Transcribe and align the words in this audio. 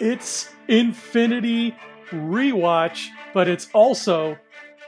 It's 0.00 0.48
Infinity 0.66 1.76
Rewatch, 2.10 3.08
but 3.34 3.48
it's 3.48 3.68
also 3.74 4.38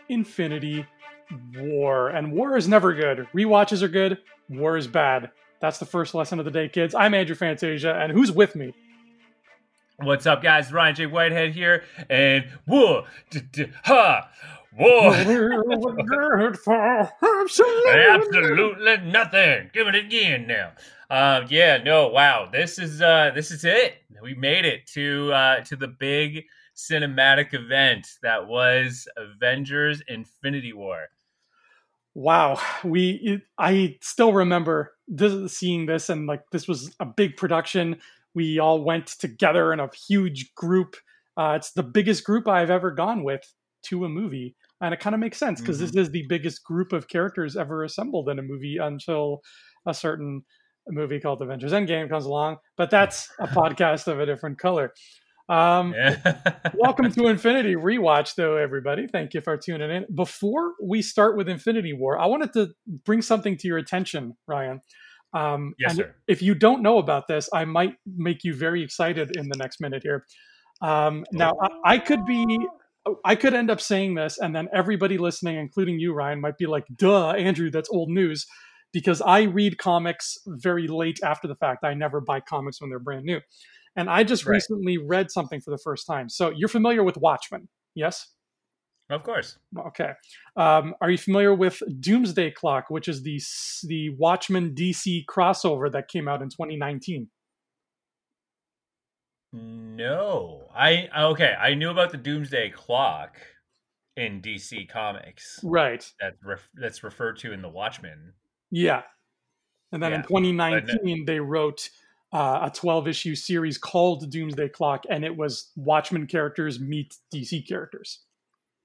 Infinity 0.08 0.86
War. 1.54 2.08
And 2.08 2.32
war 2.32 2.56
is 2.56 2.66
never 2.66 2.94
good. 2.94 3.28
Rewatches 3.34 3.82
are 3.82 3.88
good, 3.88 4.18
war 4.48 4.78
is 4.78 4.86
bad. 4.86 5.30
That's 5.60 5.76
the 5.76 5.84
first 5.84 6.14
lesson 6.14 6.38
of 6.38 6.46
the 6.46 6.50
day, 6.50 6.70
kids. 6.70 6.94
I'm 6.94 7.12
Andrew 7.12 7.36
Fantasia, 7.36 7.94
and 7.94 8.10
who's 8.10 8.32
with 8.32 8.56
me? 8.56 8.72
What's 9.96 10.24
up, 10.24 10.42
guys? 10.42 10.72
Ryan 10.72 10.94
J. 10.94 11.06
Whitehead 11.06 11.52
here, 11.52 11.84
and 12.08 12.46
whoa, 12.66 13.04
ha, 13.84 14.30
whoa. 14.76 15.10
Absolutely 18.16 18.96
nothing. 19.10 19.70
Give 19.72 19.86
it 19.88 19.94
again 19.94 20.46
now. 20.46 20.72
Um, 21.10 21.46
yeah, 21.50 21.78
no, 21.78 22.08
wow. 22.08 22.48
This 22.50 22.78
is 22.78 23.02
uh, 23.02 23.32
this 23.34 23.50
is 23.50 23.64
it. 23.64 23.96
We 24.22 24.34
made 24.34 24.64
it 24.64 24.86
to 24.94 25.32
uh, 25.32 25.60
to 25.64 25.76
the 25.76 25.88
big 25.88 26.44
cinematic 26.76 27.54
event 27.54 28.06
that 28.22 28.46
was 28.46 29.06
Avengers: 29.16 30.02
Infinity 30.08 30.72
War. 30.72 31.08
Wow, 32.14 32.60
we 32.84 33.42
I 33.58 33.98
still 34.00 34.32
remember 34.32 34.92
this, 35.08 35.56
seeing 35.56 35.86
this, 35.86 36.08
and 36.08 36.26
like 36.26 36.42
this 36.50 36.68
was 36.68 36.94
a 37.00 37.06
big 37.06 37.36
production 37.36 37.98
we 38.34 38.58
all 38.58 38.82
went 38.82 39.06
together 39.06 39.72
in 39.72 39.80
a 39.80 39.90
huge 40.08 40.54
group. 40.54 40.96
Uh, 41.36 41.54
it's 41.56 41.72
the 41.72 41.82
biggest 41.82 42.24
group 42.24 42.48
I've 42.48 42.70
ever 42.70 42.90
gone 42.90 43.24
with 43.24 43.52
to 43.84 44.04
a 44.04 44.08
movie, 44.08 44.56
and 44.82 44.92
it 44.92 45.00
kind 45.00 45.14
of 45.14 45.20
makes 45.20 45.38
sense 45.38 45.60
because 45.60 45.76
mm-hmm. 45.76 45.96
this 45.96 46.06
is 46.08 46.12
the 46.12 46.26
biggest 46.28 46.64
group 46.64 46.92
of 46.92 47.08
characters 47.08 47.56
ever 47.56 47.84
assembled 47.84 48.28
in 48.28 48.38
a 48.38 48.42
movie 48.42 48.78
until 48.78 49.40
a 49.86 49.94
certain 49.94 50.42
movie 50.88 51.20
called 51.20 51.40
Avengers 51.40 51.72
Endgame 51.72 52.08
comes 52.08 52.26
along. 52.26 52.56
But 52.76 52.90
that's 52.90 53.30
a 53.38 53.46
podcast 53.48 54.08
of 54.08 54.20
a 54.20 54.26
different 54.26 54.58
color. 54.58 54.92
Um, 55.48 55.94
yeah. 55.96 56.40
welcome 56.74 57.10
to 57.10 57.26
Infinity 57.28 57.76
Rewatch, 57.76 58.34
though, 58.34 58.56
everybody. 58.56 59.06
Thank 59.06 59.34
you 59.34 59.40
for 59.40 59.56
tuning 59.56 59.90
in. 59.90 60.06
Before 60.14 60.72
we 60.82 61.00
start 61.00 61.36
with 61.36 61.48
Infinity 61.48 61.92
War, 61.92 62.18
I 62.18 62.26
wanted 62.26 62.52
to 62.54 62.70
bring 63.04 63.22
something 63.22 63.56
to 63.58 63.68
your 63.68 63.78
attention, 63.78 64.36
Ryan. 64.46 64.80
Um, 65.34 65.74
yes, 65.78 65.96
sir. 65.96 66.14
If 66.26 66.42
you 66.42 66.54
don't 66.54 66.82
know 66.82 66.98
about 66.98 67.28
this, 67.28 67.48
I 67.54 67.64
might 67.64 67.94
make 68.06 68.44
you 68.44 68.54
very 68.54 68.82
excited 68.82 69.36
in 69.36 69.48
the 69.48 69.56
next 69.56 69.80
minute 69.80 70.02
here. 70.02 70.26
Um, 70.82 71.24
now, 71.32 71.54
I, 71.62 71.94
I, 71.94 71.98
could 71.98 72.26
be, 72.26 72.44
I 73.24 73.34
could 73.34 73.54
end 73.54 73.70
up 73.70 73.80
saying 73.80 74.14
this, 74.14 74.38
and 74.38 74.54
then 74.54 74.68
everybody 74.72 75.18
listening, 75.18 75.56
including 75.56 75.98
you, 75.98 76.12
Ryan, 76.14 76.40
might 76.40 76.58
be 76.58 76.66
like, 76.66 76.84
"Duh, 76.96 77.30
Andrew, 77.30 77.70
that's 77.70 77.90
old 77.90 78.10
news," 78.10 78.46
because 78.92 79.20
I 79.20 79.42
read 79.42 79.78
comics 79.78 80.38
very 80.46 80.86
late 80.86 81.18
after 81.22 81.48
the 81.48 81.56
fact. 81.56 81.84
I 81.84 81.94
never 81.94 82.20
buy 82.20 82.40
comics 82.40 82.80
when 82.80 82.90
they're 82.90 82.98
brand 82.98 83.24
new, 83.24 83.40
and 83.96 84.08
I 84.08 84.24
just 84.24 84.46
right. 84.46 84.54
recently 84.54 84.98
read 84.98 85.30
something 85.30 85.60
for 85.60 85.70
the 85.70 85.78
first 85.78 86.06
time. 86.06 86.28
So 86.28 86.50
you're 86.50 86.68
familiar 86.68 87.02
with 87.02 87.16
Watchmen, 87.16 87.68
yes? 87.94 88.28
Of 89.10 89.24
course. 89.24 89.58
Okay. 89.78 90.12
Um, 90.56 90.94
are 91.00 91.10
you 91.10 91.18
familiar 91.18 91.54
with 91.54 91.82
Doomsday 92.00 92.52
Clock, 92.52 92.86
which 92.88 93.08
is 93.08 93.22
the 93.22 93.40
the 93.86 94.10
Watchmen 94.16 94.74
DC 94.74 95.26
crossover 95.26 95.90
that 95.92 96.08
came 96.08 96.28
out 96.28 96.40
in 96.40 96.48
2019? 96.48 97.28
No, 99.52 100.62
I 100.74 101.08
okay. 101.16 101.54
I 101.58 101.74
knew 101.74 101.90
about 101.90 102.10
the 102.10 102.16
Doomsday 102.16 102.70
Clock 102.70 103.36
in 104.16 104.40
DC 104.40 104.88
Comics, 104.88 105.60
right? 105.62 106.10
That 106.20 106.34
ref, 106.42 106.68
that's 106.74 107.04
referred 107.04 107.38
to 107.40 107.52
in 107.52 107.60
the 107.60 107.68
Watchmen. 107.68 108.32
Yeah, 108.70 109.02
and 109.92 110.02
then 110.02 110.12
yeah. 110.12 110.18
in 110.18 110.22
2019 110.22 111.24
they 111.26 111.38
wrote 111.38 111.90
uh, 112.32 112.60
a 112.62 112.70
12 112.74 113.08
issue 113.08 113.34
series 113.34 113.76
called 113.76 114.30
Doomsday 114.30 114.70
Clock, 114.70 115.04
and 115.10 115.24
it 115.24 115.36
was 115.36 115.70
Watchmen 115.76 116.26
characters 116.26 116.80
meet 116.80 117.14
DC 117.34 117.68
characters. 117.68 118.20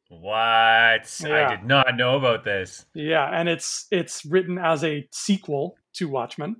What? 0.10 1.22
Yeah. 1.24 1.48
I 1.48 1.56
did 1.56 1.66
not 1.66 1.96
know 1.96 2.18
about 2.18 2.44
this. 2.44 2.86
Yeah, 2.94 3.30
and 3.32 3.50
it's 3.50 3.88
it's 3.92 4.26
written 4.26 4.58
as 4.58 4.84
a 4.84 5.08
sequel 5.12 5.76
to 5.94 6.08
Watchmen, 6.08 6.58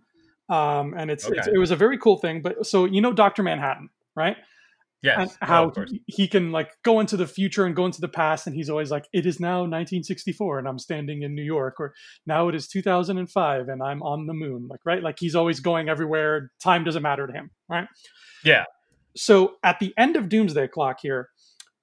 um, 0.50 0.94
and 0.98 1.12
it's, 1.12 1.26
okay. 1.26 1.38
it's, 1.38 1.48
it 1.48 1.58
was 1.58 1.72
a 1.72 1.76
very 1.76 1.98
cool 1.98 2.18
thing. 2.18 2.42
But 2.42 2.66
so 2.66 2.86
you 2.86 3.02
know 3.02 3.14
Doctor 3.14 3.44
Manhattan, 3.44 3.90
right? 4.18 4.36
Yes. 5.04 5.38
And 5.40 5.50
how 5.50 5.72
he, 5.88 6.02
he 6.08 6.28
can 6.28 6.52
like 6.52 6.72
go 6.84 7.00
into 7.00 7.18
the 7.18 7.28
future 7.28 7.66
and 7.66 7.76
go 7.76 7.86
into 7.86 8.02
the 8.02 8.08
past, 8.08 8.48
and 8.48 8.56
he's 8.56 8.70
always 8.70 8.90
like, 8.90 9.06
"It 9.14 9.28
is 9.28 9.40
now 9.40 9.60
1964, 9.60 10.60
and 10.60 10.68
I'm 10.68 10.80
standing 10.80 11.22
in 11.22 11.36
New 11.36 11.44
York," 11.44 11.76
or 11.80 11.94
"Now 12.26 12.48
it 12.50 12.56
is 12.56 12.68
2005, 12.68 13.70
and 13.70 13.84
I'm 13.84 14.02
on 14.02 14.26
the 14.26 14.34
moon." 14.34 14.68
Like 14.68 14.80
right, 14.86 15.04
like 15.04 15.18
he's 15.20 15.36
always 15.36 15.60
going 15.60 15.88
everywhere. 15.88 16.52
Time 16.62 16.84
doesn't 16.84 17.04
matter 17.04 17.28
to 17.28 17.32
him, 17.32 17.52
right? 17.70 17.88
Yeah. 18.44 18.64
So 19.16 19.56
at 19.64 19.80
the 19.80 19.94
end 19.98 20.16
of 20.16 20.30
Doomsday 20.30 20.68
Clock 20.70 20.98
here, 21.02 21.30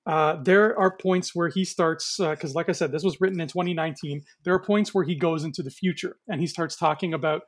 uh, 0.06 0.42
there 0.42 0.76
are 0.78 0.96
points 0.96 1.34
where 1.34 1.48
he 1.48 1.64
starts 1.64 2.16
because 2.18 2.50
uh, 2.50 2.54
like 2.54 2.68
i 2.68 2.72
said 2.72 2.92
this 2.92 3.02
was 3.02 3.20
written 3.22 3.40
in 3.40 3.48
2019 3.48 4.22
there 4.42 4.52
are 4.52 4.62
points 4.62 4.92
where 4.92 5.02
he 5.02 5.14
goes 5.14 5.44
into 5.44 5.62
the 5.62 5.70
future 5.70 6.16
and 6.28 6.42
he 6.42 6.46
starts 6.46 6.76
talking 6.76 7.14
about 7.14 7.42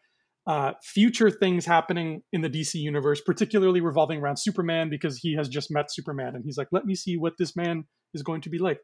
uh, 0.47 0.73
future 0.83 1.31
things 1.31 1.67
happening 1.67 2.23
in 2.33 2.41
the 2.41 2.51
dc 2.51 2.75
universe 2.75 3.21
particularly 3.21 3.81
revolving 3.81 4.21
around 4.21 4.37
superman 4.37 4.89
because 4.89 5.19
he 5.19 5.35
has 5.35 5.49
just 5.49 5.71
met 5.71 5.93
superman 5.93 6.35
and 6.35 6.45
he's 6.45 6.57
like 6.57 6.69
let 6.73 6.85
me 6.85 6.95
see 6.95 7.17
what 7.17 7.35
this 7.39 7.57
man 7.57 7.85
is 8.15 8.23
going 8.23 8.41
to 8.41 8.49
be 8.49 8.59
like 8.59 8.79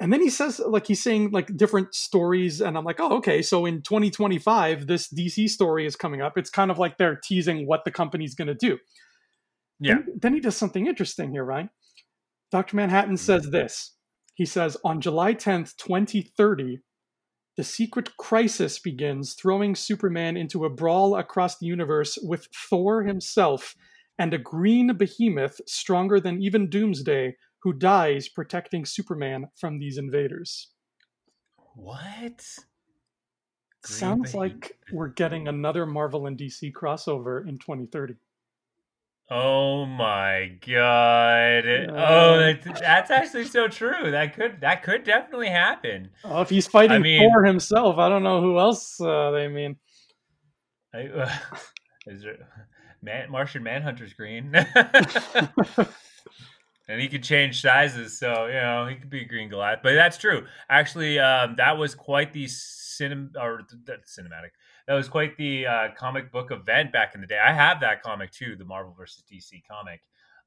and 0.00 0.12
then 0.12 0.20
he 0.20 0.28
says 0.28 0.60
like 0.66 0.86
he's 0.86 1.02
saying 1.02 1.30
like 1.30 1.56
different 1.56 1.94
stories 1.94 2.60
and 2.60 2.76
i'm 2.76 2.84
like 2.84 3.00
oh 3.00 3.16
okay 3.16 3.40
so 3.40 3.64
in 3.64 3.80
2025 3.80 4.86
this 4.86 5.08
dc 5.08 5.48
story 5.48 5.86
is 5.86 5.96
coming 5.96 6.20
up 6.20 6.36
it's 6.36 6.50
kind 6.50 6.70
of 6.70 6.78
like 6.78 6.98
they're 6.98 7.18
teasing 7.22 7.66
what 7.66 7.84
the 7.84 7.90
company's 7.90 8.34
going 8.34 8.48
to 8.48 8.54
do 8.54 8.76
yeah 9.80 9.94
then, 9.94 10.18
then 10.20 10.34
he 10.34 10.40
does 10.40 10.56
something 10.56 10.86
interesting 10.86 11.30
here 11.30 11.44
right 11.44 11.68
Dr. 12.54 12.76
Manhattan 12.76 13.16
says 13.16 13.50
this. 13.50 13.96
He 14.34 14.46
says, 14.46 14.76
on 14.84 15.00
July 15.00 15.34
10th, 15.34 15.76
2030, 15.76 16.78
the 17.56 17.64
secret 17.64 18.16
crisis 18.16 18.78
begins, 18.78 19.34
throwing 19.34 19.74
Superman 19.74 20.36
into 20.36 20.64
a 20.64 20.70
brawl 20.70 21.16
across 21.16 21.58
the 21.58 21.66
universe 21.66 22.18
with 22.22 22.48
Thor 22.68 23.04
himself 23.04 23.76
and 24.18 24.34
a 24.34 24.38
green 24.38 24.96
behemoth 24.96 25.60
stronger 25.66 26.20
than 26.20 26.42
even 26.42 26.68
Doomsday, 26.68 27.36
who 27.62 27.72
dies 27.72 28.28
protecting 28.28 28.84
Superman 28.84 29.46
from 29.56 29.78
these 29.78 29.98
invaders. 29.98 30.70
What? 31.74 32.44
Green 33.82 33.98
Sounds 33.98 34.32
behemoth. 34.32 34.34
like 34.34 34.78
we're 34.92 35.08
getting 35.08 35.48
another 35.48 35.86
Marvel 35.86 36.26
and 36.26 36.38
DC 36.38 36.72
crossover 36.72 37.48
in 37.48 37.58
2030. 37.58 38.14
Oh 39.30 39.86
my 39.86 40.52
god! 40.66 41.64
Oh, 41.66 42.38
that's, 42.38 42.80
that's, 42.80 43.10
actually 43.10 43.46
so 43.46 43.68
true. 43.68 44.10
That 44.10 44.34
could 44.34 44.60
that 44.60 44.82
could 44.82 45.02
definitely 45.04 45.48
happen. 45.48 46.10
Oh, 46.24 46.42
if 46.42 46.50
he's 46.50 46.66
fighting 46.66 46.92
I 46.92 46.98
mean, 46.98 47.30
Thor 47.30 47.42
himself, 47.44 47.96
I 47.96 48.10
don't 48.10 48.22
know 48.22 48.42
who 48.42 48.58
else 48.58 49.00
uh, 49.00 49.30
they 49.30 49.48
mean. 49.48 49.76
I, 50.92 51.06
uh, 51.06 51.32
is 52.06 52.22
there 52.22 52.36
Man, 53.04 53.30
Martian 53.30 53.62
Manhunter's 53.62 54.14
green, 54.14 54.54
and 54.54 54.66
he 57.00 57.08
could 57.08 57.22
change 57.22 57.60
sizes, 57.60 58.18
so 58.18 58.46
you 58.46 58.54
know 58.54 58.86
he 58.86 58.96
could 58.96 59.10
be 59.10 59.20
a 59.20 59.26
green 59.26 59.50
Goliath. 59.50 59.80
But 59.82 59.94
that's 59.94 60.16
true. 60.16 60.46
Actually, 60.70 61.18
um, 61.18 61.56
that 61.56 61.76
was 61.76 61.94
quite 61.94 62.32
the 62.32 62.46
cinem 62.46 63.32
or 63.38 63.60
the 63.86 63.98
cinematic 64.06 64.52
that 64.86 64.94
was 64.94 65.08
quite 65.08 65.36
the 65.36 65.66
uh, 65.66 65.88
comic 65.96 66.30
book 66.30 66.50
event 66.50 66.92
back 66.92 67.14
in 67.14 67.20
the 67.20 67.26
day. 67.26 67.38
I 67.38 67.52
have 67.52 67.80
that 67.80 68.02
comic 68.02 68.30
too, 68.32 68.56
the 68.56 68.64
Marvel 68.64 68.94
versus 68.96 69.22
DC 69.30 69.62
comic. 69.70 70.00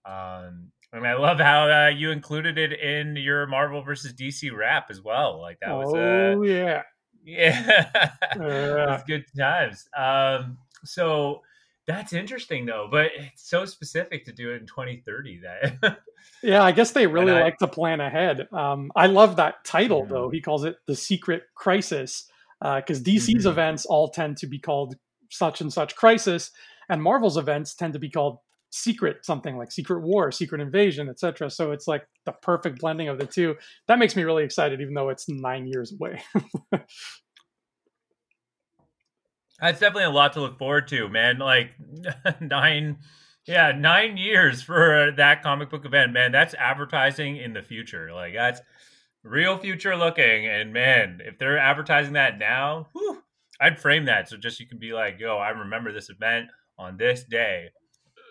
Um, 0.05 0.71
and 0.93 1.05
I 1.05 1.15
love 1.15 1.39
how 1.39 1.69
uh, 1.69 1.89
you 1.89 2.11
included 2.11 2.57
it 2.57 2.79
in 2.79 3.15
your 3.15 3.45
Marvel 3.47 3.81
versus 3.81 4.13
DC 4.13 4.55
wrap 4.55 4.89
as 4.89 5.01
well. 5.01 5.41
Like 5.41 5.59
that 5.59 5.73
was, 5.73 5.93
oh 5.93 6.39
uh, 6.39 6.43
yeah, 6.43 6.83
yeah, 7.25 8.95
it's 8.95 9.03
good 9.03 9.25
times. 9.37 9.87
Um, 9.97 10.57
so 10.85 11.41
that's 11.87 12.13
interesting 12.13 12.65
though, 12.65 12.87
but 12.89 13.11
it's 13.15 13.49
so 13.49 13.65
specific 13.65 14.25
to 14.25 14.31
do 14.31 14.51
it 14.51 14.61
in 14.61 14.67
2030 14.67 15.41
that. 15.41 15.97
yeah, 16.43 16.63
I 16.63 16.71
guess 16.71 16.91
they 16.91 17.07
really 17.07 17.33
I, 17.33 17.41
like 17.41 17.57
to 17.57 17.67
plan 17.67 17.99
ahead. 17.99 18.47
Um, 18.53 18.91
I 18.95 19.07
love 19.07 19.35
that 19.37 19.65
title 19.65 20.03
mm-hmm. 20.03 20.13
though. 20.13 20.29
He 20.29 20.41
calls 20.41 20.63
it 20.63 20.77
the 20.85 20.95
Secret 20.95 21.43
Crisis 21.53 22.29
because 22.59 22.99
uh, 22.99 23.03
DC's 23.03 23.27
mm-hmm. 23.27 23.49
events 23.49 23.85
all 23.85 24.09
tend 24.09 24.37
to 24.37 24.47
be 24.47 24.59
called 24.59 24.95
such 25.29 25.61
and 25.61 25.71
such 25.71 25.95
crisis, 25.95 26.51
and 26.89 27.01
Marvel's 27.01 27.37
events 27.37 27.75
tend 27.75 27.93
to 27.93 27.99
be 27.99 28.09
called 28.09 28.39
secret 28.69 29.25
something 29.25 29.57
like 29.57 29.71
secret 29.71 30.01
war 30.01 30.29
secret 30.29 30.59
invasion 30.59 31.07
etc 31.07 31.49
so 31.49 31.71
it's 31.71 31.87
like 31.87 32.05
the 32.27 32.33
perfect 32.33 32.79
blending 32.79 33.07
of 33.07 33.17
the 33.17 33.25
two. 33.25 33.55
That 33.87 33.97
makes 33.97 34.15
me 34.15 34.23
really 34.23 34.43
excited 34.43 34.81
even 34.81 34.93
though 34.93 35.09
it's 35.09 35.27
nine 35.27 35.65
years 35.65 35.93
away. 35.93 36.21
That's 39.59 39.79
definitely 39.79 40.03
a 40.03 40.11
lot 40.11 40.33
to 40.33 40.41
look 40.41 40.59
forward 40.59 40.87
to 40.89 41.09
man. 41.09 41.39
Like 41.39 41.71
nine 42.41 42.97
yeah 43.47 43.71
nine 43.71 44.17
years 44.17 44.61
for 44.61 45.13
that 45.15 45.41
comic 45.41 45.69
book 45.69 45.85
event 45.85 46.11
man. 46.13 46.31
That's 46.31 46.53
advertising 46.55 47.37
in 47.37 47.53
the 47.53 47.63
future. 47.63 48.13
Like 48.13 48.33
that's 48.35 48.61
real 49.27 49.57
future 49.57 49.95
looking. 49.95 50.47
And 50.47 50.73
man, 50.73 51.21
if 51.23 51.37
they're 51.37 51.57
advertising 51.57 52.13
that 52.13 52.37
now, 52.37 52.87
whew, 52.93 53.21
I'd 53.59 53.79
frame 53.79 54.05
that 54.05 54.29
so 54.29 54.37
just 54.37 54.59
you 54.59 54.67
can 54.67 54.77
be 54.77 54.93
like, 54.93 55.19
yo, 55.19 55.37
I 55.37 55.49
remember 55.49 55.91
this 55.91 56.09
event 56.09 56.47
on 56.77 56.97
this 56.97 57.23
day. 57.23 57.69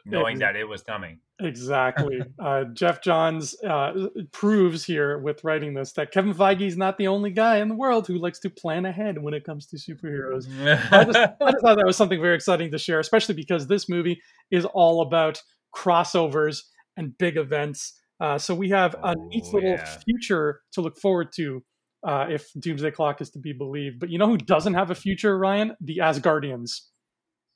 knowing 0.04 0.38
that 0.38 0.54
it 0.54 0.64
was 0.64 0.82
coming. 0.82 1.18
Exactly. 1.40 2.20
uh, 2.38 2.64
Geoff 2.72 3.02
Johns 3.02 3.60
uh, 3.62 4.08
proves 4.32 4.84
here 4.84 5.18
with 5.18 5.42
writing 5.44 5.74
this 5.74 5.92
that 5.92 6.12
Kevin 6.12 6.32
Feige 6.32 6.62
is 6.66 6.76
not 6.76 6.96
the 6.96 7.08
only 7.08 7.30
guy 7.30 7.58
in 7.58 7.68
the 7.68 7.74
world 7.74 8.06
who 8.06 8.18
likes 8.18 8.38
to 8.40 8.50
plan 8.50 8.86
ahead 8.86 9.20
when 9.20 9.34
it 9.34 9.44
comes 9.44 9.66
to 9.66 9.76
superheroes. 9.76 10.46
I, 10.92 11.04
just, 11.04 11.18
I 11.40 11.50
just 11.50 11.62
thought 11.62 11.76
that 11.76 11.86
was 11.86 11.96
something 11.96 12.20
very 12.20 12.36
exciting 12.36 12.70
to 12.70 12.78
share, 12.78 13.00
especially 13.00 13.34
because 13.34 13.66
this 13.66 13.88
movie 13.88 14.22
is 14.50 14.64
all 14.64 15.02
about 15.02 15.42
crossovers 15.74 16.62
and 16.96 17.16
big 17.18 17.36
events. 17.36 18.00
Uh, 18.20 18.38
so 18.38 18.54
we 18.54 18.70
have 18.70 18.96
a 19.02 19.14
neat 19.14 19.44
oh, 19.48 19.50
little 19.52 19.70
yeah. 19.70 19.98
future 20.04 20.60
to 20.72 20.80
look 20.80 20.98
forward 20.98 21.28
to 21.36 21.62
uh, 22.06 22.26
if 22.30 22.50
Doomsday 22.58 22.92
Clock 22.92 23.20
is 23.20 23.30
to 23.30 23.38
be 23.38 23.52
believed. 23.52 23.98
But 23.98 24.10
you 24.10 24.18
know 24.18 24.28
who 24.28 24.38
doesn't 24.38 24.74
have 24.74 24.90
a 24.90 24.94
future, 24.94 25.38
Ryan? 25.38 25.76
The 25.80 25.98
Asgardians. 25.98 26.80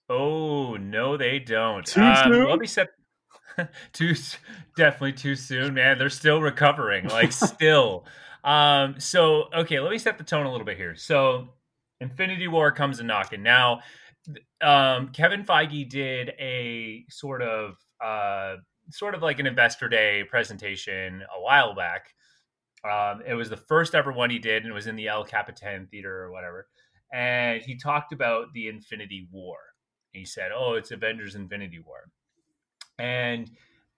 Oh 0.09 0.77
no, 0.77 1.17
they 1.17 1.39
don't. 1.39 1.87
Too 1.87 2.03
um, 2.03 2.33
soon? 2.33 2.49
Let 2.49 2.59
me 2.59 2.67
set. 2.67 2.89
too 3.93 4.15
definitely 4.77 5.13
too 5.13 5.37
soon, 5.37 5.75
man. 5.75 5.99
They're 5.99 6.11
still 6.11 6.41
recovering, 6.41 7.09
like 7.09 7.33
still. 7.33 8.07
um, 8.45 8.97
so 8.99 9.45
okay, 9.55 9.81
let 9.81 9.91
me 9.91 9.99
set 9.99 10.19
the 10.19 10.25
tone 10.25 10.47
a 10.47 10.51
little 10.51 10.67
bit 10.67 10.77
here. 10.77 10.97
So, 10.97 11.51
Infinity 12.01 12.49
War 12.49 12.73
comes 12.73 13.01
a 13.01 13.05
knocking. 13.05 13.43
Now, 13.43 13.81
um, 14.61 15.09
Kevin 15.09 15.45
Feige 15.45 15.89
did 15.89 16.31
a 16.41 17.05
sort 17.09 17.43
of 17.43 17.77
uh, 18.05 18.57
sort 18.91 19.15
of 19.15 19.23
like 19.23 19.39
an 19.39 19.47
investor 19.47 19.89
day 19.89 20.25
presentation 20.29 21.23
a 21.23 21.41
while 21.41 21.75
back. 21.75 22.15
Um, 22.85 23.23
it 23.27 23.35
was 23.35 23.51
the 23.51 23.57
first 23.57 23.95
ever 23.95 24.13
one 24.13 24.31
he 24.31 24.39
did, 24.39 24.63
and 24.63 24.71
it 24.71 24.75
was 24.75 24.87
in 24.87 24.97
the 24.97 25.09
El 25.09 25.25
Capitan 25.25 25.87
Theater 25.91 26.25
or 26.25 26.33
whatever. 26.33 26.67
And 27.13 27.61
he 27.63 27.77
talked 27.77 28.13
about 28.13 28.53
the 28.55 28.69
Infinity 28.69 29.29
War 29.31 29.59
he 30.13 30.25
said, 30.25 30.51
"Oh, 30.55 30.75
it's 30.75 30.91
Avengers: 30.91 31.35
Infinity 31.35 31.79
War," 31.79 32.11
and 32.99 33.51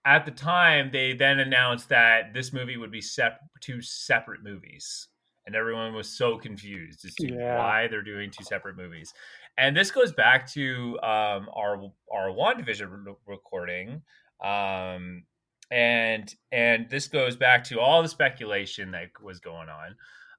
at 0.05 0.25
the 0.25 0.31
time, 0.31 0.91
they 0.91 1.13
then 1.13 1.39
announced 1.39 1.89
that 1.89 2.33
this 2.33 2.53
movie 2.53 2.77
would 2.77 2.91
be 2.91 3.01
sep- 3.01 3.41
two 3.61 3.81
separate 3.81 4.43
movies, 4.43 5.07
and 5.45 5.55
everyone 5.55 5.93
was 5.93 6.09
so 6.09 6.37
confused 6.37 7.05
as 7.05 7.15
to 7.15 7.33
yeah. 7.33 7.57
why 7.57 7.87
they're 7.87 8.03
doing 8.03 8.29
two 8.29 8.43
separate 8.43 8.77
movies. 8.77 9.13
And 9.57 9.75
this 9.75 9.91
goes 9.91 10.11
back 10.11 10.51
to 10.53 10.99
um, 11.01 11.49
our 11.55 11.81
our 12.11 12.29
WandaVision 12.29 13.05
re- 13.05 13.15
recording, 13.25 14.01
um, 14.43 15.23
and 15.71 16.33
and 16.51 16.89
this 16.89 17.07
goes 17.07 17.35
back 17.35 17.63
to 17.65 17.79
all 17.79 18.01
the 18.03 18.09
speculation 18.09 18.91
that 18.91 19.09
was 19.21 19.39
going 19.39 19.69
on, 19.69 19.95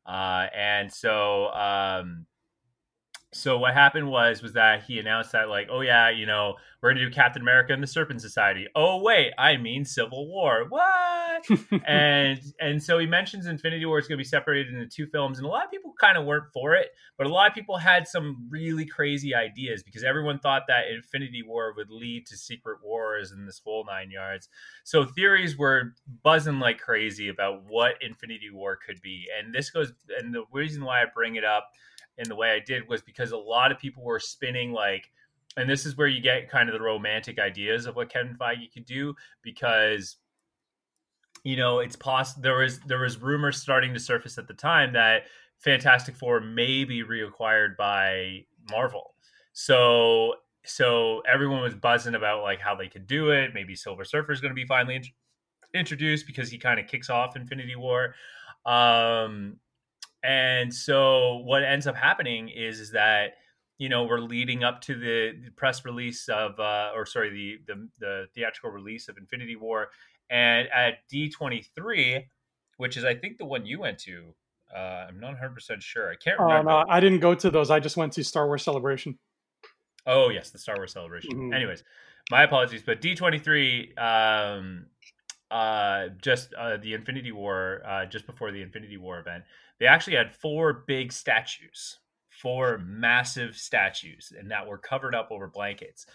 uh, 0.07 0.49
and 0.55 0.93
so. 0.93 1.49
Um, 1.53 2.27
so 3.35 3.59
what 3.59 3.75
happened 3.75 4.09
was 4.09 4.43
was 4.43 4.53
that 4.53 4.85
he 4.85 4.99
announced 4.99 5.33
that 5.33 5.49
like 5.49 5.69
oh 5.71 5.81
yeah 5.81 6.09
you 6.11 6.25
know 6.25 6.55
we're 6.81 6.91
gonna 6.91 7.05
do 7.05 7.11
captain 7.11 7.43
america 7.43 7.73
and 7.73 7.83
the 7.83 7.87
serpent 7.87 8.21
society. 8.21 8.67
Oh 8.75 9.03
wait 9.03 9.33
i 9.39 9.57
mean 9.57 9.85
civil 9.85 10.29
war. 10.29 10.67
What? 10.69 11.45
And 11.87 12.41
and 12.61 12.83
so 12.83 12.99
he 12.99 13.07
mentions 13.07 13.47
infinity 13.47 13.85
war 13.85 13.99
is 13.99 14.07
gonna 14.07 14.19
be 14.19 14.25
separated 14.25 14.73
into 14.73 14.87
two 14.87 15.07
films 15.07 15.39
and 15.39 15.47
a 15.47 15.51
lot 15.51 15.65
of 15.65 15.71
people 15.71 15.93
kind 16.01 16.17
of 16.17 16.25
weren't 16.25 16.53
for 16.53 16.75
it 16.75 16.91
but 17.19 17.27
a 17.27 17.31
lot 17.31 17.49
of 17.49 17.55
people 17.55 17.77
had 17.77 18.09
some 18.09 18.49
really 18.49 18.87
crazy 18.87 19.35
ideas 19.35 19.83
because 19.83 20.05
everyone 20.05 20.39
thought 20.39 20.63
that 20.69 20.89
infinity 20.93 21.43
war 21.43 21.75
would 21.77 21.91
lead 21.91 22.27
to 22.27 22.37
secret 22.37 22.79
wars 22.83 23.31
and 23.31 23.47
this 23.47 23.61
whole 23.65 23.85
nine 23.85 24.11
yards. 24.11 24.49
So 24.85 25.05
theories 25.05 25.57
were 25.57 25.95
buzzing 26.23 26.61
like 26.61 26.79
crazy 26.79 27.29
about 27.29 27.65
what 27.67 27.95
infinity 28.01 28.51
war 28.53 28.77
could 28.77 29.01
be 29.03 29.27
and 29.39 29.55
this 29.55 29.71
goes 29.71 29.93
and 30.19 30.35
the 30.35 30.45
reason 30.53 30.85
why 30.85 31.03
i 31.03 31.05
bring 31.13 31.37
it 31.37 31.45
up 31.45 31.71
in 32.19 32.29
the 32.29 32.37
way 32.37 32.51
I 32.51 32.61
did 32.61 32.89
was 32.89 33.03
because 33.03 33.33
a 33.33 33.37
lot 33.37 33.73
of 33.73 33.79
people 33.79 34.05
were 34.05 34.21
spinning 34.21 34.73
like, 34.73 35.11
and 35.57 35.69
this 35.69 35.87
is 35.87 35.97
where 35.97 36.07
you 36.07 36.21
get 36.21 36.51
kind 36.51 36.69
of 36.69 36.73
the 36.73 36.85
romantic 36.85 37.39
ideas 37.39 37.87
of 37.87 37.97
what 37.97 38.11
Kevin 38.11 38.37
Feige 38.37 38.73
could 38.73 38.87
do 38.87 39.15
because 39.43 40.17
you 41.45 41.57
know 41.57 41.81
it's 41.81 41.97
possible 41.97 42.43
there 42.43 42.57
was 42.57 42.81
there 42.81 43.01
was 43.01 43.21
rumors 43.21 43.61
starting 43.61 43.93
to 43.95 44.01
surface 44.01 44.39
at 44.39 44.49
the 44.49 44.55
time 44.55 44.93
that 44.95 45.25
Fantastic 45.59 46.17
Four 46.17 46.41
may 46.41 46.85
be 46.85 47.03
reacquired 47.03 47.77
by 47.77 48.45
Marvel. 48.71 49.15
So 49.53 50.35
so 50.65 51.23
everyone 51.31 51.63
was 51.63 51.75
buzzing 51.75 52.15
about 52.15 52.43
like 52.43 52.61
how 52.61 52.75
they 52.75 52.89
could 52.89 53.07
do 53.07 53.31
it. 53.31 53.53
Maybe 53.55 53.75
Silver 53.75 54.05
Surfer 54.05 54.33
is 54.33 54.41
going 54.41 54.51
to 54.51 54.55
be 54.55 54.67
finally 54.67 54.97
int- 54.97 55.09
introduced 55.75 56.27
because 56.27 56.51
he 56.51 56.59
kind 56.59 56.81
of 56.81 56.87
kicks 56.87 57.11
off 57.11 57.37
Infinity 57.37 57.77
War. 57.77 58.15
Um, 58.65 59.59
and 60.25 60.73
so 60.73 61.43
what 61.45 61.63
ends 61.63 61.87
up 61.87 61.97
happening 61.97 62.49
is, 62.49 62.81
is 62.81 62.93
that 62.93 63.35
you 63.79 63.89
know 63.89 64.05
we're 64.05 64.21
leading 64.21 64.65
up 64.65 64.81
to 64.83 64.95
the, 64.95 65.33
press 65.57 65.85
release 65.85 66.29
of 66.29 66.59
uh, 66.59 66.91
or 66.95 67.05
sorry 67.07 67.31
the, 67.31 67.59
the, 67.67 67.89
the 68.01 68.27
theatrical 68.35 68.71
release 68.71 69.09
of 69.09 69.19
Infinity 69.19 69.57
War, 69.57 69.89
and 70.31 70.69
at 70.75 71.07
D 71.11 71.29
twenty 71.29 71.63
three, 71.75 72.27
which 72.79 72.97
is 72.97 73.05
I 73.05 73.15
think 73.15 73.39
the 73.39 73.45
one 73.45 73.67
you 73.67 73.81
went 73.81 73.99
to. 74.01 74.35
Uh, 74.75 75.07
I'm 75.09 75.21
not 75.21 75.29
100 75.29 75.55
percent 75.55 75.83
sure. 75.83 76.11
I 76.11 76.17
can't 76.17 76.41
remember. 76.41 76.71
Uh, 76.71 76.83
no, 76.83 76.91
I 76.91 76.99
didn't 76.99 77.21
go 77.21 77.35
to 77.35 77.51
those. 77.51 77.71
I 77.71 77.79
just 77.79 77.97
went 77.97 78.13
to 78.15 78.25
Star 78.25 78.47
Wars 78.47 78.65
Celebration. 78.65 79.19
Oh 80.07 80.31
yes, 80.31 80.51
the 80.51 80.59
Star 80.59 80.77
Wars 80.77 80.93
Celebration. 80.93 81.33
Mm-hmm. 81.33 81.53
Anyways, 81.53 81.85
my 82.31 82.43
apologies, 82.43 82.83
but 82.85 83.01
D23 83.01 83.99
um, 83.99 84.87
uh, 85.51 86.09
just 86.21 86.53
uh, 86.55 86.77
the 86.79 86.95
Infinity 86.95 87.31
War, 87.31 87.83
uh, 87.87 88.07
just 88.07 88.27
before 88.27 88.51
the 88.51 88.63
Infinity 88.63 88.97
War 88.97 89.21
event, 89.21 89.45
they 89.81 89.87
actually 89.87 90.17
had 90.17 90.33
four 90.33 90.85
big 90.87 91.13
statues, 91.13 91.99
four 92.29 92.79
massive 92.79 93.57
statues, 93.57 94.33
and 94.39 94.51
that 94.51 94.67
were 94.67 94.79
covered 94.79 95.15
up 95.15 95.29
over 95.31 95.49
blankets. 95.49 96.07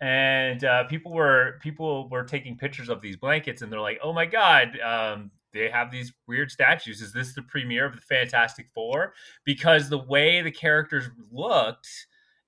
And 0.00 0.64
uh, 0.64 0.84
people 0.84 1.12
were 1.12 1.58
people 1.60 2.08
were 2.08 2.24
taking 2.24 2.56
pictures 2.56 2.88
of 2.88 3.02
these 3.02 3.16
blankets, 3.16 3.62
and 3.62 3.70
they're 3.70 3.80
like, 3.80 3.98
"Oh 4.02 4.12
my 4.12 4.26
god, 4.26 4.78
um, 4.80 5.30
they 5.52 5.68
have 5.68 5.90
these 5.90 6.12
weird 6.26 6.50
statues. 6.50 7.02
Is 7.02 7.12
this 7.12 7.34
the 7.34 7.42
premiere 7.42 7.86
of 7.86 7.94
the 7.94 8.00
Fantastic 8.00 8.68
Four? 8.68 9.14
Because 9.44 9.88
the 9.88 9.98
way 9.98 10.40
the 10.40 10.50
characters 10.50 11.10
looked, 11.30 11.88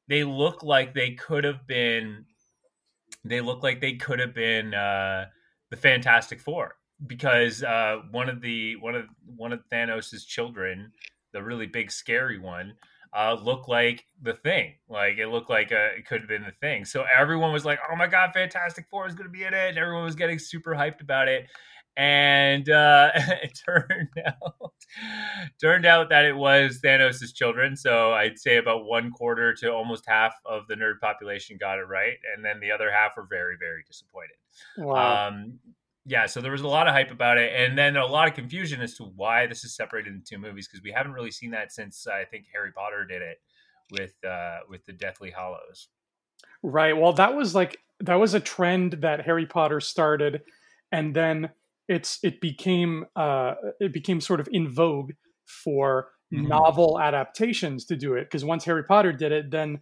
they 0.08 0.24
look 0.24 0.62
like 0.62 0.94
they 0.94 1.12
could 1.12 1.44
have 1.44 1.66
been. 1.66 2.24
They 3.24 3.40
look 3.40 3.62
like 3.62 3.80
they 3.80 3.94
could 3.94 4.18
have 4.18 4.34
been 4.34 4.74
uh, 4.74 5.26
the 5.70 5.76
Fantastic 5.76 6.40
Four 6.40 6.76
because 7.06 7.62
uh, 7.62 7.98
one 8.10 8.28
of 8.28 8.40
the 8.40 8.76
one 8.76 8.94
of 8.94 9.06
one 9.36 9.52
of 9.52 9.60
Thanos's 9.70 10.24
children, 10.24 10.92
the 11.32 11.42
really 11.42 11.66
big 11.66 11.90
scary 11.90 12.38
one, 12.38 12.74
uh, 13.16 13.36
looked 13.42 13.68
like 13.68 14.06
the 14.22 14.34
thing. 14.34 14.74
Like 14.88 15.18
it 15.18 15.28
looked 15.28 15.50
like 15.50 15.72
uh, 15.72 15.96
it 15.96 16.06
could 16.06 16.20
have 16.20 16.28
been 16.28 16.44
the 16.44 16.52
thing. 16.60 16.84
So 16.84 17.04
everyone 17.14 17.52
was 17.52 17.64
like, 17.64 17.78
"Oh 17.90 17.96
my 17.96 18.06
god, 18.06 18.30
Fantastic 18.32 18.86
Four 18.90 19.06
is 19.06 19.14
going 19.14 19.28
to 19.28 19.32
be 19.32 19.44
in 19.44 19.54
it!" 19.54 19.70
And 19.70 19.78
everyone 19.78 20.04
was 20.04 20.16
getting 20.16 20.38
super 20.38 20.72
hyped 20.72 21.00
about 21.00 21.28
it. 21.28 21.48
And 21.94 22.70
uh, 22.70 23.10
it 23.14 23.58
turned 23.66 24.08
out 24.26 24.72
turned 25.60 25.84
out 25.84 26.08
that 26.10 26.24
it 26.24 26.36
was 26.36 26.80
Thanos' 26.82 27.34
children. 27.34 27.76
So 27.76 28.12
I'd 28.12 28.38
say 28.38 28.56
about 28.56 28.84
one 28.84 29.10
quarter 29.10 29.52
to 29.54 29.72
almost 29.72 30.04
half 30.06 30.34
of 30.46 30.66
the 30.68 30.74
nerd 30.74 31.00
population 31.00 31.58
got 31.60 31.78
it 31.78 31.88
right, 31.88 32.16
and 32.34 32.44
then 32.44 32.60
the 32.60 32.70
other 32.70 32.90
half 32.90 33.16
were 33.16 33.26
very 33.28 33.56
very 33.58 33.82
disappointed. 33.86 34.36
Wow. 34.78 35.28
Um, 35.28 35.58
yeah, 36.04 36.26
so 36.26 36.40
there 36.40 36.50
was 36.50 36.62
a 36.62 36.68
lot 36.68 36.88
of 36.88 36.94
hype 36.94 37.10
about 37.10 37.38
it, 37.38 37.52
and 37.54 37.78
then 37.78 37.96
a 37.96 38.06
lot 38.06 38.28
of 38.28 38.34
confusion 38.34 38.80
as 38.80 38.94
to 38.94 39.04
why 39.04 39.46
this 39.46 39.64
is 39.64 39.76
separated 39.76 40.12
into 40.12 40.24
two 40.24 40.38
movies 40.38 40.66
because 40.66 40.82
we 40.82 40.90
haven't 40.90 41.12
really 41.12 41.30
seen 41.30 41.52
that 41.52 41.72
since 41.72 42.06
uh, 42.06 42.14
I 42.14 42.24
think 42.24 42.46
Harry 42.52 42.72
Potter 42.72 43.04
did 43.04 43.22
it 43.22 43.40
with 43.92 44.16
uh, 44.28 44.58
with 44.68 44.84
the 44.86 44.92
Deathly 44.92 45.30
Hallows. 45.30 45.88
Right. 46.62 46.96
Well, 46.96 47.12
that 47.14 47.34
was 47.34 47.54
like 47.54 47.78
that 48.00 48.16
was 48.16 48.34
a 48.34 48.40
trend 48.40 48.94
that 49.02 49.24
Harry 49.24 49.46
Potter 49.46 49.80
started, 49.80 50.42
and 50.90 51.14
then 51.14 51.50
it's 51.88 52.18
it 52.24 52.40
became 52.40 53.06
uh, 53.14 53.54
it 53.80 53.92
became 53.92 54.20
sort 54.20 54.40
of 54.40 54.48
in 54.50 54.68
vogue 54.68 55.12
for 55.46 56.08
mm-hmm. 56.32 56.48
novel 56.48 57.00
adaptations 57.00 57.84
to 57.86 57.96
do 57.96 58.14
it 58.14 58.24
because 58.24 58.44
once 58.44 58.64
Harry 58.64 58.82
Potter 58.82 59.12
did 59.12 59.30
it, 59.30 59.52
then 59.52 59.80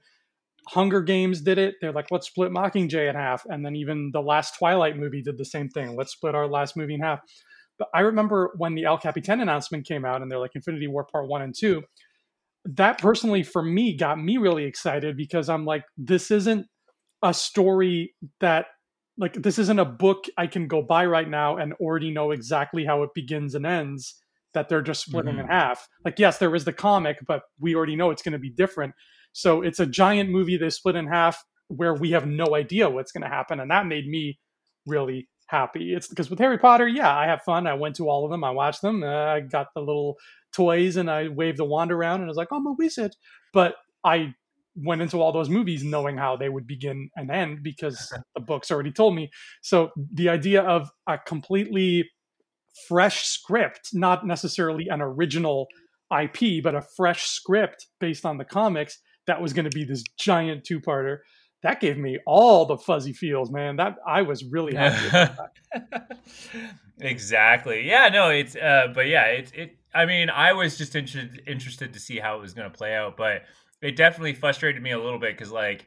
Hunger 0.69 1.03
Games 1.03 1.41
did 1.41 1.59
it. 1.59 1.77
They're 1.81 1.93
like, 1.93 2.11
let's 2.11 2.29
split 2.29 2.53
Mockingjay 2.53 3.09
in 3.09 3.17
half. 3.17 3.45
And 3.47 3.65
then 3.65 3.77
even 3.77 4.11
the 4.13 4.21
last 4.21 4.55
Twilight 4.59 4.97
movie 4.97 5.23
did 5.23 5.39
the 5.39 5.45
same 5.45 5.69
thing. 5.69 5.97
Let's 5.97 6.13
split 6.13 6.35
our 6.35 6.47
last 6.47 6.77
movie 6.77 6.95
in 6.95 7.01
half. 7.01 7.21
But 7.79 7.89
I 7.95 8.01
remember 8.01 8.53
when 8.59 8.75
the 8.75 8.85
El 8.85 8.99
Capitan 8.99 9.41
announcement 9.41 9.87
came 9.87 10.05
out 10.05 10.23
and 10.23 10.31
they're 10.31 10.39
like 10.39 10.55
Infinity 10.55 10.87
War 10.87 11.05
Part 11.05 11.29
1 11.29 11.43
and 11.43 11.55
2, 11.59 11.83
that 12.67 12.99
personally 12.99 13.43
for 13.43 13.63
me 13.63 13.97
got 13.97 14.19
me 14.19 14.37
really 14.37 14.65
excited 14.65 15.17
because 15.17 15.49
I'm 15.49 15.65
like, 15.65 15.85
this 15.97 16.31
isn't 16.31 16.67
a 17.23 17.33
story 17.33 18.15
that 18.41 18.67
like 19.19 19.35
this 19.35 19.59
isn't 19.59 19.79
a 19.79 19.85
book 19.85 20.25
I 20.37 20.47
can 20.47 20.67
go 20.67 20.83
buy 20.83 21.05
right 21.07 21.29
now 21.29 21.57
and 21.57 21.75
already 21.75 22.11
know 22.11 22.31
exactly 22.31 22.85
how 22.85 23.03
it 23.03 23.11
begins 23.15 23.55
and 23.55 23.67
ends 23.67 24.15
that 24.55 24.69
they're 24.69 24.83
just 24.83 25.03
splitting 25.03 25.33
mm-hmm. 25.33 25.43
in 25.43 25.47
half. 25.47 25.87
Like 26.05 26.19
yes, 26.19 26.39
there 26.39 26.55
is 26.55 26.65
the 26.65 26.73
comic, 26.73 27.19
but 27.27 27.43
we 27.59 27.75
already 27.75 27.97
know 27.97 28.11
it's 28.11 28.23
going 28.23 28.33
to 28.33 28.39
be 28.39 28.51
different. 28.51 28.95
So 29.33 29.63
it's 29.63 29.81
a 29.81 29.87
giant 29.87 30.31
movie 30.31 30.57
they 30.57 30.71
split 30.71 30.97
in 30.97 31.07
half 31.07 31.43
where 31.69 31.95
we 31.95 32.11
have 32.11 32.27
no 32.27 32.55
idea 32.55 32.91
what's 32.91 33.13
going 33.13 33.23
to 33.23 33.29
happen. 33.29 33.61
And 33.61 33.71
that 33.71 33.87
made 33.87 34.09
me 34.09 34.39
really 34.87 35.29
happy. 35.47 35.95
It's 35.95 36.09
because 36.09 36.31
with 36.31 36.39
Harry 36.39 36.59
Potter, 36.59 36.89
yeah, 36.89 37.17
I 37.17 37.27
have 37.27 37.43
fun. 37.43 37.67
I 37.67 37.75
went 37.75 37.97
to 37.97 38.09
all 38.09 38.25
of 38.25 38.31
them. 38.31 38.45
I 38.45 38.51
watched 38.51 38.83
them. 38.83 39.03
Uh, 39.03 39.07
I 39.07 39.41
got 39.41 39.69
the 39.75 39.81
little 39.81 40.17
toys 40.53 40.97
and 40.97 41.11
I 41.11 41.29
waved 41.29 41.59
the 41.59 41.65
wand 41.65 41.93
around 41.93 42.17
and 42.17 42.25
I 42.25 42.29
was 42.29 42.37
like, 42.37 42.49
oh, 42.51 42.57
I'm 42.57 42.67
a 42.67 42.73
wizard. 42.73 43.15
But 43.53 43.75
I 44.05 44.35
went 44.77 45.03
into 45.03 45.21
all 45.21 45.33
those 45.33 45.49
movies 45.49 45.85
knowing 45.85 46.17
how 46.17 46.37
they 46.37 46.49
would 46.49 46.67
begin 46.67 47.11
and 47.17 47.31
end 47.31 47.63
because 47.63 48.13
the 48.35 48.41
books 48.41 48.71
already 48.71 48.93
told 48.93 49.15
me. 49.15 49.31
So 49.63 49.91
the 50.13 50.29
idea 50.29 50.63
of 50.63 50.91
a 51.09 51.19
completely 51.19 52.09
fresh 52.89 53.27
script, 53.27 53.91
not 53.93 54.27
necessarily 54.27 54.89
an 54.89 55.01
original 55.01 55.67
IP, 56.17 56.63
but 56.63 56.75
a 56.75 56.83
fresh 56.97 57.27
script 57.27 57.87
based 57.99 58.25
on 58.25 58.39
the 58.39 58.45
comics 58.45 58.99
that 59.27 59.41
was 59.41 59.53
going 59.53 59.65
to 59.65 59.71
be 59.71 59.85
this 59.85 60.03
giant 60.19 60.65
two-parter. 60.65 61.19
That 61.63 61.81
gave 61.81 61.99
me 61.99 62.19
all 62.27 62.65
the 62.65 62.79
fuzzy 62.79 63.13
feels, 63.13 63.51
man. 63.51 63.77
That 63.77 63.97
I 64.07 64.23
was 64.23 64.45
really 64.45 64.75
happy 64.75 65.35
exactly. 67.01 67.87
Yeah, 67.87 68.09
no, 68.09 68.31
it's 68.31 68.57
uh 68.57 68.89
but 68.95 69.09
yeah, 69.09 69.25
it's 69.27 69.53
it 69.53 69.77
I 69.93 70.07
mean, 70.07 70.31
I 70.31 70.53
was 70.55 70.79
just 70.79 70.97
interested 70.97 71.43
interested 71.47 71.93
to 71.93 72.01
see 72.01 72.19
how 72.19 72.39
it 72.39 72.41
was 72.41 72.55
going 72.55 72.71
to 72.71 72.77
play 72.77 72.95
out, 72.95 73.17
but 73.17 73.43
it 73.83 73.97
definitely 73.97 74.35
frustrated 74.35 74.83
me 74.83 74.93
a 74.93 74.99
little 74.99 75.19
bit 75.19 75.37
cuz 75.37 75.51
like 75.51 75.87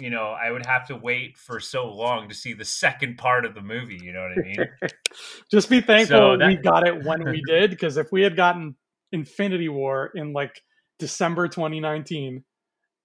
you 0.00 0.10
know, 0.10 0.28
I 0.28 0.50
would 0.50 0.64
have 0.66 0.86
to 0.88 0.96
wait 0.96 1.36
for 1.36 1.60
so 1.60 1.86
long 1.86 2.28
to 2.28 2.34
see 2.34 2.52
the 2.52 2.64
second 2.64 3.18
part 3.18 3.44
of 3.44 3.54
the 3.54 3.60
movie. 3.60 3.98
You 4.02 4.12
know 4.12 4.22
what 4.22 4.32
I 4.32 4.48
mean? 4.48 4.90
Just 5.50 5.68
be 5.68 5.80
thankful 5.80 6.16
so 6.16 6.36
that... 6.38 6.46
we 6.46 6.56
got 6.56 6.86
it 6.86 7.04
when 7.04 7.24
we 7.24 7.42
did, 7.46 7.70
because 7.70 7.96
if 7.96 8.10
we 8.12 8.22
had 8.22 8.36
gotten 8.36 8.76
Infinity 9.12 9.68
War 9.68 10.10
in 10.14 10.32
like 10.32 10.60
December 10.98 11.48
2019 11.48 12.44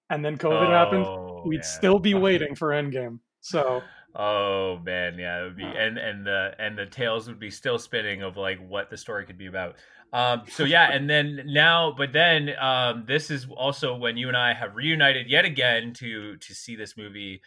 and 0.09 0.23
then 0.23 0.37
COVID 0.37 0.67
oh, 0.67 0.71
happened, 0.71 1.47
we'd 1.47 1.65
still 1.65 1.99
be 1.99 2.13
waiting 2.13 2.55
for 2.55 2.69
Endgame. 2.69 3.19
So 3.41 3.81
Oh 4.15 4.79
man, 4.83 5.19
yeah, 5.19 5.41
it 5.41 5.43
would 5.43 5.57
be, 5.57 5.63
and 5.63 5.97
and 5.97 6.25
the 6.25 6.53
and 6.57 6.77
the 6.77 6.87
tales 6.87 7.27
would 7.27 7.39
be 7.39 7.51
still 7.51 7.77
spinning 7.77 8.23
of 8.23 8.37
like 8.37 8.59
what 8.67 8.89
the 8.89 8.97
story 8.97 9.25
could 9.25 9.37
be 9.37 9.45
about. 9.45 9.75
Um, 10.11 10.43
so 10.49 10.63
yeah, 10.65 10.91
and 10.91 11.09
then 11.09 11.43
now, 11.45 11.93
but 11.95 12.11
then 12.11 12.49
um, 12.59 13.03
this 13.07 13.29
is 13.29 13.47
also 13.55 13.95
when 13.95 14.17
you 14.17 14.27
and 14.27 14.37
I 14.37 14.53
have 14.53 14.75
reunited 14.75 15.29
yet 15.29 15.45
again 15.45 15.93
to 15.95 16.37
to 16.37 16.55
see 16.55 16.75
this 16.75 16.97
movie 16.97 17.41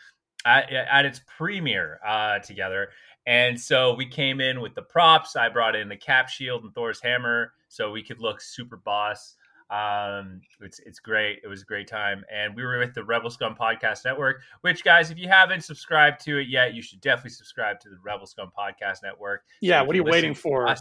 at, 0.44 0.72
at 0.72 1.04
its 1.04 1.20
premiere 1.36 1.98
uh, 2.06 2.38
together. 2.38 2.90
And 3.26 3.60
so 3.60 3.94
we 3.94 4.06
came 4.06 4.40
in 4.40 4.60
with 4.60 4.74
the 4.74 4.82
props. 4.82 5.36
I 5.36 5.48
brought 5.48 5.76
in 5.76 5.88
the 5.88 5.96
cap 5.96 6.28
shield 6.28 6.64
and 6.64 6.74
Thor's 6.74 7.00
hammer 7.00 7.52
so 7.68 7.90
we 7.90 8.02
could 8.02 8.20
look 8.20 8.40
super 8.40 8.76
boss. 8.76 9.36
Um, 9.72 10.42
it's 10.60 10.80
it's 10.80 11.00
great. 11.00 11.40
It 11.42 11.48
was 11.48 11.62
a 11.62 11.64
great 11.64 11.88
time, 11.88 12.24
and 12.30 12.54
we 12.54 12.62
were 12.62 12.78
with 12.78 12.92
the 12.92 13.02
Rebel 13.02 13.30
Scum 13.30 13.56
Podcast 13.58 14.04
Network. 14.04 14.42
Which, 14.60 14.84
guys, 14.84 15.10
if 15.10 15.16
you 15.16 15.28
haven't 15.28 15.62
subscribed 15.62 16.22
to 16.26 16.36
it 16.36 16.48
yet, 16.48 16.74
you 16.74 16.82
should 16.82 17.00
definitely 17.00 17.30
subscribe 17.30 17.80
to 17.80 17.88
the 17.88 17.96
Rebel 18.04 18.26
Scum 18.26 18.50
Podcast 18.56 18.98
Network. 19.02 19.44
Yeah, 19.62 19.80
so 19.80 19.86
what 19.86 19.94
are 19.94 19.96
you 19.96 20.04
waiting 20.04 20.34
for? 20.34 20.74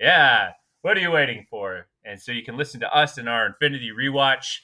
Yeah, 0.00 0.52
what 0.80 0.96
are 0.96 1.00
you 1.00 1.10
waiting 1.10 1.46
for? 1.50 1.86
And 2.06 2.20
so 2.20 2.32
you 2.32 2.42
can 2.42 2.56
listen 2.56 2.80
to 2.80 2.96
us 2.96 3.18
in 3.18 3.28
our 3.28 3.46
Infinity 3.46 3.90
rewatch. 3.90 4.58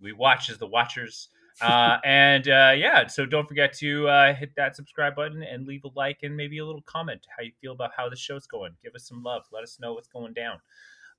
We 0.00 0.12
watch 0.12 0.48
as 0.48 0.58
the 0.58 0.66
watchers. 0.66 1.28
Uh, 1.60 1.98
and 2.02 2.48
uh, 2.48 2.72
yeah, 2.74 3.06
so 3.06 3.26
don't 3.26 3.46
forget 3.46 3.74
to 3.74 4.08
uh, 4.08 4.34
hit 4.34 4.50
that 4.56 4.74
subscribe 4.74 5.14
button 5.14 5.42
and 5.42 5.66
leave 5.66 5.84
a 5.84 5.88
like 5.94 6.16
and 6.22 6.34
maybe 6.34 6.58
a 6.58 6.64
little 6.64 6.82
comment 6.82 7.24
how 7.36 7.42
you 7.42 7.52
feel 7.60 7.72
about 7.72 7.90
how 7.94 8.08
the 8.08 8.16
show's 8.16 8.46
going. 8.46 8.72
Give 8.82 8.94
us 8.94 9.06
some 9.06 9.22
love. 9.22 9.42
Let 9.52 9.62
us 9.62 9.78
know 9.78 9.92
what's 9.92 10.08
going 10.08 10.32
down. 10.32 10.58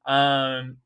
Um, 0.06 0.78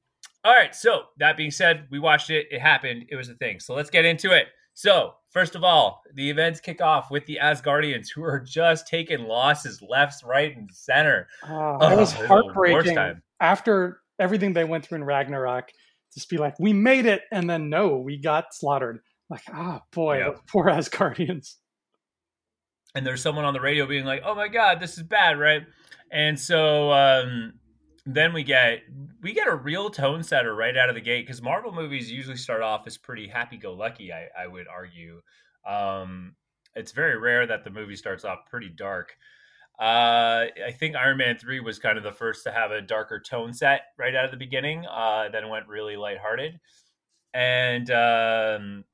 all 0.43 0.53
right. 0.53 0.73
So 0.75 1.03
that 1.17 1.37
being 1.37 1.51
said, 1.51 1.87
we 1.91 1.99
watched 1.99 2.29
it. 2.29 2.47
It 2.51 2.59
happened. 2.59 3.05
It 3.09 3.15
was 3.15 3.29
a 3.29 3.35
thing. 3.35 3.59
So 3.59 3.73
let's 3.73 3.89
get 3.89 4.05
into 4.05 4.31
it. 4.31 4.47
So 4.73 5.13
first 5.31 5.55
of 5.55 5.63
all, 5.63 6.03
the 6.13 6.29
events 6.29 6.59
kick 6.59 6.81
off 6.81 7.09
with 7.09 7.25
the 7.25 7.39
Asgardians, 7.41 8.07
who 8.13 8.23
are 8.23 8.39
just 8.39 8.87
taking 8.87 9.23
losses 9.23 9.81
left, 9.81 10.23
right, 10.23 10.55
and 10.55 10.69
center. 10.71 11.27
Oh, 11.43 11.77
oh, 11.81 11.91
it 11.91 11.97
was 11.97 12.13
heartbreaking 12.13 13.21
after 13.39 14.01
everything 14.19 14.53
they 14.53 14.63
went 14.63 14.85
through 14.85 14.97
in 14.97 15.03
Ragnarok. 15.03 15.71
Just 16.13 16.29
be 16.29 16.37
like, 16.37 16.59
we 16.59 16.73
made 16.73 17.05
it, 17.05 17.23
and 17.31 17.49
then 17.49 17.69
no, 17.69 17.97
we 17.97 18.17
got 18.17 18.53
slaughtered. 18.53 18.99
Like, 19.29 19.41
ah, 19.51 19.79
oh, 19.81 19.85
boy, 19.91 20.19
yep. 20.19 20.41
poor 20.47 20.65
Asgardians. 20.65 21.55
And 22.95 23.05
there's 23.05 23.21
someone 23.21 23.45
on 23.45 23.53
the 23.53 23.61
radio 23.61 23.85
being 23.85 24.05
like, 24.05 24.23
"Oh 24.25 24.33
my 24.33 24.47
god, 24.47 24.79
this 24.79 24.97
is 24.97 25.03
bad, 25.03 25.37
right?" 25.37 25.63
And 26.11 26.39
so 26.39 26.91
um, 26.91 27.53
then 28.07 28.31
we 28.31 28.43
get 28.43 28.83
we 29.21 29.33
get 29.33 29.47
a 29.47 29.55
real 29.55 29.89
tone 29.89 30.23
setter 30.23 30.55
right 30.55 30.77
out 30.77 30.87
of 30.87 30.95
the 30.95 31.01
gate 31.01 31.27
because 31.27 31.41
Marvel 31.41 31.73
movies 31.73 32.09
usually 32.09 32.37
start 32.37 32.61
off 32.61 32.87
as 32.87 32.97
pretty 32.97 33.27
happy-go-lucky. 33.27 34.13
I, 34.13 34.27
I 34.39 34.47
would 34.47 34.67
argue. 34.67 35.21
Um, 35.65 36.35
it's 36.73 36.93
very 36.93 37.17
rare 37.17 37.45
that 37.45 37.65
the 37.65 37.69
movie 37.69 37.97
starts 37.97 38.23
off 38.23 38.45
pretty 38.49 38.69
dark. 38.69 39.17
Uh, 39.77 40.47
I 40.65 40.71
think 40.71 40.95
Iron 40.95 41.17
Man 41.17 41.37
3 41.37 41.59
was 41.59 41.79
kind 41.79 41.97
of 41.97 42.03
the 42.03 42.11
first 42.11 42.43
to 42.45 42.51
have 42.51 42.71
a 42.71 42.81
darker 42.81 43.19
tone 43.19 43.53
set 43.53 43.81
right 43.97 44.15
out 44.15 44.25
of 44.25 44.31
the 44.31 44.37
beginning. 44.37 44.85
Uh, 44.85 45.27
then 45.29 45.49
went 45.49 45.67
really 45.67 45.97
lighthearted. 45.97 46.59
And 47.33 47.91
um, 47.91 48.85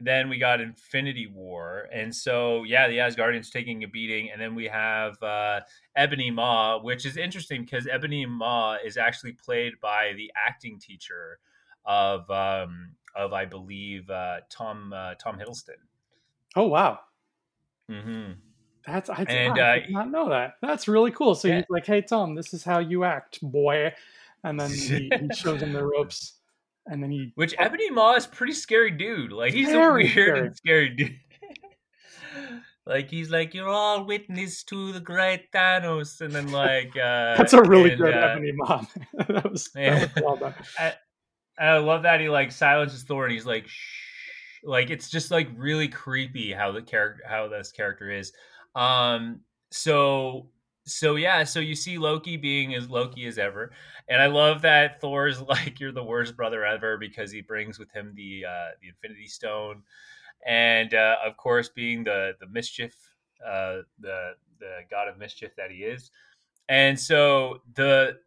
then 0.00 0.28
we 0.28 0.38
got 0.38 0.60
Infinity 0.60 1.26
War. 1.26 1.88
And 1.92 2.14
so, 2.14 2.64
yeah, 2.64 2.86
the 2.88 2.98
Asgardians 2.98 3.50
taking 3.50 3.82
a 3.84 3.88
beating. 3.88 4.30
And 4.30 4.40
then 4.40 4.54
we 4.54 4.66
have 4.66 5.20
uh, 5.22 5.60
Ebony 5.96 6.30
Maw, 6.30 6.82
which 6.82 7.06
is 7.06 7.16
interesting 7.16 7.62
because 7.62 7.86
Ebony 7.86 8.26
Maw 8.26 8.76
is 8.84 8.96
actually 8.96 9.32
played 9.32 9.74
by 9.80 10.12
the 10.16 10.30
acting 10.36 10.78
teacher 10.78 11.38
of, 11.84 12.30
um, 12.30 12.90
of 13.14 13.32
I 13.32 13.46
believe, 13.46 14.10
uh, 14.10 14.40
Tom 14.50 14.92
uh, 14.94 15.14
Tom 15.14 15.38
Hiddleston. 15.38 15.80
Oh, 16.54 16.66
wow. 16.66 17.00
Mm-hmm. 17.90 18.32
That's 18.86 19.10
I, 19.10 19.24
and, 19.28 19.58
I 19.58 19.80
did 19.80 19.88
uh, 19.88 19.98
not 19.98 20.10
know 20.10 20.28
that. 20.28 20.54
That's 20.62 20.86
really 20.86 21.10
cool. 21.10 21.34
So 21.34 21.48
yeah. 21.48 21.56
he's 21.56 21.64
like, 21.68 21.86
"Hey 21.86 22.02
Tom, 22.02 22.34
this 22.34 22.54
is 22.54 22.62
how 22.62 22.78
you 22.78 23.02
act, 23.02 23.40
boy," 23.42 23.92
and 24.44 24.60
then 24.60 24.70
he, 24.70 25.10
he 25.10 25.28
shows 25.34 25.60
him 25.60 25.72
the 25.72 25.84
ropes, 25.98 26.35
and 26.86 27.02
then 27.02 27.10
he. 27.10 27.32
Which 27.34 27.54
Ebony 27.58 27.90
Maw 27.90 28.14
is 28.14 28.26
pretty 28.26 28.52
scary 28.52 28.90
dude. 28.90 29.32
Like 29.32 29.52
he's 29.52 29.68
a 29.72 29.78
weird 29.78 30.10
scary. 30.10 30.40
and 30.40 30.56
scary 30.56 30.88
dude. 30.90 31.18
like 32.86 33.10
he's 33.10 33.30
like, 33.30 33.54
"You're 33.54 33.68
all 33.68 34.04
witness 34.04 34.62
to 34.64 34.92
the 34.92 35.00
great 35.00 35.50
Thanos," 35.52 36.20
and 36.20 36.32
then 36.32 36.50
like 36.52 36.96
uh, 36.96 37.36
that's 37.36 37.52
a 37.52 37.62
really 37.62 37.92
and, 37.92 38.00
good 38.00 38.14
uh, 38.14 38.18
Ebony 38.18 38.52
Maw. 38.52 38.84
that 39.28 39.50
was, 39.50 39.68
yeah. 39.74 40.06
that 40.06 40.14
was 40.14 40.22
well 40.22 40.36
done. 40.36 40.54
I, 40.78 40.94
I 41.58 41.78
love 41.78 42.02
that 42.02 42.20
he 42.20 42.28
like 42.28 42.52
silences 42.52 43.02
Thor, 43.02 43.24
and 43.24 43.32
he's 43.32 43.46
like, 43.46 43.66
"Shh." 43.66 44.02
Like 44.64 44.90
it's 44.90 45.08
just 45.08 45.30
like 45.30 45.48
really 45.56 45.86
creepy 45.88 46.52
how 46.52 46.72
the 46.72 46.82
character 46.82 47.22
how 47.26 47.48
this 47.48 47.70
character 47.70 48.10
is. 48.10 48.32
Um, 48.74 49.40
so 49.70 50.48
so 50.86 51.16
yeah, 51.16 51.44
so 51.44 51.60
you 51.60 51.74
see 51.74 51.98
Loki 51.98 52.36
being 52.36 52.74
as 52.74 52.88
Loki 52.88 53.26
as 53.26 53.38
ever, 53.38 53.72
and 54.08 54.22
I 54.22 54.26
love 54.26 54.62
that 54.62 55.00
Thor's 55.00 55.40
like 55.48 55.80
you're 55.80 55.92
the 55.92 56.04
worst 56.04 56.36
brother 56.36 56.64
ever 56.64 56.96
because 56.96 57.30
he 57.30 57.40
brings 57.40 57.78
with 57.78 57.90
him 57.92 58.12
the 58.14 58.44
uh, 58.48 58.70
the 58.80 58.88
Infinity 58.88 59.26
Stone, 59.26 59.82
and 60.46 60.94
uh, 60.94 61.16
of 61.24 61.36
course 61.36 61.68
being 61.68 62.04
the 62.04 62.32
the 62.40 62.46
mischief, 62.46 62.94
uh, 63.44 63.78
the 64.00 64.32
the 64.60 64.78
god 64.90 65.08
of 65.08 65.18
mischief 65.18 65.50
that 65.56 65.70
he 65.70 65.78
is, 65.78 66.10
and 66.68 66.98
so 66.98 67.62
the 67.74 68.18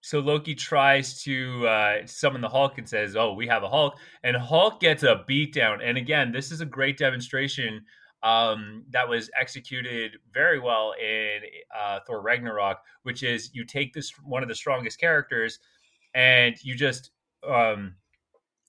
so 0.00 0.20
Loki 0.20 0.54
tries 0.54 1.22
to 1.22 1.66
uh, 1.66 2.06
summon 2.06 2.42
the 2.42 2.48
Hulk 2.48 2.78
and 2.78 2.88
says, 2.88 3.16
"Oh, 3.16 3.34
we 3.34 3.46
have 3.46 3.62
a 3.62 3.68
Hulk," 3.68 3.96
and 4.22 4.36
Hulk 4.36 4.80
gets 4.80 5.02
a 5.02 5.24
beatdown. 5.28 5.78
And 5.82 5.96
again, 5.98 6.32
this 6.32 6.50
is 6.50 6.60
a 6.60 6.66
great 6.66 6.98
demonstration 6.98 7.84
um, 8.24 8.84
that 8.90 9.08
was 9.08 9.30
executed 9.38 10.12
very 10.32 10.58
well 10.58 10.94
in 11.00 11.40
uh, 11.78 12.00
Thor 12.06 12.22
Ragnarok, 12.22 12.78
which 13.02 13.22
is 13.22 13.50
you 13.52 13.64
take 13.64 13.92
this 13.92 14.10
one 14.24 14.42
of 14.42 14.48
the 14.48 14.54
strongest 14.54 14.98
characters 14.98 15.58
and 16.14 16.56
you 16.64 16.74
just 16.74 17.10
um, 17.46 17.96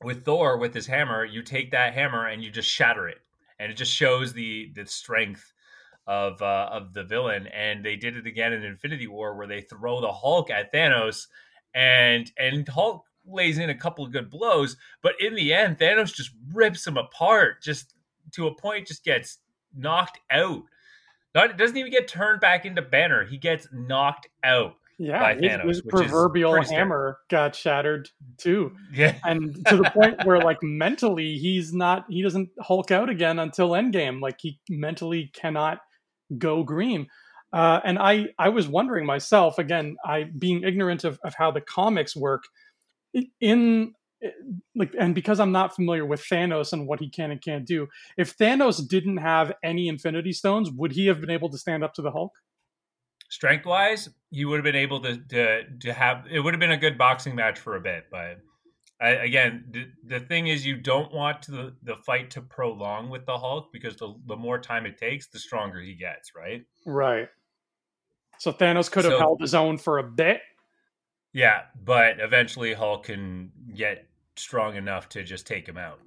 with 0.04 0.26
Thor 0.26 0.58
with 0.58 0.74
his 0.74 0.88
hammer, 0.88 1.24
you 1.24 1.42
take 1.42 1.72
that 1.72 1.94
hammer 1.94 2.28
and 2.28 2.44
you 2.44 2.52
just 2.52 2.70
shatter 2.70 3.08
it, 3.08 3.20
and 3.60 3.72
it 3.72 3.76
just 3.76 3.94
shows 3.94 4.34
the 4.34 4.72
the 4.76 4.86
strength 4.86 5.54
of 6.06 6.42
uh, 6.42 6.70
of 6.72 6.94
the 6.94 7.04
villain. 7.04 7.48
And 7.48 7.84
they 7.84 7.96
did 7.96 8.18
it 8.18 8.28
again 8.28 8.54
in 8.54 8.64
Infinity 8.64 9.08
War, 9.08 9.36
where 9.36 9.48
they 9.48 9.62
throw 9.62 10.02
the 10.02 10.12
Hulk 10.12 10.50
at 10.50 10.74
Thanos, 10.74 11.28
and 11.74 12.30
and 12.38 12.68
Hulk 12.68 13.06
lays 13.26 13.58
in 13.58 13.70
a 13.70 13.78
couple 13.78 14.06
of 14.06 14.12
good 14.12 14.30
blows, 14.30 14.78
but 15.02 15.14
in 15.20 15.34
the 15.34 15.52
end, 15.52 15.80
Thanos 15.80 16.14
just 16.14 16.30
rips 16.54 16.86
him 16.86 16.96
apart, 16.96 17.64
just 17.64 17.96
to 18.34 18.46
a 18.46 18.56
point, 18.56 18.86
just 18.86 19.04
gets 19.04 19.40
knocked 19.76 20.20
out. 20.32 20.64
Not 21.34 21.58
doesn't 21.58 21.76
even 21.76 21.92
get 21.92 22.08
turned 22.08 22.40
back 22.40 22.66
into 22.66 22.82
Banner. 22.82 23.26
He 23.26 23.38
gets 23.38 23.68
knocked 23.72 24.28
out. 24.44 24.76
Yeah, 24.98 25.34
his, 25.34 25.42
Thanos, 25.42 25.68
his 25.68 25.82
proverbial 25.82 26.62
hammer 26.62 27.18
got 27.30 27.54
shattered 27.56 28.10
too. 28.38 28.74
Yeah, 28.94 29.18
and 29.26 29.54
to 29.68 29.78
the 29.78 29.92
point 29.94 30.24
where 30.24 30.40
like 30.40 30.64
mentally 30.64 31.38
he's 31.38 31.74
not 31.74 32.06
he 32.10 32.22
doesn't 32.22 32.50
Hulk 32.62 32.92
out 32.92 33.10
again 33.10 33.40
until 33.40 33.72
Endgame. 33.72 34.22
Like 34.22 34.38
he 34.40 34.60
mentally 34.70 35.32
cannot 35.34 35.80
go 36.38 36.64
green. 36.64 37.08
Uh, 37.52 37.82
and 37.84 38.00
I 38.00 38.28
I 38.40 38.50
was 38.50 38.70
wondering 38.70 39.06
myself 39.06 39.60
again, 39.60 39.98
I 40.06 40.24
being 40.24 40.64
ignorant 40.64 41.04
of, 41.04 41.20
of 41.26 41.36
how 41.36 41.52
the 41.52 41.62
comics 41.62 42.16
work 42.16 42.44
in 43.42 43.94
like 44.76 44.94
and 45.00 45.16
because 45.16 45.40
I'm 45.40 45.52
not 45.52 45.76
familiar 45.76 46.06
with 46.06 46.22
Thanos 46.22 46.74
and 46.74 46.88
what 46.88 47.00
he 47.00 47.10
can 47.10 47.32
and 47.32 47.42
can't 47.42 47.66
do, 47.66 47.88
if 48.18 48.38
Thanos 48.38 48.88
didn't 48.88 49.18
have 49.18 49.54
any 49.64 49.88
Infinity 49.88 50.34
Stones, 50.34 50.70
would 50.72 50.92
he 50.92 51.08
have 51.08 51.22
been 51.22 51.30
able 51.30 51.50
to 51.50 51.58
stand 51.58 51.84
up 51.84 51.94
to 51.96 52.02
the 52.02 52.12
Hulk? 52.12 52.34
Strength 53.30 53.66
wise, 53.66 54.10
he 54.32 54.46
would 54.46 54.58
have 54.58 54.64
been 54.64 54.76
able 54.76 55.02
to 55.02 55.18
to 55.18 55.64
to 55.82 55.94
have 55.94 56.26
it 56.30 56.40
would 56.40 56.54
have 56.54 56.60
been 56.60 56.72
a 56.72 56.78
good 56.78 56.98
boxing 56.98 57.36
match 57.36 57.60
for 57.60 57.76
a 57.76 57.82
bit, 57.82 58.06
but 58.12 58.38
I, 59.02 59.10
again, 59.10 59.66
the, 59.72 59.88
the 60.06 60.20
thing 60.22 60.48
is, 60.48 60.66
you 60.66 60.78
don't 60.78 61.14
want 61.14 61.48
the, 61.48 61.76
the 61.84 61.98
fight 61.98 62.32
to 62.32 62.42
prolong 62.42 63.10
with 63.10 63.26
the 63.26 63.38
Hulk 63.38 63.74
because 63.74 63.98
the, 63.98 64.16
the 64.26 64.38
more 64.38 64.58
time 64.58 64.86
it 64.86 64.98
takes, 64.98 65.28
the 65.28 65.38
stronger 65.38 65.82
he 65.82 65.96
gets, 65.96 66.34
right? 66.34 66.64
Right. 66.86 67.28
So 68.40 68.54
Thanos 68.54 68.90
could 68.90 69.04
have 69.04 69.14
So- 69.14 69.20
held 69.20 69.42
his 69.42 69.54
own 69.54 69.78
for 69.78 69.98
a 69.98 70.04
bit. 70.04 70.42
Yeah, 71.34 71.64
but 71.84 72.22
eventually 72.22 72.74
Hulk 72.74 73.08
can 73.08 73.52
get 73.74 74.08
strong 74.38 74.76
enough 74.76 75.10
to 75.10 75.24
just 75.24 75.48
take 75.48 75.68
him 75.68 75.78
out. 75.78 76.00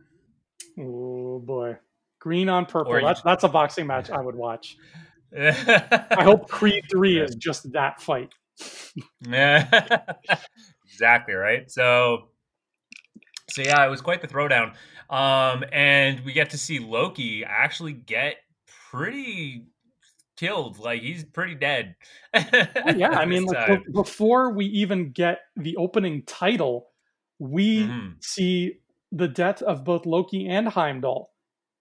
Oh 0.79 1.39
boy, 1.41 1.77
green 2.21 2.49
on 2.49 2.67
purple. 2.67 2.93
Or 2.93 3.01
you- 3.01 3.15
That's 3.25 3.45
a 3.45 3.49
boxing 3.49 3.87
match 3.87 4.11
I 4.11 4.21
would 4.21 4.35
watch. 4.37 4.77
I 5.39 6.23
hope 6.23 6.49
Creed 6.49 6.85
Three 6.91 7.19
is 7.21 7.35
just 7.35 7.73
that 7.73 8.01
fight. 8.01 8.33
exactly 10.93 11.35
right. 11.35 11.71
So, 11.71 12.29
so 13.51 13.63
yeah, 13.63 13.85
it 13.85 13.91
was 13.91 14.01
quite 14.01 14.21
the 14.23 14.29
throwdown. 14.29 14.75
Um, 15.11 15.65
and 15.73 16.21
we 16.25 16.33
get 16.33 16.51
to 16.51 16.59
see 16.59 16.79
Loki 16.79 17.45
actually 17.45 17.93
get 17.93 18.37
pretty 18.91 19.67
killed. 20.37 20.79
Like 20.79 21.03
he's 21.03 21.25
pretty 21.25 21.55
dead. 21.55 21.97
Oh, 22.35 22.43
yeah, 22.97 23.11
I 23.11 23.25
mean, 23.27 23.45
like 23.45 23.83
before 23.93 24.51
we 24.53 24.67
even 24.67 25.11
get 25.13 25.41
the 25.57 25.77
opening 25.77 26.23
title, 26.25 26.88
we 27.39 27.87
Mhm. 27.87 28.15
see 28.23 28.81
the 29.13 29.29
death 29.29 29.63
of 29.63 29.85
both 29.85 30.05
Loki 30.07 30.49
and 30.49 30.69
Heimdall, 30.69 31.31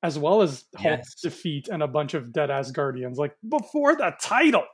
as 0.04 0.18
well 0.18 0.42
as 0.42 0.66
Hulk's 0.78 1.16
Yes. 1.16 1.22
defeat 1.22 1.68
and 1.68 1.82
a 1.84 1.88
bunch 1.88 2.14
of 2.14 2.32
dead 2.32 2.50
Asgardians. 2.50 3.18
Like 3.18 3.36
before 3.48 3.96
the 3.96 4.14
title. 4.22 4.66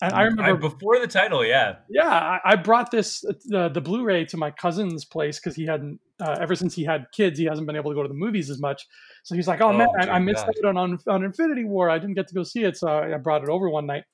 And 0.00 0.14
I 0.14 0.22
remember 0.22 0.56
before 0.56 1.00
the 1.00 1.08
title, 1.08 1.44
yeah. 1.44 1.76
Yeah, 1.88 2.06
I, 2.08 2.40
I 2.52 2.56
brought 2.56 2.92
this 2.92 3.24
uh, 3.52 3.68
the 3.68 3.80
Blu-ray 3.80 4.26
to 4.26 4.36
my 4.36 4.52
cousin's 4.52 5.04
place 5.04 5.40
because 5.40 5.56
he 5.56 5.66
hadn't 5.66 5.98
uh, 6.20 6.36
ever 6.40 6.54
since 6.54 6.74
he 6.74 6.84
had 6.84 7.06
kids, 7.12 7.36
he 7.38 7.44
hasn't 7.46 7.66
been 7.66 7.74
able 7.76 7.90
to 7.90 7.94
go 7.96 8.02
to 8.02 8.08
the 8.08 8.14
movies 8.14 8.48
as 8.50 8.60
much. 8.60 8.86
So 9.24 9.34
he's 9.34 9.48
like, 9.48 9.60
"Oh, 9.60 9.70
Oh, 9.70 9.72
man, 9.72 9.88
I, 9.98 10.14
I 10.14 10.18
missed 10.20 10.44
out 10.66 10.76
on, 10.76 10.98
on 11.08 11.24
Infinity 11.24 11.64
War. 11.64 11.90
I 11.90 11.98
didn't 11.98 12.14
get 12.14 12.28
to 12.28 12.34
go 12.34 12.44
see 12.44 12.62
it, 12.62 12.76
so 12.76 12.86
I 12.88 13.14
I 13.14 13.18
brought 13.18 13.42
it 13.42 13.48
over 13.48 13.68
one 13.68 13.86
night." 13.86 14.04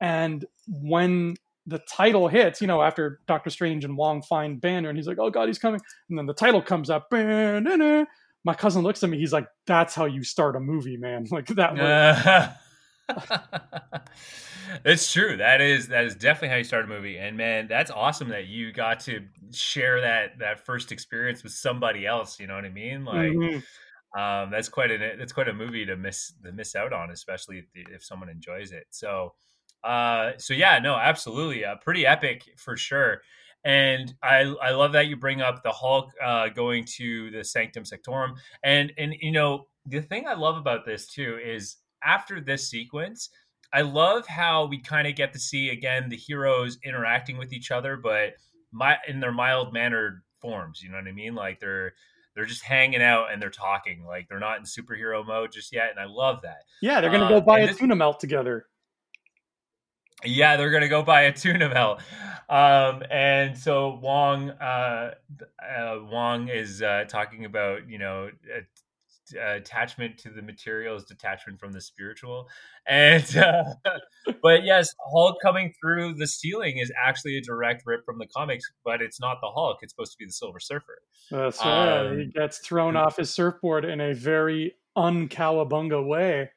And 0.00 0.44
when 0.66 1.34
the 1.70 1.78
title 1.88 2.28
hits, 2.28 2.60
you 2.60 2.66
know, 2.66 2.82
after 2.82 3.20
Doctor 3.26 3.48
Strange 3.50 3.84
and 3.84 3.96
Wong 3.96 4.20
find 4.22 4.60
Banner, 4.60 4.88
and 4.90 4.98
he's 4.98 5.06
like, 5.06 5.18
"Oh 5.18 5.30
God, 5.30 5.48
he's 5.48 5.58
coming!" 5.58 5.80
And 6.08 6.18
then 6.18 6.26
the 6.26 6.34
title 6.34 6.60
comes 6.60 6.90
up. 6.90 7.08
"Banner." 7.10 8.06
My 8.44 8.54
cousin 8.54 8.82
looks 8.82 9.02
at 9.02 9.10
me. 9.10 9.18
He's 9.18 9.32
like, 9.32 9.46
"That's 9.66 9.94
how 9.94 10.04
you 10.06 10.22
start 10.24 10.56
a 10.56 10.60
movie, 10.60 10.96
man. 10.96 11.26
Like 11.30 11.46
that." 11.48 12.56
it's 14.84 15.12
true. 15.12 15.36
That 15.36 15.60
is 15.60 15.88
that 15.88 16.04
is 16.04 16.14
definitely 16.14 16.48
how 16.48 16.56
you 16.56 16.64
start 16.64 16.84
a 16.84 16.88
movie. 16.88 17.18
And 17.18 17.36
man, 17.36 17.66
that's 17.68 17.90
awesome 17.90 18.28
that 18.28 18.46
you 18.46 18.72
got 18.72 19.00
to 19.00 19.24
share 19.52 20.00
that 20.00 20.38
that 20.38 20.64
first 20.64 20.92
experience 20.92 21.42
with 21.42 21.52
somebody 21.52 22.06
else. 22.06 22.38
You 22.40 22.46
know 22.46 22.54
what 22.54 22.64
I 22.64 22.70
mean? 22.70 23.04
Like, 23.04 23.32
Mhm. 23.32 23.62
um, 24.16 24.50
that's 24.50 24.68
quite 24.68 24.90
a 24.90 25.16
that's 25.18 25.32
quite 25.32 25.48
a 25.48 25.52
movie 25.52 25.84
to 25.86 25.96
miss 25.96 26.32
to 26.44 26.52
miss 26.52 26.74
out 26.74 26.92
on, 26.92 27.10
especially 27.10 27.58
if, 27.58 27.66
if 27.74 28.04
someone 28.04 28.28
enjoys 28.28 28.72
it. 28.72 28.86
So, 28.90 29.34
uh, 29.84 30.32
so 30.38 30.54
yeah, 30.54 30.78
no, 30.78 30.94
absolutely, 30.96 31.64
uh, 31.64 31.76
pretty 31.76 32.06
epic 32.06 32.42
for 32.56 32.76
sure. 32.76 33.20
And 33.64 34.14
I 34.22 34.54
I 34.62 34.70
love 34.70 34.92
that 34.92 35.06
you 35.08 35.16
bring 35.16 35.42
up 35.42 35.62
the 35.62 35.72
Hulk 35.72 36.10
uh, 36.24 36.48
going 36.48 36.84
to 36.96 37.30
the 37.30 37.44
Sanctum 37.44 37.84
Sanctorum, 37.84 38.34
and 38.64 38.92
and 38.96 39.14
you 39.20 39.32
know 39.32 39.66
the 39.86 40.00
thing 40.00 40.26
I 40.26 40.34
love 40.34 40.56
about 40.56 40.84
this 40.86 41.06
too 41.06 41.38
is 41.44 41.76
after 42.04 42.40
this 42.40 42.68
sequence. 42.70 43.28
I 43.72 43.82
love 43.82 44.26
how 44.26 44.66
we 44.66 44.80
kind 44.80 45.06
of 45.06 45.14
get 45.14 45.32
to 45.34 45.38
see 45.38 45.68
again 45.68 46.08
the 46.08 46.16
heroes 46.16 46.78
interacting 46.84 47.36
with 47.38 47.52
each 47.52 47.70
other, 47.70 47.96
but 47.96 48.32
my 48.72 48.96
in 49.06 49.20
their 49.20 49.30
mild 49.32 49.72
mannered 49.72 50.22
forms. 50.40 50.82
You 50.82 50.90
know 50.90 50.96
what 50.96 51.06
I 51.06 51.12
mean? 51.12 51.34
Like 51.34 51.60
they're 51.60 51.92
they're 52.34 52.46
just 52.46 52.62
hanging 52.64 53.02
out 53.02 53.30
and 53.32 53.40
they're 53.42 53.50
talking. 53.50 54.04
Like 54.06 54.26
they're 54.28 54.40
not 54.40 54.58
in 54.58 54.64
superhero 54.64 55.24
mode 55.26 55.52
just 55.52 55.72
yet, 55.72 55.90
and 55.90 56.00
I 56.00 56.06
love 56.06 56.40
that. 56.42 56.62
Yeah, 56.80 57.00
they're 57.00 57.10
gonna 57.10 57.26
Uh, 57.26 57.28
go 57.28 57.40
buy 57.42 57.60
a 57.60 57.66
this- 57.66 57.76
tuna 57.78 57.94
melt 57.94 58.18
together. 58.20 58.66
Yeah, 60.24 60.56
they're 60.56 60.70
gonna 60.70 60.88
go 60.88 61.02
buy 61.02 61.22
a 61.22 61.32
tuna 61.32 61.68
melt. 61.68 62.00
Um, 62.48 63.02
and 63.10 63.56
so 63.56 63.98
Wong, 64.02 64.50
uh, 64.50 65.14
uh, 65.62 65.98
Wong 66.10 66.48
is 66.48 66.82
uh, 66.82 67.04
talking 67.08 67.44
about 67.44 67.88
you 67.88 67.98
know 67.98 68.30
a- 68.52 69.56
attachment 69.56 70.18
to 70.18 70.30
the 70.30 70.42
materials, 70.42 71.04
detachment 71.04 71.60
from 71.60 71.72
the 71.72 71.80
spiritual, 71.80 72.48
and 72.86 73.36
uh, 73.36 73.62
but 74.42 74.64
yes, 74.64 74.88
Hulk 75.12 75.36
coming 75.42 75.72
through 75.80 76.14
the 76.14 76.26
ceiling 76.26 76.78
is 76.78 76.92
actually 77.00 77.36
a 77.36 77.40
direct 77.40 77.84
rip 77.86 78.04
from 78.04 78.18
the 78.18 78.26
comics, 78.26 78.64
but 78.84 79.00
it's 79.00 79.20
not 79.20 79.38
the 79.40 79.50
Hulk. 79.50 79.78
It's 79.82 79.92
supposed 79.92 80.12
to 80.12 80.18
be 80.18 80.26
the 80.26 80.32
Silver 80.32 80.60
Surfer. 80.60 81.02
That's 81.30 81.64
right. 81.64 82.06
Um, 82.08 82.18
He 82.18 82.26
gets 82.26 82.58
thrown 82.58 82.96
off 82.96 83.16
his 83.16 83.30
surfboard 83.30 83.84
in 83.84 84.00
a 84.00 84.12
very 84.12 84.74
uncowabunga 84.96 86.04
way. 86.04 86.50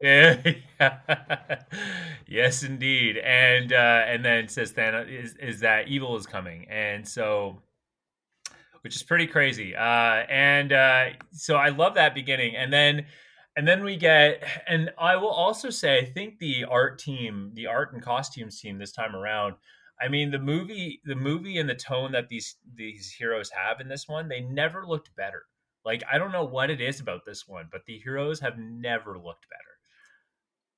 Yes, 2.26 2.62
indeed. 2.62 3.18
And 3.18 3.72
uh, 3.72 4.04
and 4.06 4.24
then 4.24 4.48
says 4.48 4.72
Thanos 4.72 5.08
is 5.10 5.34
is 5.36 5.60
that 5.60 5.88
evil 5.88 6.16
is 6.16 6.26
coming, 6.26 6.66
and 6.70 7.06
so 7.06 7.60
which 8.82 8.96
is 8.96 9.02
pretty 9.02 9.26
crazy. 9.26 9.74
Uh, 9.76 10.24
and 10.28 10.72
uh, 10.72 11.04
so 11.32 11.56
I 11.56 11.68
love 11.68 11.94
that 11.94 12.14
beginning, 12.14 12.56
and 12.56 12.72
then 12.72 13.06
and 13.56 13.66
then 13.66 13.82
we 13.82 13.96
get, 13.96 14.42
and 14.68 14.90
I 14.98 15.16
will 15.16 15.28
also 15.30 15.70
say, 15.70 15.98
I 15.98 16.04
think 16.04 16.38
the 16.38 16.64
art 16.64 16.98
team, 16.98 17.50
the 17.54 17.66
art 17.66 17.92
and 17.92 18.02
costumes 18.02 18.60
team 18.60 18.78
this 18.78 18.92
time 18.92 19.14
around. 19.14 19.54
I 20.00 20.08
mean, 20.08 20.30
the 20.30 20.38
movie, 20.38 21.00
the 21.04 21.16
movie, 21.16 21.58
and 21.58 21.68
the 21.68 21.74
tone 21.74 22.12
that 22.12 22.28
these 22.28 22.56
these 22.74 23.10
heroes 23.10 23.50
have 23.50 23.80
in 23.80 23.88
this 23.88 24.08
one, 24.08 24.28
they 24.28 24.40
never 24.40 24.86
looked 24.86 25.14
better. 25.16 25.42
Like 25.84 26.02
I 26.10 26.18
don't 26.18 26.32
know 26.32 26.44
what 26.44 26.70
it 26.70 26.80
is 26.80 27.00
about 27.00 27.24
this 27.26 27.46
one, 27.48 27.68
but 27.70 27.82
the 27.86 27.98
heroes 27.98 28.40
have 28.40 28.58
never 28.58 29.18
looked 29.18 29.46
better. 29.50 29.69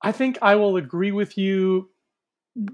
I 0.03 0.11
think 0.11 0.37
I 0.41 0.55
will 0.55 0.77
agree 0.77 1.11
with 1.11 1.37
you 1.37 1.89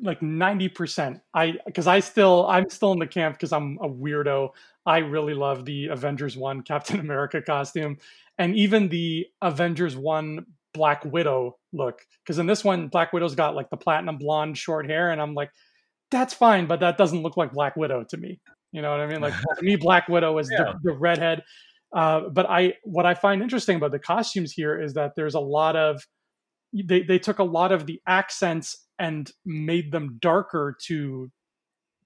like 0.02 0.20
90%. 0.20 1.22
I 1.34 1.54
because 1.65 1.88
I 1.88 2.00
still 2.02 2.46
I'm 2.48 2.70
still 2.70 2.92
in 2.92 3.00
the 3.00 3.08
camp 3.08 3.36
because 3.36 3.54
I'm 3.54 3.78
a 3.82 3.88
weirdo. 3.88 4.50
I 4.86 4.98
really 5.00 5.34
love 5.34 5.65
the 5.65 5.88
Avengers 5.88 6.36
1 6.36 6.62
Captain 6.63 7.00
America 7.00 7.42
costume 7.42 7.98
and 8.38 8.56
even 8.56 8.89
the 8.89 9.28
Avengers 9.42 9.96
1 9.96 10.46
Black 10.74 11.06
Widow 11.06 11.58
look 11.74 12.02
because 12.24 12.39
in 12.39 12.46
this 12.46 12.63
one 12.63 12.88
Black 12.89 13.13
Widow's 13.13 13.36
got 13.36 13.56
like 13.56 13.70
the 13.70 13.78
platinum 13.78 14.18
blonde 14.18 14.58
short 14.58 14.86
hair 14.86 15.12
and 15.12 15.22
I'm 15.22 15.34
like 15.34 15.50
that's 16.12 16.34
fine 16.34 16.65
but 16.68 16.80
that 16.82 16.98
doesn't 16.98 17.22
look 17.22 17.38
like 17.38 17.54
Black 17.54 17.76
Widow 17.76 18.04
to 18.10 18.18
me. 18.18 18.39
You 18.72 18.82
know 18.82 18.92
what 18.92 19.00
I 19.00 19.08
mean? 19.08 19.22
Like 19.22 19.34
to 19.34 19.63
me 19.63 19.76
Black 19.78 20.08
Widow 20.10 20.38
is 20.39 20.50
Yeah. 20.52 20.74
the, 20.84 20.92
the 20.92 20.98
redhead 20.98 21.44
uh, 21.96 22.22
but 22.32 22.48
I 22.50 22.74
what 22.84 23.06
I 23.06 23.13
find 23.13 23.42
interesting 23.42 23.78
about 23.78 23.92
the 23.92 24.00
costumes 24.00 24.52
here 24.52 24.80
is 24.80 24.94
that 24.94 25.13
there's 25.15 25.36
a 25.36 25.39
lot 25.39 25.76
of 25.76 26.02
they 26.73 27.01
they 27.01 27.19
took 27.19 27.39
a 27.39 27.43
lot 27.43 27.71
of 27.71 27.86
the 27.86 28.01
accents 28.08 28.88
and 28.97 29.32
made 29.45 29.91
them 29.91 30.17
darker 30.21 30.75
to 30.86 31.32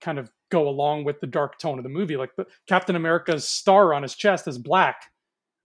kind 0.02 0.19
of 0.19 0.30
go 0.52 0.67
along 0.67 1.04
with 1.04 1.19
the 1.19 1.28
dark 1.28 1.58
tone 1.58 1.80
of 1.80 1.84
the 1.84 1.89
movie. 1.89 2.17
Like 2.17 2.36
the 2.38 2.45
Captain 2.67 2.95
America's 2.95 3.47
star 3.47 3.93
on 3.93 4.04
his 4.04 4.15
chest 4.15 4.47
is 4.47 4.58
black 4.58 5.12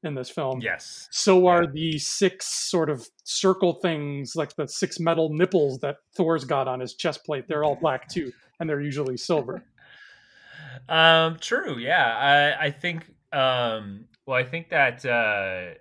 in 0.02 0.14
this 0.14 0.30
film. 0.30 0.60
Yes. 0.60 1.08
So 1.10 1.46
are 1.46 1.66
the 1.66 1.98
six 1.98 2.46
sort 2.46 2.88
of 2.88 3.06
circle 3.24 3.74
things, 3.74 4.34
like 4.36 4.54
the 4.56 4.66
six 4.68 5.00
metal 5.00 5.30
nipples 5.30 5.80
that 5.80 5.96
Thor's 6.16 6.44
got 6.44 6.68
on 6.68 6.80
his 6.80 6.94
chest 6.94 7.24
plate. 7.24 7.46
They're 7.48 7.64
all 7.64 7.76
black 7.76 8.08
too, 8.08 8.32
and 8.60 8.68
they're 8.68 8.80
usually 8.80 9.16
silver. 9.16 9.64
Um, 10.88 11.38
true. 11.40 11.78
Yeah. 11.78 12.54
I, 12.60 12.66
I 12.66 12.70
think, 12.70 13.12
um, 13.32 14.04
well, 14.26 14.36
I 14.36 14.44
think 14.44 14.70
that, 14.70 15.04
uh, 15.04 15.74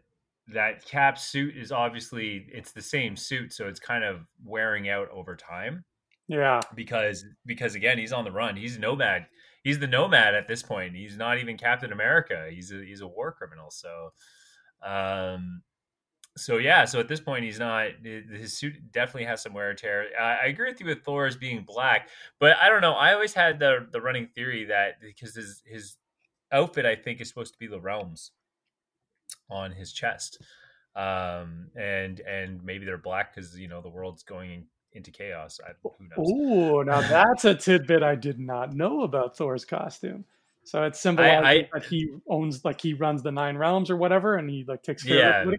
that 0.54 0.86
cap 0.86 1.18
suit 1.18 1.58
is 1.58 1.72
obviously 1.72 2.48
it's 2.50 2.72
the 2.72 2.82
same 2.82 3.18
suit 3.18 3.52
so 3.54 3.68
it's 3.68 3.80
kind 3.80 4.04
of 4.04 4.22
wearing 4.44 4.90
out 4.90 5.10
over 5.12 5.36
time. 5.36 5.84
Yeah, 6.28 6.62
because 6.76 7.26
because 7.46 7.76
again 7.76 7.98
he's 7.98 8.12
on 8.12 8.26
the 8.26 8.32
run. 8.32 8.56
He's 8.56 8.78
nomad. 8.78 9.28
He's 9.64 9.80
the 9.80 9.88
nomad 9.88 10.36
at 10.36 10.48
this 10.48 10.64
point. 10.64 10.96
He's 10.96 11.18
not 11.18 11.38
even 11.40 11.58
captain 11.58 11.92
america. 11.92 12.48
He's 12.50 12.72
a 12.72 12.84
he's 12.84 13.02
a 13.02 13.08
war 13.08 13.32
criminal. 13.32 13.72
So 13.72 14.12
um 14.86 15.62
so 16.38 16.58
yeah 16.58 16.86
so 16.86 17.00
at 17.00 17.08
this 17.08 17.20
point 17.20 17.44
he's 17.44 17.60
not 17.60 17.88
his 18.04 18.56
suit 18.56 18.74
definitely 18.92 19.26
has 19.26 19.42
some 19.42 19.54
wear 19.54 19.70
and 19.70 19.78
tear. 19.78 20.08
I, 20.20 20.36
I 20.36 20.46
agree 20.46 20.70
with 20.70 20.80
you 20.80 20.86
with 20.86 21.04
thor 21.04 21.26
as 21.26 21.36
being 21.36 21.64
black 21.64 22.10
but 22.40 22.56
i 22.62 22.70
don't 22.70 22.82
know. 22.82 22.94
I 22.94 23.14
always 23.14 23.34
had 23.34 23.60
the 23.60 23.88
the 23.92 24.02
running 24.02 24.28
theory 24.36 24.66
that 24.66 25.02
because 25.02 25.36
his 25.36 25.64
his 25.66 25.96
outfit 26.52 26.86
i 26.86 26.96
think 26.96 27.20
is 27.20 27.28
supposed 27.28 27.54
to 27.54 27.60
be 27.60 27.68
the 27.68 27.82
realms 27.82 28.32
on 29.50 29.72
his 29.72 29.94
chest 29.94 30.42
um 30.96 31.68
and 31.76 32.22
and 32.22 32.64
maybe 32.64 32.86
they're 32.86 32.98
black 32.98 33.34
because 33.34 33.58
you 33.58 33.68
know 33.68 33.82
the 33.82 33.90
world's 33.90 34.24
going 34.24 34.66
into 34.94 35.12
chaos 35.12 35.60
I, 35.66 35.72
who 35.84 36.08
knows 36.16 36.32
Ooh, 36.32 36.84
now 36.84 37.02
that's 37.10 37.46
a 37.46 37.54
tidbit 37.56 38.04
I 38.04 38.16
did 38.16 38.40
not 38.40 38.74
know 38.74 39.04
about 39.04 39.38
Thor's 39.38 39.64
costume. 39.64 40.26
So 40.68 40.84
it 40.84 40.98
symbolizes 40.98 41.46
I- 41.46 41.70
that 41.74 41.86
he 41.86 42.10
owns, 42.28 42.66
like 42.66 42.82
he 42.82 42.94
runs 42.94 43.24
the 43.24 43.32
nine 43.32 43.58
realms 43.58 43.90
or 43.90 43.96
whatever, 43.96 44.36
and 44.36 44.50
he 44.50 44.66
like 44.68 44.84
takes 44.84 45.04
care 45.04 45.44
of 45.44 45.52
yeah. 45.52 45.58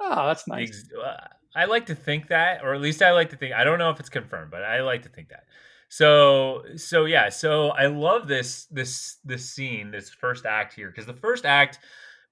Oh, 0.00 0.26
that's 0.26 0.48
nice. 0.48 0.70
Ex- 0.70 0.88
uh, 0.94 1.28
I 1.54 1.66
like 1.66 1.86
to 1.86 1.94
think 1.94 2.28
that, 2.28 2.64
or 2.64 2.74
at 2.74 2.80
least 2.80 3.00
I 3.00 3.12
like 3.12 3.30
to 3.30 3.36
think. 3.36 3.54
I 3.54 3.62
don't 3.64 3.78
know 3.78 3.90
if 3.90 4.00
it's 4.00 4.08
confirmed, 4.08 4.50
but 4.50 4.64
I 4.64 4.82
like 4.82 5.02
to 5.02 5.08
think 5.08 5.28
that. 5.28 5.44
So 5.88 6.64
so 6.76 7.04
yeah, 7.04 7.28
so 7.28 7.68
I 7.68 7.86
love 7.86 8.26
this 8.26 8.64
this 8.66 9.18
this 9.24 9.48
scene, 9.48 9.92
this 9.92 10.10
first 10.10 10.44
act 10.44 10.74
here 10.74 10.88
because 10.88 11.06
the 11.06 11.14
first 11.14 11.46
act 11.46 11.78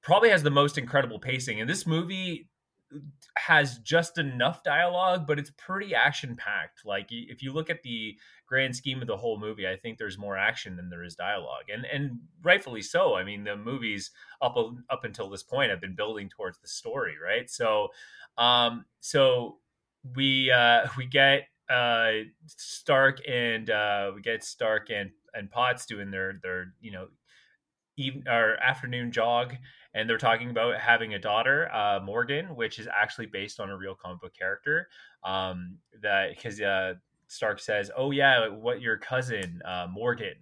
probably 0.07 0.31
has 0.31 0.42
the 0.42 0.51
most 0.51 0.79
incredible 0.79 1.19
pacing 1.19 1.61
and 1.61 1.69
this 1.69 1.87
movie 1.87 2.49
has 3.37 3.79
just 3.79 4.16
enough 4.16 4.62
dialogue 4.62 5.27
but 5.27 5.38
it's 5.38 5.51
pretty 5.59 5.95
action 5.95 6.37
packed 6.37 6.87
like 6.87 7.09
if 7.11 7.42
you 7.42 7.53
look 7.53 7.69
at 7.69 7.83
the 7.83 8.14
grand 8.47 8.75
scheme 8.75 9.03
of 9.03 9.09
the 9.09 9.16
whole 9.16 9.38
movie 9.40 9.66
i 9.66 9.77
think 9.77 9.99
there's 9.99 10.16
more 10.16 10.38
action 10.38 10.77
than 10.77 10.88
there 10.88 11.03
is 11.03 11.16
dialogue 11.16 11.64
and 11.73 11.85
and 11.87 12.21
rightfully 12.42 12.83
so. 12.83 13.14
I 13.14 13.25
mean 13.25 13.45
the 13.45 13.57
movies 13.57 14.11
up 14.40 14.57
up 14.88 15.05
until 15.05 15.29
this 15.29 15.42
point 15.42 15.71
have 15.71 15.81
been 15.81 15.97
building 15.97 16.29
towards 16.29 16.59
the 16.59 16.69
story 16.69 17.14
right? 17.23 17.51
So 17.51 17.88
um 18.38 18.85
so 19.01 19.59
we 20.14 20.51
uh 20.51 20.87
we 20.97 21.07
get 21.07 21.49
uh 21.69 22.12
stark 22.47 23.19
and 23.29 23.69
uh 23.69 24.12
we 24.14 24.23
get 24.23 24.45
stark 24.45 24.90
and 24.90 25.11
and 25.35 25.51
potts 25.51 25.87
doing 25.87 26.11
their 26.11 26.38
their 26.42 26.73
you 26.81 26.92
know 26.92 27.09
even 27.97 28.27
or 28.29 28.57
afternoon 28.62 29.11
jog 29.11 29.55
and 29.96 30.09
they're 30.09 30.18
talking 30.18 30.50
about 30.50 30.78
having 30.78 31.14
a 31.14 31.18
daughter 31.18 31.68
uh 31.72 31.98
morgan 32.00 32.54
which 32.54 32.78
is 32.78 32.87
actually 32.87 33.26
based 33.26 33.59
on 33.59 33.70
a 33.70 33.76
real 33.76 33.94
comic 33.94 34.20
book 34.20 34.32
character 34.38 34.88
um 35.24 35.76
that 36.02 36.30
because 36.30 36.61
uh 36.61 36.94
stark 37.28 37.59
says 37.59 37.90
oh 37.96 38.11
yeah 38.11 38.48
what 38.48 38.80
your 38.80 38.96
cousin 38.96 39.61
uh 39.64 39.87
morgan 39.90 40.35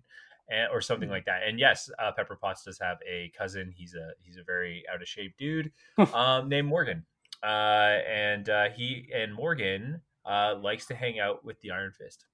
and, 0.50 0.68
or 0.72 0.80
something 0.80 1.08
like 1.08 1.24
that 1.24 1.42
and 1.46 1.58
yes 1.58 1.90
uh, 1.98 2.12
pepper 2.12 2.36
potts 2.36 2.64
does 2.64 2.78
have 2.78 2.98
a 3.08 3.32
cousin 3.36 3.72
he's 3.74 3.94
a 3.94 4.10
he's 4.20 4.36
a 4.36 4.42
very 4.44 4.84
out 4.92 5.00
of 5.00 5.08
shape 5.08 5.34
dude 5.38 5.72
um 6.12 6.48
named 6.48 6.68
morgan 6.68 7.04
uh 7.42 8.00
and 8.06 8.50
uh 8.50 8.68
he 8.76 9.08
and 9.14 9.32
morgan 9.32 10.02
uh, 10.26 10.56
likes 10.60 10.86
to 10.86 10.94
hang 10.94 11.18
out 11.18 11.44
with 11.44 11.60
the 11.60 11.70
Iron 11.70 11.92
Fist. 11.92 12.26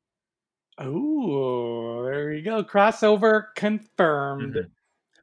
Oh, 0.78 2.04
there 2.04 2.32
you 2.32 2.42
go. 2.42 2.62
Crossover 2.62 3.46
confirmed. 3.56 4.54
Mm-hmm. 4.54 4.68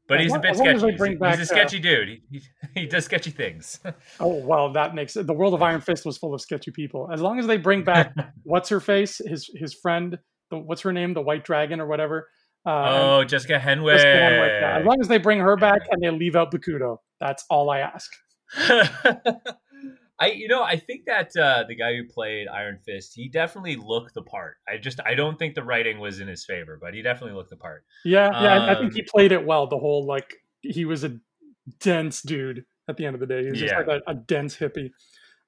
But 0.07 0.21
he's 0.21 0.33
a 0.33 0.39
bit 0.39 0.55
sketchy. 0.55 0.91
He's, 0.91 0.99
he's, 0.99 1.39
a 1.39 1.45
sketchy 1.45 1.79
uh, 1.79 1.81
dude. 1.81 2.21
He, 2.31 2.41
he, 2.73 2.85
does 2.85 3.05
sketchy 3.05 3.31
things. 3.31 3.79
oh 4.19 4.35
well, 4.35 4.71
that 4.73 4.95
makes 4.95 5.17
it. 5.17 5.27
The 5.27 5.33
world 5.33 5.53
of 5.53 5.61
Iron 5.61 5.81
Fist 5.81 6.05
was 6.05 6.17
full 6.17 6.33
of 6.33 6.39
sketchy 6.41 6.71
people. 6.71 7.09
As 7.11 7.21
long 7.21 7.39
as 7.39 7.47
they 7.47 7.57
bring 7.57 7.83
back 7.83 8.13
what's 8.43 8.69
her 8.69 8.79
face, 8.79 9.19
his 9.25 9.49
his 9.55 9.73
friend, 9.73 10.17
the, 10.49 10.59
what's 10.59 10.81
her 10.81 10.93
name, 10.93 11.13
the 11.13 11.21
White 11.21 11.43
Dragon 11.43 11.81
or 11.81 11.87
whatever. 11.87 12.29
Uh, 12.65 13.19
oh, 13.19 13.23
Jessica 13.25 13.59
Henwick. 13.59 13.95
Jessica 13.95 14.07
Henwick 14.07 14.61
yeah. 14.61 14.79
As 14.79 14.85
long 14.85 14.97
as 15.01 15.07
they 15.07 15.17
bring 15.17 15.39
her 15.39 15.57
back 15.57 15.81
and 15.89 16.01
they 16.01 16.09
leave 16.09 16.35
out 16.35 16.51
Bakuto, 16.51 16.97
that's 17.19 17.43
all 17.49 17.69
I 17.69 17.79
ask. 17.79 18.09
I 20.19 20.27
you 20.31 20.47
know 20.47 20.63
I 20.63 20.77
think 20.77 21.05
that 21.05 21.35
uh, 21.35 21.63
the 21.67 21.75
guy 21.75 21.95
who 21.95 22.05
played 22.05 22.47
Iron 22.47 22.79
Fist 22.85 23.13
he 23.15 23.29
definitely 23.29 23.75
looked 23.75 24.13
the 24.13 24.23
part. 24.23 24.57
I 24.67 24.77
just 24.77 24.99
I 25.05 25.15
don't 25.15 25.37
think 25.37 25.55
the 25.55 25.63
writing 25.63 25.99
was 25.99 26.19
in 26.19 26.27
his 26.27 26.45
favor, 26.45 26.77
but 26.81 26.93
he 26.93 27.01
definitely 27.01 27.35
looked 27.35 27.49
the 27.49 27.57
part. 27.57 27.83
Yeah, 28.03 28.29
yeah, 28.41 28.55
um, 28.55 28.69
I 28.69 28.75
think 28.75 28.93
he 28.93 29.01
um, 29.01 29.07
played 29.09 29.31
it 29.31 29.45
well. 29.45 29.67
The 29.67 29.77
whole 29.77 30.05
like 30.05 30.35
he 30.61 30.85
was 30.85 31.03
a 31.03 31.17
dense 31.79 32.21
dude 32.21 32.65
at 32.89 32.97
the 32.97 33.05
end 33.05 33.15
of 33.15 33.19
the 33.19 33.27
day. 33.27 33.43
He 33.43 33.49
was 33.51 33.61
yeah. 33.61 33.67
just 33.67 33.87
like 33.87 34.01
a, 34.07 34.11
a 34.11 34.15
dense 34.15 34.55
hippie. 34.55 34.91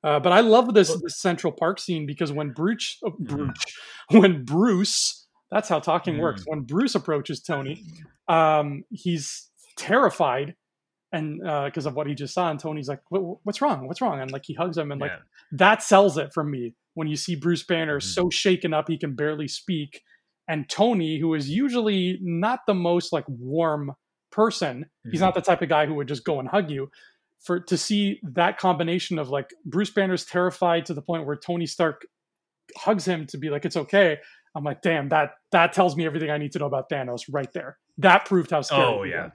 Uh, 0.04 0.20
but 0.20 0.32
I 0.32 0.40
love 0.42 0.74
this, 0.74 0.96
this 1.02 1.18
Central 1.18 1.52
Park 1.52 1.80
scene 1.80 2.06
because 2.06 2.32
when 2.32 2.52
Bruce, 2.52 2.98
oh, 3.04 3.12
mm-hmm. 3.12 3.50
When 4.20 4.46
Bruce, 4.46 5.28
that's 5.52 5.70
how 5.70 5.80
talking 5.80 6.16
mm. 6.16 6.22
works. 6.22 6.44
When 6.46 6.62
Bruce 6.62 6.96
approaches 6.96 7.42
Tony, 7.42 7.84
um, 8.28 8.84
he's 8.90 9.50
terrified 9.78 10.56
and 11.12 11.40
because 11.66 11.86
uh, 11.86 11.90
of 11.90 11.96
what 11.96 12.08
he 12.08 12.14
just 12.14 12.34
saw 12.34 12.50
and 12.50 12.60
tony's 12.60 12.88
like 12.88 13.02
what's 13.10 13.62
wrong 13.62 13.88
what's 13.88 14.02
wrong 14.02 14.20
and 14.20 14.32
like 14.32 14.44
he 14.46 14.54
hugs 14.54 14.78
him 14.78 14.92
and 14.92 15.02
like 15.02 15.12
yeah. 15.12 15.18
that 15.52 15.82
sells 15.82 16.18
it 16.18 16.32
for 16.34 16.44
me 16.44 16.76
when 16.94 17.08
you 17.08 17.16
see 17.16 17.36
bruce 17.36 17.64
banner 17.64 18.00
mm-hmm. 18.00 18.08
so 18.08 18.30
shaken 18.30 18.74
up 18.74 18.88
he 18.88 18.98
can 18.98 19.16
barely 19.16 19.48
speak 19.48 20.02
and 20.48 20.70
tony 20.70 21.20
who 21.20 21.34
is 21.34 21.50
usually 21.50 22.20
not 22.22 22.60
the 22.68 22.74
most 22.74 23.12
like 23.12 23.26
warm 23.28 23.94
person 24.32 24.82
mm-hmm. 24.82 25.12
he's 25.12 25.22
not 25.22 25.34
the 25.34 25.42
type 25.42 25.62
of 25.62 25.70
guy 25.70 25.86
who 25.86 25.96
would 25.96 26.08
just 26.08 26.24
go 26.24 26.40
and 26.40 26.50
hug 26.50 26.70
you 26.70 26.90
for 27.40 27.60
to 27.60 27.78
see 27.78 28.20
that 28.22 28.58
combination 28.58 29.18
of 29.18 29.30
like 29.30 29.50
bruce 29.66 29.92
banner's 29.92 30.26
terrified 30.26 30.86
to 30.86 30.94
the 30.94 31.02
point 31.02 31.26
where 31.26 31.36
tony 31.36 31.66
stark 31.66 32.06
hugs 32.78 33.06
him 33.06 33.26
to 33.26 33.38
be 33.38 33.50
like 33.50 33.66
it's 33.66 33.78
okay 33.78 34.18
i'm 34.56 34.64
like 34.64 34.82
damn 34.84 35.10
that 35.10 35.32
that 35.52 35.74
tells 35.74 35.96
me 35.96 36.06
everything 36.06 36.30
i 36.30 36.38
need 36.38 36.52
to 36.52 36.60
know 36.60 36.68
about 36.68 36.90
thanos 36.90 37.24
right 37.32 37.52
there 37.54 37.78
that 37.98 38.26
proved 38.26 38.52
how 38.52 38.62
scary 38.62 38.84
oh 38.84 39.04
yeah 39.04 39.30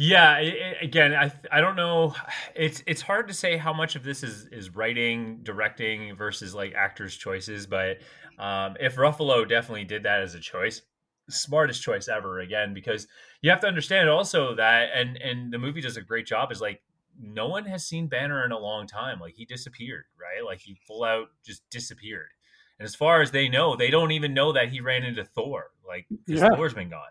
yeah, 0.00 0.38
it, 0.38 0.78
again, 0.80 1.12
I 1.12 1.30
I 1.52 1.60
don't 1.60 1.76
know. 1.76 2.14
It's 2.56 2.82
it's 2.86 3.02
hard 3.02 3.28
to 3.28 3.34
say 3.34 3.58
how 3.58 3.74
much 3.74 3.96
of 3.96 4.02
this 4.02 4.22
is 4.22 4.46
is 4.46 4.74
writing, 4.74 5.40
directing 5.42 6.16
versus 6.16 6.54
like 6.54 6.72
actors' 6.72 7.14
choices. 7.14 7.66
But 7.66 7.98
um, 8.38 8.76
if 8.80 8.96
Ruffalo 8.96 9.46
definitely 9.46 9.84
did 9.84 10.04
that 10.04 10.22
as 10.22 10.34
a 10.34 10.40
choice, 10.40 10.80
smartest 11.28 11.82
choice 11.82 12.08
ever. 12.08 12.40
Again, 12.40 12.72
because 12.72 13.08
you 13.42 13.50
have 13.50 13.60
to 13.60 13.66
understand 13.66 14.08
also 14.08 14.54
that, 14.54 14.88
and 14.94 15.18
and 15.18 15.52
the 15.52 15.58
movie 15.58 15.82
does 15.82 15.98
a 15.98 16.02
great 16.02 16.26
job. 16.26 16.50
Is 16.50 16.62
like 16.62 16.80
no 17.20 17.48
one 17.48 17.66
has 17.66 17.86
seen 17.86 18.08
Banner 18.08 18.42
in 18.46 18.52
a 18.52 18.58
long 18.58 18.86
time. 18.86 19.20
Like 19.20 19.34
he 19.34 19.44
disappeared, 19.44 20.06
right? 20.18 20.42
Like 20.42 20.60
he 20.60 20.78
full 20.86 21.04
out 21.04 21.26
just 21.44 21.68
disappeared. 21.68 22.30
And 22.78 22.86
as 22.86 22.94
far 22.94 23.20
as 23.20 23.32
they 23.32 23.50
know, 23.50 23.76
they 23.76 23.90
don't 23.90 24.12
even 24.12 24.32
know 24.32 24.52
that 24.52 24.70
he 24.70 24.80
ran 24.80 25.04
into 25.04 25.26
Thor. 25.26 25.72
Like 25.86 26.06
yeah. 26.26 26.48
Thor's 26.56 26.72
been 26.72 26.88
gone. 26.88 27.10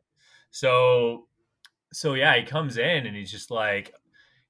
So 0.49 1.27
so 1.91 2.13
yeah, 2.13 2.35
he 2.35 2.43
comes 2.43 2.77
in 2.77 3.05
and 3.05 3.15
he's 3.15 3.31
just 3.31 3.51
like, 3.51 3.93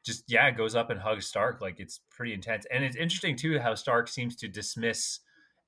just 0.03 0.23
yeah, 0.27 0.49
goes 0.51 0.75
up 0.75 0.89
and 0.89 0.99
hugs 0.99 1.25
Stark. 1.25 1.61
Like 1.61 1.79
it's 1.79 2.01
pretty 2.09 2.33
intense, 2.33 2.65
and 2.71 2.83
it's 2.83 2.95
interesting 2.95 3.35
too 3.35 3.59
how 3.59 3.75
Stark 3.75 4.07
seems 4.07 4.35
to 4.37 4.47
dismiss 4.47 5.19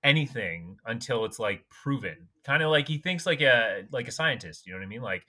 anything 0.04 0.78
until 0.86 1.26
it's 1.26 1.40
like 1.40 1.64
proven. 1.70 2.28
Kind 2.44 2.64
of 2.64 2.72
like 2.72 2.88
he 2.88 2.98
thinks 2.98 3.26
like 3.26 3.42
a 3.42 3.84
like 3.92 4.08
a 4.08 4.12
scientist. 4.12 4.66
You 4.66 4.74
know 4.74 4.80
what 4.80 4.86
I 4.86 4.90
mean? 4.90 5.02
Like 5.02 5.26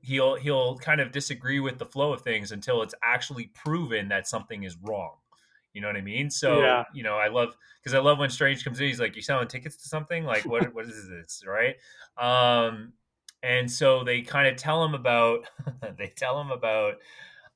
he'll 0.00 0.36
he'll 0.36 0.76
kind 0.78 1.00
of 1.00 1.10
disagree 1.12 1.60
with 1.60 1.78
the 1.78 1.86
flow 1.86 2.12
of 2.12 2.22
things 2.22 2.52
until 2.52 2.82
it's 2.82 2.94
actually 3.02 3.50
proven 3.54 4.08
that 4.08 4.28
something 4.28 4.62
is 4.62 4.76
wrong. 4.82 5.16
You 5.72 5.80
know 5.80 5.88
what 5.88 5.96
I 5.96 6.02
mean? 6.02 6.30
So 6.30 6.60
yeah. 6.60 6.84
you 6.92 7.02
know, 7.02 7.16
I 7.16 7.28
love 7.28 7.56
because 7.82 7.94
I 7.94 7.98
love 7.98 8.18
when 8.18 8.30
Strange 8.30 8.64
comes 8.64 8.78
in. 8.80 8.86
He's 8.86 9.00
like, 9.00 9.16
"You 9.16 9.22
selling 9.22 9.48
tickets 9.48 9.76
to 9.76 9.88
something? 9.88 10.24
Like 10.24 10.44
what? 10.46 10.72
what 10.74 10.84
is 10.84 11.08
this? 11.08 11.42
Right?" 11.46 11.76
Um, 12.16 12.92
and 13.44 13.70
so 13.70 14.02
they 14.02 14.22
kind 14.22 14.48
of 14.48 14.56
tell 14.56 14.82
him 14.82 14.94
about 14.94 15.46
they 15.98 16.08
tell 16.16 16.40
him 16.40 16.50
about 16.50 16.94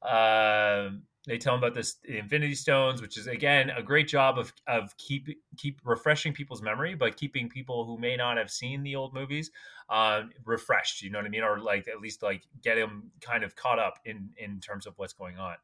uh, 0.03 0.91
they 1.27 1.39
tell 1.39 1.55
him 1.55 1.59
about 1.59 1.75
this 1.75 1.97
infinity 2.05 2.55
stones 2.55 3.01
which 3.01 3.17
is 3.17 3.27
again 3.27 3.71
a 3.71 3.83
great 3.83 4.07
job 4.07 4.39
of 4.39 4.53
of 4.67 4.97
keep 4.99 5.29
keep 5.57 5.81
refreshing 5.85 6.33
people's 6.33 6.63
memory 6.63 6.95
but 6.95 7.17
keeping 7.17 7.49
people 7.49 7.85
who 7.85 7.99
may 7.99 8.17
not 8.17 8.37
have 8.37 8.51
seen 8.51 8.83
the 8.83 8.95
old 8.95 9.15
movies 9.15 9.51
uh, 9.89 10.23
refreshed 10.45 11.03
you 11.03 11.11
know 11.11 11.19
what 11.19 11.27
i 11.27 11.31
mean? 11.31 11.43
Or 11.43 11.59
like 11.59 11.89
at 11.89 12.01
least 12.01 12.23
like 12.23 12.43
get 12.63 12.77
them 12.77 13.11
kind 13.21 13.43
of 13.43 13.57
caught 13.57 13.79
up 13.79 13.99
in 14.05 14.31
in 14.37 14.61
terms 14.61 14.87
of 14.87 14.95
what's 14.97 15.15
going 15.15 15.39
on. 15.39 15.55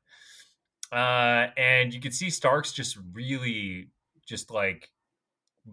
Uh, 0.92 1.50
and 1.56 1.92
you 1.92 2.00
can 2.00 2.12
see 2.12 2.30
stark's 2.30 2.72
just 2.72 2.98
really 3.12 3.88
just 4.26 4.50
like 4.50 4.90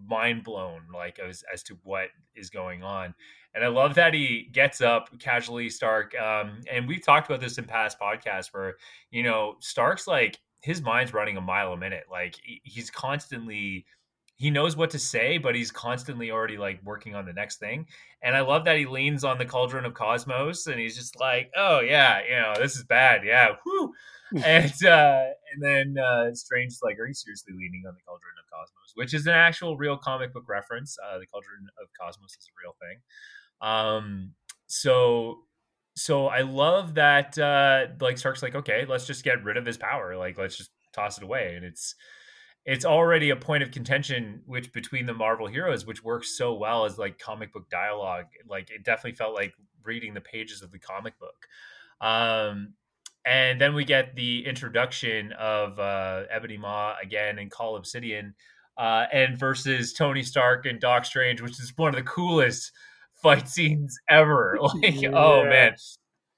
mind 0.08 0.44
blown 0.44 0.80
like 0.92 1.18
as 1.18 1.44
as 1.52 1.62
to 1.62 1.78
what 1.82 2.08
is 2.34 2.50
going 2.50 2.82
on 2.82 3.14
and 3.54 3.64
I 3.64 3.68
love 3.68 3.94
that 3.96 4.14
he 4.14 4.48
gets 4.52 4.80
up 4.80 5.10
casually, 5.18 5.68
Stark. 5.68 6.18
Um, 6.18 6.60
and 6.70 6.88
we've 6.88 7.04
talked 7.04 7.28
about 7.28 7.40
this 7.40 7.58
in 7.58 7.64
past 7.64 7.98
podcasts 8.00 8.48
where, 8.52 8.76
you 9.10 9.22
know, 9.22 9.56
Stark's 9.60 10.06
like 10.06 10.40
his 10.62 10.80
mind's 10.80 11.12
running 11.12 11.36
a 11.36 11.40
mile 11.40 11.72
a 11.72 11.76
minute. 11.76 12.04
Like 12.10 12.36
he's 12.64 12.90
constantly 12.90 13.84
he 14.36 14.50
knows 14.50 14.76
what 14.76 14.90
to 14.90 14.98
say, 14.98 15.38
but 15.38 15.54
he's 15.54 15.70
constantly 15.70 16.30
already 16.30 16.56
like 16.56 16.80
working 16.82 17.14
on 17.14 17.26
the 17.26 17.32
next 17.32 17.58
thing. 17.58 17.86
And 18.22 18.36
I 18.36 18.40
love 18.40 18.64
that 18.64 18.78
he 18.78 18.86
leans 18.86 19.24
on 19.24 19.38
the 19.38 19.44
cauldron 19.44 19.84
of 19.84 19.94
cosmos 19.94 20.66
and 20.66 20.80
he's 20.80 20.96
just 20.96 21.18
like, 21.20 21.50
oh 21.56 21.80
yeah, 21.80 22.20
you 22.28 22.36
know, 22.36 22.54
this 22.60 22.76
is 22.76 22.84
bad. 22.84 23.22
Yeah. 23.24 23.50
Whoo. 23.64 23.92
and 24.44 24.72
uh 24.86 25.24
and 25.52 25.62
then 25.62 26.02
uh 26.02 26.34
Strange 26.34 26.74
like, 26.82 26.98
are 26.98 27.06
you 27.06 27.14
seriously 27.14 27.52
leaning 27.54 27.84
on 27.86 27.94
the 27.94 28.00
cauldron 28.06 28.34
of 28.38 28.50
cosmos? 28.50 28.92
Which 28.94 29.14
is 29.14 29.26
an 29.26 29.34
actual 29.34 29.76
real 29.76 29.96
comic 29.96 30.32
book 30.32 30.48
reference. 30.48 30.96
Uh 30.98 31.18
the 31.18 31.26
cauldron 31.26 31.66
of 31.80 31.88
cosmos 32.00 32.30
is 32.32 32.48
a 32.48 32.56
real 32.64 32.74
thing. 32.80 32.98
Um, 33.60 34.32
so 34.66 35.42
so 35.94 36.26
I 36.26 36.40
love 36.40 36.94
that 36.94 37.38
uh 37.38 37.88
like 38.00 38.18
Stark's 38.18 38.42
like, 38.42 38.54
okay, 38.54 38.86
let's 38.88 39.06
just 39.06 39.22
get 39.22 39.44
rid 39.44 39.56
of 39.56 39.66
his 39.66 39.76
power. 39.76 40.16
Like 40.16 40.38
let's 40.38 40.56
just 40.56 40.70
toss 40.92 41.18
it 41.18 41.24
away. 41.24 41.54
And 41.54 41.64
it's 41.64 41.94
it's 42.64 42.84
already 42.84 43.30
a 43.30 43.36
point 43.36 43.62
of 43.62 43.70
contention 43.70 44.40
which 44.46 44.72
between 44.72 45.06
the 45.06 45.14
Marvel 45.14 45.46
heroes, 45.46 45.84
which 45.84 46.04
works 46.04 46.36
so 46.36 46.54
well 46.54 46.84
as 46.84 46.98
like 46.98 47.18
comic 47.18 47.52
book 47.52 47.68
dialogue. 47.70 48.26
Like 48.48 48.70
it 48.70 48.84
definitely 48.84 49.16
felt 49.16 49.34
like 49.34 49.54
reading 49.84 50.14
the 50.14 50.20
pages 50.20 50.62
of 50.62 50.70
the 50.70 50.78
comic 50.78 51.14
book. 51.18 51.46
Um 52.00 52.74
and 53.24 53.60
then 53.60 53.74
we 53.74 53.84
get 53.84 54.14
the 54.14 54.46
introduction 54.46 55.32
of 55.32 55.78
uh 55.78 56.22
Ebony 56.30 56.56
Maw 56.56 56.94
again 57.02 57.38
in 57.38 57.50
Cull 57.50 57.76
Obsidian 57.76 58.34
uh 58.76 59.06
and 59.12 59.36
versus 59.36 59.92
Tony 59.92 60.22
Stark 60.22 60.64
and 60.66 60.80
Doc 60.80 61.04
Strange, 61.04 61.40
which 61.40 61.58
is 61.58 61.72
one 61.76 61.88
of 61.88 61.96
the 61.96 62.08
coolest 62.08 62.70
fight 63.22 63.48
scenes 63.48 63.98
ever. 64.08 64.58
Like, 64.74 65.00
yeah. 65.00 65.10
oh 65.14 65.44
man. 65.44 65.74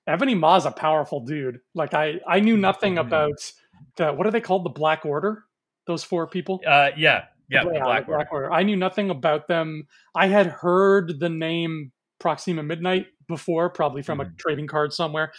Ebony 0.07 0.35
Maw's 0.35 0.67
a 0.67 0.71
powerful 0.71 1.21
dude. 1.21 1.61
Like 1.75 1.93
I, 1.93 2.21
I 2.27 2.41
knew 2.41 2.57
nothing 2.57 2.95
mm-hmm. 2.95 3.07
about 3.07 3.53
the 3.97 4.13
what 4.13 4.27
are 4.27 4.31
they 4.31 4.41
called? 4.41 4.65
The 4.65 4.71
Black 4.71 5.05
Order? 5.05 5.44
Those 5.87 6.05
four 6.05 6.27
people? 6.27 6.61
Uh 6.67 6.91
yeah. 6.97 7.25
Yeah, 7.51 7.65
the 7.65 7.71
Black, 7.71 7.85
Order. 7.85 8.05
Black 8.07 8.33
Order. 8.33 8.53
I 8.53 8.63
knew 8.63 8.75
nothing 8.77 9.11
about 9.11 9.49
them. 9.49 9.87
I 10.17 10.29
had 10.29 10.47
heard 10.47 11.21
the 11.21 11.29
name 11.29 11.93
Proxima 12.19 12.63
Midnight 12.63 13.07
before, 13.29 13.69
probably 13.69 14.01
from 14.03 14.21
a 14.21 14.25
Mhm. 14.25 14.39
trading 14.39 14.67
card 14.67 14.95
somewhere, 14.95 15.31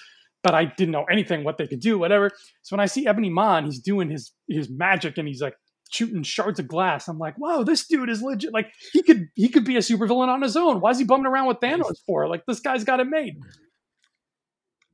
but 0.44 0.54
I 0.54 0.66
didn't 0.66 0.92
know 0.92 1.06
anything 1.06 1.44
what 1.44 1.58
they 1.58 1.66
could 1.66 1.80
do, 1.80 1.98
whatever. 1.98 2.30
So 2.62 2.76
when 2.76 2.80
I 2.80 2.86
see 2.86 3.08
Ebony 3.08 3.34
and 3.36 3.66
he's 3.66 3.80
doing 3.80 4.10
his 4.12 4.32
his 4.48 4.70
magic 4.70 5.18
and 5.18 5.28
he's 5.28 5.42
like 5.42 5.56
shooting 5.92 6.22
shards 6.22 6.60
of 6.60 6.68
glass, 6.68 7.08
I'm 7.08 7.18
like, 7.18 7.36
whoa, 7.38 7.64
this 7.64 7.88
dude 7.88 8.10
is 8.10 8.22
legit. 8.22 8.54
Like 8.54 8.72
he 8.94 9.02
could 9.02 9.28
he 9.34 9.50
could 9.50 9.66
be 9.66 9.76
a 9.78 9.80
supervillain 9.80 10.28
on 10.28 10.44
his 10.44 10.56
own. 10.56 10.82
Why 10.82 10.92
is 10.92 11.00
he 11.00 11.06
bumming 11.06 11.26
around 11.26 11.48
with 11.48 11.60
Thanos 11.60 11.98
for? 12.06 12.28
Like 12.28 12.46
this 12.46 12.60
guy's 12.60 12.84
got 12.84 13.00
it 13.00 13.08
made. 13.08 13.38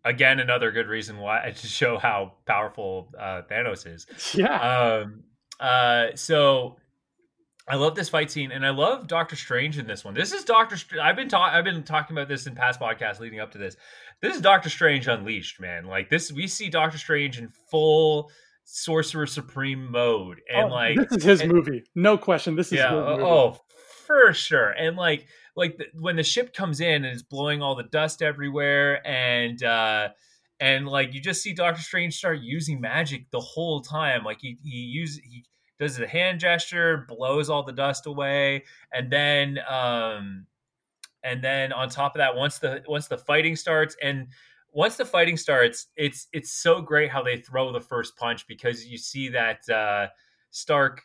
Again, 0.03 0.39
another 0.39 0.71
good 0.71 0.87
reason 0.87 1.17
why 1.17 1.51
to 1.55 1.67
show 1.67 1.97
how 1.97 2.33
powerful 2.45 3.09
uh, 3.19 3.41
Thanos 3.51 3.85
is. 3.85 4.07
Yeah. 4.33 5.01
Um, 5.01 5.23
uh, 5.61 6.15
so 6.15 6.77
I 7.67 7.75
love 7.75 7.95
this 7.95 8.09
fight 8.09 8.31
scene, 8.31 8.51
and 8.51 8.65
I 8.65 8.71
love 8.71 9.07
Doctor 9.07 9.35
Strange 9.35 9.77
in 9.77 9.85
this 9.87 10.03
one. 10.03 10.13
This 10.13 10.33
is 10.33 10.43
Doctor. 10.43 10.75
Str- 10.77 10.99
I've 10.99 11.15
been 11.15 11.29
talking. 11.29 11.55
I've 11.55 11.63
been 11.63 11.83
talking 11.83 12.17
about 12.17 12.27
this 12.27 12.47
in 12.47 12.55
past 12.55 12.79
podcasts 12.79 13.19
leading 13.19 13.39
up 13.39 13.51
to 13.51 13.57
this. 13.57 13.75
This 14.21 14.35
is 14.35 14.41
Doctor 14.41 14.69
Strange 14.69 15.07
unleashed, 15.07 15.59
man. 15.61 15.85
Like 15.85 16.09
this, 16.09 16.31
we 16.31 16.47
see 16.47 16.69
Doctor 16.69 16.97
Strange 16.97 17.37
in 17.39 17.49
full 17.69 18.31
Sorcerer 18.65 19.27
Supreme 19.27 19.91
mode, 19.91 20.41
and 20.51 20.71
Oh, 20.71 20.73
like 20.73 20.97
this 21.09 21.17
is 21.19 21.23
his 21.23 21.41
and- 21.41 21.51
movie. 21.51 21.83
No 21.95 22.17
question. 22.17 22.55
This 22.55 22.67
is 22.67 22.79
yeah, 22.79 22.91
movie. 22.91 23.23
oh, 23.23 23.57
for 24.07 24.33
sure. 24.33 24.71
And 24.71 24.97
like, 24.97 25.27
like 25.55 25.77
the, 25.77 25.85
when 25.99 26.15
the 26.15 26.23
ship 26.23 26.53
comes 26.53 26.81
in 26.81 27.05
and 27.05 27.13
it's 27.13 27.21
blowing 27.23 27.61
all 27.61 27.75
the 27.75 27.83
dust 27.83 28.21
everywhere, 28.21 29.05
and 29.07 29.63
uh, 29.63 30.09
and 30.59 30.87
like 30.87 31.13
you 31.13 31.21
just 31.21 31.41
see 31.41 31.53
Doctor 31.53 31.81
Strange 31.81 32.15
start 32.15 32.39
using 32.41 32.81
magic 32.81 33.29
the 33.31 33.39
whole 33.39 33.81
time. 33.81 34.23
Like 34.23 34.39
he 34.41 34.57
he 34.63 34.77
use 34.79 35.15
he 35.17 35.45
does 35.81 35.97
the 35.97 36.07
hand 36.07 36.39
gesture, 36.39 37.05
blows 37.07 37.49
all 37.49 37.63
the 37.63 37.73
dust 37.73 38.05
away, 38.05 38.63
and 38.93 39.11
then 39.11 39.57
um, 39.67 40.45
and 41.23 41.43
then 41.43 41.73
on 41.73 41.89
top 41.89 42.15
of 42.15 42.19
that, 42.19 42.35
once 42.35 42.59
the 42.59 42.83
once 42.87 43.07
the 43.07 43.17
fighting 43.17 43.55
starts 43.55 43.95
and 44.03 44.27
once 44.71 44.95
the 44.95 45.05
fighting 45.05 45.35
starts, 45.35 45.87
it's 45.95 46.27
it's 46.33 46.51
so 46.51 46.81
great 46.81 47.09
how 47.09 47.23
they 47.23 47.37
throw 47.37 47.71
the 47.71 47.81
first 47.81 48.15
punch 48.15 48.47
because 48.47 48.85
you 48.85 48.95
see 48.95 49.27
that 49.29 49.67
uh, 49.69 50.07
Stark 50.51 51.01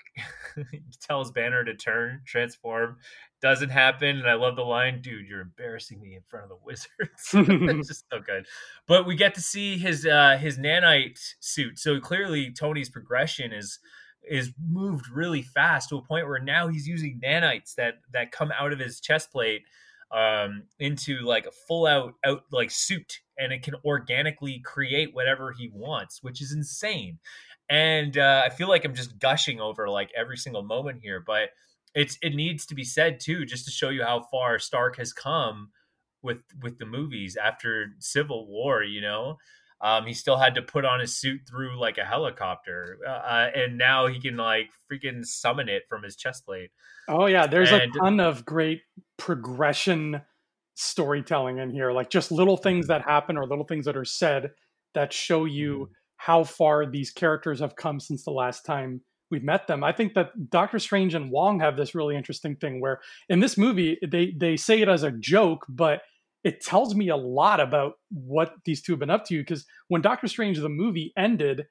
tells 1.00 1.30
Banner 1.30 1.64
to 1.64 1.74
turn, 1.74 2.20
transform, 2.26 2.98
doesn't 3.40 3.70
happen, 3.70 4.18
and 4.18 4.28
I 4.28 4.34
love 4.34 4.56
the 4.56 4.62
line, 4.62 5.00
"Dude, 5.00 5.26
you're 5.26 5.40
embarrassing 5.40 6.02
me 6.02 6.16
in 6.16 6.22
front 6.28 6.44
of 6.44 6.50
the 6.50 6.56
wizards." 6.62 6.90
it's 7.78 7.88
just 7.88 8.04
so 8.12 8.20
good. 8.20 8.44
But 8.86 9.06
we 9.06 9.16
get 9.16 9.34
to 9.36 9.40
see 9.40 9.78
his 9.78 10.04
uh, 10.04 10.36
his 10.36 10.58
nanite 10.58 11.18
suit, 11.40 11.78
so 11.78 11.98
clearly 11.98 12.52
Tony's 12.52 12.90
progression 12.90 13.54
is 13.54 13.78
is 14.28 14.52
moved 14.70 15.08
really 15.08 15.42
fast 15.42 15.88
to 15.88 15.96
a 15.96 16.02
point 16.02 16.26
where 16.26 16.38
now 16.38 16.68
he's 16.68 16.86
using 16.86 17.20
nanites 17.24 17.74
that 17.74 17.94
that 18.12 18.32
come 18.32 18.52
out 18.58 18.72
of 18.72 18.78
his 18.78 19.00
chest 19.00 19.30
plate 19.32 19.62
um 20.12 20.62
into 20.78 21.20
like 21.20 21.46
a 21.46 21.50
full 21.50 21.86
out 21.86 22.14
out 22.24 22.42
like 22.52 22.70
suit 22.70 23.20
and 23.38 23.52
it 23.52 23.62
can 23.62 23.74
organically 23.84 24.60
create 24.60 25.14
whatever 25.14 25.52
he 25.52 25.70
wants 25.72 26.22
which 26.22 26.40
is 26.40 26.52
insane. 26.52 27.18
And 27.68 28.16
uh, 28.16 28.42
i 28.44 28.48
feel 28.50 28.68
like 28.68 28.84
i'm 28.84 28.94
just 28.94 29.18
gushing 29.18 29.60
over 29.60 29.88
like 29.88 30.10
every 30.16 30.36
single 30.36 30.62
moment 30.62 31.00
here 31.02 31.22
but 31.26 31.50
it's 31.96 32.18
it 32.22 32.34
needs 32.34 32.66
to 32.66 32.76
be 32.76 32.84
said 32.84 33.18
too 33.18 33.44
just 33.44 33.64
to 33.64 33.70
show 33.72 33.88
you 33.88 34.04
how 34.04 34.20
far 34.30 34.60
stark 34.60 34.96
has 34.98 35.12
come 35.12 35.70
with 36.22 36.38
with 36.62 36.78
the 36.78 36.86
movies 36.86 37.36
after 37.36 37.94
civil 37.98 38.46
war 38.46 38.84
you 38.84 39.00
know 39.00 39.36
um, 39.80 40.06
he 40.06 40.14
still 40.14 40.36
had 40.38 40.54
to 40.54 40.62
put 40.62 40.84
on 40.84 41.00
his 41.00 41.16
suit 41.16 41.40
through 41.48 41.78
like 41.78 41.98
a 41.98 42.04
helicopter 42.04 42.98
uh, 43.06 43.48
and 43.54 43.76
now 43.76 44.06
he 44.06 44.20
can 44.20 44.36
like 44.36 44.70
freaking 44.90 45.24
summon 45.24 45.68
it 45.68 45.82
from 45.88 46.02
his 46.02 46.16
chest 46.16 46.44
plate. 46.46 46.70
Oh 47.08 47.26
yeah, 47.26 47.46
there's 47.46 47.70
And- 47.72 47.82
a 47.82 47.98
ton 47.98 48.20
of 48.20 48.44
great 48.44 48.82
progression 49.18 50.22
storytelling 50.74 51.58
in 51.58 51.70
here, 51.70 51.92
like 51.92 52.10
just 52.10 52.30
little 52.32 52.56
things 52.56 52.86
that 52.88 53.02
happen 53.02 53.36
or 53.36 53.46
little 53.46 53.64
things 53.66 53.84
that 53.86 53.96
are 53.96 54.04
said 54.04 54.50
that 54.94 55.12
show 55.12 55.44
you 55.44 55.90
how 56.16 56.44
far 56.44 56.86
these 56.86 57.10
characters 57.10 57.60
have 57.60 57.76
come 57.76 58.00
since 58.00 58.24
the 58.24 58.30
last 58.30 58.64
time 58.64 59.00
we've 59.30 59.42
met 59.44 59.66
them. 59.66 59.84
I 59.84 59.92
think 59.92 60.14
that 60.14 60.50
Doctor 60.50 60.78
Strange 60.78 61.14
and 61.14 61.30
Wong 61.30 61.60
have 61.60 61.76
this 61.76 61.94
really 61.94 62.16
interesting 62.16 62.56
thing 62.56 62.80
where 62.80 63.00
in 63.28 63.40
this 63.40 63.58
movie 63.58 63.98
they 64.06 64.32
they 64.36 64.56
say 64.56 64.80
it 64.80 64.88
as 64.88 65.02
a 65.02 65.10
joke, 65.10 65.66
but 65.68 66.00
it 66.46 66.62
tells 66.62 66.94
me 66.94 67.08
a 67.08 67.16
lot 67.16 67.58
about 67.58 67.94
what 68.10 68.54
these 68.64 68.80
two 68.80 68.92
have 68.92 69.00
been 69.00 69.10
up 69.10 69.24
to 69.26 69.36
because 69.38 69.66
when 69.88 70.00
Doctor 70.00 70.28
Strange 70.28 70.58
the 70.60 70.68
movie 70.68 71.12
ended, 71.16 71.66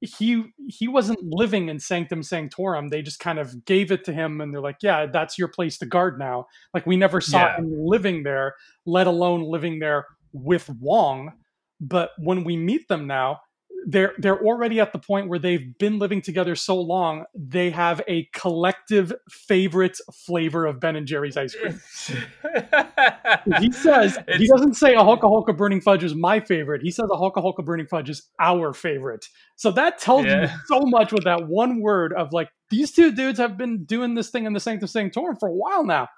he 0.00 0.44
he 0.68 0.88
wasn't 0.88 1.18
living 1.22 1.68
in 1.68 1.78
Sanctum 1.78 2.22
Sanctorum. 2.22 2.88
They 2.88 3.02
just 3.02 3.18
kind 3.20 3.38
of 3.38 3.64
gave 3.66 3.92
it 3.92 4.04
to 4.04 4.12
him, 4.12 4.40
and 4.40 4.54
they're 4.54 4.62
like, 4.62 4.78
"Yeah, 4.80 5.06
that's 5.06 5.36
your 5.38 5.48
place 5.48 5.76
to 5.78 5.86
guard 5.86 6.18
now." 6.18 6.46
Like 6.72 6.86
we 6.86 6.96
never 6.96 7.20
saw 7.20 7.38
Yeah. 7.40 7.56
him 7.58 7.70
living 7.70 8.22
there, 8.22 8.54
let 8.86 9.06
alone 9.08 9.42
living 9.42 9.78
there 9.80 10.06
with 10.32 10.70
Wong. 10.80 11.32
But 11.80 12.12
when 12.18 12.44
we 12.44 12.56
meet 12.56 12.88
them 12.88 13.06
now, 13.06 13.40
they're 13.86 14.12
they're 14.18 14.40
already 14.40 14.80
at 14.80 14.92
the 14.92 14.98
point 14.98 15.28
where 15.28 15.38
they've 15.38 15.76
been 15.78 15.98
living 15.98 16.20
together 16.20 16.54
so 16.54 16.80
long, 16.80 17.24
they 17.34 17.70
have 17.70 18.02
a 18.08 18.28
collective 18.32 19.12
favorite 19.30 19.98
flavor 20.12 20.66
of 20.66 20.80
Ben 20.80 20.96
and 20.96 21.06
Jerry's 21.06 21.36
ice 21.36 21.54
cream. 21.54 21.80
He 23.60 23.70
says 23.72 24.18
he 24.36 24.48
doesn't 24.48 24.74
say 24.74 24.94
a 24.94 25.00
Hulka 25.00 25.22
Hulka 25.22 25.56
Burning 25.56 25.80
Fudge 25.80 26.02
is 26.02 26.14
my 26.14 26.40
favorite. 26.40 26.82
He 26.82 26.90
says 26.90 27.08
a 27.12 27.16
Hulka 27.16 27.36
Hulka 27.36 27.64
Burning 27.64 27.86
Fudge 27.86 28.10
is 28.10 28.22
our 28.40 28.72
favorite. 28.72 29.26
So 29.56 29.70
that 29.72 29.98
tells 29.98 30.24
you 30.26 30.46
so 30.66 30.80
much 30.80 31.12
with 31.12 31.24
that 31.24 31.46
one 31.46 31.80
word 31.80 32.12
of 32.14 32.32
like 32.32 32.48
these 32.70 32.92
two 32.92 33.12
dudes 33.12 33.38
have 33.38 33.56
been 33.56 33.84
doing 33.84 34.14
this 34.14 34.30
thing 34.30 34.46
in 34.46 34.52
the 34.52 34.60
Sanctum 34.60 34.88
Sanctorum 34.88 35.36
for 35.38 35.48
a 35.48 35.54
while 35.54 35.84
now. 35.84 36.08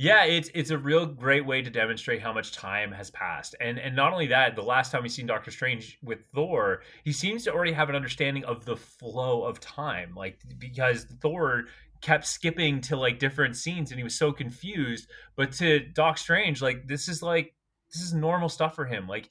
Yeah, 0.00 0.24
it's 0.24 0.48
it's 0.54 0.70
a 0.70 0.78
real 0.78 1.04
great 1.04 1.44
way 1.44 1.60
to 1.60 1.68
demonstrate 1.68 2.22
how 2.22 2.32
much 2.32 2.52
time 2.52 2.90
has 2.90 3.10
passed, 3.10 3.54
and 3.60 3.78
and 3.78 3.94
not 3.94 4.14
only 4.14 4.28
that, 4.28 4.56
the 4.56 4.62
last 4.62 4.90
time 4.90 5.02
we 5.02 5.10
seen 5.10 5.26
Doctor 5.26 5.50
Strange 5.50 5.98
with 6.02 6.24
Thor, 6.32 6.80
he 7.04 7.12
seems 7.12 7.44
to 7.44 7.52
already 7.52 7.72
have 7.72 7.90
an 7.90 7.94
understanding 7.94 8.42
of 8.46 8.64
the 8.64 8.76
flow 8.76 9.44
of 9.44 9.60
time, 9.60 10.14
like 10.16 10.38
because 10.58 11.04
Thor 11.20 11.64
kept 12.00 12.26
skipping 12.26 12.80
to 12.80 12.96
like 12.96 13.18
different 13.18 13.56
scenes, 13.56 13.90
and 13.90 14.00
he 14.00 14.04
was 14.04 14.14
so 14.16 14.32
confused. 14.32 15.06
But 15.36 15.52
to 15.58 15.80
Doc 15.80 16.16
Strange, 16.16 16.62
like 16.62 16.86
this 16.88 17.06
is 17.06 17.22
like 17.22 17.54
this 17.92 18.00
is 18.00 18.14
normal 18.14 18.48
stuff 18.48 18.74
for 18.74 18.86
him, 18.86 19.06
like. 19.06 19.28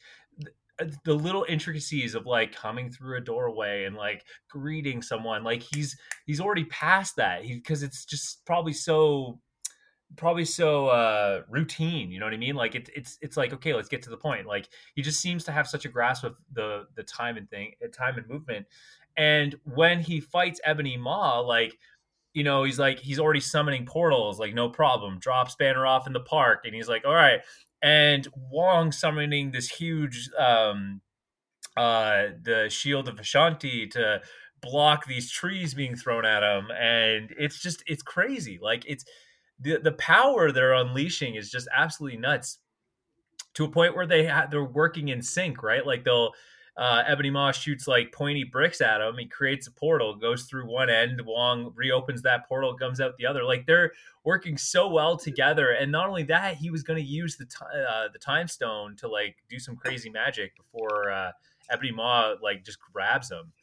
The 1.03 1.13
little 1.13 1.45
intricacies 1.49 2.15
of 2.15 2.25
like 2.25 2.55
coming 2.55 2.89
through 2.89 3.17
a 3.17 3.21
doorway 3.21 3.83
and 3.83 3.97
like 3.97 4.23
greeting 4.49 5.01
someone, 5.01 5.43
like 5.43 5.61
he's 5.61 5.97
he's 6.25 6.39
already 6.39 6.63
past 6.65 7.17
that. 7.17 7.41
Because 7.41 7.83
it's 7.83 8.05
just 8.05 8.45
probably 8.45 8.71
so 8.71 9.41
probably 10.15 10.45
so 10.45 10.87
uh 10.87 11.41
routine 11.49 12.11
you 12.11 12.19
know 12.19 12.25
what 12.25 12.33
i 12.33 12.37
mean? 12.37 12.55
Like 12.55 12.75
it, 12.75 12.89
it's 12.95 13.17
it's 13.21 13.37
like 13.37 13.53
okay 13.53 13.73
let's 13.73 13.89
get 13.89 14.01
to 14.03 14.09
the 14.09 14.17
point. 14.17 14.47
Like 14.47 14.69
he 14.95 15.01
just 15.01 15.21
seems 15.21 15.43
to 15.45 15.51
have 15.51 15.67
such 15.67 15.85
a 15.85 15.89
grasp 15.89 16.23
of 16.23 16.35
the 16.51 16.87
the 16.95 17.03
time 17.03 17.37
and 17.37 17.49
thing 17.49 17.73
uh, 17.83 17.87
time 17.91 18.17
and 18.17 18.27
movement. 18.27 18.65
And 19.17 19.55
when 19.63 19.99
he 19.99 20.19
fights 20.19 20.59
ebony 20.63 20.97
maw 20.97 21.39
like 21.39 21.77
you 22.33 22.43
know 22.43 22.63
he's 22.63 22.79
like 22.79 22.99
he's 22.99 23.19
already 23.19 23.39
summoning 23.39 23.85
portals 23.85 24.39
like 24.39 24.53
no 24.53 24.69
problem. 24.69 25.19
Drops 25.19 25.55
banner 25.55 25.85
off 25.85 26.07
in 26.07 26.13
the 26.13 26.19
park. 26.19 26.61
And 26.65 26.73
he's 26.73 26.87
like 26.87 27.05
all 27.05 27.13
right. 27.15 27.41
And 27.81 28.27
wong 28.35 28.91
summoning 28.91 29.51
this 29.51 29.69
huge 29.69 30.29
um 30.37 31.01
uh 31.77 32.29
the 32.41 32.67
shield 32.69 33.07
of 33.07 33.19
ashanti 33.19 33.87
to 33.87 34.21
block 34.61 35.05
these 35.05 35.31
trees 35.31 35.73
being 35.73 35.95
thrown 35.95 36.25
at 36.25 36.43
him. 36.43 36.71
And 36.71 37.33
it's 37.37 37.61
just 37.61 37.83
it's 37.87 38.01
crazy. 38.01 38.59
Like 38.61 38.83
it's 38.87 39.05
the 39.59 39.77
the 39.77 39.91
power 39.93 40.51
they're 40.51 40.73
unleashing 40.73 41.35
is 41.35 41.49
just 41.49 41.67
absolutely 41.75 42.17
nuts 42.17 42.59
to 43.53 43.65
a 43.65 43.69
point 43.69 43.95
where 43.95 44.07
they 44.07 44.25
ha- 44.25 44.47
they're 44.49 44.63
working 44.63 45.09
in 45.09 45.21
sync 45.21 45.61
right 45.63 45.85
like 45.85 46.03
they'll 46.03 46.33
uh, 46.79 47.03
Ebony 47.05 47.29
Maw 47.29 47.51
shoots 47.51 47.89
like 47.89 48.13
pointy 48.13 48.45
bricks 48.45 48.79
at 48.79 49.01
him. 49.01 49.17
He 49.17 49.25
creates 49.25 49.67
a 49.67 49.71
portal, 49.71 50.15
goes 50.15 50.43
through 50.43 50.65
one 50.65 50.89
end. 50.89 51.19
Wong 51.25 51.73
reopens 51.75 52.21
that 52.21 52.47
portal, 52.47 52.73
comes 52.73 53.01
out 53.01 53.17
the 53.17 53.25
other. 53.25 53.43
Like 53.43 53.65
they're 53.65 53.91
working 54.23 54.57
so 54.57 54.87
well 54.87 55.17
together. 55.17 55.71
And 55.71 55.91
not 55.91 56.07
only 56.07 56.23
that, 56.23 56.55
he 56.55 56.69
was 56.69 56.83
going 56.83 56.97
to 56.97 57.05
use 57.05 57.35
the 57.35 57.43
ti 57.43 57.65
uh, 57.65 58.07
the 58.13 58.19
time 58.19 58.47
stone 58.47 58.95
to 58.97 59.09
like 59.09 59.35
do 59.49 59.59
some 59.59 59.75
crazy 59.75 60.09
magic 60.09 60.55
before 60.55 61.11
uh, 61.11 61.31
Ebony 61.69 61.91
Maw 61.91 62.35
like 62.41 62.63
just 62.63 62.79
grabs 62.79 63.29
him. 63.29 63.51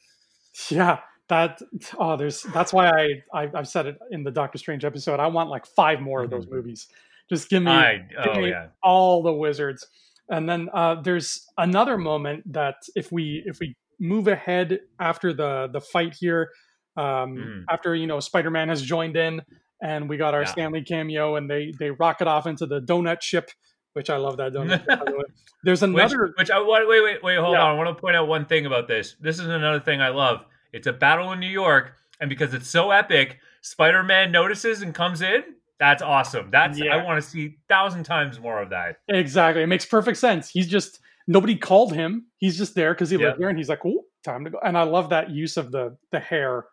Yeah, 0.71 1.01
that 1.29 1.61
oh, 1.99 2.17
there's 2.17 2.43
that's 2.43 2.73
why 2.73 2.89
I, 2.89 3.23
I 3.43 3.51
I've 3.55 3.69
said 3.69 3.87
it 3.87 3.99
in 4.11 4.23
the 4.25 4.31
Doctor 4.31 4.59
Strange 4.59 4.85
episode. 4.85 5.21
I 5.21 5.27
want 5.27 5.51
like 5.51 5.67
five 5.67 6.01
more 6.01 6.23
of 6.23 6.31
those 6.31 6.47
movies. 6.49 6.87
Just 7.29 7.49
give 7.49 7.63
me 7.63 7.71
I 7.73 7.97
give 7.99 8.33
oh 8.35 8.41
me 8.41 8.51
yeah. 8.51 8.69
all 8.83 9.23
the 9.23 9.33
wizards. 9.33 9.87
And 10.29 10.49
then 10.49 10.69
uh, 10.73 11.01
there's 11.03 11.47
another 11.59 11.97
moment 11.99 12.53
that 12.53 12.77
if 12.95 13.11
we 13.13 13.43
if 13.47 13.59
we 13.61 13.77
move 13.99 14.29
ahead 14.29 14.81
after 15.01 15.33
the 15.33 15.69
the 15.73 15.81
fight 15.81 16.15
here, 16.19 16.51
um, 16.97 17.05
Mhm. 17.37 17.65
after 17.71 17.95
you 17.95 18.07
know 18.07 18.21
Spider 18.21 18.51
Man 18.51 18.69
has 18.69 18.83
joined 18.83 19.17
in, 19.17 19.43
and 19.83 20.09
we 20.09 20.17
got 20.17 20.35
our 20.35 20.43
Yeah. 20.43 20.49
Stan 20.49 20.73
Lee 20.73 20.83
cameo, 20.83 21.37
and 21.37 21.49
they 21.51 21.73
they 21.79 21.91
rocket 21.91 22.27
off 22.29 22.47
into 22.47 22.67
the 22.67 22.81
donut 22.81 23.23
ship, 23.23 23.51
which 23.95 24.11
I 24.11 24.17
love 24.17 24.37
that 24.39 24.53
donut. 24.53 24.85
by 24.87 24.97
the 24.97 25.17
way. 25.17 25.25
There's 25.65 25.83
another. 25.83 26.33
which 26.39 26.51
I. 26.51 26.61
Wait, 26.61 26.87
wait, 26.89 27.23
wait. 27.23 27.39
Hold 27.39 27.55
Yeah. 27.55 27.63
on. 27.65 27.75
I 27.75 27.79
want 27.79 27.97
to 27.97 28.01
point 28.01 28.15
out 28.17 28.29
one 28.29 28.47
thing 28.47 28.67
about 28.67 28.87
this. 28.89 29.17
This 29.21 29.39
is 29.41 29.47
another 29.47 29.81
thing 29.81 30.01
I 30.01 30.09
love. 30.11 30.45
It's 30.77 30.87
a 30.87 30.93
battle 30.93 31.33
in 31.33 31.41
New 31.41 31.49
York, 31.49 31.95
and 32.21 32.29
because 32.29 32.55
it's 32.55 32.69
so 32.69 32.91
epic, 32.91 33.39
Spider 33.63 34.03
Man 34.03 34.31
notices 34.31 34.83
and 34.83 34.95
comes 34.95 35.23
in. 35.23 35.43
That's 35.79 36.03
awesome. 36.03 36.51
That's 36.51 36.79
yeah. 36.79 36.95
I 36.97 37.05
want 37.05 37.23
to 37.23 37.29
see 37.29 37.57
thousand 37.69 38.05
times 38.05 38.39
more 38.39 38.63
of 38.63 38.71
that. 38.71 38.99
Exactly, 39.09 39.63
it 39.63 39.67
makes 39.67 39.85
perfect 39.85 40.19
sense. 40.19 40.49
He's 40.49 40.69
just 40.69 41.01
nobody 41.27 41.57
called 41.57 41.93
him. 41.93 42.27
He's 42.39 42.57
just 42.57 42.75
there 42.75 42.95
because 42.95 43.11
he 43.11 43.17
lived 43.17 43.39
here, 43.39 43.49
and 43.49 43.59
he's 43.59 43.69
like, 43.69 43.85
"Oh, 43.85 44.05
time 44.23 44.45
to 44.45 44.51
go." 44.51 44.59
And 44.63 44.77
I 44.77 44.83
love 44.83 45.11
that 45.11 45.31
use 45.31 45.57
of 45.57 45.73
the 45.73 45.97
the 46.13 46.21
hair 46.21 46.67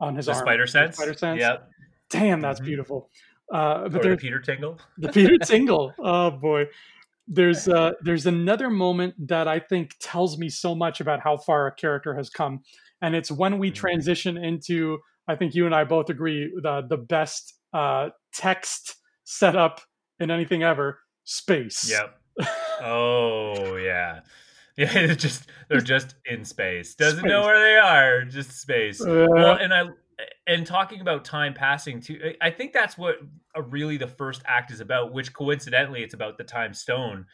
on 0.00 0.16
his 0.16 0.26
the 0.26 0.32
arm. 0.32 0.40
Spider 0.40 0.66
sense. 0.66 0.96
Spider 0.96 1.14
sense. 1.14 1.40
Yep. 1.40 1.68
Damn, 2.10 2.40
that's 2.40 2.60
mm-hmm. 2.60 2.66
beautiful. 2.66 3.10
Uh, 3.52 3.88
but 3.88 4.04
or 4.04 4.10
the 4.10 4.16
Peter 4.16 4.40
Tingle. 4.40 4.78
The 4.98 5.10
Peter 5.10 5.38
Tingle. 5.42 5.92
Oh 5.98 6.30
boy. 6.30 6.66
There's 7.26 7.68
uh, 7.68 7.92
there's 8.00 8.26
another 8.26 8.70
moment 8.70 9.14
that 9.28 9.48
I 9.48 9.58
think 9.58 9.94
tells 10.00 10.38
me 10.38 10.48
so 10.48 10.74
much 10.74 11.00
about 11.00 11.20
how 11.20 11.36
far 11.36 11.66
a 11.66 11.72
character 11.72 12.14
has 12.14 12.30
come, 12.30 12.62
and 13.02 13.14
it's 13.14 13.30
when 13.30 13.58
we 13.58 13.68
mm-hmm. 13.68 13.74
transition 13.74 14.36
into. 14.36 14.98
I 15.30 15.36
think 15.36 15.54
you 15.54 15.66
and 15.66 15.74
I 15.74 15.84
both 15.84 16.08
agree 16.08 16.50
the 16.62 16.86
the 16.88 16.96
best 16.96 17.54
uh, 17.72 18.08
text 18.32 18.96
setup 19.24 19.80
in 20.18 20.30
anything 20.30 20.62
ever. 20.62 21.00
Space. 21.24 21.90
Yep. 21.90 22.18
oh 22.82 23.76
yeah. 23.76 24.20
Yeah, 24.78 24.96
it's 24.96 25.20
just 25.20 25.48
they're 25.68 25.80
just 25.80 26.14
in 26.24 26.44
space. 26.44 26.94
Doesn't 26.94 27.18
space. 27.18 27.28
know 27.28 27.42
where 27.42 27.60
they 27.60 27.76
are. 27.76 28.24
Just 28.24 28.60
space. 28.60 29.04
Uh, 29.04 29.26
well, 29.28 29.56
and 29.56 29.74
I 29.74 29.88
and 30.46 30.66
talking 30.66 31.00
about 31.00 31.24
time 31.24 31.54
passing 31.54 32.00
too 32.00 32.34
i 32.40 32.50
think 32.50 32.72
that's 32.72 32.98
what 32.98 33.16
really 33.68 33.96
the 33.96 34.06
first 34.06 34.42
act 34.46 34.72
is 34.72 34.80
about 34.80 35.12
which 35.12 35.32
coincidentally 35.32 36.02
it's 36.02 36.14
about 36.14 36.36
the 36.38 36.44
time 36.44 36.74
stone 36.74 37.24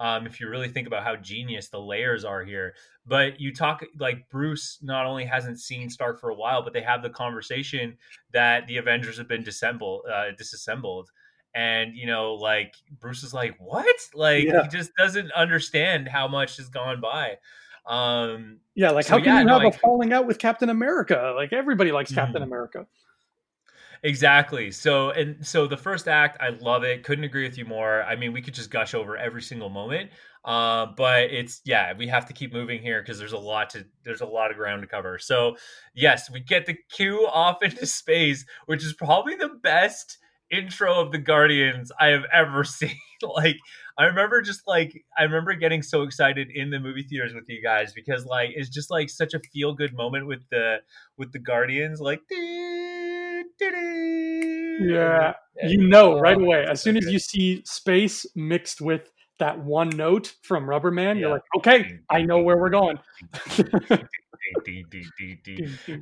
um, 0.00 0.26
if 0.26 0.40
you 0.40 0.48
really 0.48 0.68
think 0.68 0.86
about 0.86 1.04
how 1.04 1.16
genius 1.16 1.68
the 1.68 1.80
layers 1.80 2.24
are 2.24 2.44
here 2.44 2.74
but 3.06 3.40
you 3.40 3.52
talk 3.52 3.84
like 3.98 4.28
bruce 4.30 4.78
not 4.82 5.06
only 5.06 5.24
hasn't 5.24 5.58
seen 5.58 5.90
stark 5.90 6.20
for 6.20 6.30
a 6.30 6.34
while 6.34 6.62
but 6.62 6.72
they 6.72 6.82
have 6.82 7.02
the 7.02 7.10
conversation 7.10 7.96
that 8.32 8.66
the 8.66 8.76
avengers 8.76 9.18
have 9.18 9.28
been 9.28 9.42
disassembled 9.42 10.02
uh, 10.12 10.30
disassembled 10.36 11.10
and 11.54 11.96
you 11.96 12.06
know 12.06 12.34
like 12.34 12.74
bruce 13.00 13.22
is 13.22 13.34
like 13.34 13.56
what 13.58 13.96
like 14.14 14.44
yeah. 14.44 14.62
he 14.62 14.68
just 14.68 14.90
doesn't 14.96 15.32
understand 15.32 16.08
how 16.08 16.28
much 16.28 16.56
has 16.56 16.68
gone 16.68 17.00
by 17.00 17.36
um, 17.88 18.58
yeah, 18.74 18.90
like 18.90 19.06
so, 19.06 19.12
how 19.12 19.16
can 19.16 19.24
yeah, 19.24 19.40
you 19.40 19.48
have 19.48 19.62
no, 19.62 19.68
a 19.68 19.72
falling 19.72 20.12
out 20.12 20.26
with 20.26 20.38
Captain 20.38 20.68
America? 20.68 21.32
Like 21.34 21.54
everybody 21.54 21.90
likes 21.90 22.10
mm-hmm. 22.10 22.20
Captain 22.20 22.42
America. 22.42 22.86
Exactly. 24.02 24.70
So 24.70 25.10
and 25.10 25.44
so 25.46 25.66
the 25.66 25.76
first 25.76 26.08
act, 26.08 26.38
I 26.40 26.50
love 26.50 26.84
it. 26.84 27.02
Couldn't 27.04 27.24
agree 27.24 27.44
with 27.44 27.58
you 27.58 27.64
more. 27.64 28.02
I 28.04 28.16
mean, 28.16 28.32
we 28.32 28.42
could 28.42 28.54
just 28.54 28.70
gush 28.70 28.94
over 28.94 29.16
every 29.16 29.42
single 29.42 29.68
moment. 29.70 30.10
Uh, 30.44 30.86
but 30.96 31.24
it's 31.24 31.60
yeah, 31.64 31.92
we 31.96 32.06
have 32.06 32.26
to 32.26 32.32
keep 32.32 32.52
moving 32.52 32.80
here 32.80 33.02
because 33.02 33.18
there's 33.18 33.32
a 33.32 33.38
lot 33.38 33.70
to 33.70 33.84
there's 34.04 34.20
a 34.20 34.26
lot 34.26 34.50
of 34.50 34.56
ground 34.56 34.82
to 34.82 34.88
cover. 34.88 35.18
So 35.18 35.56
yes, 35.94 36.30
we 36.30 36.40
get 36.40 36.66
the 36.66 36.76
Q 36.90 37.26
off 37.26 37.62
into 37.62 37.86
space, 37.86 38.44
which 38.66 38.84
is 38.84 38.92
probably 38.94 39.34
the 39.34 39.50
best 39.62 40.18
intro 40.50 40.98
of 41.00 41.12
the 41.12 41.18
Guardians 41.18 41.92
I 42.00 42.06
have 42.08 42.24
ever 42.32 42.64
seen. 42.64 42.96
like 43.22 43.56
I 43.98 44.04
remember 44.04 44.40
just 44.42 44.62
like 44.66 45.04
I 45.18 45.24
remember 45.24 45.54
getting 45.54 45.82
so 45.82 46.02
excited 46.02 46.48
in 46.54 46.70
the 46.70 46.78
movie 46.78 47.02
theaters 47.02 47.34
with 47.34 47.48
you 47.48 47.60
guys 47.62 47.92
because 47.92 48.24
like 48.24 48.50
it's 48.54 48.68
just 48.68 48.90
like 48.90 49.10
such 49.10 49.34
a 49.34 49.40
feel 49.52 49.74
good 49.74 49.92
moment 49.92 50.26
with 50.28 50.48
the 50.50 50.76
with 51.16 51.32
the 51.32 51.40
Guardians 51.40 52.00
like 52.00 52.20
yeah 54.88 55.34
you 55.64 55.88
know 55.88 56.18
right 56.18 56.40
away 56.40 56.64
as 56.68 56.80
soon 56.80 56.96
as 56.96 57.06
you 57.06 57.18
see 57.18 57.62
space 57.64 58.24
mixed 58.34 58.80
with 58.80 59.10
that 59.38 59.58
one 59.58 59.88
note 59.90 60.34
from 60.42 60.64
Rubberband 60.64 60.94
Man 60.94 61.16
yeah. 61.16 61.20
you're 61.20 61.30
like 61.30 61.42
okay 61.56 61.98
I 62.10 62.22
know 62.22 62.38
where 62.40 62.56
we're 62.56 62.70
going 62.70 62.98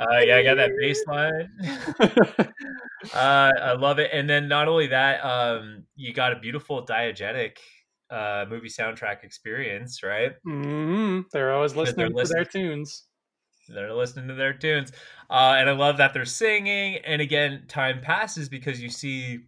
uh, 0.00 0.20
yeah, 0.20 0.36
I 0.36 0.42
got 0.42 0.56
that 0.56 0.70
bass 0.78 1.04
line. 1.06 1.50
uh, 3.14 3.52
I 3.60 3.72
love 3.72 3.98
it. 3.98 4.10
And 4.12 4.28
then 4.28 4.48
not 4.48 4.68
only 4.68 4.88
that, 4.88 5.24
um, 5.24 5.84
you 5.96 6.12
got 6.12 6.32
a 6.32 6.38
beautiful 6.38 6.84
diegetic 6.84 7.56
uh, 8.10 8.44
movie 8.48 8.68
soundtrack 8.68 9.24
experience, 9.24 10.02
right? 10.02 10.32
Mm-hmm. 10.46 11.22
They're 11.32 11.52
always 11.52 11.74
listening 11.74 12.14
they're 12.14 12.24
to 12.24 12.32
their 12.32 12.44
tunes. 12.44 13.04
They're 13.68 13.92
listening 13.92 14.28
to 14.28 14.34
their 14.34 14.52
tunes, 14.52 14.92
uh, 15.30 15.56
and 15.58 15.68
I 15.68 15.72
love 15.72 15.96
that 15.98 16.14
they're 16.14 16.24
singing. 16.24 16.96
And 17.04 17.20
again, 17.20 17.64
time 17.68 18.00
passes 18.00 18.48
because 18.48 18.80
you 18.80 18.88
see 18.88 19.40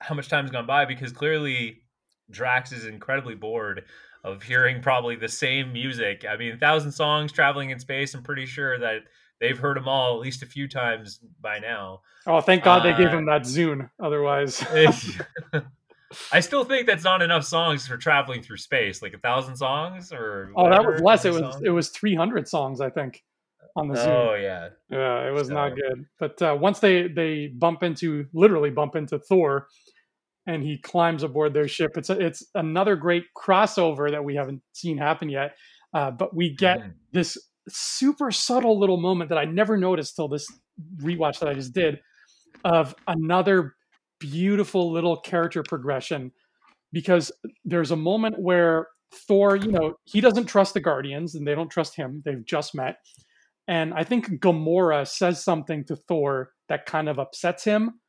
how 0.00 0.14
much 0.14 0.28
time's 0.28 0.50
gone 0.50 0.66
by. 0.66 0.84
Because 0.84 1.12
clearly, 1.12 1.82
Drax 2.30 2.72
is 2.72 2.86
incredibly 2.86 3.34
bored 3.34 3.84
of 4.22 4.42
hearing 4.42 4.80
probably 4.80 5.16
the 5.16 5.28
same 5.28 5.72
music. 5.72 6.24
I 6.28 6.36
mean, 6.36 6.58
thousand 6.58 6.92
songs 6.92 7.32
traveling 7.32 7.70
in 7.70 7.78
space. 7.78 8.14
I'm 8.14 8.22
pretty 8.22 8.46
sure 8.46 8.78
that 8.78 9.02
they've 9.40 9.58
heard 9.58 9.76
them 9.76 9.88
all 9.88 10.14
at 10.14 10.20
least 10.20 10.42
a 10.42 10.46
few 10.46 10.66
times 10.66 11.20
by 11.40 11.58
now. 11.58 12.00
Oh, 12.26 12.40
thank 12.40 12.64
God 12.64 12.80
uh, 12.80 12.84
they 12.84 12.96
gave 12.96 13.12
uh, 13.12 13.18
him 13.18 13.26
that 13.26 13.42
Zune. 13.42 13.90
Otherwise, 14.00 14.64
I 16.32 16.40
still 16.40 16.64
think 16.64 16.86
that's 16.86 17.04
not 17.04 17.22
enough 17.22 17.44
songs 17.44 17.86
for 17.86 17.96
traveling 17.96 18.42
through 18.42 18.58
space. 18.58 19.02
Like 19.02 19.14
a 19.14 19.18
thousand 19.18 19.56
songs, 19.56 20.12
or 20.12 20.52
oh, 20.56 20.68
that 20.68 20.84
was 20.84 21.00
less. 21.00 21.24
It 21.24 21.32
was 21.32 21.40
songs? 21.40 21.62
it 21.64 21.70
was 21.70 21.88
three 21.90 22.14
hundred 22.14 22.48
songs, 22.48 22.80
I 22.80 22.90
think, 22.90 23.22
on 23.76 23.88
the 23.88 23.94
Zune. 23.94 24.06
Oh 24.06 24.34
yeah, 24.34 24.68
yeah, 24.90 25.26
it 25.26 25.32
was 25.32 25.48
so. 25.48 25.54
not 25.54 25.74
good. 25.74 26.06
But 26.18 26.40
uh, 26.42 26.56
once 26.58 26.78
they 26.78 27.08
they 27.08 27.48
bump 27.48 27.82
into 27.82 28.26
literally 28.32 28.70
bump 28.70 28.96
into 28.96 29.18
Thor, 29.18 29.68
and 30.46 30.62
he 30.62 30.78
climbs 30.78 31.22
aboard 31.22 31.54
their 31.54 31.68
ship. 31.68 31.92
It's 31.96 32.10
a, 32.10 32.18
it's 32.18 32.46
another 32.54 32.96
great 32.96 33.24
crossover 33.36 34.10
that 34.10 34.24
we 34.24 34.36
haven't 34.36 34.62
seen 34.72 34.98
happen 34.98 35.28
yet. 35.28 35.56
Uh, 35.92 36.10
but 36.10 36.34
we 36.34 36.54
get 36.54 36.80
mm. 36.80 36.92
this 37.12 37.38
super 37.68 38.30
subtle 38.30 38.78
little 38.78 39.00
moment 39.00 39.30
that 39.30 39.38
I 39.38 39.44
never 39.44 39.76
noticed 39.76 40.16
till 40.16 40.28
this 40.28 40.46
rewatch 40.96 41.38
that 41.38 41.48
I 41.48 41.54
just 41.54 41.72
did 41.72 42.00
of 42.64 42.94
another 43.06 43.74
beautiful 44.20 44.92
little 44.92 45.20
character 45.20 45.62
progression 45.62 46.32
because 46.92 47.32
there's 47.64 47.90
a 47.90 47.96
moment 47.96 48.36
where 48.38 48.88
Thor, 49.12 49.56
you 49.56 49.70
know, 49.70 49.94
he 50.04 50.20
doesn't 50.20 50.46
trust 50.46 50.74
the 50.74 50.80
Guardians 50.80 51.34
and 51.34 51.46
they 51.46 51.54
don't 51.54 51.70
trust 51.70 51.96
him. 51.96 52.22
They've 52.24 52.44
just 52.44 52.74
met. 52.74 52.96
And 53.66 53.94
I 53.94 54.04
think 54.04 54.40
Gamora 54.40 55.06
says 55.06 55.42
something 55.42 55.84
to 55.86 55.96
Thor 55.96 56.50
that 56.68 56.86
kind 56.86 57.08
of 57.08 57.18
upsets 57.18 57.64
him 57.64 58.00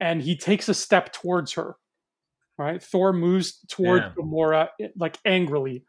and 0.00 0.22
he 0.22 0.36
takes 0.36 0.68
a 0.68 0.74
step 0.74 1.12
towards 1.12 1.52
her. 1.54 1.76
Right? 2.58 2.82
Thor 2.82 3.12
moves 3.12 3.58
towards 3.68 4.04
yeah. 4.04 4.12
Gamora 4.16 4.68
like 4.98 5.18
angrily. 5.26 5.84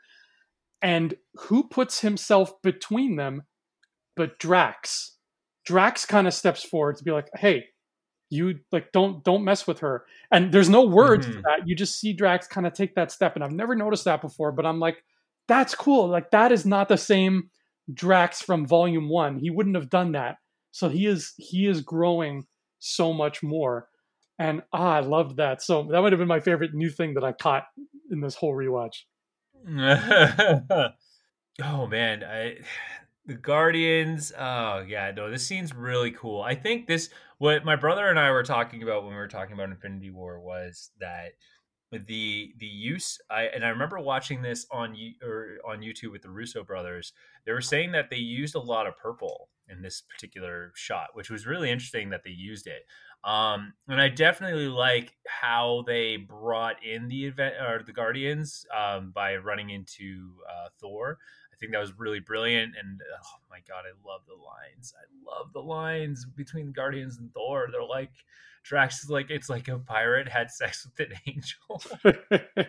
And 0.81 1.15
who 1.35 1.67
puts 1.67 2.01
himself 2.01 2.51
between 2.61 3.15
them 3.15 3.43
but 4.15 4.37
Drax? 4.37 5.17
Drax 5.65 6.05
kind 6.05 6.27
of 6.27 6.33
steps 6.33 6.63
forward 6.63 6.97
to 6.97 7.03
be 7.03 7.11
like, 7.11 7.29
"Hey, 7.35 7.67
you 8.29 8.59
like 8.71 8.91
don't 8.91 9.23
don't 9.23 9.43
mess 9.43 9.65
with 9.67 9.79
her. 9.79 10.05
And 10.31 10.51
there's 10.51 10.69
no 10.69 10.85
words 10.85 11.27
mm-hmm. 11.27 11.41
that. 11.41 11.67
You 11.67 11.75
just 11.75 11.99
see 11.99 12.13
drax 12.13 12.47
kind 12.47 12.67
of 12.67 12.73
take 12.73 12.95
that 12.95 13.11
step 13.11 13.35
and 13.35 13.43
i've 13.43 13.51
never 13.51 13.75
noticed 13.75 14.05
that 14.05 14.21
before 14.21 14.51
but 14.51 14.65
i'm 14.65 14.79
like 14.79 15.03
that's 15.47 15.73
cool. 15.75 16.07
Like 16.07 16.31
that 16.31 16.51
is 16.51 16.65
not 16.65 16.89
the 16.89 16.97
same 16.97 17.49
drax 17.93 18.41
from 18.41 18.67
volume 18.67 19.09
one. 19.09 19.37
He 19.39 19.49
wouldn't 19.49 19.75
have 19.75 19.89
done 19.89 20.11
that. 20.11 20.37
So 20.71 20.89
he 20.89 21.05
is 21.05 21.33
he 21.37 21.65
is 21.65 21.81
growing 21.81 22.45
so 22.79 23.13
much 23.13 23.41
more. 23.41 23.87
And 24.39 24.61
ah, 24.71 24.95
i 24.95 24.99
loved 24.99 25.37
that. 25.37 25.63
So 25.63 25.83
that 25.83 26.01
might 26.01 26.11
have 26.11 26.19
been 26.19 26.27
my 26.27 26.39
favorite 26.39 26.73
new 26.73 26.89
thing 26.89 27.15
that 27.15 27.23
i 27.23 27.31
caught 27.31 27.63
in 28.11 28.21
this 28.21 28.35
whole 28.35 28.53
rewatch. 28.53 29.03
Oh 31.63 31.87
man. 31.87 32.23
I 32.23 32.57
the 33.27 33.35
Guardians. 33.35 34.31
Oh 34.37 34.79
yeah, 34.87 35.11
no, 35.11 35.29
this 35.29 35.45
scene's 35.45 35.75
really 35.75 36.11
cool. 36.11 36.41
I 36.41 36.55
think 36.55 36.87
this 36.87 37.09
what 37.37 37.65
my 37.65 37.75
brother 37.75 38.07
and 38.07 38.17
I 38.17 38.31
were 38.31 38.43
talking 38.43 38.81
about 38.83 39.03
when 39.03 39.11
we 39.11 39.17
were 39.17 39.27
talking 39.27 39.53
about 39.53 39.69
Infinity 39.69 40.09
War 40.09 40.39
was 40.39 40.91
that 40.99 41.33
the 41.91 42.53
the 42.57 42.65
use 42.65 43.19
I 43.29 43.43
and 43.43 43.63
I 43.63 43.69
remember 43.69 43.99
watching 43.99 44.41
this 44.41 44.65
on 44.71 44.95
or 45.21 45.57
on 45.67 45.79
YouTube 45.79 46.11
with 46.11 46.21
the 46.21 46.29
Russo 46.29 46.63
brothers. 46.63 47.13
They 47.45 47.51
were 47.51 47.61
saying 47.61 47.91
that 47.91 48.09
they 48.09 48.17
used 48.17 48.55
a 48.55 48.59
lot 48.59 48.87
of 48.87 48.97
purple 48.97 49.49
in 49.69 49.81
this 49.81 50.01
particular 50.01 50.71
shot, 50.75 51.09
which 51.13 51.29
was 51.29 51.45
really 51.45 51.69
interesting 51.69 52.09
that 52.09 52.23
they 52.23 52.31
used 52.31 52.67
it. 52.67 52.83
Um, 53.23 53.73
and 53.87 53.99
I 53.99 54.09
definitely 54.09 54.67
like 54.67 55.13
how 55.27 55.83
they 55.85 56.17
brought 56.17 56.77
in 56.83 57.07
the 57.07 57.25
event 57.25 57.55
or 57.55 57.83
the 57.85 57.91
Guardians 57.91 58.65
um, 58.75 59.11
by 59.11 59.35
running 59.35 59.69
into 59.69 60.29
uh, 60.49 60.69
Thor. 60.79 61.17
I 61.57 61.59
think 61.59 61.71
that 61.71 61.79
was 61.79 61.97
really 61.97 62.19
brilliant. 62.19 62.75
And 62.77 63.01
oh 63.01 63.39
my 63.49 63.59
god, 63.67 63.83
I 63.85 64.07
love 64.07 64.21
the 64.27 64.35
lines. 64.35 64.93
I 64.95 65.05
love 65.25 65.53
the 65.53 65.61
lines 65.61 66.25
between 66.25 66.71
Guardians 66.71 67.17
and 67.17 67.33
Thor. 67.33 67.67
They're 67.71 67.83
like 67.83 68.11
Drax 68.63 69.03
is 69.03 69.09
like 69.09 69.31
it's 69.31 69.49
like 69.49 69.69
a 69.69 69.79
pirate 69.79 70.27
had 70.27 70.51
sex 70.51 70.85
with 70.97 71.07
an 71.09 71.17
angel. 71.25 71.81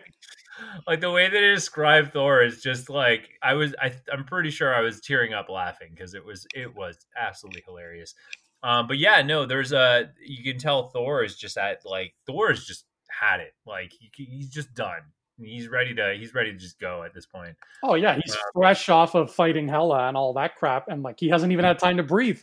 like 0.87 1.01
the 1.01 1.11
way 1.11 1.25
that 1.25 1.33
they 1.33 1.41
describe 1.41 2.13
Thor 2.13 2.43
is 2.43 2.63
just 2.63 2.89
like 2.89 3.29
I 3.43 3.55
was. 3.55 3.75
I, 3.81 3.93
I'm 4.13 4.25
pretty 4.25 4.51
sure 4.51 4.75
I 4.75 4.81
was 4.81 5.01
tearing 5.01 5.35
up 5.35 5.49
laughing 5.49 5.89
because 5.95 6.15
it 6.15 6.25
was 6.25 6.47
it 6.55 6.75
was 6.75 7.07
absolutely 7.17 7.63
hilarious. 7.67 8.15
Um, 8.63 8.87
but 8.87 8.99
yeah, 8.99 9.23
no, 9.23 9.45
there's 9.45 9.73
a 9.73 10.11
you 10.25 10.43
can 10.45 10.59
tell 10.59 10.89
Thor 10.89 11.25
is 11.25 11.37
just 11.37 11.59
at 11.59 11.85
like 11.85 12.15
Thor 12.27 12.53
is 12.53 12.65
just 12.65 12.85
had 13.11 13.41
it. 13.41 13.55
Like 13.67 13.93
he, 13.93 14.11
he's 14.15 14.51
just 14.51 14.73
done 14.75 15.03
he's 15.41 15.69
ready 15.69 15.95
to 15.95 16.15
he's 16.19 16.35
ready 16.35 16.53
to 16.53 16.59
just 16.59 16.79
go 16.79 17.03
at 17.03 17.15
this 17.15 17.27
point. 17.27 17.57
Oh 17.83 17.95
yeah, 17.95 18.19
he's 18.23 18.35
uh, 18.35 18.39
fresh 18.55 18.89
off 18.89 19.15
of 19.15 19.33
fighting 19.33 19.69
Hela 19.69 20.09
and 20.09 20.17
all 20.17 20.33
that 20.35 20.57
crap, 20.57 20.89
and 20.89 21.03
like 21.03 21.19
he 21.21 21.29
hasn't 21.29 21.53
even 21.53 21.65
had 21.65 21.79
time 21.79 21.97
to 21.99 22.03
breathe. 22.03 22.41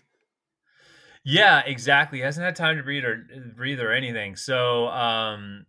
Yeah, 1.24 1.64
exactly. 1.66 2.20
He 2.20 2.24
hasn't 2.24 2.46
had 2.46 2.56
time 2.56 2.78
to 2.78 2.84
breathe 2.84 3.04
or 3.04 3.28
breathe 3.56 3.80
or 3.80 3.92
anything. 3.92 4.36
So, 4.36 4.88
um, 4.90 5.66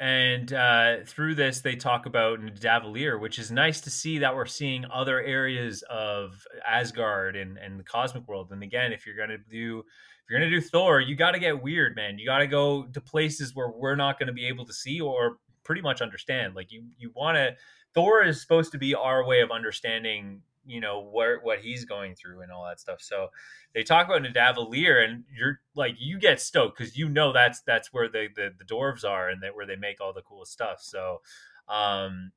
and 0.00 0.50
uh, 0.52 0.96
through 1.06 1.34
this, 1.34 1.60
they 1.60 1.76
talk 1.76 2.06
about 2.06 2.40
Nidavellir, 2.40 3.20
which 3.20 3.38
is 3.38 3.50
nice 3.50 3.82
to 3.82 3.90
see 3.90 4.18
that 4.18 4.34
we're 4.34 4.46
seeing 4.46 4.86
other 4.90 5.20
areas 5.20 5.82
of 5.90 6.42
Asgard 6.66 7.36
and, 7.36 7.58
and 7.58 7.78
the 7.78 7.84
cosmic 7.84 8.26
world. 8.26 8.48
And 8.52 8.62
again, 8.62 8.92
if 8.92 9.06
you're 9.06 9.16
gonna 9.16 9.38
do 9.38 9.80
if 9.80 10.30
you're 10.30 10.40
gonna 10.40 10.50
do 10.50 10.62
Thor, 10.62 11.00
you 11.00 11.14
got 11.14 11.32
to 11.32 11.38
get 11.38 11.62
weird, 11.62 11.94
man. 11.94 12.18
You 12.18 12.26
got 12.26 12.38
to 12.38 12.46
go 12.46 12.84
to 12.86 13.00
places 13.00 13.54
where 13.54 13.70
we're 13.70 13.96
not 13.96 14.18
going 14.18 14.28
to 14.28 14.32
be 14.32 14.46
able 14.46 14.64
to 14.64 14.72
see 14.72 15.00
or 15.00 15.36
pretty 15.66 15.82
much 15.82 16.00
understand. 16.00 16.54
Like 16.54 16.72
you, 16.72 16.84
you 16.96 17.12
want 17.14 17.36
to. 17.36 17.56
Thor 17.94 18.22
is 18.22 18.40
supposed 18.40 18.72
to 18.72 18.78
be 18.78 18.94
our 18.94 19.26
way 19.26 19.40
of 19.40 19.50
understanding 19.50 20.42
you 20.66 20.80
know 20.80 21.08
where 21.12 21.38
what 21.40 21.60
he's 21.60 21.84
going 21.84 22.14
through 22.14 22.42
and 22.42 22.50
all 22.50 22.64
that 22.66 22.80
stuff. 22.80 23.00
So 23.00 23.28
they 23.74 23.82
talk 23.82 24.06
about 24.06 24.22
Nidavellir, 24.22 25.04
and 25.04 25.24
you're 25.32 25.60
like 25.74 25.94
you 25.98 26.18
get 26.18 26.40
stoked 26.40 26.76
because 26.76 26.96
you 26.96 27.08
know 27.08 27.32
that's 27.32 27.60
that's 27.62 27.92
where 27.92 28.08
the, 28.08 28.28
the 28.34 28.50
the 28.58 28.64
dwarves 28.64 29.04
are 29.04 29.28
and 29.28 29.42
that 29.42 29.54
where 29.54 29.66
they 29.66 29.76
make 29.76 30.00
all 30.00 30.12
the 30.12 30.22
cool 30.22 30.44
stuff. 30.44 30.80
So 30.82 31.20
um 31.68 32.32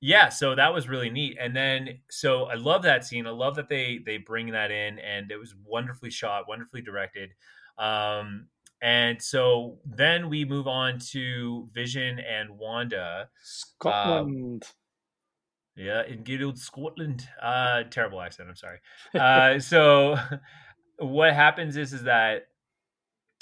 yeah, 0.00 0.30
so 0.30 0.54
that 0.54 0.72
was 0.72 0.88
really 0.88 1.10
neat. 1.10 1.36
And 1.38 1.54
then 1.54 1.98
so 2.08 2.44
I 2.44 2.54
love 2.54 2.82
that 2.84 3.04
scene. 3.04 3.26
I 3.26 3.30
love 3.30 3.56
that 3.56 3.68
they 3.68 4.00
they 4.04 4.16
bring 4.16 4.52
that 4.52 4.70
in 4.70 4.98
and 4.98 5.30
it 5.30 5.36
was 5.36 5.54
wonderfully 5.66 6.10
shot, 6.10 6.48
wonderfully 6.48 6.82
directed. 6.82 7.30
Um 7.78 8.46
and 8.82 9.20
so 9.20 9.78
then 9.84 10.28
we 10.28 10.44
move 10.44 10.66
on 10.66 10.98
to 11.10 11.68
Vision 11.72 12.18
and 12.18 12.58
Wanda. 12.58 13.28
Scotland. 13.42 14.64
Yeah, 15.76 16.02
in 16.06 16.24
good 16.24 16.42
old 16.42 16.58
Scotland. 16.58 17.26
Uh, 17.42 17.84
terrible 17.90 18.20
accent. 18.20 18.48
I'm 18.48 18.56
sorry. 18.56 18.78
Uh, 19.14 19.58
so 19.58 20.16
what 20.98 21.34
happens 21.34 21.76
is 21.76 21.92
is 21.92 22.04
that 22.04 22.46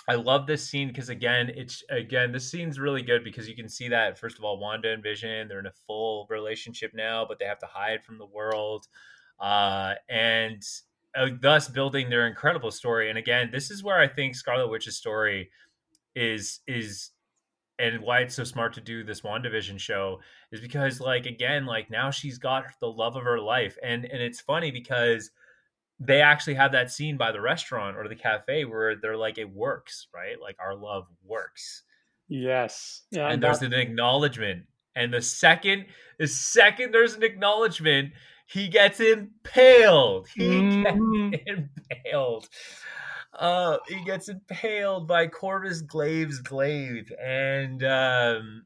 I 0.09 0.14
love 0.14 0.47
this 0.47 0.66
scene 0.66 0.89
because 0.89 1.11
again, 1.11 1.53
it's 1.55 1.84
again 1.91 2.32
this 2.32 2.51
scene's 2.51 2.80
really 2.80 3.03
good 3.03 3.22
because 3.22 3.49
you 3.49 3.55
can 3.55 3.68
see 3.68 3.89
that 3.89 4.18
first 4.18 4.39
of 4.39 4.45
all, 4.45 4.59
Wanda 4.59 4.91
and 4.91 5.03
Vision 5.03 5.49
they're 5.49 5.61
in 5.61 5.66
a 5.66 5.72
full 5.86 6.26
relationship 6.30 6.93
now, 6.95 7.26
but 7.28 7.39
they 7.39 7.45
have 7.45 7.59
to 7.59 7.66
hide 7.66 8.03
from 8.03 8.18
the 8.18 8.26
world, 8.26 8.86
uh, 9.39 9.95
and 10.09 10.62
uh, 11.17 11.29
thus 11.41 11.69
building 11.69 12.11
their 12.11 12.27
incredible 12.27 12.71
story. 12.71 13.09
And 13.09 13.19
again, 13.19 13.51
this 13.53 13.71
is 13.71 13.83
where 13.83 13.99
I 13.99 14.09
think 14.09 14.35
Scarlet 14.35 14.69
Witch's 14.69 14.97
story 14.97 15.51
is 16.15 16.61
is 16.67 17.11
and 17.79 18.01
why 18.01 18.21
it's 18.21 18.35
so 18.35 18.45
smart 18.45 18.75
to 18.75 18.81
do 18.81 19.05
this 19.05 19.21
WandaVision 19.21 19.79
show 19.79 20.21
is 20.51 20.61
because 20.61 21.01
like 21.01 21.27
again 21.27 21.65
like 21.65 21.91
now 21.91 22.11
she's 22.11 22.39
got 22.39 22.65
the 22.81 22.91
love 22.91 23.17
of 23.17 23.23
her 23.23 23.39
life 23.39 23.77
and 23.83 24.05
and 24.05 24.21
it's 24.21 24.41
funny 24.41 24.71
because 24.71 25.31
they 26.01 26.21
actually 26.21 26.55
have 26.55 26.73
that 26.73 26.91
scene 26.91 27.17
by 27.17 27.33
the 27.33 27.41
restaurant 27.41 27.97
or 27.97 28.09
the 28.09 28.17
cafe 28.17 28.65
where 28.65 28.97
they're 28.97 29.17
like 29.17 29.39
it 29.39 29.49
works 29.49 30.09
right 30.15 30.41
like 30.41 30.57
our 30.59 30.75
love 30.75 31.07
works 31.25 31.85
yes 32.29 33.03
yeah 33.11 33.29
and 33.29 33.43
there's 33.43 33.63
an 33.63 33.73
acknowledgement 33.73 34.65
and 34.97 35.13
the 35.15 35.23
second 35.23 35.87
the 36.19 36.27
second 36.27 36.93
there's 36.93 37.15
an 37.15 37.23
acknowledgement 37.23 38.13
he 38.49 38.68
gets 38.68 39.01
impaled 39.01 40.28
he 40.34 40.42
mm-hmm. 40.42 41.30
gets 41.30 41.44
impaled 41.90 42.49
uh, 43.38 43.78
he 43.86 44.03
gets 44.05 44.28
impaled 44.28 45.07
by 45.07 45.26
Corvus 45.28 45.82
Glaive's 45.82 46.40
glaive, 46.40 47.12
and 47.22 47.84
um, 47.84 48.64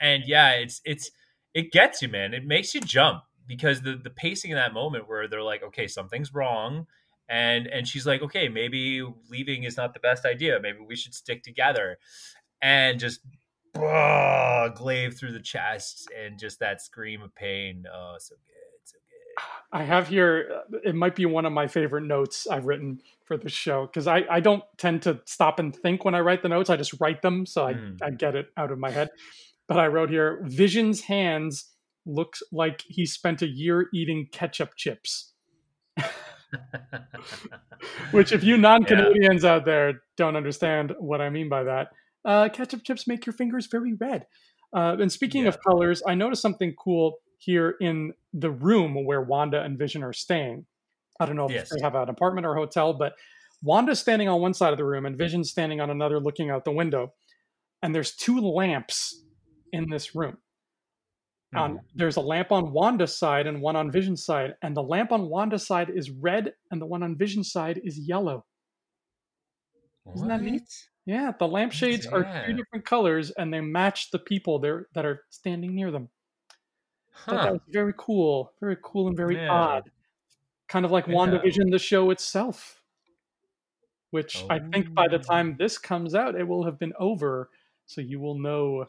and 0.00 0.24
yeah, 0.26 0.52
it's 0.52 0.80
it's 0.84 1.10
it 1.52 1.72
gets 1.72 2.00
you, 2.00 2.08
man. 2.08 2.32
It 2.32 2.44
makes 2.44 2.74
you 2.74 2.80
jump 2.80 3.22
because 3.46 3.82
the 3.82 3.96
the 4.02 4.10
pacing 4.10 4.50
in 4.50 4.56
that 4.56 4.72
moment 4.72 5.08
where 5.08 5.28
they're 5.28 5.42
like, 5.42 5.62
okay, 5.62 5.86
something's 5.86 6.32
wrong, 6.32 6.86
and 7.28 7.66
and 7.66 7.86
she's 7.86 8.06
like, 8.06 8.22
okay, 8.22 8.48
maybe 8.48 9.02
leaving 9.28 9.64
is 9.64 9.76
not 9.76 9.92
the 9.92 10.00
best 10.00 10.24
idea. 10.24 10.58
Maybe 10.60 10.78
we 10.86 10.96
should 10.96 11.14
stick 11.14 11.42
together, 11.42 11.98
and 12.62 12.98
just 12.98 13.20
bah, 13.74 14.68
glaive 14.68 15.18
through 15.18 15.32
the 15.32 15.40
chest, 15.40 16.08
and 16.18 16.38
just 16.38 16.60
that 16.60 16.80
scream 16.80 17.20
of 17.20 17.34
pain. 17.34 17.84
Oh, 17.92 18.16
so 18.18 18.36
good. 18.46 18.53
I 19.72 19.82
have 19.82 20.08
here, 20.08 20.62
uh, 20.72 20.78
it 20.84 20.94
might 20.94 21.16
be 21.16 21.26
one 21.26 21.46
of 21.46 21.52
my 21.52 21.66
favorite 21.66 22.04
notes 22.04 22.46
I've 22.46 22.64
written 22.64 23.00
for 23.24 23.36
the 23.36 23.48
show 23.48 23.86
because 23.86 24.06
I, 24.06 24.24
I 24.30 24.40
don't 24.40 24.62
tend 24.78 25.02
to 25.02 25.20
stop 25.24 25.58
and 25.58 25.74
think 25.74 26.04
when 26.04 26.14
I 26.14 26.20
write 26.20 26.42
the 26.42 26.48
notes. 26.48 26.70
I 26.70 26.76
just 26.76 27.00
write 27.00 27.22
them 27.22 27.44
so 27.44 27.66
I, 27.66 27.74
mm. 27.74 27.98
I 28.02 28.10
get 28.10 28.36
it 28.36 28.46
out 28.56 28.70
of 28.70 28.78
my 28.78 28.90
head. 28.90 29.10
But 29.66 29.78
I 29.78 29.88
wrote 29.88 30.10
here 30.10 30.40
Vision's 30.44 31.00
hands 31.02 31.70
looks 32.06 32.42
like 32.52 32.82
he 32.86 33.06
spent 33.06 33.42
a 33.42 33.48
year 33.48 33.88
eating 33.92 34.28
ketchup 34.30 34.76
chips. 34.76 35.32
Which, 38.12 38.30
if 38.32 38.44
you 38.44 38.56
non 38.56 38.84
Canadians 38.84 39.42
yeah. 39.44 39.54
out 39.54 39.64
there 39.64 40.02
don't 40.16 40.36
understand 40.36 40.94
what 40.98 41.20
I 41.20 41.30
mean 41.30 41.48
by 41.48 41.64
that, 41.64 41.88
uh, 42.24 42.48
ketchup 42.52 42.84
chips 42.84 43.08
make 43.08 43.26
your 43.26 43.32
fingers 43.32 43.66
very 43.66 43.94
red. 43.94 44.26
Uh, 44.72 44.96
and 45.00 45.10
speaking 45.10 45.42
yeah. 45.42 45.48
of 45.48 45.58
colors, 45.62 46.02
I 46.06 46.14
noticed 46.14 46.42
something 46.42 46.74
cool 46.78 47.18
here 47.44 47.76
in 47.80 48.12
the 48.32 48.50
room 48.50 49.04
where 49.04 49.20
Wanda 49.20 49.62
and 49.62 49.78
Vision 49.78 50.02
are 50.02 50.12
staying. 50.12 50.66
I 51.20 51.26
don't 51.26 51.36
know 51.36 51.46
if 51.46 51.52
yes. 51.52 51.70
they 51.70 51.80
have 51.80 51.94
an 51.94 52.08
apartment 52.08 52.46
or 52.46 52.54
a 52.54 52.58
hotel, 52.58 52.92
but 52.92 53.14
Wanda's 53.62 54.00
standing 54.00 54.28
on 54.28 54.40
one 54.40 54.54
side 54.54 54.72
of 54.72 54.78
the 54.78 54.84
room 54.84 55.06
and 55.06 55.16
Vision's 55.16 55.50
standing 55.50 55.80
on 55.80 55.90
another 55.90 56.20
looking 56.20 56.50
out 56.50 56.64
the 56.64 56.72
window. 56.72 57.12
And 57.82 57.94
there's 57.94 58.14
two 58.14 58.40
lamps 58.40 59.22
in 59.72 59.88
this 59.90 60.14
room. 60.14 60.38
Um, 61.56 61.80
there's 61.94 62.16
a 62.16 62.20
lamp 62.20 62.50
on 62.50 62.72
Wanda's 62.72 63.16
side 63.16 63.46
and 63.46 63.60
one 63.60 63.76
on 63.76 63.90
Vision's 63.90 64.24
side. 64.24 64.54
And 64.62 64.76
the 64.76 64.82
lamp 64.82 65.12
on 65.12 65.28
Wanda's 65.28 65.66
side 65.66 65.90
is 65.94 66.10
red 66.10 66.52
and 66.70 66.82
the 66.82 66.86
one 66.86 67.02
on 67.02 67.16
Vision's 67.16 67.52
side 67.52 67.80
is 67.84 67.98
yellow. 67.98 68.44
Isn't 70.14 70.28
that 70.28 70.42
neat? 70.42 70.68
Yeah, 71.06 71.32
the 71.38 71.46
lampshades 71.46 72.06
yeah. 72.06 72.12
are 72.12 72.46
two 72.46 72.54
different 72.54 72.84
colors 72.84 73.30
and 73.30 73.52
they 73.52 73.60
match 73.60 74.10
the 74.10 74.18
people 74.18 74.58
there 74.58 74.88
that 74.94 75.04
are 75.04 75.22
standing 75.30 75.74
near 75.74 75.90
them. 75.90 76.08
Huh. 77.14 77.32
That 77.32 77.52
was 77.52 77.60
very 77.68 77.94
cool, 77.96 78.52
very 78.60 78.76
cool 78.82 79.08
and 79.08 79.16
very 79.16 79.36
yeah. 79.36 79.50
odd. 79.50 79.90
Kind 80.68 80.84
of 80.84 80.90
like 80.90 81.06
yeah. 81.06 81.14
WandaVision, 81.14 81.70
the 81.70 81.78
show 81.78 82.10
itself. 82.10 82.82
Which 84.10 84.44
oh. 84.44 84.46
I 84.50 84.58
think 84.58 84.92
by 84.92 85.08
the 85.08 85.16
oh. 85.16 85.22
time 85.22 85.56
this 85.58 85.78
comes 85.78 86.14
out, 86.14 86.34
it 86.34 86.46
will 86.46 86.64
have 86.64 86.78
been 86.78 86.92
over. 86.98 87.50
So 87.86 88.00
you 88.00 88.18
will 88.18 88.38
know 88.38 88.86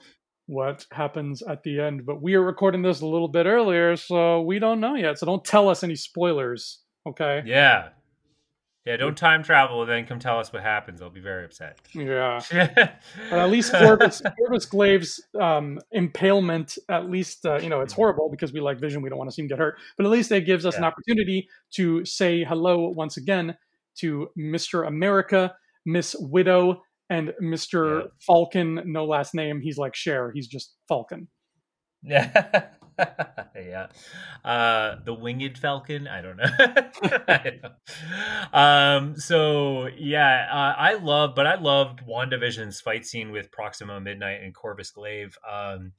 what 0.47 0.86
happens 0.91 1.41
at 1.41 1.63
the 1.63 1.80
end. 1.80 2.05
But 2.05 2.21
we 2.21 2.34
are 2.36 2.41
recording 2.41 2.82
this 2.82 3.01
a 3.01 3.07
little 3.07 3.28
bit 3.28 3.45
earlier, 3.45 3.95
so 3.95 4.41
we 4.41 4.59
don't 4.59 4.80
know 4.80 4.95
yet. 4.95 5.19
So 5.19 5.26
don't 5.26 5.45
tell 5.45 5.69
us 5.69 5.84
any 5.84 5.95
spoilers. 5.95 6.80
Okay. 7.07 7.43
Yeah. 7.45 7.89
Yeah, 8.86 8.97
don't 8.97 9.17
time 9.17 9.41
travel 9.41 9.81
and 9.81 9.89
then 9.89 10.05
come 10.05 10.19
tell 10.19 10.39
us 10.39 10.53
what 10.53 10.61
happens. 10.61 11.01
I'll 11.01 11.09
be 11.09 11.19
very 11.19 11.43
upset. 11.43 11.79
Yeah. 11.95 12.39
but 12.51 13.39
at 13.39 13.49
least 13.49 13.71
Corvus, 13.71 14.21
Corvus 14.38 14.65
Glaive's 14.67 15.19
um, 15.41 15.79
impalement, 15.91 16.77
at 16.88 17.09
least, 17.09 17.47
uh, 17.47 17.57
you 17.59 17.69
know, 17.69 17.81
it's 17.81 17.93
mm-hmm. 17.93 18.01
horrible 18.01 18.29
because 18.29 18.53
we 18.53 18.59
like 18.59 18.79
Vision. 18.79 19.01
We 19.01 19.09
don't 19.09 19.17
want 19.17 19.31
to 19.31 19.33
see 19.33 19.41
him 19.41 19.47
get 19.47 19.57
hurt. 19.57 19.77
But 19.97 20.05
at 20.05 20.11
least 20.11 20.31
it 20.31 20.45
gives 20.45 20.67
us 20.67 20.75
yeah. 20.75 20.79
an 20.79 20.83
opportunity 20.83 21.49
to 21.71 22.05
say 22.05 22.43
hello 22.43 22.89
once 22.89 23.17
again 23.17 23.57
to 24.01 24.27
Mr. 24.38 24.88
America, 24.88 25.55
Miss 25.88 26.15
Widow, 26.19 26.83
and 27.09 27.33
Mr. 27.41 28.01
Yeah. 28.01 28.07
Falcon. 28.19 28.81
No 28.86 29.05
last 29.05 29.33
name. 29.33 29.61
He's 29.61 29.79
like 29.79 29.95
Cher. 29.95 30.31
He's 30.31 30.47
just 30.47 30.75
Falcon. 30.88 31.27
Yeah. 32.07 32.67
yeah. 33.55 33.87
Uh, 34.43 34.95
the 35.03 35.13
winged 35.13 35.57
falcon. 35.57 36.07
I 36.07 36.21
don't 36.21 36.37
know. 36.37 37.69
Um, 38.53 39.15
so 39.17 39.87
yeah, 39.97 40.47
uh, 40.49 40.79
I 40.79 40.93
love, 40.93 41.35
but 41.35 41.45
I 41.45 41.55
loved 41.55 42.05
WandaVision's 42.05 42.79
fight 42.79 43.05
scene 43.05 43.31
with 43.31 43.51
Proxima 43.51 43.99
Midnight 43.99 44.41
and 44.43 44.53
Corvus 44.53 44.91
Glaive. 44.91 45.37
Um, 45.49 45.91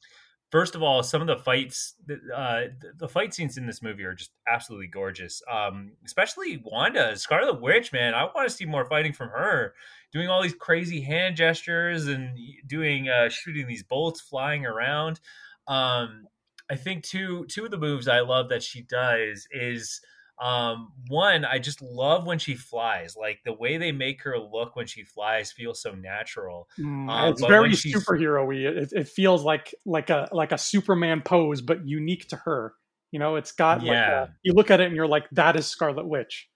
first 0.51 0.75
of 0.75 0.83
all, 0.83 1.03
some 1.03 1.21
of 1.21 1.27
the 1.27 1.37
fights, 1.37 1.95
uh, 2.35 2.63
the 2.99 3.09
fight 3.09 3.35
scenes 3.35 3.57
in 3.59 3.67
this 3.67 3.83
movie 3.83 4.05
are 4.05 4.15
just 4.15 4.31
absolutely 4.49 4.87
gorgeous. 4.87 5.43
Um, 5.51 5.93
especially 6.05 6.63
Wanda, 6.65 7.17
Scarlet 7.17 7.61
Witch, 7.61 7.93
man. 7.93 8.15
I 8.15 8.25
want 8.25 8.49
to 8.49 8.55
see 8.55 8.65
more 8.65 8.87
fighting 8.87 9.13
from 9.13 9.29
her, 9.31 9.75
doing 10.13 10.29
all 10.29 10.43
these 10.43 10.55
crazy 10.55 11.01
hand 11.01 11.37
gestures 11.37 12.07
and 12.07 12.39
doing 12.67 13.09
uh, 13.09 13.29
shooting 13.29 13.67
these 13.67 13.83
bolts 13.83 14.21
flying 14.21 14.65
around. 14.65 15.21
Um, 15.69 16.27
I 16.71 16.77
think 16.77 17.05
two 17.05 17.47
two 17.47 17.65
of 17.65 17.71
the 17.71 17.79
moves 17.79 18.09
I 18.09 18.21
love 18.21 18.49
that 18.51 18.63
she 18.63 18.83
does 18.83 19.47
is 19.51 20.01
um 20.39 20.93
one 21.09 21.47
i 21.47 21.59
just 21.59 21.81
love 21.81 22.27
when 22.27 22.39
she 22.39 22.55
flies 22.55 23.17
like 23.19 23.41
the 23.47 23.53
way 23.55 23.79
they 23.79 23.91
make 23.91 24.23
her 24.23 24.39
look 24.39 24.77
when 24.77 24.87
she 24.87 25.03
flies 25.03 25.51
feels 25.51 25.81
so 25.81 25.95
natural 25.95 26.69
mm, 26.79 27.11
um, 27.11 27.31
it's 27.31 27.41
very 27.41 27.71
superhero-y 27.71 28.57
it, 28.57 28.93
it, 28.93 29.09
feels 29.09 29.43
like 29.43 29.75
like 29.87 30.11
a 30.11 30.29
like 30.33 30.53
a 30.53 30.59
superman 30.59 31.23
pose 31.23 31.63
but 31.63 31.87
unique 31.87 32.29
to 32.29 32.37
her 32.37 32.75
you 33.13 33.19
know 33.19 33.37
it's 33.37 33.53
got 33.53 33.83
yeah 33.83 34.21
like 34.21 34.29
a, 34.29 34.35
you 34.43 34.53
look 34.53 34.71
at 34.71 34.79
it 34.79 34.89
and 34.89 34.95
you're 34.95 35.09
like 35.09 35.25
that 35.33 35.57
is 35.57 35.67
scarlet 35.67 36.07
witch. 36.07 36.49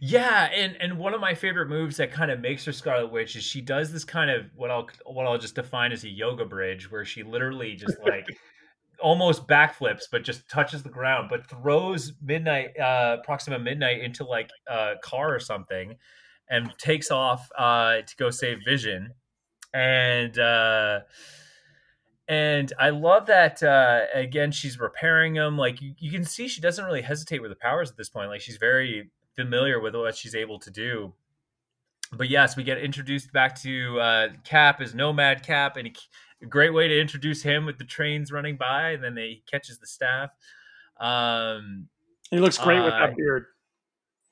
Yeah, 0.00 0.48
and 0.54 0.74
and 0.80 0.98
one 0.98 1.12
of 1.12 1.20
my 1.20 1.34
favorite 1.34 1.68
moves 1.68 1.98
that 1.98 2.12
kind 2.12 2.30
of 2.30 2.40
makes 2.40 2.64
her 2.64 2.72
Scarlet 2.72 3.12
Witch 3.12 3.36
is 3.36 3.42
she 3.42 3.60
does 3.60 3.92
this 3.92 4.04
kind 4.04 4.30
of 4.30 4.46
what 4.56 4.70
I'll 4.70 4.88
what 5.04 5.26
I'll 5.26 5.36
just 5.36 5.54
define 5.54 5.92
as 5.92 6.04
a 6.04 6.08
yoga 6.08 6.46
bridge 6.46 6.90
where 6.90 7.04
she 7.04 7.22
literally 7.22 7.74
just 7.74 7.98
like 8.02 8.26
almost 9.02 9.46
backflips, 9.46 10.04
but 10.10 10.24
just 10.24 10.48
touches 10.48 10.82
the 10.82 10.88
ground, 10.88 11.28
but 11.30 11.48
throws 11.48 12.12
Midnight, 12.22 12.78
uh, 12.78 13.18
Proxima 13.24 13.58
Midnight 13.58 14.00
into 14.00 14.24
like 14.24 14.50
a 14.68 14.94
car 15.02 15.34
or 15.34 15.40
something. 15.40 15.96
and 16.50 16.72
takes 16.78 17.10
off 17.10 17.48
uh, 17.56 18.02
to 18.02 18.16
go 18.16 18.28
save 18.30 18.58
Vision, 18.64 19.14
and 19.72 20.38
uh, 20.38 21.00
and 22.28 22.72
I 22.78 22.90
love 22.90 23.26
that 23.26 23.62
uh, 23.62 24.02
again. 24.12 24.50
She's 24.52 24.78
repairing 24.78 25.36
him. 25.36 25.56
Like 25.56 25.80
you, 25.80 25.94
you 25.98 26.10
can 26.10 26.24
see, 26.24 26.48
she 26.48 26.60
doesn't 26.60 26.84
really 26.84 27.02
hesitate 27.02 27.40
with 27.40 27.52
the 27.52 27.56
powers 27.56 27.90
at 27.90 27.96
this 27.96 28.08
point. 28.08 28.28
Like 28.28 28.40
she's 28.40 28.56
very 28.56 29.10
familiar 29.36 29.80
with 29.80 29.94
what 29.94 30.16
she's 30.16 30.34
able 30.34 30.58
to 30.58 30.70
do. 30.70 31.14
But 32.12 32.28
yes, 32.28 32.56
we 32.56 32.64
get 32.64 32.78
introduced 32.78 33.32
back 33.32 33.54
to 33.62 34.00
uh, 34.00 34.28
Cap 34.42 34.80
as 34.80 34.94
Nomad 34.94 35.44
Cap, 35.44 35.76
and 35.76 35.86
a 35.86 35.92
great 36.46 36.72
way 36.72 36.88
to 36.88 37.00
introduce 37.00 37.42
him 37.42 37.66
with 37.66 37.78
the 37.78 37.84
trains 37.84 38.32
running 38.32 38.56
by, 38.56 38.90
and 38.90 39.02
then 39.02 39.14
they, 39.14 39.28
he 39.28 39.42
catches 39.50 39.78
the 39.78 39.86
staff. 39.86 40.30
Um, 40.98 41.88
he 42.30 42.38
looks 42.38 42.58
great 42.58 42.78
uh, 42.78 42.84
with 42.84 42.92
that 42.92 43.16
beard. 43.16 43.46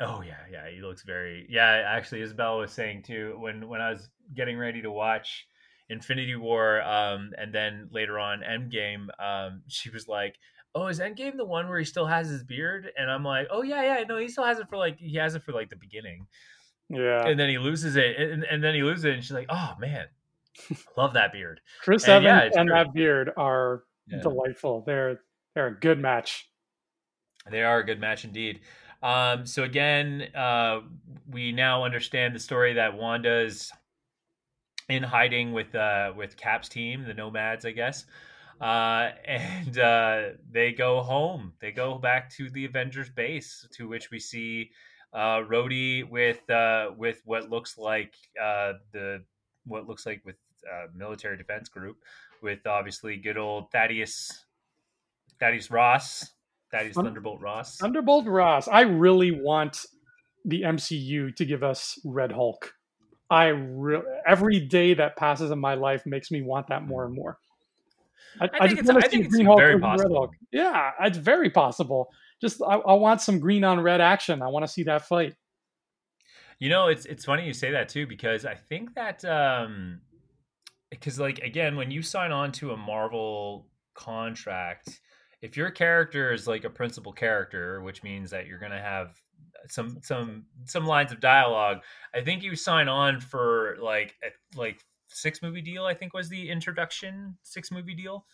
Oh 0.00 0.22
yeah, 0.22 0.38
yeah, 0.50 0.70
he 0.70 0.80
looks 0.80 1.02
very. 1.02 1.46
Yeah, 1.48 1.82
actually, 1.86 2.22
Isabel 2.22 2.58
was 2.58 2.72
saying 2.72 3.02
too 3.02 3.36
when 3.38 3.68
when 3.68 3.80
I 3.80 3.90
was 3.90 4.08
getting 4.34 4.56
ready 4.56 4.80
to 4.82 4.90
watch 4.90 5.46
Infinity 5.88 6.36
War, 6.36 6.82
um, 6.82 7.32
and 7.36 7.52
then 7.52 7.88
later 7.90 8.18
on 8.18 8.40
Endgame, 8.40 9.08
um, 9.18 9.62
she 9.66 9.90
was 9.90 10.06
like, 10.06 10.36
"Oh, 10.74 10.86
is 10.86 11.00
Endgame 11.00 11.36
the 11.36 11.44
one 11.44 11.68
where 11.68 11.78
he 11.78 11.84
still 11.84 12.06
has 12.06 12.28
his 12.28 12.44
beard?" 12.44 12.90
And 12.96 13.10
I'm 13.10 13.24
like, 13.24 13.48
"Oh 13.50 13.62
yeah, 13.62 13.82
yeah, 13.82 14.04
no, 14.04 14.18
he 14.18 14.28
still 14.28 14.44
has 14.44 14.60
it 14.60 14.68
for 14.68 14.76
like 14.76 14.98
he 14.98 15.16
has 15.16 15.34
it 15.34 15.42
for 15.42 15.52
like 15.52 15.68
the 15.70 15.76
beginning." 15.76 16.26
Yeah, 16.88 17.26
and 17.26 17.38
then 17.38 17.48
he 17.48 17.58
loses 17.58 17.96
it, 17.96 18.20
and, 18.20 18.44
and 18.44 18.62
then 18.62 18.74
he 18.74 18.82
loses 18.84 19.04
it, 19.04 19.14
and 19.14 19.22
she's 19.22 19.32
like, 19.32 19.48
"Oh 19.48 19.74
man, 19.80 20.06
love 20.96 21.14
that 21.14 21.32
beard." 21.32 21.60
Chris 21.82 22.04
and, 22.04 22.26
Evans 22.26 22.52
yeah, 22.54 22.60
and 22.60 22.70
that 22.70 22.92
beard 22.92 23.30
are 23.36 23.84
yeah. 24.06 24.20
delightful. 24.20 24.82
They're 24.86 25.20
they're 25.54 25.68
a 25.68 25.78
good 25.78 25.98
match. 25.98 26.48
They 27.50 27.62
are 27.62 27.78
a 27.78 27.86
good 27.86 28.00
match 28.00 28.24
indeed. 28.24 28.60
Um, 29.02 29.46
so 29.46 29.62
again, 29.62 30.28
uh, 30.34 30.80
we 31.30 31.52
now 31.52 31.84
understand 31.84 32.34
the 32.34 32.40
story 32.40 32.74
that 32.74 32.96
Wanda's 32.96 33.72
in 34.88 35.02
hiding 35.02 35.52
with 35.52 35.74
uh, 35.74 36.12
with 36.16 36.36
Cap's 36.36 36.68
team, 36.68 37.04
the 37.04 37.14
Nomads, 37.14 37.64
I 37.64 37.72
guess. 37.72 38.06
Uh, 38.60 39.10
and 39.24 39.78
uh, 39.78 40.22
they 40.50 40.72
go 40.72 41.00
home. 41.00 41.52
They 41.60 41.70
go 41.70 41.96
back 41.96 42.30
to 42.36 42.50
the 42.50 42.64
Avengers 42.64 43.08
base, 43.08 43.66
to 43.74 43.88
which 43.88 44.10
we 44.10 44.18
see 44.18 44.70
uh, 45.12 45.40
Rhodey 45.40 46.08
with 46.08 46.48
uh, 46.50 46.90
with 46.96 47.22
what 47.24 47.50
looks 47.50 47.78
like 47.78 48.14
uh, 48.40 48.74
the 48.92 49.22
what 49.68 49.86
looks 49.86 50.06
like 50.06 50.22
with 50.24 50.36
uh, 50.70 50.86
military 50.94 51.36
defense 51.36 51.68
group, 51.68 51.98
with 52.42 52.66
obviously 52.66 53.16
good 53.16 53.38
old 53.38 53.70
Thaddeus 53.70 54.44
Thaddeus 55.38 55.70
Ross 55.70 56.32
Thaddeus 56.70 56.96
Thunderbolt 56.96 57.40
Ross. 57.40 57.76
Thunderbolt 57.76 58.26
Ross. 58.26 58.68
I 58.68 58.82
really 58.82 59.30
want 59.30 59.86
the 60.44 60.62
MCU 60.62 61.34
to 61.36 61.44
give 61.44 61.62
us 61.62 61.98
Red 62.04 62.32
Hulk. 62.32 62.74
I 63.30 63.48
re- 63.48 64.02
every 64.26 64.60
day 64.60 64.94
that 64.94 65.16
passes 65.16 65.50
in 65.50 65.58
my 65.58 65.74
life 65.74 66.04
makes 66.06 66.30
me 66.30 66.42
want 66.42 66.68
that 66.68 66.86
more 66.86 67.04
and 67.04 67.14
more. 67.14 67.38
I, 68.40 68.44
I, 68.44 68.50
I 68.60 68.68
just 68.68 68.84
want 68.84 69.04
to 69.04 69.10
see 69.10 69.22
Green 69.22 69.46
Hulk 69.46 69.58
very 69.58 69.78
possible. 69.78 70.10
Red 70.10 70.16
Hulk. 70.16 70.30
Yeah, 70.52 70.90
it's 71.00 71.18
very 71.18 71.50
possible. 71.50 72.08
Just 72.40 72.62
I, 72.62 72.76
I 72.76 72.94
want 72.94 73.20
some 73.20 73.38
green 73.38 73.64
on 73.64 73.80
red 73.80 74.00
action. 74.00 74.42
I 74.42 74.48
want 74.48 74.64
to 74.64 74.70
see 74.70 74.84
that 74.84 75.06
fight. 75.06 75.34
You 76.58 76.68
know, 76.68 76.88
it's 76.88 77.06
it's 77.06 77.24
funny 77.24 77.46
you 77.46 77.52
say 77.52 77.70
that 77.72 77.88
too 77.88 78.06
because 78.06 78.44
I 78.44 78.54
think 78.54 78.94
that 78.94 79.24
um 79.24 80.00
because 80.90 81.18
like 81.18 81.38
again 81.38 81.76
when 81.76 81.90
you 81.90 82.02
sign 82.02 82.32
on 82.32 82.52
to 82.52 82.72
a 82.72 82.76
Marvel 82.76 83.66
contract 83.94 85.00
if 85.40 85.56
your 85.56 85.70
character 85.70 86.32
is 86.32 86.46
like 86.46 86.64
a 86.64 86.70
principal 86.70 87.12
character, 87.12 87.80
which 87.82 88.02
means 88.02 88.30
that 88.30 88.46
you're 88.46 88.58
going 88.58 88.72
to 88.72 88.80
have 88.80 89.16
some 89.68 89.98
some 90.02 90.44
some 90.64 90.86
lines 90.86 91.12
of 91.12 91.20
dialogue, 91.20 91.78
I 92.14 92.22
think 92.22 92.42
you 92.42 92.56
sign 92.56 92.88
on 92.88 93.20
for 93.20 93.76
like 93.80 94.14
a, 94.24 94.58
like 94.58 94.84
six 95.08 95.42
movie 95.42 95.62
deal. 95.62 95.84
I 95.84 95.94
think 95.94 96.12
was 96.12 96.28
the 96.28 96.50
introduction 96.50 97.36
six 97.42 97.70
movie 97.70 97.94
deal. 97.94 98.26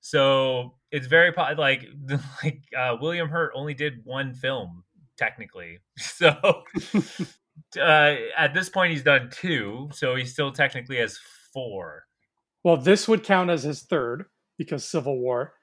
So 0.00 0.76
it's 0.90 1.06
very 1.06 1.32
like 1.56 1.86
like 2.42 2.62
uh, 2.76 2.96
William 3.00 3.28
Hurt 3.28 3.52
only 3.54 3.74
did 3.74 4.04
one 4.04 4.34
film 4.34 4.84
technically. 5.16 5.78
So 5.98 6.62
uh, 7.76 8.14
at 8.36 8.54
this 8.54 8.68
point 8.68 8.92
he's 8.92 9.02
done 9.02 9.30
two, 9.32 9.88
so 9.92 10.14
he 10.14 10.24
still 10.24 10.52
technically 10.52 10.96
has 10.98 11.18
four. 11.52 12.04
Well, 12.64 12.76
this 12.76 13.08
would 13.08 13.24
count 13.24 13.50
as 13.50 13.62
his 13.62 13.82
third 13.82 14.24
because 14.58 14.84
Civil 14.84 15.18
War. 15.18 15.54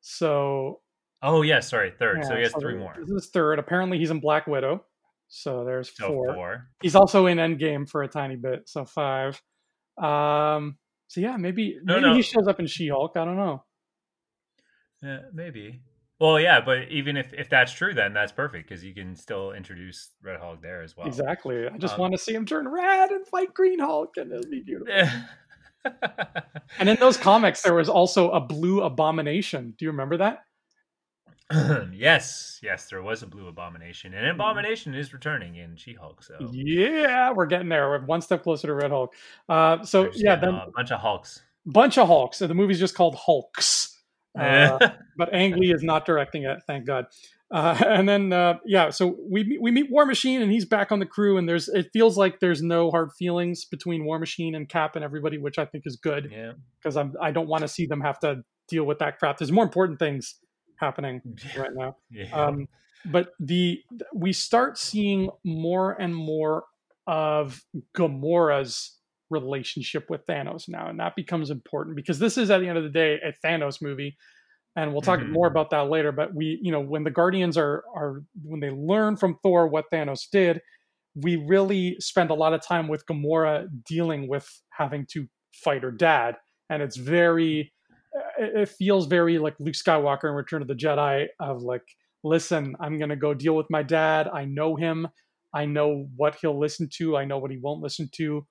So. 0.00 0.80
Oh 1.22 1.42
yeah, 1.42 1.60
sorry, 1.60 1.92
third. 1.98 2.18
Yeah, 2.22 2.28
so 2.28 2.36
he 2.36 2.42
has 2.42 2.52
so 2.52 2.60
three 2.60 2.76
more. 2.76 2.94
This 2.98 3.24
is 3.24 3.30
third. 3.30 3.58
Apparently, 3.58 3.98
he's 3.98 4.10
in 4.10 4.20
Black 4.20 4.46
Widow. 4.46 4.84
So 5.28 5.64
there's 5.64 5.90
so 5.96 6.08
four. 6.08 6.34
four. 6.34 6.68
He's 6.82 6.94
also 6.94 7.26
in 7.26 7.38
Endgame 7.38 7.88
for 7.88 8.02
a 8.02 8.08
tiny 8.08 8.36
bit, 8.36 8.68
so 8.68 8.84
five. 8.84 9.40
Um. 9.96 10.76
So 11.08 11.20
yeah, 11.20 11.36
maybe 11.36 11.78
no, 11.82 11.94
maybe 11.94 12.08
no. 12.08 12.14
he 12.14 12.22
shows 12.22 12.46
up 12.46 12.60
in 12.60 12.66
She-Hulk. 12.66 13.16
I 13.16 13.24
don't 13.24 13.36
know. 13.36 13.64
Yeah, 15.02 15.20
maybe. 15.32 15.80
Well, 16.24 16.40
yeah, 16.40 16.62
but 16.62 16.88
even 16.88 17.18
if, 17.18 17.34
if 17.34 17.50
that's 17.50 17.70
true, 17.70 17.92
then 17.92 18.14
that's 18.14 18.32
perfect 18.32 18.66
because 18.66 18.82
you 18.82 18.94
can 18.94 19.14
still 19.14 19.52
introduce 19.52 20.08
Red 20.22 20.40
Hulk 20.40 20.62
there 20.62 20.80
as 20.80 20.96
well. 20.96 21.06
Exactly. 21.06 21.68
I 21.68 21.76
just 21.76 21.96
um, 21.96 22.00
want 22.00 22.12
to 22.12 22.18
see 22.18 22.32
him 22.32 22.46
turn 22.46 22.66
red 22.66 23.10
and 23.10 23.26
fight 23.26 23.52
Green 23.52 23.78
Hulk, 23.78 24.16
and 24.16 24.32
it'll 24.32 24.50
be 24.50 24.60
beautiful. 24.60 24.94
and 26.78 26.88
in 26.88 26.96
those 26.96 27.18
comics, 27.18 27.60
there 27.60 27.74
was 27.74 27.90
also 27.90 28.30
a 28.30 28.40
blue 28.40 28.80
abomination. 28.80 29.74
Do 29.76 29.84
you 29.84 29.90
remember 29.90 30.16
that? 30.16 30.44
yes, 31.92 32.58
yes, 32.62 32.88
there 32.88 33.02
was 33.02 33.22
a 33.22 33.26
blue 33.26 33.48
abomination, 33.48 34.14
and 34.14 34.26
abomination 34.26 34.94
is 34.94 35.12
returning 35.12 35.56
in 35.56 35.76
She-Hulk. 35.76 36.22
So 36.22 36.38
yeah, 36.52 37.32
we're 37.32 37.44
getting 37.44 37.68
there. 37.68 37.86
We're 37.90 38.06
one 38.06 38.22
step 38.22 38.44
closer 38.44 38.68
to 38.68 38.74
Red 38.74 38.92
Hulk. 38.92 39.12
Uh, 39.46 39.84
so 39.84 40.10
yeah, 40.14 40.36
then 40.36 40.54
a 40.54 40.68
bunch 40.74 40.90
of 40.90 41.00
Hulks, 41.00 41.42
bunch 41.66 41.98
of 41.98 42.08
Hulks. 42.08 42.38
So 42.38 42.46
the 42.46 42.54
movie's 42.54 42.80
just 42.80 42.94
called 42.94 43.14
Hulks. 43.14 43.93
Uh, 44.38 44.78
but 45.16 45.32
Ang 45.32 45.56
Lee 45.56 45.72
is 45.72 45.82
not 45.82 46.06
directing 46.06 46.44
it, 46.44 46.58
thank 46.66 46.86
God. 46.86 47.06
Uh, 47.50 47.76
and 47.86 48.08
then 48.08 48.30
yeah, 48.64 48.90
so 48.90 49.16
we 49.30 49.58
we 49.60 49.70
meet 49.70 49.90
War 49.90 50.06
Machine, 50.06 50.42
and 50.42 50.50
he's 50.50 50.64
back 50.64 50.92
on 50.92 50.98
the 50.98 51.06
crew, 51.06 51.36
and 51.36 51.48
there's 51.48 51.68
it 51.68 51.90
feels 51.92 52.16
like 52.16 52.40
there's 52.40 52.62
no 52.62 52.90
hard 52.90 53.12
feelings 53.12 53.64
between 53.64 54.04
War 54.04 54.18
Machine 54.18 54.54
and 54.54 54.68
Cap 54.68 54.96
and 54.96 55.04
everybody, 55.04 55.38
which 55.38 55.58
I 55.58 55.64
think 55.64 55.84
is 55.86 55.96
good. 55.96 56.30
Yeah, 56.32 56.52
because 56.82 56.96
I'm 56.96 57.14
I 57.20 57.30
don't 57.30 57.48
want 57.48 57.62
to 57.62 57.68
see 57.68 57.86
them 57.86 58.00
have 58.00 58.18
to 58.20 58.42
deal 58.68 58.84
with 58.84 58.98
that 58.98 59.18
crap. 59.18 59.38
There's 59.38 59.52
more 59.52 59.64
important 59.64 59.98
things 59.98 60.36
happening 60.76 61.20
right 61.56 61.74
now. 61.74 61.96
Yeah. 62.10 62.30
Um, 62.32 62.68
but 63.04 63.32
the 63.38 63.80
we 64.14 64.32
start 64.32 64.78
seeing 64.78 65.30
more 65.44 65.92
and 65.92 66.14
more 66.14 66.64
of 67.06 67.62
Gamora's 67.94 68.98
relationship 69.34 70.08
with 70.08 70.26
Thanos 70.26 70.68
now, 70.68 70.88
and 70.88 70.98
that 71.00 71.16
becomes 71.16 71.50
important 71.50 71.96
because 71.96 72.18
this 72.18 72.38
is 72.38 72.50
at 72.50 72.60
the 72.60 72.68
end 72.68 72.78
of 72.78 72.84
the 72.84 72.90
day 72.90 73.18
a 73.22 73.46
Thanos 73.46 73.82
movie 73.82 74.16
and 74.76 74.92
we'll 74.92 75.02
talk 75.02 75.20
mm-hmm. 75.20 75.32
more 75.32 75.46
about 75.46 75.70
that 75.70 75.88
later 75.88 76.12
but 76.12 76.34
we 76.34 76.58
you 76.62 76.72
know 76.72 76.80
when 76.80 77.04
the 77.04 77.10
guardians 77.10 77.56
are 77.56 77.84
are 77.94 78.22
when 78.42 78.60
they 78.60 78.70
learn 78.70 79.16
from 79.16 79.38
thor 79.42 79.66
what 79.66 79.84
thanos 79.92 80.28
did 80.30 80.60
we 81.14 81.36
really 81.36 81.96
spend 82.00 82.30
a 82.30 82.34
lot 82.34 82.52
of 82.52 82.60
time 82.60 82.88
with 82.88 83.06
gamora 83.06 83.68
dealing 83.84 84.28
with 84.28 84.48
having 84.70 85.06
to 85.06 85.26
fight 85.52 85.82
her 85.82 85.92
dad 85.92 86.36
and 86.70 86.82
it's 86.82 86.96
very 86.96 87.72
it 88.38 88.68
feels 88.68 89.06
very 89.06 89.38
like 89.38 89.54
luke 89.60 89.74
skywalker 89.74 90.24
in 90.24 90.34
return 90.34 90.62
of 90.62 90.68
the 90.68 90.74
jedi 90.74 91.26
of 91.40 91.62
like 91.62 91.84
listen 92.22 92.74
i'm 92.80 92.98
going 92.98 93.10
to 93.10 93.16
go 93.16 93.34
deal 93.34 93.54
with 93.54 93.66
my 93.70 93.82
dad. 93.82 94.28
I 94.32 94.44
know 94.46 94.76
him. 94.76 95.06
I 95.52 95.66
know 95.66 96.08
what 96.16 96.36
he'll 96.40 96.58
listen 96.58 96.88
to. 96.94 97.16
I 97.16 97.24
know 97.24 97.38
what 97.38 97.50
he 97.50 97.58
won't 97.58 97.82
listen 97.82 98.08
to 98.14 98.44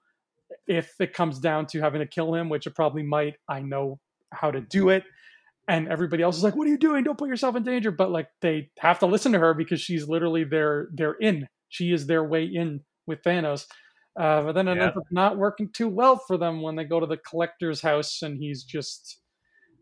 if 0.68 0.94
it 1.00 1.14
comes 1.14 1.40
down 1.40 1.66
to 1.66 1.82
having 1.82 2.00
to 2.00 2.08
kill 2.08 2.34
him 2.34 2.50
which 2.50 2.68
it 2.68 2.76
probably 2.76 3.04
might 3.04 3.36
i 3.50 3.60
know 3.60 4.00
how 4.34 4.52
to 4.52 4.62
do 4.62 4.90
it. 4.90 5.04
And 5.68 5.88
everybody 5.88 6.24
else 6.24 6.38
is 6.38 6.44
like 6.44 6.56
what 6.56 6.68
are 6.68 6.72
you 6.72 6.78
doing? 6.78 7.04
Don't 7.04 7.18
put 7.18 7.30
yourself 7.30 7.56
in 7.56 7.64
danger. 7.64 7.92
But 7.92 8.12
like 8.12 8.28
they 8.42 8.70
have 8.80 9.00
to 9.00 9.06
listen 9.06 9.32
to 9.32 9.40
her 9.40 9.54
because 9.54 9.80
she's 9.80 10.08
literally 10.08 10.44
their 10.44 10.90
their 10.94 11.14
in. 11.14 11.48
She 11.70 11.92
is 11.92 12.06
their 12.06 12.24
way 12.24 12.44
in 12.46 12.82
with 13.08 13.24
thanos. 13.24 13.66
Uh, 14.20 14.44
but 14.44 14.52
then 14.54 14.68
it 14.68 14.76
yeah. 14.76 14.84
ends 14.84 14.98
up 14.98 15.04
not 15.10 15.38
working 15.38 15.70
too 15.74 15.88
well 15.88 16.18
for 16.18 16.38
them 16.38 16.62
when 16.62 16.76
they 16.76 16.84
go 16.84 17.00
to 17.00 17.06
the 17.06 17.18
collector's 17.18 17.82
house 17.82 18.22
and 18.22 18.38
he's 18.38 18.64
just 18.64 19.20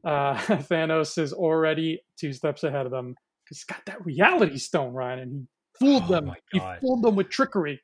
uh, 0.05 0.35
thanos 0.37 1.17
is 1.17 1.33
already 1.33 2.01
two 2.17 2.31
steps 2.31 2.63
ahead 2.63 2.85
of 2.85 2.91
them. 2.91 3.15
He's 3.49 3.63
got 3.63 3.81
that 3.87 4.05
reality 4.05 4.57
stone 4.57 4.93
ryan 4.93 5.19
and 5.19 5.31
he 5.33 5.47
fooled 5.79 6.03
oh 6.03 6.07
them. 6.07 6.31
he 6.51 6.61
fooled 6.79 7.03
them 7.03 7.15
with 7.15 7.29
trickery 7.29 7.81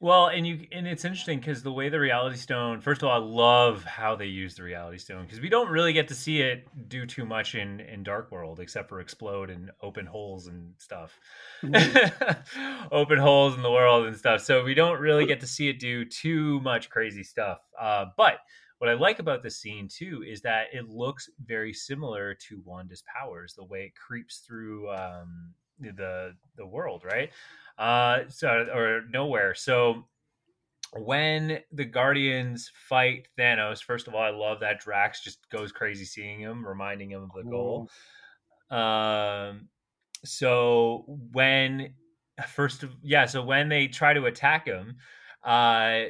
well, 0.00 0.26
and 0.26 0.46
you 0.46 0.66
and 0.72 0.86
it's 0.86 1.04
interesting 1.04 1.38
because 1.38 1.62
the 1.62 1.72
way 1.72 1.88
the 1.88 1.98
Reality 1.98 2.36
Stone. 2.36 2.80
First 2.80 3.02
of 3.02 3.08
all, 3.08 3.14
I 3.14 3.24
love 3.24 3.82
how 3.84 4.14
they 4.14 4.26
use 4.26 4.54
the 4.54 4.62
Reality 4.62 4.98
Stone 4.98 5.24
because 5.24 5.40
we 5.40 5.48
don't 5.48 5.70
really 5.70 5.92
get 5.92 6.08
to 6.08 6.14
see 6.14 6.42
it 6.42 6.68
do 6.88 7.06
too 7.06 7.24
much 7.24 7.54
in 7.54 7.80
in 7.80 8.02
Dark 8.02 8.30
World 8.30 8.60
except 8.60 8.88
for 8.88 9.00
explode 9.00 9.48
and 9.48 9.70
open 9.82 10.04
holes 10.04 10.48
and 10.48 10.74
stuff, 10.78 11.18
open 12.92 13.18
holes 13.18 13.54
in 13.54 13.62
the 13.62 13.70
world 13.70 14.06
and 14.06 14.16
stuff. 14.16 14.42
So 14.42 14.62
we 14.62 14.74
don't 14.74 15.00
really 15.00 15.24
get 15.24 15.40
to 15.40 15.46
see 15.46 15.68
it 15.68 15.78
do 15.78 16.04
too 16.04 16.60
much 16.60 16.90
crazy 16.90 17.22
stuff. 17.22 17.58
Uh, 17.80 18.06
but 18.16 18.40
what 18.78 18.90
I 18.90 18.94
like 18.94 19.18
about 19.18 19.42
this 19.42 19.56
scene 19.56 19.88
too 19.88 20.22
is 20.26 20.42
that 20.42 20.66
it 20.74 20.90
looks 20.90 21.30
very 21.44 21.72
similar 21.72 22.34
to 22.48 22.60
Wanda's 22.66 23.02
powers, 23.02 23.54
the 23.54 23.64
way 23.64 23.84
it 23.84 23.94
creeps 23.94 24.38
through. 24.38 24.90
Um, 24.90 25.54
the 25.78 26.34
the 26.56 26.66
world, 26.66 27.04
right? 27.04 27.30
Uh, 27.78 28.20
so 28.28 28.66
or 28.72 29.02
nowhere. 29.10 29.54
So 29.54 30.06
when 30.94 31.60
the 31.72 31.84
Guardians 31.84 32.70
fight 32.88 33.28
Thanos, 33.38 33.82
first 33.82 34.08
of 34.08 34.14
all, 34.14 34.22
I 34.22 34.30
love 34.30 34.60
that 34.60 34.80
Drax 34.80 35.22
just 35.22 35.48
goes 35.50 35.72
crazy 35.72 36.04
seeing 36.04 36.40
him, 36.40 36.66
reminding 36.66 37.10
him 37.10 37.24
of 37.24 37.30
the 37.34 37.50
goal. 37.50 37.90
Um, 38.70 39.68
so 40.24 41.04
when 41.32 41.94
first 42.48 42.82
of 42.82 42.90
yeah, 43.02 43.26
so 43.26 43.42
when 43.42 43.68
they 43.68 43.88
try 43.88 44.12
to 44.12 44.26
attack 44.26 44.66
him, 44.66 44.96
uh, 45.44 46.04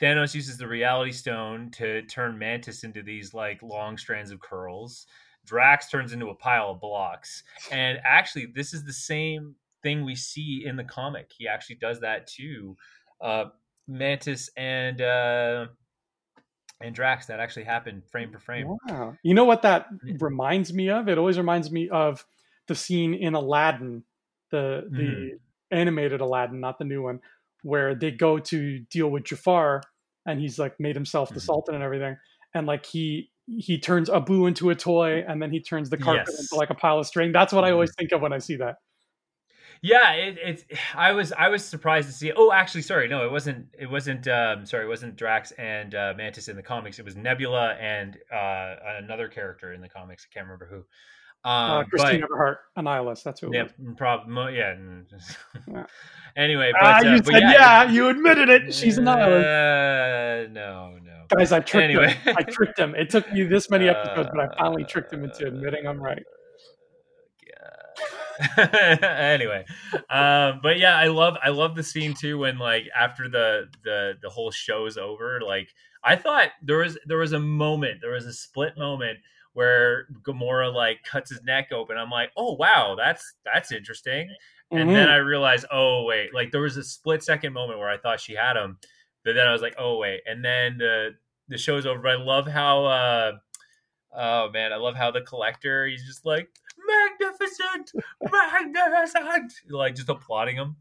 Thanos 0.00 0.34
uses 0.34 0.58
the 0.58 0.68
Reality 0.68 1.12
Stone 1.12 1.70
to 1.72 2.02
turn 2.02 2.38
Mantis 2.38 2.84
into 2.84 3.02
these 3.02 3.34
like 3.34 3.62
long 3.62 3.96
strands 3.96 4.30
of 4.30 4.40
curls. 4.40 5.06
Drax 5.44 5.88
turns 5.88 6.12
into 6.12 6.28
a 6.28 6.34
pile 6.34 6.70
of 6.70 6.80
blocks, 6.80 7.42
and 7.70 7.98
actually, 8.04 8.46
this 8.46 8.74
is 8.74 8.84
the 8.84 8.92
same 8.92 9.54
thing 9.86 10.04
we 10.04 10.16
see 10.16 10.64
in 10.66 10.74
the 10.74 10.82
comic. 10.82 11.30
He 11.38 11.46
actually 11.46 11.76
does 11.76 12.00
that 12.00 12.26
too. 12.26 12.76
Uh, 13.20 13.44
Mantis 13.86 14.50
and 14.56 15.00
uh, 15.00 15.66
and 16.80 16.92
Drax 16.92 17.26
that 17.26 17.38
actually 17.38 17.64
happened 17.64 18.02
frame 18.10 18.32
for 18.32 18.40
frame. 18.40 18.76
Wow. 18.88 19.16
You 19.22 19.34
know 19.34 19.44
what 19.44 19.62
that 19.62 19.86
reminds 20.18 20.72
me 20.72 20.90
of? 20.90 21.08
It 21.08 21.18
always 21.18 21.38
reminds 21.38 21.70
me 21.70 21.88
of 21.88 22.26
the 22.66 22.74
scene 22.74 23.14
in 23.14 23.34
Aladdin, 23.34 24.02
the 24.50 24.88
the 24.90 25.02
mm. 25.02 25.30
animated 25.70 26.20
Aladdin, 26.20 26.58
not 26.58 26.78
the 26.78 26.84
new 26.84 27.02
one, 27.02 27.20
where 27.62 27.94
they 27.94 28.10
go 28.10 28.40
to 28.40 28.80
deal 28.90 29.08
with 29.08 29.24
Jafar 29.24 29.82
and 30.26 30.40
he's 30.40 30.58
like 30.58 30.80
made 30.80 30.96
himself 30.96 31.28
the 31.28 31.36
mm. 31.38 31.46
Sultan 31.46 31.76
and 31.76 31.84
everything. 31.84 32.16
And 32.54 32.66
like 32.66 32.84
he 32.84 33.30
he 33.46 33.78
turns 33.78 34.10
Abu 34.10 34.46
into 34.46 34.70
a 34.70 34.74
toy 34.74 35.24
and 35.28 35.40
then 35.40 35.52
he 35.52 35.60
turns 35.60 35.90
the 35.90 35.96
carpet 35.96 36.26
yes. 36.28 36.40
into 36.40 36.56
like 36.56 36.70
a 36.70 36.74
pile 36.74 36.98
of 36.98 37.06
string. 37.06 37.30
That's 37.30 37.52
what 37.52 37.62
mm. 37.62 37.68
I 37.68 37.70
always 37.70 37.94
think 37.96 38.10
of 38.10 38.20
when 38.20 38.32
I 38.32 38.38
see 38.38 38.56
that. 38.56 38.78
Yeah, 39.82 40.12
it, 40.12 40.38
it's. 40.42 40.64
I 40.94 41.12
was 41.12 41.32
I 41.32 41.48
was 41.48 41.64
surprised 41.64 42.08
to 42.08 42.14
see. 42.14 42.32
Oh, 42.34 42.52
actually, 42.52 42.82
sorry, 42.82 43.08
no, 43.08 43.24
it 43.24 43.30
wasn't. 43.30 43.66
It 43.78 43.90
wasn't. 43.90 44.26
Um, 44.28 44.66
sorry, 44.66 44.84
it 44.84 44.88
wasn't 44.88 45.16
Drax 45.16 45.52
and 45.52 45.94
uh, 45.94 46.14
Mantis 46.16 46.48
in 46.48 46.56
the 46.56 46.62
comics. 46.62 46.98
It 46.98 47.04
was 47.04 47.16
Nebula 47.16 47.74
and 47.74 48.16
uh, 48.32 48.76
another 49.02 49.28
character 49.28 49.72
in 49.72 49.80
the 49.80 49.88
comics. 49.88 50.26
I 50.30 50.34
can't 50.34 50.46
remember 50.46 50.66
who. 50.66 50.84
Uh, 51.44 51.48
um, 51.48 51.70
uh, 51.70 51.84
Christine 51.84 52.22
Everhart, 52.22 52.56
Annihilus. 52.76 53.22
That's 53.22 53.40
who. 53.40 53.50
yeah, 53.54 53.68
probably. 53.96 54.56
Yeah. 54.56 54.74
yeah. 55.68 55.86
anyway, 56.36 56.72
ah, 56.74 56.98
but, 57.00 57.06
uh, 57.06 57.10
you 57.10 57.22
but 57.22 57.32
said 57.32 57.42
yeah, 57.42 57.52
yeah, 57.52 57.90
you 57.90 58.08
admitted 58.08 58.48
it. 58.48 58.74
She's 58.74 58.98
Annihilus. 58.98 60.46
Uh, 60.46 60.52
no, 60.52 60.98
no. 61.02 61.24
Guys, 61.28 61.52
I 61.52 61.60
tricked 61.60 61.84
anyway. 61.84 62.12
him. 62.12 62.36
I 62.36 62.42
tricked 62.42 62.78
him. 62.78 62.94
It 62.94 63.10
took 63.10 63.30
me 63.32 63.44
this 63.44 63.70
many 63.70 63.88
episodes, 63.88 64.30
but 64.34 64.40
I 64.40 64.56
finally 64.58 64.84
tricked 64.84 65.12
him 65.12 65.24
into 65.24 65.46
admitting 65.46 65.86
I'm 65.86 66.02
right. 66.02 66.24
anyway, 69.02 69.64
um, 70.10 70.60
but 70.62 70.78
yeah, 70.78 70.96
I 70.96 71.08
love 71.08 71.36
I 71.42 71.50
love 71.50 71.74
the 71.74 71.82
scene 71.82 72.14
too 72.14 72.38
when 72.38 72.58
like 72.58 72.84
after 72.98 73.28
the 73.28 73.68
the 73.84 74.14
the 74.22 74.28
whole 74.28 74.50
show's 74.50 74.96
over, 74.96 75.40
like 75.44 75.68
I 76.04 76.16
thought 76.16 76.48
there 76.62 76.78
was 76.78 76.98
there 77.06 77.18
was 77.18 77.32
a 77.32 77.40
moment, 77.40 78.00
there 78.00 78.12
was 78.12 78.26
a 78.26 78.32
split 78.32 78.76
moment 78.76 79.18
where 79.54 80.06
Gamora 80.22 80.72
like 80.72 81.02
cuts 81.02 81.30
his 81.30 81.42
neck 81.42 81.72
open. 81.72 81.96
I'm 81.96 82.10
like, 82.10 82.30
oh 82.36 82.54
wow, 82.54 82.94
that's 82.96 83.34
that's 83.44 83.72
interesting. 83.72 84.28
Mm-hmm. 84.72 84.76
And 84.76 84.90
then 84.90 85.08
mm-hmm. 85.08 85.14
I 85.14 85.16
realized, 85.16 85.66
oh 85.72 86.04
wait, 86.04 86.34
like 86.34 86.52
there 86.52 86.60
was 86.60 86.76
a 86.76 86.84
split 86.84 87.22
second 87.22 87.52
moment 87.52 87.78
where 87.78 87.90
I 87.90 87.96
thought 87.96 88.20
she 88.20 88.34
had 88.34 88.56
him, 88.56 88.78
but 89.24 89.34
then 89.34 89.46
I 89.46 89.52
was 89.52 89.62
like, 89.62 89.76
oh 89.78 89.98
wait, 89.98 90.20
and 90.26 90.44
then 90.44 90.78
the 90.78 91.14
the 91.48 91.58
show's 91.58 91.86
over. 91.86 92.06
I 92.06 92.16
love 92.16 92.46
how. 92.46 92.84
uh 92.86 93.32
Oh 94.18 94.50
man, 94.50 94.72
I 94.72 94.76
love 94.76 94.94
how 94.94 95.10
the 95.10 95.20
collector 95.20 95.86
he's 95.86 96.06
just 96.06 96.24
like 96.24 96.48
magnificent, 96.86 97.92
magnificent, 98.22 99.52
like 99.70 99.94
just 99.94 100.08
applauding 100.08 100.56
him. 100.56 100.76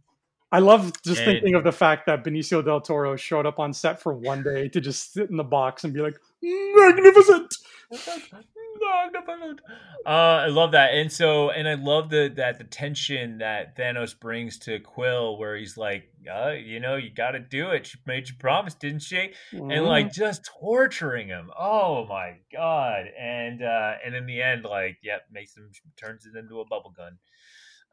I 0.51 0.59
love 0.59 0.93
just 1.03 1.21
and, 1.21 1.25
thinking 1.25 1.55
of 1.55 1.63
the 1.63 1.71
fact 1.71 2.05
that 2.05 2.23
Benicio 2.23 2.63
del 2.63 2.79
Toro 2.79 3.15
showed 3.15 3.45
up 3.45 3.59
on 3.59 3.73
set 3.73 4.01
for 4.01 4.13
one 4.13 4.43
day 4.43 4.69
to 4.69 4.79
just 4.79 5.13
sit 5.13 5.29
in 5.29 5.37
the 5.37 5.43
box 5.43 5.83
and 5.83 5.93
be 5.93 6.01
like, 6.01 6.17
magnificent. 6.41 7.53
magnificent. 8.79 9.61
Uh, 10.05 10.09
I 10.09 10.47
love 10.47 10.71
that, 10.73 10.93
and 10.93 11.11
so, 11.11 11.49
and 11.49 11.67
I 11.67 11.73
love 11.73 12.09
the 12.09 12.31
that 12.37 12.57
the 12.57 12.63
tension 12.63 13.39
that 13.39 13.77
Thanos 13.77 14.17
brings 14.17 14.59
to 14.59 14.79
Quill, 14.79 15.37
where 15.37 15.55
he's 15.55 15.77
like, 15.77 16.09
uh, 16.31 16.51
you 16.51 16.79
know, 16.79 16.95
you 16.95 17.09
got 17.11 17.31
to 17.31 17.39
do 17.39 17.71
it. 17.71 17.87
She 17.87 17.97
made 18.05 18.29
you 18.29 18.35
promise, 18.39 18.75
didn't 18.75 19.01
she? 19.01 19.33
Mm-hmm. 19.53 19.71
And 19.71 19.85
like 19.85 20.13
just 20.13 20.49
torturing 20.59 21.27
him. 21.27 21.49
Oh 21.57 22.05
my 22.07 22.35
god! 22.53 23.05
And 23.19 23.63
uh, 23.63 23.93
and 24.05 24.15
in 24.15 24.25
the 24.25 24.41
end, 24.41 24.63
like, 24.63 24.97
yep, 25.03 25.23
makes 25.31 25.57
him 25.57 25.71
turns 25.97 26.25
it 26.25 26.37
into 26.37 26.59
a 26.59 26.65
bubble 26.65 26.93
gun 26.95 27.17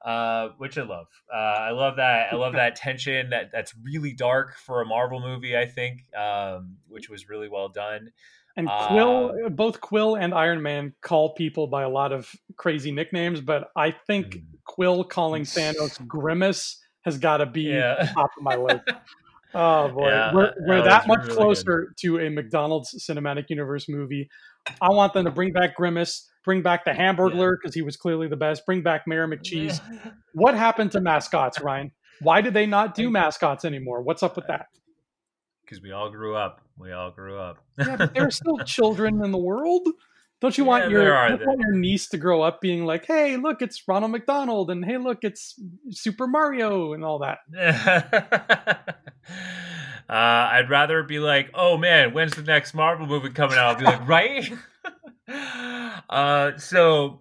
uh, 0.05 0.49
which 0.59 0.77
I 0.79 0.83
love. 0.83 1.07
Uh, 1.33 1.37
I 1.37 1.71
love 1.71 1.97
that. 1.97 2.33
I 2.33 2.37
love 2.37 2.55
that 2.55 2.77
tension. 2.77 3.31
That 3.31 3.51
that's 3.53 3.73
really 3.85 4.13
dark 4.13 4.57
for 4.57 4.83
a 4.83 4.87
Marvel 4.87 5.21
movie. 5.21 5.57
I 5.57 5.67
think, 5.67 6.01
um, 6.17 6.77
which 6.89 7.09
was 7.09 7.29
really 7.29 7.49
well 7.49 7.69
done. 7.69 8.11
And 8.57 8.69
Quill, 8.89 9.33
uh, 9.47 9.49
both 9.49 9.81
Quill 9.81 10.17
and 10.17 10.35
Iron 10.35 10.61
Man 10.61 10.93
call 11.01 11.35
people 11.35 11.67
by 11.67 11.83
a 11.83 11.89
lot 11.89 12.13
of 12.13 12.31
crazy 12.57 12.93
nicknames, 12.93 13.41
but 13.41 13.71
I 13.77 13.95
think 14.07 14.27
mm. 14.27 14.43
Quill 14.65 15.05
calling 15.05 15.45
Thanos 15.45 16.07
Grimace 16.07 16.79
has 17.03 17.19
got 17.19 17.39
to 17.39 17.47
be 17.47 17.63
yeah. 17.63 18.11
top 18.15 18.31
of 18.37 18.43
my 18.43 18.57
list. 18.57 18.83
Oh 19.55 19.89
boy, 19.89 20.09
yeah, 20.09 20.35
we're, 20.35 20.55
we're 20.61 20.77
that, 20.79 20.85
that 20.85 21.07
much 21.07 21.27
really 21.27 21.35
closer 21.35 21.89
good. 21.89 21.97
to 21.99 22.27
a 22.27 22.31
McDonald's 22.31 23.07
cinematic 23.07 23.51
universe 23.51 23.87
movie. 23.87 24.31
I 24.81 24.89
want 24.91 25.13
them 25.13 25.27
to 25.27 25.31
bring 25.31 25.53
back 25.53 25.77
Grimace, 25.77 26.31
bring 26.45 26.63
back 26.63 26.85
the 26.85 26.93
Hamburglar 26.93 27.57
because 27.61 27.77
yeah. 27.77 27.81
he 27.81 27.83
was 27.83 27.97
clearly 27.97 28.29
the 28.29 28.37
best. 28.37 28.65
Bring 28.65 28.83
back 28.83 29.03
Mayor 29.07 29.29
McCheese. 29.29 29.81
what 30.33 30.55
happened 30.55 30.93
to 30.93 31.01
mascots, 31.01 31.61
Ryan? 31.61 31.93
Why 32.21 32.41
did 32.41 32.55
they 32.55 32.67
not 32.67 32.95
do 32.95 33.11
mascots 33.11 33.65
anymore? 33.65 34.01
What's 34.01 34.23
up 34.23 34.37
with 34.37 34.47
that? 34.47 34.69
Because 35.65 35.83
we 35.83 35.93
all 35.93 36.11
grew 36.11 36.35
up. 36.35 36.63
We 36.83 36.91
all 36.91 37.13
grew 37.13 37.39
up. 37.39 37.59
yeah, 37.79 37.97
but 37.97 38.13
there 38.13 38.27
are 38.27 38.31
still 38.33 38.59
children 38.67 39.25
in 39.25 39.31
the 39.31 39.39
world. 39.39 39.87
Don't 40.41 40.59
you 40.59 40.65
want 40.65 40.91
your 40.91 41.15
want 41.15 41.61
your 41.61 41.77
niece 41.77 42.09
to 42.09 42.19
grow 42.19 42.43
up 42.43 42.61
being 42.61 42.85
like, 42.85 43.07
"Hey, 43.07 43.37
look, 43.37 43.63
it's 43.63 43.81
Ronald 43.87 44.11
McDonald," 44.11 44.73
and 44.73 44.85
"Hey, 44.85 44.99
look, 44.99 45.19
it's 45.23 45.55
Super 45.91 46.27
Mario," 46.27 46.95
and 46.95 47.05
all 47.05 47.21
that? 47.21 47.39
uh, 50.09 50.13
I'd 50.13 50.69
rather 50.69 51.05
be 51.05 51.21
like, 51.21 51.51
"Oh 51.55 51.77
man, 51.77 52.13
when's 52.13 52.35
the 52.35 52.43
next 52.43 52.75
Marvel 52.75 53.07
movie 53.07 53.31
coming 53.31 53.57
out?" 53.57 53.77
I'll 53.77 53.79
be 53.79 53.85
like, 53.85 54.09
"Right." 54.09 54.53
uh, 56.11 56.59
so 56.59 57.21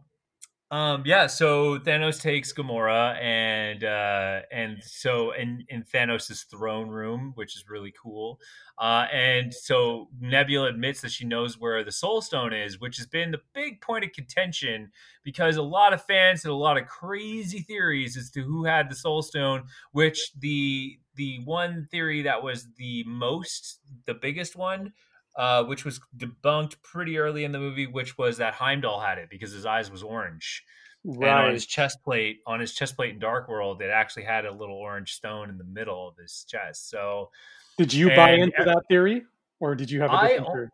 um, 0.72 1.03
yeah, 1.05 1.28
so 1.28 1.80
Thanos 1.80 2.22
takes 2.22 2.53
Gamora 2.53 3.22
and 3.22 3.84
uh, 3.84 4.39
and 4.53 4.82
so 4.82 5.32
in 5.32 5.65
in 5.67 5.84
Thanos' 5.84 6.45
throne 6.49 6.88
room, 6.88 7.34
which 7.36 7.57
is 7.57 7.65
really 7.69 7.93
cool. 8.01 8.39
Uh, 8.80 9.05
and 9.11 9.53
so 9.53 10.07
Nebula 10.22 10.69
admits 10.69 11.01
that 11.01 11.11
she 11.11 11.26
knows 11.26 11.59
where 11.59 11.84
the 11.84 11.91
Soul 11.91 12.22
Stone 12.22 12.53
is, 12.53 12.80
which 12.80 12.95
has 12.95 13.05
been 13.05 13.32
the 13.32 13.41
big 13.53 13.82
point 13.82 14.05
of 14.05 14.13
contention 14.13 14.91
because 15.26 15.57
a 15.57 15.61
lot 15.61 15.91
of 15.91 16.01
fans 16.05 16.43
had 16.43 16.51
a 16.51 16.55
lot 16.55 16.78
of 16.78 16.88
crazy 16.88 17.59
theories 17.59 18.15
as 18.15 18.32
to 18.32 18.41
who 18.41 18.63
had 18.63 18.89
the 18.89 18.95
Soul 18.95 19.22
Stone. 19.22 19.63
Which 19.91 20.32
the 20.39 20.97
the 21.15 21.41
one 21.43 21.89
theory 21.91 22.22
that 22.22 22.43
was 22.43 22.67
the 22.78 23.03
most 23.05 23.82
the 24.05 24.13
biggest 24.13 24.55
one 24.55 24.93
uh, 25.36 25.63
which 25.63 25.86
was 25.86 25.99
debunked 26.17 26.82
pretty 26.84 27.17
early 27.17 27.43
in 27.43 27.51
the 27.51 27.59
movie, 27.59 27.88
which 27.88 28.17
was 28.17 28.38
that 28.38 28.53
Heimdall 28.53 28.99
had 28.99 29.17
it 29.17 29.29
because 29.29 29.51
his 29.51 29.65
eyes 29.65 29.89
was 29.89 30.03
orange. 30.03 30.63
Right. 31.03 31.29
And 31.29 31.47
on 31.47 31.53
his 31.53 31.65
chest 31.65 32.03
plate, 32.03 32.39
on 32.45 32.59
his 32.59 32.73
chest 32.73 32.95
plate 32.95 33.13
in 33.13 33.19
Dark 33.19 33.47
World, 33.47 33.82
it 33.82 33.89
actually 33.89 34.23
had 34.23 34.45
a 34.45 34.51
little 34.51 34.75
orange 34.75 35.13
stone 35.13 35.49
in 35.49 35.57
the 35.57 35.63
middle 35.63 36.07
of 36.07 36.15
his 36.17 36.45
chest. 36.47 36.89
So, 36.89 37.32
did 37.77 37.91
you 37.91 38.09
buy 38.09 38.34
into 38.34 38.63
that 38.63 38.84
theory, 38.88 39.23
or 39.59 39.73
did 39.73 39.89
you 39.89 40.01
have 40.01 40.11
a 40.11 40.27
different 40.27 40.47
I, 40.47 40.51
theory? 40.51 40.67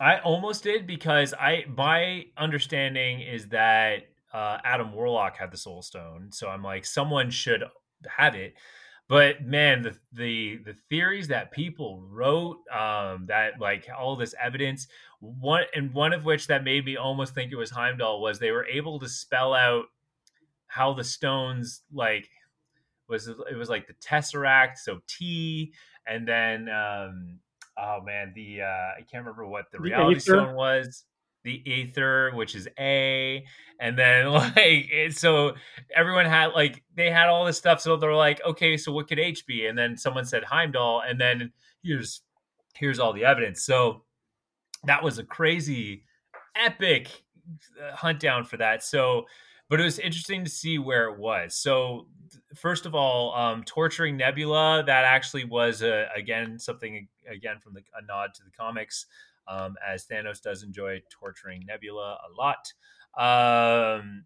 I 0.00 0.18
almost 0.20 0.64
did 0.64 0.86
because 0.86 1.34
I 1.34 1.64
my 1.68 2.26
understanding 2.36 3.20
is 3.20 3.48
that 3.48 4.08
uh, 4.32 4.58
Adam 4.64 4.92
Warlock 4.92 5.36
had 5.36 5.52
the 5.52 5.56
Soul 5.56 5.82
Stone, 5.82 6.30
so 6.32 6.48
I'm 6.48 6.62
like 6.64 6.84
someone 6.84 7.30
should 7.30 7.62
have 8.16 8.34
it 8.34 8.54
but 9.08 9.42
man 9.42 9.82
the 9.82 9.96
the 10.12 10.58
the 10.64 10.74
theories 10.88 11.28
that 11.28 11.50
people 11.50 12.02
wrote 12.10 12.58
um 12.70 13.24
that 13.26 13.54
like 13.58 13.88
all 13.98 14.14
this 14.14 14.34
evidence 14.40 14.86
one 15.20 15.64
and 15.74 15.92
one 15.92 16.12
of 16.12 16.24
which 16.24 16.46
that 16.46 16.62
made 16.62 16.84
me 16.84 16.96
almost 16.96 17.34
think 17.34 17.50
it 17.50 17.56
was 17.56 17.70
Heimdall 17.70 18.20
was 18.20 18.38
they 18.38 18.52
were 18.52 18.66
able 18.66 19.00
to 19.00 19.08
spell 19.08 19.54
out 19.54 19.86
how 20.66 20.92
the 20.92 21.04
stones 21.04 21.82
like 21.92 22.28
was 23.08 23.26
it 23.26 23.56
was 23.56 23.68
like 23.68 23.86
the 23.86 23.94
tesseract 23.94 24.76
so 24.76 25.00
T 25.08 25.72
and 26.06 26.28
then 26.28 26.68
um 26.68 27.38
oh 27.78 28.00
man 28.04 28.32
the 28.34 28.62
uh 28.62 28.98
I 28.98 29.02
can't 29.10 29.24
remember 29.24 29.46
what 29.46 29.70
the, 29.72 29.78
the 29.78 29.84
reality 29.84 30.20
stone 30.20 30.54
was 30.54 31.04
the 31.48 31.70
ether, 31.70 32.30
which 32.34 32.54
is 32.54 32.68
A, 32.78 33.44
and 33.80 33.98
then 33.98 34.30
like 34.32 34.90
so 35.10 35.54
everyone 35.94 36.26
had 36.26 36.48
like 36.48 36.82
they 36.94 37.10
had 37.10 37.28
all 37.28 37.44
this 37.44 37.58
stuff. 37.58 37.80
So 37.80 37.96
they're 37.96 38.14
like, 38.14 38.40
okay, 38.44 38.76
so 38.76 38.92
what 38.92 39.08
could 39.08 39.18
H 39.18 39.46
be? 39.46 39.66
And 39.66 39.76
then 39.76 39.96
someone 39.96 40.24
said 40.24 40.44
Heimdall, 40.44 41.02
and 41.06 41.20
then 41.20 41.52
here's 41.82 42.22
here's 42.74 42.98
all 42.98 43.12
the 43.12 43.24
evidence. 43.24 43.62
So 43.62 44.02
that 44.84 45.02
was 45.02 45.18
a 45.18 45.24
crazy, 45.24 46.04
epic 46.54 47.24
uh, 47.82 47.96
hunt 47.96 48.20
down 48.20 48.44
for 48.44 48.58
that. 48.58 48.84
So 48.84 49.24
but 49.68 49.80
it 49.80 49.84
was 49.84 49.98
interesting 49.98 50.44
to 50.44 50.50
see 50.50 50.78
where 50.78 51.08
it 51.08 51.18
was. 51.18 51.54
So, 51.54 52.06
first 52.54 52.86
of 52.86 52.94
all, 52.94 53.34
um, 53.34 53.64
torturing 53.64 54.16
Nebula 54.16 54.82
that 54.86 55.04
actually 55.04 55.44
was 55.44 55.82
a, 55.82 56.08
again 56.16 56.58
something 56.58 57.06
again 57.30 57.58
from 57.58 57.74
the, 57.74 57.80
a 58.00 58.04
nod 58.06 58.30
to 58.34 58.44
the 58.44 58.50
comics, 58.50 59.06
um, 59.48 59.76
as 59.86 60.06
Thanos 60.06 60.40
does 60.40 60.62
enjoy 60.62 61.02
torturing 61.10 61.64
Nebula 61.66 62.18
a 62.28 62.30
lot. 62.36 62.72
Um, 63.16 64.24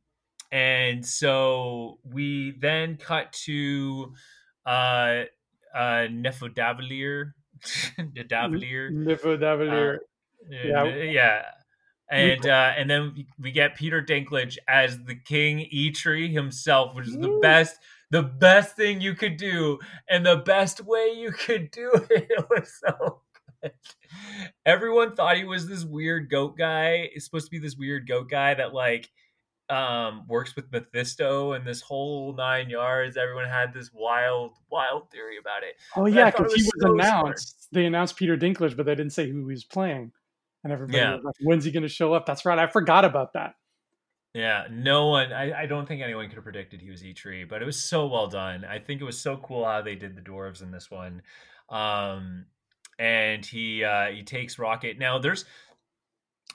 and 0.51 1.05
so 1.05 1.99
we 2.05 2.57
then 2.61 2.97
cut 2.97 3.33
to 3.45 4.12
uh, 4.66 5.25
uh, 5.75 6.07
Nephrodavalier. 6.11 7.33
Davalier. 7.99 8.91
Nephrodavalier. 8.91 9.97
Uh, 9.97 9.99
yeah. 10.51 10.85
yeah 10.85 11.43
and 12.12 12.47
uh, 12.47 12.73
and 12.77 12.91
then 12.91 13.27
we 13.39 13.51
get 13.51 13.75
Peter 13.75 14.03
Dinklage 14.03 14.59
as 14.68 14.99
the 15.05 15.14
King 15.14 15.66
Eitri 15.73 16.31
himself, 16.31 16.95
which 16.95 17.09
is 17.09 17.16
the 17.16 17.39
best 17.41 17.79
the 18.11 18.23
best 18.23 18.77
thing 18.77 19.01
you 19.01 19.14
could 19.14 19.39
do 19.39 19.79
and 20.09 20.25
the 20.25 20.37
best 20.37 20.83
way 20.83 21.14
you 21.16 21.33
could 21.33 21.70
do 21.70 21.91
it. 22.11 22.27
It 22.31 22.47
was 22.51 22.81
so. 22.87 23.22
Everyone 24.67 25.15
thought 25.15 25.37
he 25.37 25.45
was 25.45 25.67
this 25.67 25.85
weird 25.85 26.31
goat 26.31 26.57
guy. 26.57 27.11
It's 27.15 27.25
supposed 27.25 27.47
to 27.47 27.51
be 27.51 27.59
this 27.59 27.77
weird 27.77 28.09
goat 28.09 28.31
guy 28.31 28.55
that 28.55 28.75
like 28.75 29.11
um 29.69 30.27
works 30.29 30.55
with 30.57 30.71
Mephisto 30.71 31.53
and 31.53 31.67
this 31.67 31.81
whole 31.81 32.35
nine 32.35 32.69
yards. 32.69 33.17
Everyone 33.17 33.49
had 33.49 33.73
this 33.73 33.91
wild, 33.93 34.53
wild 34.71 35.11
theory 35.11 35.39
about 35.39 35.63
it. 35.63 35.77
Oh 35.97 36.07
yeah, 36.07 36.31
because 36.31 36.53
he 36.55 36.63
was 36.63 36.73
so 36.81 36.93
announced. 36.93 37.63
Smart. 37.63 37.69
They 37.73 37.87
announced 37.87 38.17
Peter 38.17 38.37
Dinklage, 38.37 38.77
but 38.77 38.87
they 38.87 38.95
didn't 38.95 39.13
say 39.13 39.29
who 39.31 39.39
he 39.47 39.55
was 39.55 39.65
playing. 39.65 40.13
And 40.65 40.73
everybody 40.73 40.99
yeah. 40.99 41.15
was 41.17 41.25
like, 41.25 41.35
when's 41.41 41.65
he 41.65 41.73
going 41.73 41.83
to 41.83 41.89
show 41.89 42.13
up? 42.13 42.25
That's 42.25 42.45
right. 42.45 42.59
I 42.59 42.69
forgot 42.69 43.05
about 43.05 43.33
that. 43.33 43.55
Yeah, 44.35 44.67
no 44.71 45.09
one. 45.09 45.33
I, 45.33 45.63
I 45.63 45.67
don't 45.67 45.87
think 45.87 46.03
anyone 46.03 46.29
could 46.29 46.37
have 46.37 46.45
predicted 46.45 46.81
he 46.81 46.91
was 46.91 47.03
Eitri, 47.03 47.47
but 47.47 47.61
it 47.61 47.67
was 47.67 47.83
so 47.83 48.07
well 48.07 48.29
done. 48.29 48.65
I 48.65 48.79
think 48.79 49.01
it 49.01 49.05
was 49.05 49.19
so 49.19 49.37
cool 49.37 49.65
how 49.65 49.83
they 49.83 49.95
did 49.95 50.17
the 50.17 50.23
dwarves 50.23 50.63
in 50.63 50.71
this 50.71 50.91
one. 50.91 51.23
Um, 51.69 52.47
and 53.03 53.44
he 53.44 53.82
uh, 53.82 54.07
he 54.12 54.22
takes 54.22 54.59
Rocket. 54.59 54.98
Now 54.98 55.18
there's. 55.18 55.44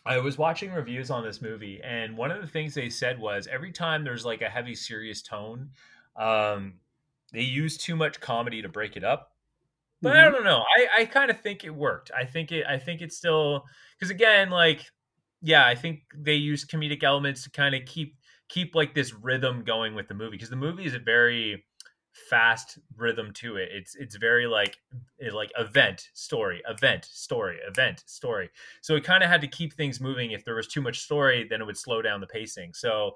I 0.05 0.19
was 0.19 0.37
watching 0.37 0.71
reviews 0.71 1.11
on 1.11 1.25
this 1.25 1.41
movie, 1.41 1.81
and 1.83 2.15
one 2.15 2.31
of 2.31 2.39
the 2.39 2.47
things 2.47 2.73
they 2.73 2.89
said 2.89 3.19
was 3.19 3.45
every 3.47 3.73
time 3.73 4.05
there's 4.05 4.23
like 4.23 4.41
a 4.41 4.47
heavy, 4.47 4.73
serious 4.73 5.21
tone, 5.21 5.71
um, 6.15 6.75
they 7.33 7.41
use 7.41 7.77
too 7.77 7.97
much 7.97 8.21
comedy 8.21 8.61
to 8.61 8.69
break 8.69 8.95
it 8.95 9.03
up. 9.03 9.33
But 10.01 10.15
mm-hmm. 10.15 10.27
I 10.27 10.31
don't 10.31 10.45
know. 10.45 10.63
I, 10.77 11.01
I 11.01 11.05
kind 11.05 11.29
of 11.29 11.41
think 11.41 11.65
it 11.65 11.75
worked. 11.75 12.11
I 12.17 12.23
think 12.23 12.53
it. 12.53 12.65
I 12.65 12.77
think 12.77 13.01
it's 13.01 13.17
still 13.17 13.65
because 13.99 14.09
again, 14.09 14.49
like, 14.49 14.85
yeah, 15.41 15.67
I 15.67 15.75
think 15.75 16.03
they 16.15 16.35
use 16.35 16.65
comedic 16.65 17.03
elements 17.03 17.43
to 17.43 17.49
kind 17.49 17.75
of 17.75 17.83
keep 17.85 18.15
keep 18.47 18.73
like 18.75 18.95
this 18.95 19.13
rhythm 19.13 19.65
going 19.65 19.93
with 19.93 20.07
the 20.07 20.13
movie 20.13 20.37
because 20.37 20.49
the 20.49 20.55
movie 20.55 20.85
is 20.85 20.93
a 20.93 20.99
very 20.99 21.65
fast 22.29 22.79
rhythm 22.95 23.31
to 23.33 23.57
it. 23.57 23.69
It's 23.71 23.95
it's 23.95 24.15
very 24.15 24.47
like 24.47 24.77
it, 25.19 25.33
like 25.33 25.51
event 25.57 26.09
story, 26.13 26.61
event 26.67 27.05
story, 27.05 27.57
event 27.67 28.03
story. 28.05 28.49
So 28.81 28.95
it 28.95 29.03
kind 29.03 29.23
of 29.23 29.29
had 29.29 29.41
to 29.41 29.47
keep 29.47 29.73
things 29.73 30.01
moving. 30.01 30.31
If 30.31 30.45
there 30.45 30.55
was 30.55 30.67
too 30.67 30.81
much 30.81 30.99
story, 30.99 31.47
then 31.49 31.61
it 31.61 31.65
would 31.65 31.77
slow 31.77 32.01
down 32.01 32.21
the 32.21 32.27
pacing. 32.27 32.73
So 32.73 33.11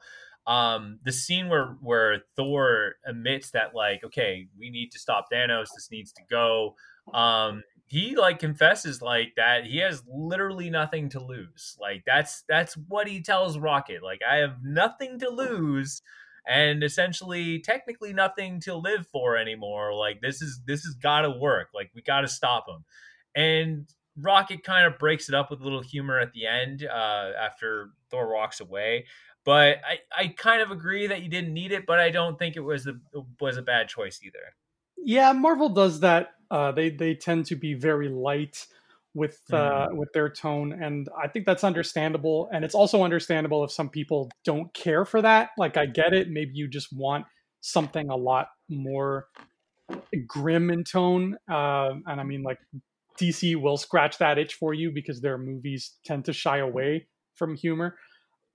um 0.47 0.99
the 1.03 1.11
scene 1.11 1.49
where 1.49 1.77
where 1.81 2.23
Thor 2.35 2.95
admits 3.05 3.51
that 3.51 3.75
like 3.75 4.03
okay, 4.03 4.47
we 4.57 4.69
need 4.69 4.91
to 4.91 4.99
stop 4.99 5.27
Thanos. 5.31 5.67
This 5.75 5.89
needs 5.91 6.11
to 6.13 6.21
go. 6.29 6.75
Um 7.13 7.63
he 7.91 8.15
like 8.15 8.39
confesses 8.39 9.01
like 9.01 9.33
that 9.35 9.65
he 9.65 9.79
has 9.79 10.01
literally 10.07 10.69
nothing 10.69 11.09
to 11.09 11.19
lose 11.19 11.75
like 11.81 12.01
that's 12.05 12.45
that's 12.47 12.75
what 12.87 13.05
he 13.05 13.21
tells 13.21 13.57
rocket 13.57 14.01
like 14.01 14.21
i 14.29 14.37
have 14.37 14.63
nothing 14.63 15.19
to 15.19 15.29
lose 15.29 16.01
and 16.47 16.83
essentially 16.83 17.59
technically 17.59 18.13
nothing 18.13 18.59
to 18.61 18.75
live 18.75 19.07
for 19.11 19.37
anymore. 19.37 19.93
Like 19.93 20.21
this 20.21 20.41
is 20.41 20.61
this 20.65 20.83
has 20.83 20.95
got 20.95 21.21
to 21.21 21.29
work. 21.29 21.69
Like 21.73 21.91
we 21.95 22.01
got 22.01 22.21
to 22.21 22.27
stop 22.27 22.65
him 22.67 22.83
and 23.35 23.87
rocket 24.17 24.63
kind 24.63 24.85
of 24.85 24.99
breaks 24.99 25.29
it 25.29 25.35
up 25.35 25.49
with 25.49 25.61
a 25.61 25.63
little 25.63 25.81
humor 25.81 26.19
at 26.19 26.33
the 26.33 26.45
end 26.45 26.85
uh, 26.85 27.31
after 27.39 27.89
thor 28.09 28.33
walks 28.33 28.59
away. 28.59 29.05
But 29.43 29.79
i 29.83 29.97
i 30.15 30.27
kind 30.27 30.61
of 30.61 30.69
agree 30.69 31.07
that 31.07 31.23
you 31.23 31.29
didn't 31.29 31.53
need 31.53 31.71
it 31.71 31.87
but 31.87 31.99
i 31.99 32.11
don't 32.11 32.37
think 32.37 32.55
it 32.55 32.59
was 32.59 32.85
a 32.85 32.93
was 33.39 33.57
a 33.57 33.63
bad 33.63 33.87
choice 33.87 34.19
either. 34.23 34.55
Yeah 34.97 35.31
marvel 35.31 35.69
does 35.69 36.01
that 36.01 36.33
uh, 36.51 36.71
they 36.71 36.89
they 36.89 37.15
tend 37.15 37.45
to 37.45 37.55
be 37.55 37.73
very 37.73 38.09
light 38.09 38.67
with 39.13 39.39
uh, 39.51 39.87
with 39.91 40.09
their 40.13 40.29
tone, 40.29 40.71
and 40.71 41.07
I 41.21 41.27
think 41.27 41.45
that's 41.45 41.63
understandable. 41.63 42.49
And 42.53 42.63
it's 42.63 42.75
also 42.75 43.03
understandable 43.03 43.63
if 43.63 43.71
some 43.71 43.89
people 43.89 44.29
don't 44.45 44.73
care 44.73 45.05
for 45.05 45.21
that. 45.21 45.49
Like 45.57 45.77
I 45.77 45.85
get 45.85 46.13
it. 46.13 46.29
Maybe 46.29 46.51
you 46.53 46.67
just 46.67 46.89
want 46.91 47.25
something 47.61 48.09
a 48.09 48.15
lot 48.15 48.47
more 48.69 49.27
grim 50.25 50.69
in 50.69 50.83
tone. 50.83 51.37
Uh, 51.49 51.91
and 52.05 52.19
I 52.19 52.23
mean, 52.23 52.43
like 52.43 52.59
DC 53.19 53.55
will 53.55 53.77
scratch 53.77 54.17
that 54.19 54.37
itch 54.37 54.55
for 54.55 54.73
you 54.73 54.91
because 54.91 55.21
their 55.21 55.37
movies 55.37 55.93
tend 56.05 56.25
to 56.25 56.33
shy 56.33 56.59
away 56.59 57.07
from 57.35 57.55
humor. 57.55 57.97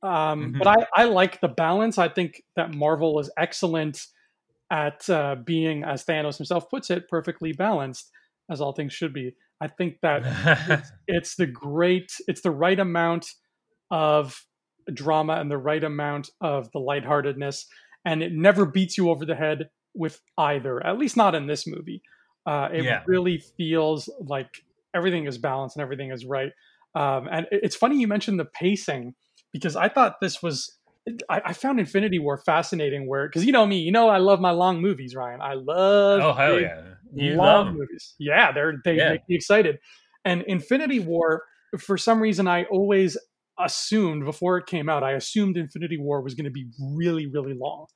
Um, 0.02 0.11
mm-hmm. 0.52 0.59
But 0.59 0.68
I, 0.68 1.02
I 1.02 1.04
like 1.04 1.40
the 1.40 1.48
balance. 1.48 1.98
I 1.98 2.09
think 2.09 2.42
that 2.57 2.74
Marvel 2.74 3.18
is 3.20 3.30
excellent 3.38 4.00
at 4.70 5.09
uh, 5.09 5.36
being, 5.44 5.84
as 5.84 6.04
Thanos 6.04 6.36
himself 6.36 6.68
puts 6.70 6.90
it, 6.90 7.09
perfectly 7.09 7.52
balanced, 7.52 8.11
as 8.50 8.61
all 8.61 8.72
things 8.72 8.92
should 8.92 9.12
be. 9.12 9.34
I 9.61 9.68
think 9.68 9.98
that 10.02 10.22
it's, 10.68 10.92
it's, 11.07 11.36
the 11.36 11.46
great, 11.46 12.12
it's 12.28 12.42
the 12.42 12.50
right 12.50 12.78
amount 12.78 13.26
of 13.90 14.40
drama 14.92 15.34
and 15.34 15.50
the 15.50 15.59
right 15.59 15.82
amount 15.82 16.30
of 16.40 16.70
the 16.72 16.78
lightheartedness, 16.78 17.66
and 18.04 18.22
it 18.22 18.32
never 18.32 18.66
beats 18.66 18.96
you 18.96 19.11
over 19.11 19.24
the 19.24 19.34
head 19.34 19.68
with 19.94 20.20
either. 20.38 20.84
At 20.84 20.98
least 20.98 21.16
not 21.16 21.34
in 21.34 21.46
this 21.46 21.66
movie. 21.66 22.02
Uh, 22.46 22.68
it 22.72 22.84
yeah. 22.84 23.02
really 23.07 23.42
feels 23.57 24.09
like 24.20 24.48
everything 24.94 25.26
is 25.26 25.38
balanced 25.38 25.76
and 25.76 25.82
everything 25.82 26.12
is 26.12 26.24
right. 26.24 26.52
Um, 26.94 27.28
and 27.30 27.46
it's 27.50 27.76
funny 27.76 27.98
you 28.00 28.07
mentioned 28.07 28.38
the 28.38 28.46
pacing 28.46 29.14
because 29.52 29.76
I 29.76 29.88
thought 29.88 30.16
this 30.20 30.42
was 30.42 30.78
I, 31.28 31.40
I, 31.46 31.52
found 31.52 31.78
Infinity 31.78 32.18
War 32.18 32.38
fascinating, 32.38 33.09
where 33.09 33.28
because 33.28 33.44
you 33.44 33.52
know 33.52 33.66
me, 33.66 33.78
you 33.78 33.92
know 33.92 34.09
I 34.09 34.18
love 34.18 34.40
my 34.40 34.50
long 34.50 34.80
movies, 34.80 35.14
Ryan. 35.14 35.40
I 35.40 35.54
love 35.54 36.20
oh 36.20 36.32
hell 36.32 36.61
yeah, 36.61 36.82
you 37.14 37.34
long 37.34 37.74
movies. 37.74 38.14
Yeah, 38.18 38.52
they're 38.52 38.74
they 38.84 38.96
yeah. 38.96 39.11
make 39.11 39.28
me 39.28 39.36
excited. 39.36 39.78
And 40.24 40.42
Infinity 40.42 40.98
War, 40.98 41.44
for 41.78 41.96
some 41.96 42.20
reason, 42.20 42.48
I 42.48 42.64
always 42.64 43.16
assumed 43.59 44.24
before 44.24 44.59
it 44.59 44.66
came 44.66 44.88
out, 44.88 45.02
I 45.02 45.12
assumed 45.12 45.57
Infinity 45.57 45.98
War 45.98 46.20
was 46.22 46.34
going 46.34 46.44
to 46.44 46.50
be 46.50 46.66
really 46.80 47.26
really 47.26 47.54
long. 47.54 47.86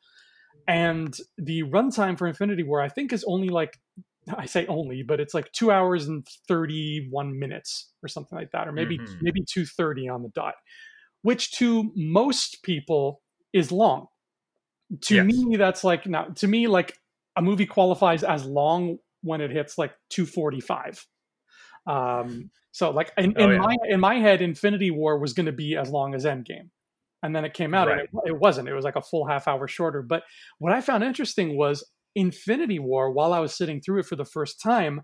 And 0.69 1.17
the 1.37 1.65
runtime 1.65 2.17
for 2.17 2.29
Infinity 2.29 2.63
War, 2.63 2.81
I 2.81 2.89
think, 2.89 3.13
is 3.13 3.25
only 3.27 3.49
like 3.49 3.77
I 4.37 4.47
say 4.47 4.67
only, 4.67 5.03
but 5.03 5.19
it's 5.19 5.35
like 5.35 5.51
two 5.51 5.73
hours 5.73 6.07
and 6.07 6.25
thirty 6.47 7.09
one 7.11 7.39
minutes 7.39 7.91
or 8.05 8.09
something 8.09 8.39
like 8.39 8.53
that, 8.53 8.69
or 8.69 8.73
maybe 8.73 8.99
mm-hmm. 8.99 9.19
maybe 9.21 9.45
two 9.49 9.67
thirty 9.67 10.09
on 10.09 10.23
the 10.23 10.29
dot 10.29 10.55
which 11.23 11.53
to 11.53 11.91
most 11.95 12.63
people 12.63 13.23
is 13.53 13.73
long. 13.73 14.07
To 15.03 15.15
yes. 15.15 15.27
me, 15.27 15.57
that's 15.57 15.85
like 15.85 16.07
now 16.07 16.25
to 16.37 16.49
me, 16.49 16.67
like 16.67 16.97
a 17.37 17.43
movie 17.43 17.67
qualifies 17.67 18.25
as 18.25 18.45
long 18.45 18.99
when 19.23 19.41
it 19.41 19.51
hits 19.51 19.79
like 19.79 19.93
245. 20.11 21.07
Um, 21.87 22.51
so 22.73 22.91
like 22.91 23.13
in, 23.17 23.35
oh, 23.37 23.51
yeah. 23.51 23.59
my 23.59 23.77
in 23.89 24.01
my 24.01 24.17
head, 24.17 24.43
Infinity 24.43 24.91
War 24.91 25.19
was 25.19 25.33
going 25.33 25.47
to 25.47 25.53
be 25.53 25.77
as 25.77 25.91
long 25.91 26.15
as 26.15 26.25
Endgame, 26.25 26.71
and 27.23 27.35
then 27.35 27.45
it 27.45 27.55
came 27.55 27.75
out 27.75 27.89
right. 27.89 28.01
and 28.01 28.09
it, 28.25 28.31
it 28.31 28.39
wasn't. 28.39 28.69
It 28.69 28.75
was 28.75 28.85
like 28.85 28.97
a 28.97 29.03
full 29.03 29.27
half 29.27 29.47
hour 29.47 29.69
shorter. 29.69 30.03
But 30.03 30.23
what 30.59 30.73
I 30.73 30.81
found 30.81 31.05
interesting 31.05 31.57
was 31.57 31.89
Infinity 32.15 32.79
War, 32.79 33.13
while 33.13 33.33
I 33.33 33.39
was 33.39 33.55
sitting 33.55 33.81
through 33.81 34.01
it 34.01 34.07
for 34.07 34.17
the 34.17 34.25
first 34.25 34.61
time, 34.61 35.03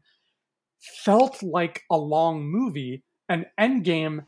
felt 1.04 1.42
like 1.42 1.82
a 1.90 1.96
long 1.96 2.44
movie, 2.44 3.04
and 3.28 3.46
Endgame 3.58 4.24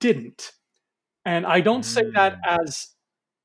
didn't. 0.00 0.52
And 1.26 1.44
I 1.44 1.60
don't 1.60 1.82
say 1.82 2.04
that 2.14 2.34
mm. 2.34 2.58
as 2.62 2.94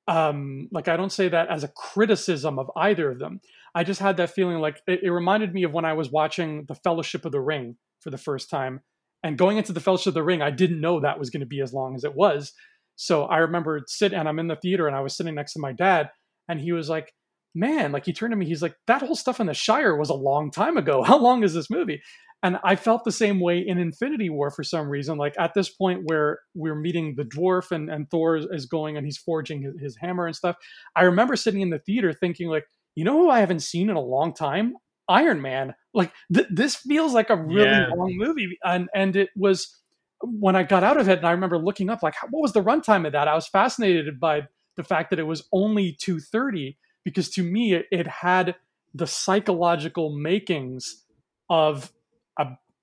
um, 0.07 0.67
like 0.71 0.87
I 0.87 0.97
don't 0.97 1.11
say 1.11 1.29
that 1.29 1.49
as 1.49 1.63
a 1.63 1.67
criticism 1.69 2.59
of 2.59 2.71
either 2.75 3.11
of 3.11 3.19
them. 3.19 3.41
I 3.73 3.83
just 3.83 3.99
had 3.99 4.17
that 4.17 4.31
feeling 4.31 4.59
like 4.59 4.81
it, 4.87 5.01
it, 5.03 5.09
reminded 5.09 5.53
me 5.53 5.63
of 5.63 5.71
when 5.71 5.85
I 5.85 5.93
was 5.93 6.11
watching 6.11 6.65
The 6.67 6.75
Fellowship 6.75 7.23
of 7.25 7.31
the 7.31 7.39
Ring 7.39 7.77
for 8.01 8.09
the 8.09 8.17
first 8.17 8.49
time. 8.49 8.81
And 9.23 9.37
going 9.37 9.57
into 9.57 9.73
The 9.73 9.79
Fellowship 9.79 10.07
of 10.07 10.13
the 10.15 10.23
Ring, 10.23 10.41
I 10.41 10.49
didn't 10.49 10.81
know 10.81 10.99
that 10.99 11.19
was 11.19 11.29
going 11.29 11.41
to 11.41 11.45
be 11.45 11.61
as 11.61 11.73
long 11.73 11.95
as 11.95 12.03
it 12.03 12.15
was. 12.15 12.53
So 12.97 13.23
I 13.23 13.37
remember 13.37 13.81
sitting, 13.87 14.17
and 14.17 14.27
I'm 14.27 14.39
in 14.39 14.47
the 14.47 14.55
theater, 14.55 14.87
and 14.87 14.95
I 14.95 15.01
was 15.01 15.15
sitting 15.15 15.35
next 15.35 15.53
to 15.53 15.59
my 15.59 15.71
dad, 15.71 16.09
and 16.49 16.59
he 16.59 16.71
was 16.71 16.89
like, 16.89 17.13
"Man," 17.55 17.91
like 17.91 18.05
he 18.05 18.13
turned 18.13 18.31
to 18.31 18.37
me, 18.37 18.45
he's 18.45 18.61
like, 18.61 18.75
"That 18.87 19.01
whole 19.01 19.15
stuff 19.15 19.39
in 19.39 19.47
the 19.47 19.53
Shire 19.53 19.95
was 19.95 20.09
a 20.09 20.15
long 20.15 20.51
time 20.51 20.75
ago. 20.75 21.03
How 21.07 21.17
long 21.17 21.43
is 21.43 21.53
this 21.53 21.69
movie?" 21.69 22.01
And 22.43 22.59
I 22.63 22.75
felt 22.75 23.03
the 23.03 23.11
same 23.11 23.39
way 23.39 23.59
in 23.59 23.77
Infinity 23.77 24.29
War 24.29 24.49
for 24.49 24.63
some 24.63 24.89
reason. 24.89 25.17
Like 25.17 25.35
at 25.37 25.53
this 25.53 25.69
point 25.69 26.01
where 26.05 26.39
we're 26.55 26.75
meeting 26.75 27.15
the 27.15 27.23
dwarf 27.23 27.71
and, 27.71 27.89
and 27.89 28.09
Thor 28.09 28.37
is 28.37 28.65
going 28.65 28.97
and 28.97 29.05
he's 29.05 29.17
forging 29.17 29.61
his, 29.61 29.79
his 29.79 29.97
hammer 29.97 30.25
and 30.25 30.35
stuff. 30.35 30.55
I 30.95 31.03
remember 31.03 31.35
sitting 31.35 31.61
in 31.61 31.69
the 31.69 31.79
theater 31.79 32.13
thinking 32.13 32.49
like, 32.49 32.65
you 32.95 33.05
know 33.05 33.17
who 33.17 33.29
I 33.29 33.39
haven't 33.39 33.61
seen 33.61 33.89
in 33.89 33.95
a 33.95 34.01
long 34.01 34.33
time? 34.33 34.73
Iron 35.07 35.41
Man. 35.41 35.75
Like 35.93 36.11
th- 36.33 36.47
this 36.49 36.75
feels 36.75 37.13
like 37.13 37.29
a 37.29 37.35
really 37.35 37.65
yeah. 37.65 37.89
long 37.95 38.15
movie. 38.17 38.57
And 38.63 38.89
and 38.95 39.15
it 39.15 39.29
was 39.35 39.77
when 40.21 40.55
I 40.55 40.63
got 40.63 40.83
out 40.83 40.97
of 40.97 41.09
it 41.09 41.19
and 41.19 41.27
I 41.27 41.31
remember 41.31 41.59
looking 41.59 41.89
up 41.89 42.01
like 42.01 42.15
what 42.29 42.41
was 42.41 42.53
the 42.53 42.63
runtime 42.63 43.05
of 43.05 43.11
that? 43.11 43.27
I 43.27 43.35
was 43.35 43.47
fascinated 43.47 44.19
by 44.19 44.47
the 44.77 44.83
fact 44.83 45.11
that 45.11 45.19
it 45.19 45.27
was 45.27 45.47
only 45.51 45.95
230 45.99 46.77
because 47.03 47.29
to 47.31 47.43
me 47.43 47.73
it, 47.73 47.85
it 47.91 48.07
had 48.07 48.55
the 48.93 49.07
psychological 49.07 50.15
makings 50.17 51.03
of 51.49 51.91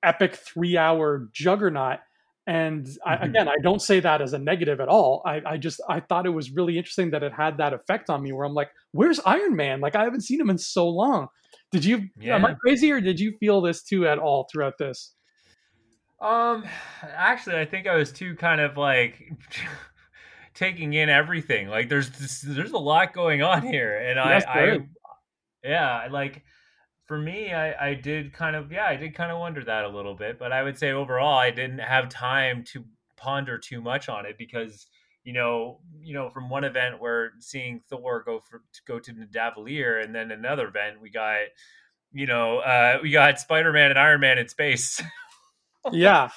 epic 0.02 0.36
three 0.36 0.76
hour 0.76 1.28
juggernaut. 1.32 1.98
And 2.46 2.86
mm-hmm. 2.86 3.08
I, 3.08 3.16
again 3.16 3.46
i 3.46 3.56
don't 3.62 3.82
say 3.82 4.00
that 4.00 4.22
as 4.22 4.32
a 4.32 4.38
negative 4.38 4.80
at 4.80 4.88
all. 4.88 5.22
I, 5.26 5.42
I 5.44 5.56
just 5.58 5.80
i 5.88 6.00
thought 6.00 6.26
it 6.26 6.30
was 6.30 6.50
really 6.50 6.78
interesting 6.78 7.10
that 7.10 7.22
it 7.22 7.32
had 7.32 7.58
that 7.58 7.74
effect 7.74 8.08
on 8.08 8.22
me 8.22 8.32
where 8.32 8.46
i'm 8.46 8.54
like 8.54 8.70
where's 8.92 9.20
iron 9.20 9.54
man? 9.54 9.80
Like 9.80 9.94
i 9.94 10.04
haven't 10.04 10.22
seen 10.22 10.40
him 10.40 10.50
in 10.50 10.58
so 10.58 10.88
long. 10.88 11.28
Did 11.72 11.84
you 11.84 12.08
yeah. 12.18 12.36
am 12.36 12.44
i 12.46 12.54
crazy 12.54 12.90
or 12.90 13.00
did 13.00 13.20
you 13.20 13.36
feel 13.38 13.60
this 13.60 13.82
too 13.82 14.06
at 14.06 14.18
all 14.18 14.48
throughout 14.50 14.78
this? 14.78 15.14
Um 16.22 16.64
actually 17.02 17.56
i 17.56 17.66
think 17.66 17.86
i 17.86 17.94
was 17.94 18.10
too 18.10 18.34
kind 18.34 18.60
of 18.60 18.76
like 18.76 19.30
taking 20.54 20.94
in 20.94 21.08
everything. 21.08 21.68
Like 21.68 21.88
there's 21.88 22.10
this, 22.10 22.40
there's 22.40 22.72
a 22.72 22.78
lot 22.78 23.12
going 23.12 23.42
on 23.42 23.62
here 23.62 23.96
and 23.96 24.18
I, 24.18 24.42
I 24.48 24.78
yeah 25.62 26.08
like 26.10 26.42
for 27.08 27.18
me, 27.18 27.52
I, 27.54 27.88
I 27.88 27.94
did 27.94 28.34
kind 28.34 28.54
of, 28.54 28.70
yeah, 28.70 28.84
I 28.84 28.94
did 28.94 29.14
kind 29.14 29.32
of 29.32 29.38
wonder 29.38 29.64
that 29.64 29.84
a 29.86 29.88
little 29.88 30.14
bit, 30.14 30.38
but 30.38 30.52
I 30.52 30.62
would 30.62 30.78
say 30.78 30.92
overall, 30.92 31.38
I 31.38 31.50
didn't 31.50 31.78
have 31.78 32.10
time 32.10 32.62
to 32.64 32.84
ponder 33.16 33.56
too 33.56 33.80
much 33.80 34.10
on 34.10 34.26
it 34.26 34.36
because, 34.36 34.86
you 35.24 35.32
know, 35.32 35.80
you 36.02 36.12
know, 36.12 36.28
from 36.28 36.50
one 36.50 36.64
event 36.64 37.00
where 37.00 37.32
seeing 37.40 37.80
Thor 37.88 38.22
go 38.22 38.40
for 38.40 38.58
to 38.58 38.80
go 38.86 38.98
to 38.98 39.12
Nidavellir, 39.12 40.04
and 40.04 40.14
then 40.14 40.30
another 40.30 40.68
event 40.68 41.00
we 41.00 41.08
got, 41.08 41.38
you 42.12 42.26
know, 42.26 42.58
uh, 42.58 42.98
we 43.02 43.10
got 43.10 43.40
Spider 43.40 43.72
Man 43.72 43.88
and 43.90 43.98
Iron 43.98 44.20
Man 44.20 44.36
in 44.36 44.48
space. 44.48 45.02
yeah, 45.92 46.28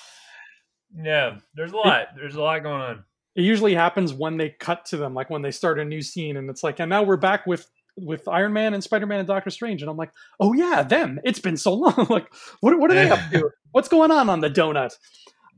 yeah. 0.95 1.38
There's 1.53 1.74
a 1.74 1.78
lot. 1.78 2.07
There's 2.15 2.36
a 2.36 2.41
lot 2.41 2.63
going 2.63 2.82
on. 2.82 3.03
It 3.36 3.43
usually 3.43 3.76
happens 3.76 4.13
when 4.13 4.38
they 4.38 4.49
cut 4.49 4.86
to 4.88 4.97
them, 4.97 5.13
like 5.13 5.30
when 5.30 5.41
they 5.41 5.51
start 5.51 5.80
a 5.80 5.86
new 5.86 6.01
scene, 6.01 6.38
and 6.38 6.49
it's 6.49 6.63
like, 6.63 6.80
and 6.80 6.89
now 6.89 7.03
we're 7.03 7.17
back 7.17 7.45
with 7.45 7.69
with 7.98 8.28
Iron 8.28 8.54
Man 8.54 8.74
and 8.74 8.84
Spider 8.84 9.06
Man 9.06 9.20
and 9.20 9.28
Doctor 9.28 9.50
Strange, 9.50 9.82
and 9.82 9.89
I'm 9.89 9.98
like, 9.98 10.12
oh 10.39 10.54
yeah, 10.54 10.84
them. 10.84 11.20
It's 11.24 11.39
been 11.39 11.58
so 11.58 11.74
long. 11.76 12.08
like, 12.10 12.34
what 12.60 12.78
what 12.80 12.92
are 12.92 12.96
they 12.96 13.10
up 13.10 13.20
to? 13.32 13.50
What's 13.72 13.89
going 13.89 14.12
on 14.12 14.30
on 14.30 14.39
the 14.39 14.50
donut? 14.50 14.92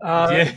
Uh, 0.04 0.30
yeah. 0.32 0.56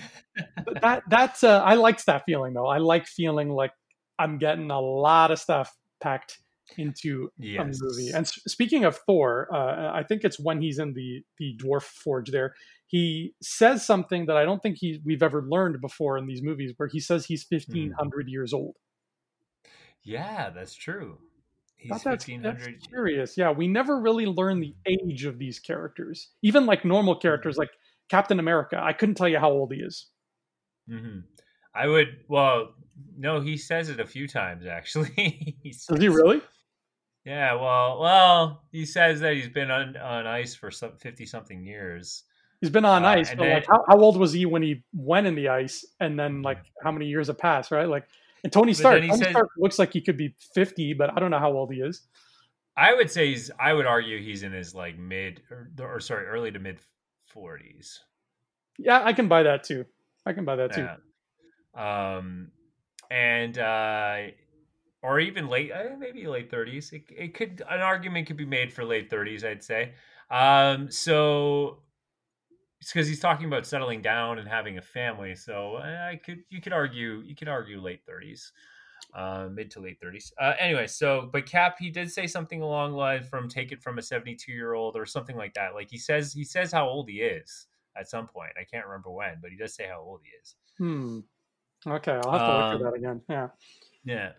that 0.83 1.03
that's 1.09 1.45
uh, 1.45 1.63
I 1.63 1.75
liked 1.75 2.07
that 2.07 2.25
feeling 2.27 2.55
though. 2.55 2.67
I 2.67 2.79
like 2.79 3.07
feeling 3.07 3.51
like 3.51 3.73
I'm 4.19 4.39
getting 4.39 4.71
a 4.71 4.81
lot 4.81 5.31
of 5.31 5.39
stuff 5.39 5.75
packed 6.01 6.39
into 6.77 7.31
yes. 7.39 7.81
a 7.81 7.85
movie. 7.85 8.11
And 8.13 8.27
speaking 8.27 8.85
of 8.85 8.97
Thor, 9.07 9.49
uh, 9.53 9.93
I 9.93 10.03
think 10.03 10.25
it's 10.25 10.39
when 10.39 10.61
he's 10.61 10.79
in 10.79 10.95
the 10.95 11.23
the 11.39 11.57
dwarf 11.63 11.83
forge 11.83 12.31
there. 12.31 12.55
He 12.89 13.35
says 13.43 13.85
something 13.85 14.27
that 14.27 14.37
I 14.37 14.45
don't 14.45 14.63
think 14.63 14.77
he 14.79 15.01
we've 15.05 15.23
ever 15.23 15.43
learned 15.43 15.81
before 15.81 16.19
in 16.19 16.27
these 16.27 16.43
movies, 16.43 16.73
where 16.77 16.89
he 16.89 17.01
says 17.01 17.27
he's 17.27 17.45
1500 17.49 18.27
mm. 18.27 18.31
years 18.31 18.53
old. 18.53 18.77
Yeah, 20.03 20.51
that's 20.51 20.75
true. 20.75 21.19
He's 21.93 22.03
that's, 22.03 22.27
that's 22.27 22.87
curious. 22.89 23.37
Yeah, 23.37 23.51
we 23.51 23.69
never 23.69 24.01
really 24.01 24.27
learn 24.27 24.61
the 24.61 24.75
age 24.87 25.25
of 25.25 25.39
these 25.39 25.59
characters. 25.59 26.31
Even 26.43 26.67
like 26.67 26.85
normal 26.85 27.15
mm-hmm. 27.15 27.23
characters, 27.23 27.57
like 27.57 27.71
Captain 28.09 28.39
America. 28.39 28.81
I 28.83 28.93
couldn't 28.93 29.17
tell 29.17 29.29
you 29.29 29.39
how 29.39 29.51
old 29.51 29.73
he 29.73 29.81
is. 29.81 30.07
Mm-hmm. 30.91 31.21
I 31.75 31.87
would. 31.87 32.09
Well, 32.29 32.75
no, 33.17 33.41
he 33.41 33.57
says 33.57 33.89
it 33.89 34.01
a 34.01 34.07
few 34.07 34.27
times 34.29 34.67
actually. 34.67 35.57
Does 35.65 36.01
he 36.01 36.09
really? 36.09 36.41
Yeah. 37.25 37.55
Well, 37.55 38.01
well, 38.01 38.63
he 38.73 38.87
says 38.87 39.21
that 39.21 39.35
he's 39.35 39.49
been 39.49 39.71
on, 39.71 39.97
on 39.97 40.27
ice 40.27 40.55
for 40.55 40.71
some 40.71 40.93
fifty 40.99 41.27
something 41.27 41.63
years. 41.65 42.25
He's 42.61 42.71
been 42.71 42.87
on 42.87 43.05
uh, 43.05 43.09
ice, 43.09 43.31
but 43.31 43.41
then, 43.41 43.53
like, 43.53 43.67
how, 43.67 43.85
how 43.87 43.99
old 43.99 44.17
was 44.17 44.33
he 44.33 44.47
when 44.47 44.63
he 44.63 44.83
went 44.95 45.27
in 45.27 45.35
the 45.35 45.49
ice? 45.49 45.85
And 46.01 46.19
then, 46.19 46.41
like, 46.41 46.59
mm-hmm. 46.59 46.85
how 46.85 46.93
many 46.93 47.07
years 47.07 47.27
have 47.27 47.37
passed? 47.37 47.71
Right? 47.71 47.89
Like, 47.89 48.09
and 48.47 48.53
Tony 48.53 48.75
Stark, 48.75 49.01
Tony 49.01 49.09
says, 49.17 49.31
Stark 49.31 49.49
looks 49.59 49.77
like 49.77 49.93
he 49.93 50.01
could 50.01 50.17
be 50.17 50.33
50, 50.55 50.93
but 50.95 51.11
I 51.13 51.19
don't 51.19 51.33
know 51.33 51.41
how 51.41 51.51
old 51.51 51.73
he 51.73 51.81
is. 51.81 52.03
I 52.77 52.95
would 52.95 53.11
say 53.11 53.31
he's. 53.31 53.51
I 53.59 53.73
would 53.73 53.87
argue 53.87 54.23
he's 54.23 54.45
in 54.45 54.53
his 54.53 54.73
like 54.73 54.97
mid 54.97 55.43
or, 55.51 55.69
or 55.81 55.99
sorry, 55.99 56.27
early 56.27 56.53
to 56.53 56.61
mid 56.61 56.79
40s. 57.35 57.99
Yeah, 58.79 59.03
I 59.03 59.15
can 59.15 59.27
buy 59.27 59.43
that 59.43 59.65
too. 59.65 59.85
I 60.25 60.33
can 60.33 60.45
buy 60.45 60.55
that 60.55 60.75
too. 60.75 60.87
Yeah. 61.75 62.17
Um, 62.19 62.53
and 63.11 63.59
uh, 63.59 64.19
or 65.03 65.19
even 65.19 65.49
late, 65.49 65.73
uh, 65.73 65.97
maybe 65.99 66.25
late 66.29 66.49
30s. 66.49 66.93
It, 66.93 67.03
it 67.11 67.35
could 67.35 67.65
an 67.69 67.81
argument 67.81 68.29
could 68.29 68.37
be 68.37 68.47
made 68.47 68.73
for 68.73 68.85
late 68.85 69.11
30s. 69.11 69.43
I'd 69.43 69.65
say. 69.65 69.95
Um, 70.31 70.89
so 70.89 71.79
it's 72.81 72.93
because 72.93 73.09
he's 73.09 73.21
talking 73.21 73.47
about 73.47 73.67
settling 73.67 74.03
down 74.03 74.39
and 74.39 74.49
having 74.49 74.79
a 74.79 74.83
family. 74.83 75.35
So 75.35 75.77
I 75.77 76.21
could 76.23 76.41
you 76.51 76.61
could 76.61 76.73
argue 76.73 77.23
you 77.25 77.35
could 77.35 77.49
argue 77.49 77.81
late 77.81 78.01
thirties, 78.07 78.53
uh, 79.15 79.49
mid 79.51 79.71
to 79.73 79.81
late 79.81 79.99
thirties. 80.01 80.33
Uh, 80.41 80.55
anyway, 80.59 80.87
so 80.87 81.29
but 81.33 81.47
Cap 81.47 81.77
he 81.79 81.91
did 81.91 82.11
say 82.11 82.27
something 82.27 82.63
along 82.63 82.93
the 82.93 82.99
line 82.99 83.25
from 83.25 83.49
take 83.49 83.73
it 83.73 83.83
from 83.83 83.99
a 83.99 84.03
seventy 84.03 84.35
two 84.35 84.53
year 84.53 84.75
old 84.75 84.97
or 84.97 85.07
something 85.07 85.37
like 85.37 85.55
that. 85.55 85.75
Like 85.75 85.91
he 85.91 85.99
says 85.99 86.33
he 86.33 86.45
says 86.45 86.71
how 86.71 86.89
old 86.89 87.09
he 87.09 87.21
is 87.23 87.67
at 87.97 88.09
some 88.09 88.27
point. 88.27 88.53
I 88.61 88.65
can't 88.65 88.87
remember 88.87 89.11
when, 89.11 89.39
but 89.41 89.51
he 89.51 89.57
does 89.57 89.75
say 89.75 89.87
how 89.87 90.01
old 90.01 90.21
he 90.23 90.31
is. 90.41 90.55
Hmm. 90.79 91.21
Okay, 91.87 92.21
I'll 92.25 92.33
have 92.33 92.41
to 92.41 92.53
um, 92.53 92.59
look 92.59 92.71
for 92.71 92.77
um, 92.77 92.83
that 92.83 92.95
again. 92.95 93.23
Yeah. 93.29 93.49
Yeah. 94.05 94.33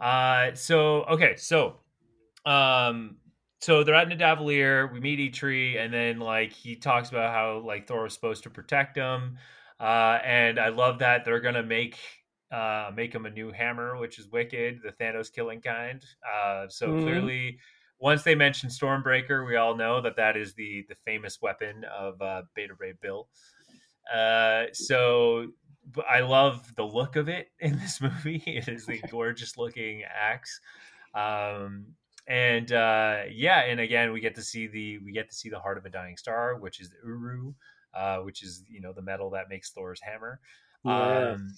Uh, 0.00 0.54
so 0.54 1.04
okay, 1.04 1.36
so 1.36 1.80
um 2.46 3.16
so 3.64 3.82
they're 3.82 3.94
at 3.94 4.08
Nidavellir. 4.08 4.92
We 4.92 5.00
meet 5.00 5.18
Eitri, 5.18 5.82
and 5.82 5.92
then 5.92 6.18
like 6.18 6.52
he 6.52 6.76
talks 6.76 7.08
about 7.08 7.32
how 7.32 7.62
like 7.64 7.86
Thor 7.86 8.02
was 8.02 8.12
supposed 8.12 8.42
to 8.42 8.50
protect 8.50 8.94
him, 8.94 9.38
uh, 9.80 10.18
and 10.22 10.58
I 10.58 10.68
love 10.68 10.98
that 10.98 11.24
they're 11.24 11.40
gonna 11.40 11.62
make 11.62 11.98
uh, 12.52 12.90
make 12.94 13.14
him 13.14 13.24
a 13.24 13.30
new 13.30 13.50
hammer, 13.50 13.96
which 13.96 14.18
is 14.18 14.28
wicked, 14.28 14.80
the 14.82 14.92
Thanos 15.02 15.32
killing 15.32 15.62
kind. 15.62 16.04
Uh, 16.30 16.68
so 16.68 16.88
mm-hmm. 16.88 17.04
clearly, 17.04 17.58
once 17.98 18.22
they 18.22 18.34
mention 18.34 18.68
Stormbreaker, 18.68 19.46
we 19.46 19.56
all 19.56 19.74
know 19.74 20.02
that 20.02 20.16
that 20.16 20.36
is 20.36 20.52
the 20.52 20.84
the 20.90 20.96
famous 21.06 21.40
weapon 21.40 21.84
of 21.84 22.20
uh, 22.20 22.42
Beta 22.54 22.74
Ray 22.78 22.92
Bill. 23.00 23.28
Uh, 24.14 24.64
so 24.74 25.46
I 26.06 26.20
love 26.20 26.74
the 26.76 26.84
look 26.84 27.16
of 27.16 27.30
it 27.30 27.48
in 27.60 27.78
this 27.78 28.02
movie. 28.02 28.42
It 28.46 28.68
is 28.68 28.90
a 28.90 28.98
gorgeous 29.08 29.56
looking 29.56 30.02
axe. 30.02 30.60
Um, 31.14 31.94
and 32.26 32.72
uh, 32.72 33.22
yeah, 33.30 33.60
and 33.60 33.80
again, 33.80 34.12
we 34.12 34.20
get 34.20 34.34
to 34.36 34.42
see 34.42 34.66
the 34.66 34.98
we 34.98 35.12
get 35.12 35.28
to 35.28 35.34
see 35.34 35.50
the 35.50 35.58
heart 35.58 35.78
of 35.78 35.84
a 35.84 35.90
dying 35.90 36.16
star, 36.16 36.56
which 36.56 36.80
is 36.80 36.90
the 36.90 36.96
Uru, 37.04 37.52
uh, 37.94 38.18
which 38.18 38.42
is 38.42 38.64
you 38.68 38.80
know 38.80 38.92
the 38.92 39.02
metal 39.02 39.30
that 39.30 39.48
makes 39.48 39.70
Thor's 39.70 40.00
hammer. 40.00 40.40
Yes. 40.84 41.36
Um, 41.36 41.54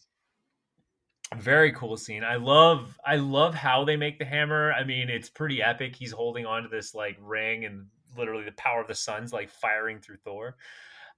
very 1.34 1.72
cool 1.72 1.96
scene. 1.96 2.24
I 2.24 2.36
love 2.36 2.98
I 3.04 3.16
love 3.16 3.54
how 3.54 3.84
they 3.84 3.96
make 3.96 4.18
the 4.18 4.24
hammer. 4.24 4.72
I 4.72 4.84
mean, 4.84 5.08
it's 5.08 5.28
pretty 5.28 5.62
epic. 5.62 5.96
He's 5.96 6.12
holding 6.12 6.46
on 6.46 6.62
to 6.62 6.68
this 6.68 6.94
like 6.94 7.16
ring, 7.20 7.64
and 7.64 7.86
literally 8.16 8.44
the 8.44 8.52
power 8.52 8.80
of 8.80 8.88
the 8.88 8.94
sun's 8.94 9.32
like 9.32 9.50
firing 9.50 10.00
through 10.00 10.18
Thor. 10.24 10.56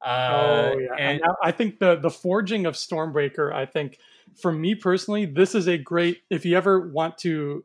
Uh, 0.05 0.30
oh 0.72 0.78
yeah, 0.78 0.94
and, 0.99 1.20
and 1.20 1.32
I 1.42 1.53
think 1.53 1.78
the 1.78 1.96
the 1.96 2.11
forging 2.11 2.66
of 2.66 2.74
Stormbreaker. 2.74 3.53
I 3.53 3.66
think 3.66 3.99
for 4.40 4.53
me 4.53 4.74
personally, 4.74 5.26
this 5.26 5.55
is 5.55 5.68
a 5.68 5.76
great. 5.76 6.18
If 6.30 6.44
you 6.44 6.57
ever 6.57 6.88
want 6.88 7.18
to 7.18 7.64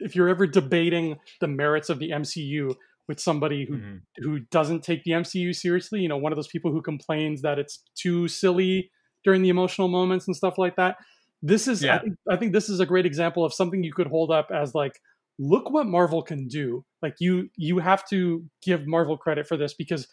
if 0.00 0.14
you're 0.16 0.28
ever 0.28 0.46
debating 0.46 1.18
the 1.40 1.48
merits 1.48 1.88
of 1.88 1.98
the 1.98 2.10
MCU 2.10 2.74
with 3.08 3.20
somebody 3.20 3.66
who 3.66 3.76
mm-hmm. 3.76 3.96
who 4.22 4.40
doesn't 4.50 4.82
take 4.82 5.04
the 5.04 5.12
MCU 5.12 5.54
seriously, 5.54 6.00
you 6.00 6.08
know, 6.08 6.16
one 6.16 6.32
of 6.32 6.36
those 6.36 6.48
people 6.48 6.72
who 6.72 6.82
complains 6.82 7.42
that 7.42 7.58
it's 7.58 7.82
too 7.96 8.28
silly 8.28 8.90
during 9.24 9.42
the 9.42 9.48
emotional 9.48 9.88
moments 9.88 10.26
and 10.26 10.36
stuff 10.36 10.58
like 10.58 10.76
that. 10.76 10.96
This 11.42 11.68
is 11.68 11.82
yeah. 11.82 11.96
I, 11.96 11.98
think, 11.98 12.14
I 12.30 12.36
think 12.36 12.52
this 12.52 12.68
is 12.68 12.80
a 12.80 12.86
great 12.86 13.06
example 13.06 13.44
of 13.44 13.52
something 13.52 13.82
you 13.82 13.92
could 13.92 14.06
hold 14.06 14.30
up 14.30 14.48
as 14.54 14.74
like 14.74 15.00
look 15.38 15.70
what 15.70 15.86
Marvel 15.86 16.22
can 16.22 16.48
do. 16.48 16.84
Like 17.02 17.16
you 17.18 17.50
you 17.56 17.78
have 17.78 18.06
to 18.08 18.44
give 18.62 18.86
Marvel 18.86 19.18
credit 19.18 19.46
for 19.46 19.56
this 19.56 19.74
because 19.74 20.06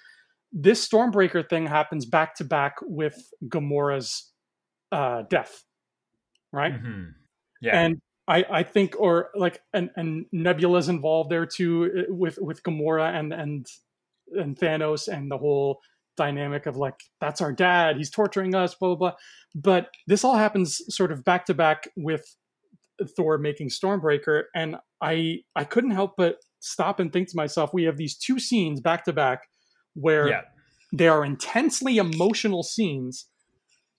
this 0.51 0.86
Stormbreaker 0.88 1.47
thing 1.47 1.67
happens 1.67 2.05
back 2.05 2.36
to 2.36 2.43
back 2.43 2.75
with 2.82 3.15
Gamora's 3.47 4.32
uh, 4.91 5.23
death, 5.29 5.63
right? 6.51 6.73
Mm-hmm. 6.73 7.03
Yeah. 7.61 7.79
And 7.79 8.01
I, 8.32 8.45
I 8.49 8.63
think, 8.63 8.95
or 8.97 9.29
like, 9.36 9.61
and, 9.73 9.89
and 9.97 10.25
Nebula's 10.32 10.88
involved 10.88 11.29
there 11.29 11.45
too 11.45 11.91
eh, 11.97 12.01
with 12.07 12.39
with 12.39 12.63
Gamora 12.63 13.13
and 13.13 13.34
and 13.34 13.67
and 14.34 14.57
Thanos 14.57 15.09
and 15.09 15.29
the 15.29 15.38
whole 15.38 15.82
dynamic 16.15 16.65
of 16.65 16.77
like 16.77 17.01
that's 17.19 17.41
our 17.41 17.51
dad, 17.51 17.97
he's 17.97 18.09
torturing 18.09 18.55
us, 18.55 18.73
blah 18.73 18.95
blah 18.95 18.95
blah. 18.95 19.17
But 19.53 19.89
this 20.07 20.23
all 20.23 20.38
happens 20.38 20.82
sort 20.88 21.11
of 21.11 21.25
back 21.25 21.45
to 21.47 21.53
back 21.53 21.89
with 21.97 22.38
Thor 23.17 23.38
making 23.38 23.67
Stormbreaker, 23.67 24.43
and 24.55 24.77
I 25.01 25.39
I 25.57 25.65
couldn't 25.65 25.91
help 25.91 26.13
but 26.15 26.38
stop 26.61 27.01
and 27.01 27.11
think 27.11 27.27
to 27.29 27.36
myself, 27.36 27.73
we 27.73 27.84
have 27.84 27.97
these 27.97 28.15
two 28.15 28.39
scenes 28.39 28.79
back 28.79 29.03
to 29.05 29.13
back 29.13 29.41
where 29.93 30.29
yeah. 30.29 30.41
they 30.93 31.09
are 31.09 31.25
intensely 31.25 31.97
emotional 31.97 32.63
scenes. 32.63 33.25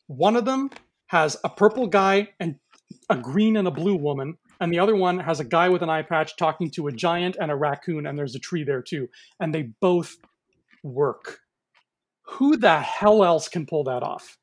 One 0.07 0.37
of 0.37 0.47
them 0.47 0.71
has 1.09 1.37
a 1.45 1.51
purple 1.51 1.87
guy 1.87 2.31
and 2.41 2.57
a 3.11 3.17
green 3.17 3.57
and 3.57 3.69
a 3.69 3.71
blue 3.71 3.97
woman, 3.97 4.37
and 4.61 4.73
the 4.73 4.79
other 4.79 4.97
one 4.97 5.19
has 5.19 5.41
a 5.41 5.45
guy 5.45 5.69
with 5.69 5.83
an 5.83 5.91
eye 5.91 6.03
patch 6.03 6.37
talking 6.37 6.71
to 6.73 6.89
a 6.89 6.93
giant 6.93 7.37
and 7.41 7.51
a 7.51 7.57
raccoon, 7.57 8.07
and 8.07 8.19
there's 8.19 8.35
a 8.35 8.39
tree 8.39 8.65
there 8.65 8.83
too. 8.83 9.09
And 9.41 9.55
they 9.55 9.71
both 9.81 10.17
work. 10.83 11.41
Who 12.23 12.57
the 12.57 12.79
hell 12.79 13.25
else 13.25 13.49
can 13.49 13.67
pull 13.67 13.85
that 13.85 14.03
off? 14.03 14.39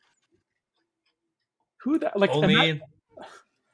Who 1.84 2.00
that 2.00 2.20
like 2.20 2.32
only 2.32 2.82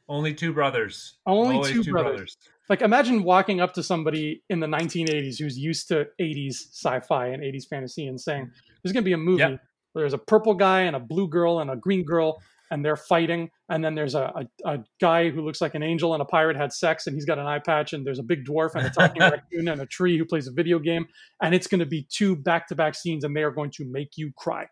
Only 0.08 0.34
two 0.34 0.54
brothers. 0.54 1.18
Only 1.26 1.56
Always 1.56 1.86
two, 1.86 1.92
brothers. 1.92 2.38
Like 2.70 2.82
imagine 2.82 3.24
walking 3.24 3.60
up 3.60 3.74
to 3.74 3.84
somebody 3.84 4.44
in 4.50 4.60
the 4.60 4.68
1980s 4.68 5.40
who's 5.40 5.58
used 5.58 5.88
to 5.90 6.08
80s 6.20 6.70
sci-fi 6.72 7.28
and 7.28 7.42
80s 7.42 7.68
fantasy 7.68 8.08
and 8.08 8.20
saying, 8.20 8.46
mm. 8.46 8.52
"There's 8.84 8.94
going 8.94 9.04
to 9.04 9.06
be 9.06 9.14
a 9.14 9.18
movie 9.18 9.40
Yep. 9.40 9.60
where 9.94 10.04
there's 10.04 10.14
a 10.14 10.20
purple 10.20 10.54
guy 10.54 10.82
and 10.82 10.96
a 10.96 11.00
blue 11.00 11.28
girl 11.28 11.60
and 11.60 11.72
a 11.72 11.76
green 11.76 12.04
girl, 12.04 12.42
and 12.72 12.84
they're 12.84 12.96
fighting, 12.96 13.50
and 13.70 13.84
then 13.84 13.96
there's 13.96 14.16
a, 14.16 14.34
a, 14.66 14.70
a 14.74 14.84
guy 15.00 15.30
who 15.30 15.42
looks 15.46 15.62
like 15.62 15.76
an 15.76 15.84
angel 15.84 16.14
and 16.14 16.22
a 16.22 16.26
pirate 16.26 16.58
had 16.58 16.74
sex, 16.74 17.08
and 17.08 17.16
he's 17.16 17.26
got 17.26 17.40
an 17.40 17.46
eye 17.46 17.60
patch, 17.60 17.94
and 17.94 18.06
there's 18.06 18.20
a 18.20 18.24
big 18.24 18.46
dwarf 18.46 18.76
and 18.76 18.86
a 18.86 18.90
talking 18.90 19.22
raccoon 19.22 19.68
and 19.68 19.82
a 19.82 19.86
tree 19.86 20.18
who 20.18 20.26
plays 20.26 20.48
a 20.48 20.52
video 20.52 20.80
game, 20.80 21.06
and 21.42 21.54
it's 21.54 21.68
going 21.68 21.80
to 21.80 21.86
be 21.86 22.08
two 22.12 22.36
back-to-back 22.36 22.96
scenes, 22.96 23.24
and 23.24 23.36
they 23.36 23.44
are 23.44 23.52
going 23.52 23.72
to 23.72 23.86
make 23.86 24.18
you 24.18 24.32
cry." 24.38 24.66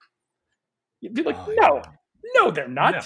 You'd 1.01 1.13
be 1.13 1.23
like, 1.23 1.37
Oh, 1.37 1.53
"No, 1.57 1.75
yeah. 1.75 1.81
no, 2.35 2.51
they're 2.51 2.67
not." 2.67 2.93
No. 2.95 3.01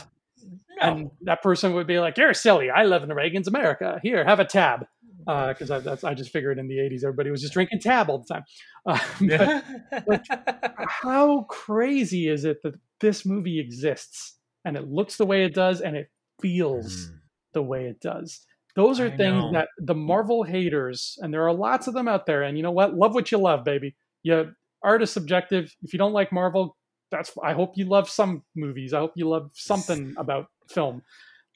and 0.82 1.12
that 1.24 1.42
person 1.42 1.74
would 1.74 1.88
be 1.88 2.00
like, 2.00 2.18
"You're 2.18 2.34
silly. 2.34 2.70
I 2.70 2.86
live 2.86 3.04
in 3.04 3.10
Reagan's 3.10 3.48
America. 3.48 4.00
Here, 4.04 4.24
have 4.26 4.40
a 4.40 4.46
tab." 4.46 4.86
Because 5.26 5.72
I, 5.72 6.10
I 6.10 6.14
just 6.14 6.32
figured 6.32 6.58
in 6.58 6.70
the 6.70 6.76
'80s 6.78 7.04
everybody 7.04 7.32
was 7.32 7.42
just 7.42 7.52
drinking 7.52 7.82
tab 7.82 8.10
all 8.10 8.20
the 8.20 8.34
time. 8.34 8.44
Uh, 8.88 9.62
but 10.08 10.24
how 10.88 11.42
crazy 11.50 12.30
is 12.30 12.46
it 12.46 12.64
that 12.64 12.76
this 13.02 13.26
movie 13.26 13.60
exists 13.60 14.38
and 14.68 14.78
it 14.78 14.88
looks 14.90 15.16
the 15.18 15.26
way 15.26 15.44
it 15.46 15.54
does 15.56 15.82
and 15.82 15.96
it 15.96 16.10
feels 16.42 17.08
Mm. 17.08 17.20
the 17.54 17.64
way 17.64 17.86
it 17.88 18.00
does? 18.02 18.46
Those 18.76 19.00
are 19.00 19.08
I 19.08 19.18
things 19.18 19.44
know. 19.46 19.52
that 19.54 19.70
the 19.80 19.96
Marvel 19.96 20.44
haters, 20.44 21.18
and 21.22 21.34
there 21.34 21.48
are 21.48 21.54
lots 21.54 21.88
of 21.88 21.94
them 21.96 22.08
out 22.08 22.26
there. 22.28 22.44
And 22.44 22.58
you 22.58 22.64
know 22.64 22.72
what? 22.72 22.94
Love 22.94 23.16
what 23.16 23.32
you 23.32 23.40
love, 23.40 23.64
baby. 23.64 23.96
You 24.24 24.54
art 24.84 25.02
is 25.02 25.10
subjective. 25.10 25.76
If 25.82 25.94
you 25.94 25.98
don't 26.00 26.14
like 26.14 26.32
Marvel, 26.32 26.78
that's 27.10 27.32
I 27.44 27.54
hope 27.54 27.72
you 27.76 27.86
love 27.86 28.08
some 28.10 28.44
movies. 28.56 28.94
I 28.94 29.00
hope 29.00 29.14
you 29.16 29.28
love 29.28 29.50
something 29.54 30.14
about 30.18 30.48
film. 30.70 31.02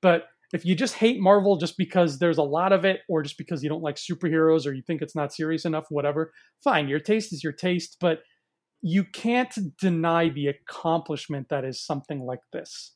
But 0.01 0.27
if 0.53 0.65
you 0.65 0.73
just 0.73 0.95
hate 0.95 1.19
Marvel 1.19 1.57
just 1.57 1.77
because 1.77 2.17
there's 2.17 2.39
a 2.39 2.43
lot 2.43 2.73
of 2.73 2.85
it, 2.85 3.01
or 3.07 3.21
just 3.21 3.37
because 3.37 3.61
you 3.63 3.69
don't 3.69 3.83
like 3.83 3.97
superheroes, 3.97 4.65
or 4.65 4.73
you 4.73 4.81
think 4.81 5.01
it's 5.01 5.15
not 5.15 5.31
serious 5.33 5.63
enough, 5.65 5.85
whatever, 5.89 6.33
fine. 6.63 6.87
Your 6.87 6.99
taste 6.99 7.31
is 7.33 7.43
your 7.43 7.53
taste, 7.53 7.97
but 7.99 8.23
you 8.81 9.03
can't 9.03 9.53
deny 9.79 10.27
the 10.29 10.47
accomplishment 10.47 11.49
that 11.49 11.63
is 11.63 11.79
something 11.85 12.21
like 12.25 12.41
this. 12.51 12.95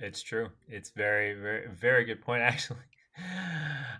It's 0.00 0.22
true. 0.22 0.50
It's 0.68 0.90
very, 0.90 1.34
very, 1.34 1.68
very 1.68 2.04
good 2.04 2.22
point, 2.22 2.42
actually. 2.52 2.78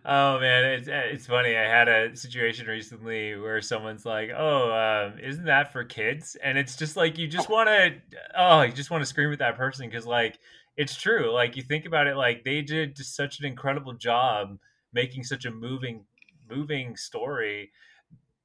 Oh 0.04 0.38
man, 0.38 0.64
it's 0.64 0.88
it's 0.88 1.26
funny. 1.26 1.56
I 1.56 1.64
had 1.64 1.88
a 1.88 2.16
situation 2.16 2.66
recently 2.66 3.36
where 3.36 3.60
someone's 3.60 4.06
like, 4.06 4.30
"Oh, 4.36 4.70
um, 4.72 5.18
isn't 5.18 5.44
that 5.46 5.72
for 5.72 5.82
kids?" 5.84 6.36
And 6.42 6.56
it's 6.56 6.76
just 6.76 6.96
like 6.96 7.18
you 7.18 7.26
just 7.26 7.48
want 7.50 7.68
to, 7.68 7.94
oh, 8.36 8.62
you 8.62 8.72
just 8.72 8.90
want 8.92 9.02
to 9.02 9.06
scream 9.06 9.32
at 9.32 9.40
that 9.40 9.56
person 9.56 9.88
because 9.88 10.06
like 10.06 10.38
it's 10.76 10.94
true. 10.94 11.32
Like 11.32 11.56
you 11.56 11.62
think 11.64 11.84
about 11.84 12.06
it, 12.06 12.16
like 12.16 12.44
they 12.44 12.62
did 12.62 12.94
just 12.94 13.16
such 13.16 13.40
an 13.40 13.46
incredible 13.46 13.92
job 13.92 14.58
making 14.92 15.24
such 15.24 15.44
a 15.44 15.50
moving, 15.50 16.04
moving 16.48 16.96
story 16.96 17.72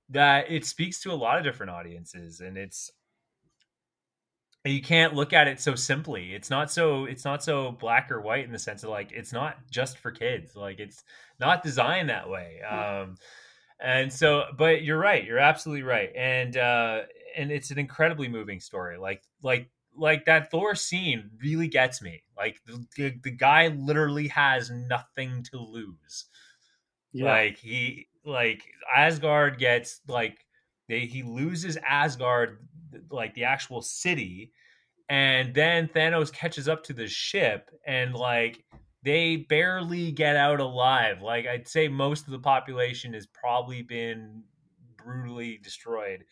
that 0.10 0.49
it 0.51 0.66
speaks 0.66 1.01
to 1.01 1.12
a 1.12 1.16
lot 1.16 1.38
of 1.38 1.43
different 1.43 1.72
audiences, 1.72 2.39
and 2.41 2.58
it's 2.58 2.91
you 4.72 4.82
can't 4.82 5.14
look 5.14 5.34
at 5.34 5.47
it 5.47 5.59
so 5.59 5.76
simply. 5.76 6.34
It's 6.34 6.49
not 6.49 6.72
so 6.72 7.05
it's 7.05 7.26
not 7.26 7.43
so 7.43 7.72
black 7.72 8.09
or 8.11 8.22
white 8.22 8.45
in 8.45 8.51
the 8.51 8.59
sense 8.59 8.84
of 8.84 8.89
like 8.89 9.11
it's 9.11 9.34
not 9.34 9.57
just 9.70 9.97
for 9.97 10.11
kids. 10.11 10.55
Like 10.55 10.80
it's 10.80 11.03
not 11.39 11.64
designed 11.64 12.09
that 12.09 12.30
way. 12.30 12.61
Um 12.61 13.16
and 13.82 14.11
so 14.11 14.45
but 14.57 14.84
you're 14.84 14.97
right 14.97 15.26
you're 15.26 15.39
absolutely 15.39 15.84
right. 15.84 16.11
And 16.16 16.55
uh 16.55 17.01
and 17.36 17.51
it's 17.51 17.72
an 17.72 17.80
incredibly 17.80 18.30
moving 18.30 18.61
story. 18.61 18.97
Like 18.97 19.24
like 19.41 19.70
like 19.97 20.26
that 20.26 20.49
thor 20.49 20.76
scene 20.76 21.30
really 21.41 21.68
gets 21.68 22.01
me. 22.01 22.24
Like 22.38 22.61
the, 22.66 22.86
the, 22.95 23.20
the 23.24 23.32
guy 23.32 23.68
literally 23.68 24.30
has 24.30 24.72
nothing 24.72 25.43
to 25.51 25.57
lose. 25.59 26.26
Yeah. 27.11 27.32
like 27.32 27.57
he 27.57 28.07
like 28.26 28.64
Asgard 28.95 29.59
gets 29.59 30.01
like 30.07 30.45
they 30.88 31.01
he 31.01 31.22
loses 31.22 31.78
Asgard 31.86 32.59
like 33.10 33.34
the 33.34 33.44
actual 33.44 33.82
city 33.82 34.52
and 35.10 35.54
then 35.54 35.88
Thanos 35.89 36.32
catches 36.32 36.68
up 36.68 36.84
to 36.86 36.94
the 36.94 37.08
ship 37.08 37.70
and 37.86 38.14
like 38.14 38.64
they 39.04 39.36
barely 39.36 40.12
get 40.12 40.36
out 40.36 40.60
alive. 40.60 41.22
Like 41.22 41.46
I'd 41.46 41.68
say 41.68 41.88
most 41.88 42.26
of 42.26 42.32
the 42.32 42.39
population 42.39 43.14
has 43.14 43.28
probably 43.28 43.82
been 43.82 44.44
brutally 44.98 45.60
destroyed. 45.62 46.24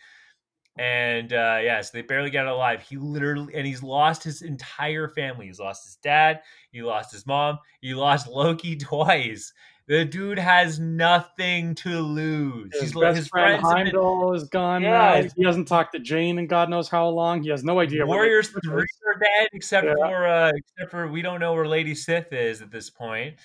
And 0.80 1.34
uh 1.34 1.60
yes, 1.62 1.90
they 1.90 2.02
barely 2.02 2.30
get 2.30 2.48
out 2.48 2.56
alive. 2.56 2.82
He 2.82 2.96
literally 2.96 3.54
and 3.54 3.68
he's 3.68 3.84
lost 3.84 4.24
his 4.24 4.42
entire 4.42 5.10
family. 5.10 5.48
He's 5.48 5.60
lost 5.60 5.86
his 5.86 5.98
dad, 5.98 6.42
he 6.72 6.82
lost 6.82 7.12
his 7.12 7.28
mom, 7.28 7.60
he 7.82 7.94
lost 7.94 8.28
Loki 8.28 8.76
twice. 8.78 9.52
The 9.92 10.06
dude 10.06 10.40
has 10.40 10.80
nothing 10.80 11.76
to 11.76 12.00
lose. 12.00 12.72
His 12.72 12.82
He's 12.82 12.94
best 12.94 13.18
his 13.18 13.28
friend 13.28 13.60
friends 13.62 13.68
have 13.68 13.78
been- 13.84 13.86
Heimdall 13.88 14.34
is 14.36 14.46
gone 14.46 14.84
Yeah, 14.84 15.20
now. 15.22 15.30
He 15.36 15.44
hasn't 15.44 15.68
talked 15.68 15.92
to 15.96 16.00
Jane 16.00 16.40
in 16.40 16.48
God 16.48 16.70
knows 16.70 16.88
how 16.88 17.10
long. 17.10 17.44
He 17.44 17.50
has 17.50 17.66
no 17.66 17.78
idea. 17.82 18.06
Warriors 18.06 18.48
three 18.48 18.86
are 19.06 19.20
dead, 19.20 19.50
except 19.52 19.86
Yeah. 19.86 19.96
for 19.96 20.26
uh, 20.28 20.52
except 20.56 20.92
for 20.92 21.10
we 21.10 21.22
don't 21.22 21.42
know 21.42 21.52
where 21.54 21.68
Lady 21.68 21.94
Sif 21.94 22.32
is 22.32 22.62
at 22.62 22.72
this 22.72 22.90
point. 22.90 23.36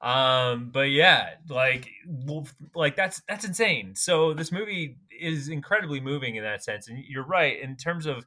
Um, 0.00 0.70
but 0.70 0.90
yeah, 0.90 1.30
like 1.48 1.90
like 2.76 2.94
that's 2.94 3.20
that's 3.28 3.44
insane. 3.44 3.96
So 3.96 4.32
this 4.32 4.52
movie 4.52 4.98
is 5.10 5.48
incredibly 5.48 5.98
moving 6.00 6.36
in 6.36 6.44
that 6.44 6.62
sense, 6.62 6.86
and 6.86 7.02
you're 7.08 7.26
right 7.26 7.60
in 7.60 7.74
terms 7.74 8.06
of 8.06 8.24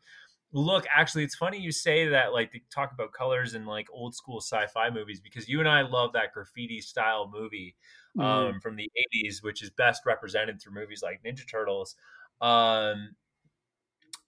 look. 0.51 0.85
Actually, 0.93 1.23
it's 1.23 1.35
funny 1.35 1.59
you 1.59 1.71
say 1.71 2.07
that. 2.07 2.33
Like 2.33 2.51
they 2.51 2.61
talk 2.73 2.91
about 2.91 3.13
colors 3.13 3.53
in 3.55 3.65
like 3.65 3.87
old 3.91 4.15
school 4.15 4.41
sci-fi 4.41 4.89
movies 4.89 5.19
because 5.21 5.47
you 5.47 5.59
and 5.59 5.69
I 5.69 5.81
love 5.81 6.13
that 6.13 6.33
graffiti 6.33 6.81
style 6.81 7.29
movie 7.31 7.75
Mhm. 8.17 8.23
um, 8.23 8.59
from 8.61 8.75
the 8.75 8.89
80s, 8.95 9.43
which 9.43 9.61
is 9.61 9.69
best 9.69 10.05
represented 10.05 10.61
through 10.61 10.73
movies 10.73 11.01
like 11.03 11.21
Ninja 11.23 11.47
Turtles. 11.49 11.95
Um, 12.41 13.15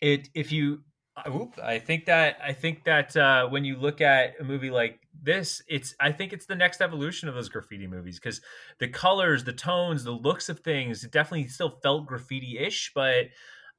it 0.01 0.29
if 0.33 0.51
you 0.51 0.83
I- 1.17 1.29
oop, 1.29 1.59
I 1.61 1.77
think 1.77 2.05
that 2.05 2.37
I 2.41 2.53
think 2.53 2.85
that 2.85 3.15
uh, 3.17 3.47
when 3.49 3.65
you 3.65 3.75
look 3.75 3.99
at 3.99 4.39
a 4.39 4.43
movie 4.43 4.69
like 4.69 5.01
this, 5.21 5.61
it's 5.67 5.93
I 5.99 6.11
think 6.11 6.31
it's 6.31 6.45
the 6.45 6.55
next 6.55 6.79
evolution 6.81 7.27
of 7.27 7.35
those 7.35 7.49
graffiti 7.49 7.85
movies 7.85 8.17
because 8.19 8.41
the 8.79 8.87
colors, 8.87 9.43
the 9.43 9.51
tones, 9.53 10.03
the 10.05 10.11
looks 10.11 10.47
of 10.47 10.61
things, 10.61 11.03
it 11.03 11.11
definitely 11.11 11.47
still 11.49 11.79
felt 11.83 12.05
graffiti-ish, 12.07 12.93
but 12.95 13.25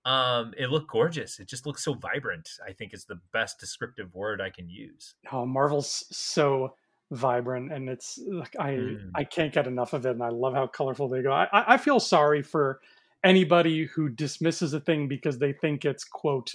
um, 0.05 0.53
it 0.57 0.71
looked 0.71 0.91
gorgeous. 0.91 1.39
It 1.39 1.49
just 1.49 1.67
looks 1.67 1.85
so 1.85 1.95
vibrant. 1.95 2.49
I 2.67 2.73
think 2.73 2.93
is 2.95 3.05
the 3.05 3.21
best 3.33 3.61
descriptive 3.61 4.15
word 4.15 4.41
I 4.41 4.51
can 4.51 4.69
use. 4.69 5.15
oh, 5.31 5.47
Marvel's 5.47 6.05
so 6.11 6.75
vibrant, 7.11 7.73
and 7.73 7.89
it's 7.89 8.19
like 8.27 8.55
I 8.59 8.71
Mm. 8.73 9.11
I 9.15 9.25
can't 9.25 9.53
get 9.53 9.67
enough 9.67 9.93
of 9.93 10.07
it, 10.07 10.11
and 10.11 10.23
I 10.23 10.31
love 10.31 10.55
how 10.55 10.67
colorful 10.67 11.09
they 11.09 11.23
go. 11.23 11.33
I, 11.33 11.47
I 11.53 11.77
feel 11.77 12.01
sorry 12.01 12.43
for 12.43 12.81
anybody 13.25 13.85
who 13.87 14.09
dismisses 14.09 14.75
a 14.75 14.81
thing 14.81 15.09
because 15.09 15.39
they 15.39 15.53
think 15.53 15.85
it's 15.85 16.05
quote 16.05 16.51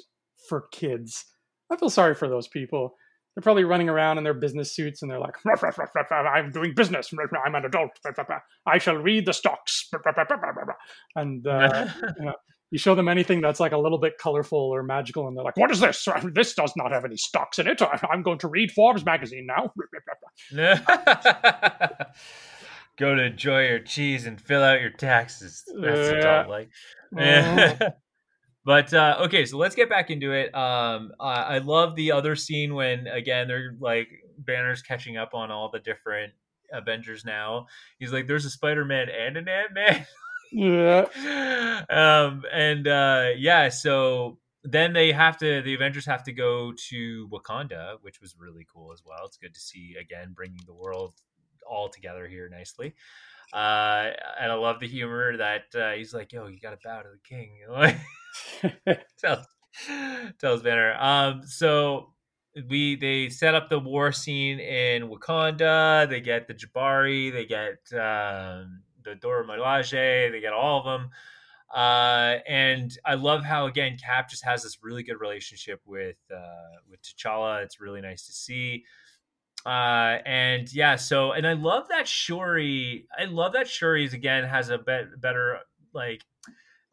for 0.50 0.68
kids. 0.72 1.26
I 1.72 1.78
feel 1.78 1.90
sorry 1.90 2.16
for 2.16 2.28
those 2.28 2.48
people. 2.48 2.96
They're 3.36 3.44
probably 3.44 3.66
running 3.66 3.88
around 3.88 4.18
in 4.18 4.24
their 4.24 4.34
business 4.34 4.74
suits 4.74 5.04
and 5.04 5.12
they're 5.12 5.20
like, 5.20 5.46
"Ruff, 5.46 5.62
ruff, 5.62 5.78
ruff, 5.78 6.12
I'm 6.12 6.52
doing 6.52 6.74
business. 6.74 7.12
I'm 7.46 7.56
an 7.56 7.66
adult. 7.66 7.92
I 8.66 8.80
shall 8.80 8.96
read 8.96 9.28
the 9.28 9.34
stocks. 9.34 9.90
And 11.16 11.46
uh, 11.46 11.88
you 12.20 12.26
show 12.76 12.96
them 12.96 13.08
anything 13.08 13.40
that's 13.40 13.60
like 13.60 13.72
a 13.72 13.78
little 13.78 13.98
bit 13.98 14.18
colorful 14.18 14.60
or 14.60 14.84
magical, 14.84 15.28
and 15.28 15.38
they're 15.38 15.44
like, 15.44 15.56
"What 15.58 15.72
is 15.72 15.80
this? 15.80 16.08
This 16.34 16.54
does 16.54 16.74
not 16.76 16.92
have 16.92 17.06
any 17.06 17.16
stocks 17.16 17.60
in 17.60 17.68
it. 17.68 17.82
I'm 18.12 18.22
going 18.24 18.40
to 18.40 18.48
read 18.50 18.72
Forbes 18.72 19.06
magazine 19.06 19.48
now." 19.48 19.74
Go 22.98 23.16
to 23.16 23.24
enjoy 23.24 23.68
your 23.68 23.80
cheese 23.80 24.26
and 24.26 24.42
fill 24.42 24.64
out 24.64 24.82
your 24.82 24.90
taxes. 24.90 25.64
That's 25.80 26.12
Yeah. 26.12 26.44
I 26.46 26.48
like. 26.48 26.70
Oh. 27.82 27.90
but 28.66 28.94
uh, 28.94 29.18
okay, 29.22 29.46
so 29.46 29.58
let's 29.58 29.76
get 29.76 29.88
back 29.88 30.10
into 30.10 30.34
it. 30.34 30.54
Um, 30.54 31.12
I, 31.20 31.42
I 31.42 31.58
love 31.60 31.96
the 31.96 32.12
other 32.12 32.36
scene 32.36 32.74
when 32.74 33.08
again 33.08 33.48
they're 33.48 33.76
like 33.80 34.10
Banner's 34.40 34.82
catching 34.82 35.16
up 35.16 35.34
on 35.34 35.52
all 35.52 35.70
the 35.72 35.80
different 35.80 36.34
Avengers 36.74 37.24
now. 37.24 37.68
He's 38.00 38.12
like, 38.12 38.28
"There's 38.28 38.46
a 38.46 38.50
Spider-Man 38.50 39.08
and 39.10 39.38
an 39.38 39.48
Ant-Man." 39.48 40.06
Yeah. 40.52 41.84
um, 41.90 42.44
and 42.52 42.88
uh, 42.88 43.30
yeah, 43.38 43.70
so 43.70 44.40
then 44.64 44.94
they 44.94 45.12
have 45.12 45.38
to 45.38 45.62
the 45.62 45.74
Avengers 45.74 46.06
have 46.06 46.24
to 46.24 46.32
go 46.32 46.74
to 46.90 47.28
Wakanda, 47.30 47.98
which 48.02 48.22
was 48.22 48.36
really 48.38 48.66
cool 48.72 48.92
as 48.92 49.02
well. 49.06 49.26
It's 49.26 49.38
good 49.38 49.54
to 49.54 49.60
see 49.60 49.96
again 50.00 50.34
bringing 50.36 50.62
the 50.66 50.74
world 50.74 51.14
all 51.70 51.90
together 51.90 52.28
here 52.28 52.50
nicely. 52.50 52.94
Uh, 53.54 54.12
and 54.40 54.52
I 54.52 54.56
love 54.56 54.80
the 54.80 54.88
humor 54.88 55.38
that 55.38 55.64
uh, 55.74 55.92
he's 55.92 56.14
like, 56.14 56.34
"Yo, 56.34 56.48
you 56.48 56.60
got 56.60 56.72
to 56.72 56.78
bow 56.84 57.02
to 57.02 57.10
the 57.10 57.20
king." 57.24 58.98
tells 59.20 59.46
tells 60.40 60.64
Banner. 60.64 60.96
Um, 61.00 61.44
so 61.46 62.14
we 62.70 62.96
they 62.96 63.30
set 63.30 63.56
up 63.56 63.70
the 63.70 63.80
war 63.80 64.12
scene 64.12 64.60
in 64.60 65.10
Wakanda. 65.10 66.10
They 66.10 66.20
get 66.20 66.48
the 66.48 66.54
Jabari. 66.54 67.32
They 67.32 67.46
get 67.46 67.78
um, 67.98 68.82
the 69.08 69.16
Dora 69.16 69.46
Milaje. 69.46 70.32
They 70.32 70.40
get 70.42 70.54
all 70.54 70.80
of 70.80 70.86
them. 70.86 71.10
Uh, 71.74 72.38
and 72.48 72.98
I 73.06 73.16
love 73.16 73.44
how 73.44 73.68
again 73.68 73.98
Cap 73.98 74.30
just 74.30 74.46
has 74.46 74.64
this 74.64 74.78
really 74.82 75.04
good 75.04 75.20
relationship 75.20 75.82
with 75.86 76.18
uh, 76.34 76.80
with 76.90 77.02
T'Challa. 77.02 77.64
It's 77.64 77.80
really 77.80 78.02
nice 78.02 78.26
to 78.28 78.34
see. 78.34 78.86
Uh, 79.66 80.20
and 80.26 80.72
yeah, 80.74 80.96
so 80.96 81.34
and 81.34 81.46
I 81.46 81.54
love 81.54 81.90
that 81.90 82.08
Shuri. 82.08 83.08
I 83.18 83.26
love 83.26 83.54
that 83.54 83.68
Shuri's 83.68 84.14
again 84.14 84.46
has 84.46 84.70
a 84.70 84.78
bit 84.78 85.20
better 85.20 85.60
like 85.94 86.24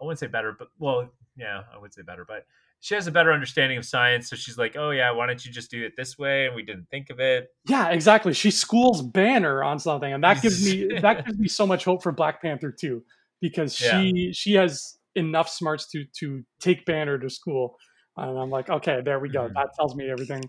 I 0.01 0.05
wouldn't 0.05 0.19
say 0.19 0.27
better, 0.27 0.55
but 0.59 0.69
well, 0.79 1.13
yeah, 1.37 1.63
I 1.73 1.79
would 1.79 1.95
say 1.95 2.03
better, 2.03 2.25
but 2.27 2.47
she 2.85 2.95
has 2.95 3.07
a 3.07 3.11
better 3.11 3.33
understanding 3.33 3.79
of 3.79 3.87
science. 3.87 4.29
So 4.29 4.37
she's 4.37 4.59
like, 4.59 4.77
oh 4.77 4.91
yeah, 4.91 5.11
why 5.11 5.27
don't 5.27 5.43
you 5.43 5.51
just 5.51 5.71
do 5.71 5.83
it 5.87 5.95
this 5.97 6.19
way? 6.19 6.45
And 6.45 6.55
we 6.55 6.63
didn't 6.63 6.87
think 6.91 7.09
of 7.09 7.19
it. 7.19 7.49
Yeah, 7.67 7.89
exactly. 7.89 8.35
She 8.35 8.51
schools 8.51 9.01
Banner 9.01 9.65
on 9.65 9.79
something, 9.79 10.13
and 10.13 10.23
that 10.23 10.43
gives 10.43 10.63
me 10.63 10.91
that 11.01 11.25
gives 11.25 11.39
me 11.39 11.49
so 11.49 11.67
much 11.67 11.87
hope 11.87 12.03
for 12.03 12.13
Black 12.13 12.43
Panther 12.43 12.71
too, 12.71 13.03
because 13.41 13.75
she 13.75 14.13
yeah. 14.15 14.33
she 14.35 14.53
has 14.53 14.99
enough 15.15 15.49
smarts 15.49 15.89
to 15.93 16.05
to 16.19 16.43
take 16.61 16.85
Banner 16.85 17.19
to 17.19 17.31
school. 17.31 17.75
And 18.19 18.39
I'm 18.39 18.51
like, 18.51 18.69
okay, 18.69 19.01
there 19.03 19.19
we 19.19 19.31
go. 19.31 19.49
Mm. 19.49 19.55
That 19.55 19.71
tells 19.79 19.97
me 19.97 20.11
everything 20.11 20.43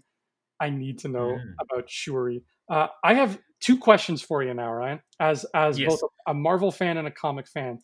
I 0.60 0.72
need 0.72 1.00
to 1.00 1.08
know 1.08 1.38
mm. 1.38 1.54
about 1.62 1.90
Shuri. 1.90 2.44
Uh, 2.70 2.88
I 3.02 3.14
have 3.14 3.40
two 3.62 3.78
questions 3.78 4.22
for 4.22 4.44
you 4.44 4.54
now, 4.54 4.74
Ryan, 4.74 5.00
as 5.22 5.46
as 5.54 5.80
yes. 5.80 5.90
both 5.90 6.02
a 6.28 6.34
Marvel 6.34 6.74
fan 6.74 6.98
and 6.98 7.08
a 7.08 7.12
comic 7.12 7.48
fan. 7.48 7.80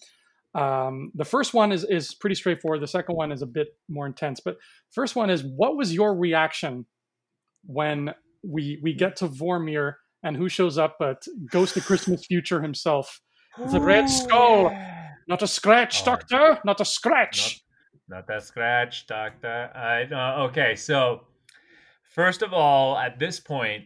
Um, 0.54 1.12
the 1.16 1.26
first 1.26 1.54
one 1.54 1.72
is 1.72 1.84
is 1.86 2.14
pretty 2.14 2.36
straightforward. 2.36 2.82
The 2.82 2.88
second 2.88 3.16
one 3.16 3.32
is 3.32 3.41
a 3.41 3.47
bit 3.47 3.70
more 3.89 4.06
intense. 4.06 4.39
But 4.39 4.58
first 4.91 5.16
one 5.16 5.30
is, 5.30 5.43
what 5.43 5.78
was 5.78 5.93
your 5.93 6.16
reaction 6.16 6.86
when 7.66 8.14
we 8.43 8.80
we 8.82 8.93
get 8.93 9.16
to 9.18 9.28
Vormir 9.28 9.95
and 10.24 10.36
who 10.36 10.49
shows 10.49 10.78
up 10.78 10.97
but 10.99 11.24
Ghost 11.49 11.78
of 11.78 11.86
Christmas 11.86 12.26
Future 12.26 12.62
himself? 12.62 13.22
The 13.72 13.80
Red 13.80 14.10
Skull, 14.10 14.76
not 15.28 15.41
a 15.41 15.47
scratch, 15.47 16.02
oh. 16.02 16.06
Doctor, 16.06 16.60
not 16.66 16.82
a 16.82 16.86
scratch. 16.86 17.62
Not, 18.08 18.18
not 18.18 18.28
that 18.28 18.43
scratch, 18.43 19.08
Doctor. 19.08 19.72
I 19.74 20.04
uh, 20.04 20.47
okay. 20.49 20.76
So 20.76 21.22
First 22.12 22.41
of 22.41 22.54
all, 22.54 22.97
at 22.97 23.20
this 23.20 23.39
point, 23.39 23.86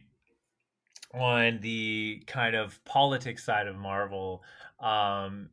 on 1.13 1.59
the 1.61 2.23
kind 2.25 2.55
of 2.55 2.83
politics 2.83 3.45
side 3.45 3.67
of 3.67 3.75
Marvel, 3.75 4.41
um, 4.79 5.49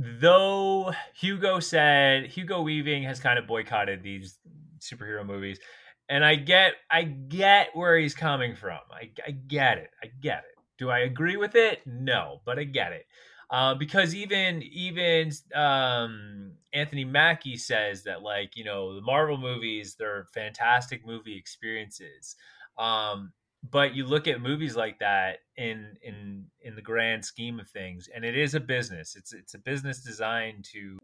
though 0.00 0.92
Hugo 1.14 1.60
said 1.60 2.26
Hugo 2.26 2.62
Weaving 2.62 3.02
has 3.02 3.20
kind 3.20 3.38
of 3.38 3.46
boycotted 3.46 4.02
these 4.02 4.38
superhero 4.78 5.24
movies, 5.26 5.60
and 6.08 6.24
I 6.24 6.36
get 6.36 6.72
I 6.90 7.02
get 7.02 7.68
where 7.74 7.98
he's 7.98 8.14
coming 8.14 8.56
from. 8.56 8.78
I, 8.90 9.10
I 9.26 9.32
get 9.32 9.78
it. 9.78 9.90
I 10.02 10.06
get 10.20 10.38
it. 10.38 10.58
Do 10.78 10.88
I 10.88 11.00
agree 11.00 11.36
with 11.36 11.54
it? 11.54 11.80
No, 11.86 12.40
but 12.46 12.58
I 12.58 12.64
get 12.64 12.92
it. 12.92 13.06
Uh, 13.50 13.74
because 13.74 14.14
even 14.14 14.62
even 14.62 15.32
um, 15.54 16.52
Anthony 16.72 17.04
Mackie 17.04 17.58
says 17.58 18.04
that 18.04 18.22
like 18.22 18.56
you 18.56 18.64
know 18.64 18.94
the 18.94 19.02
Marvel 19.02 19.36
movies 19.36 19.96
they're 19.98 20.26
fantastic 20.32 21.04
movie 21.04 21.36
experiences, 21.36 22.36
um, 22.78 23.32
but 23.68 23.94
you 23.94 24.06
look 24.06 24.26
at 24.26 24.40
movies 24.40 24.74
like 24.74 24.98
that 25.00 25.38
in 25.56 25.96
in 26.02 26.46
in 26.62 26.74
the 26.74 26.82
grand 26.82 27.24
scheme 27.24 27.60
of 27.60 27.68
things, 27.68 28.08
and 28.14 28.24
it 28.24 28.36
is 28.36 28.54
a 28.54 28.60
business. 28.60 29.16
It's 29.16 29.32
it's 29.32 29.54
a 29.54 29.58
business 29.58 30.00
designed 30.00 30.64
to 30.72 30.98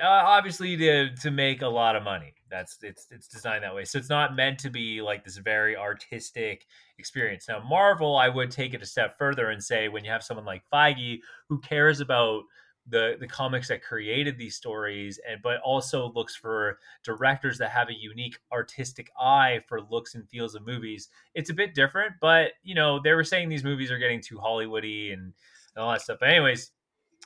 uh, 0.00 0.06
obviously 0.06 0.76
to 0.76 1.14
to 1.16 1.30
make 1.30 1.62
a 1.62 1.68
lot 1.68 1.96
of 1.96 2.04
money. 2.04 2.34
That's 2.48 2.78
it's 2.82 3.06
it's 3.10 3.26
designed 3.26 3.64
that 3.64 3.74
way. 3.74 3.84
So 3.84 3.98
it's 3.98 4.08
not 4.08 4.36
meant 4.36 4.58
to 4.60 4.70
be 4.70 5.02
like 5.02 5.24
this 5.24 5.36
very 5.38 5.76
artistic 5.76 6.66
experience. 6.98 7.48
Now 7.48 7.60
Marvel, 7.60 8.16
I 8.16 8.28
would 8.28 8.50
take 8.50 8.72
it 8.74 8.82
a 8.82 8.86
step 8.86 9.18
further 9.18 9.50
and 9.50 9.62
say 9.62 9.88
when 9.88 10.04
you 10.04 10.10
have 10.10 10.22
someone 10.22 10.46
like 10.46 10.62
Feige 10.72 11.18
who 11.48 11.58
cares 11.60 12.00
about 12.00 12.44
the 12.88 13.16
the 13.18 13.26
comics 13.26 13.68
that 13.68 13.82
created 13.82 14.38
these 14.38 14.54
stories 14.54 15.18
and 15.28 15.40
but 15.42 15.60
also 15.62 16.12
looks 16.14 16.36
for 16.36 16.78
directors 17.02 17.58
that 17.58 17.70
have 17.70 17.88
a 17.88 17.94
unique 17.94 18.38
artistic 18.52 19.10
eye 19.20 19.60
for 19.66 19.80
looks 19.82 20.14
and 20.14 20.28
feels 20.28 20.54
of 20.54 20.64
movies 20.64 21.08
it's 21.34 21.50
a 21.50 21.54
bit 21.54 21.74
different 21.74 22.12
but 22.20 22.52
you 22.62 22.74
know 22.74 23.00
they 23.00 23.12
were 23.12 23.24
saying 23.24 23.48
these 23.48 23.64
movies 23.64 23.90
are 23.90 23.98
getting 23.98 24.20
too 24.20 24.36
hollywoody 24.36 25.12
and, 25.12 25.32
and 25.74 25.84
all 25.84 25.90
that 25.90 26.00
stuff 26.00 26.18
but 26.20 26.28
anyways 26.28 26.70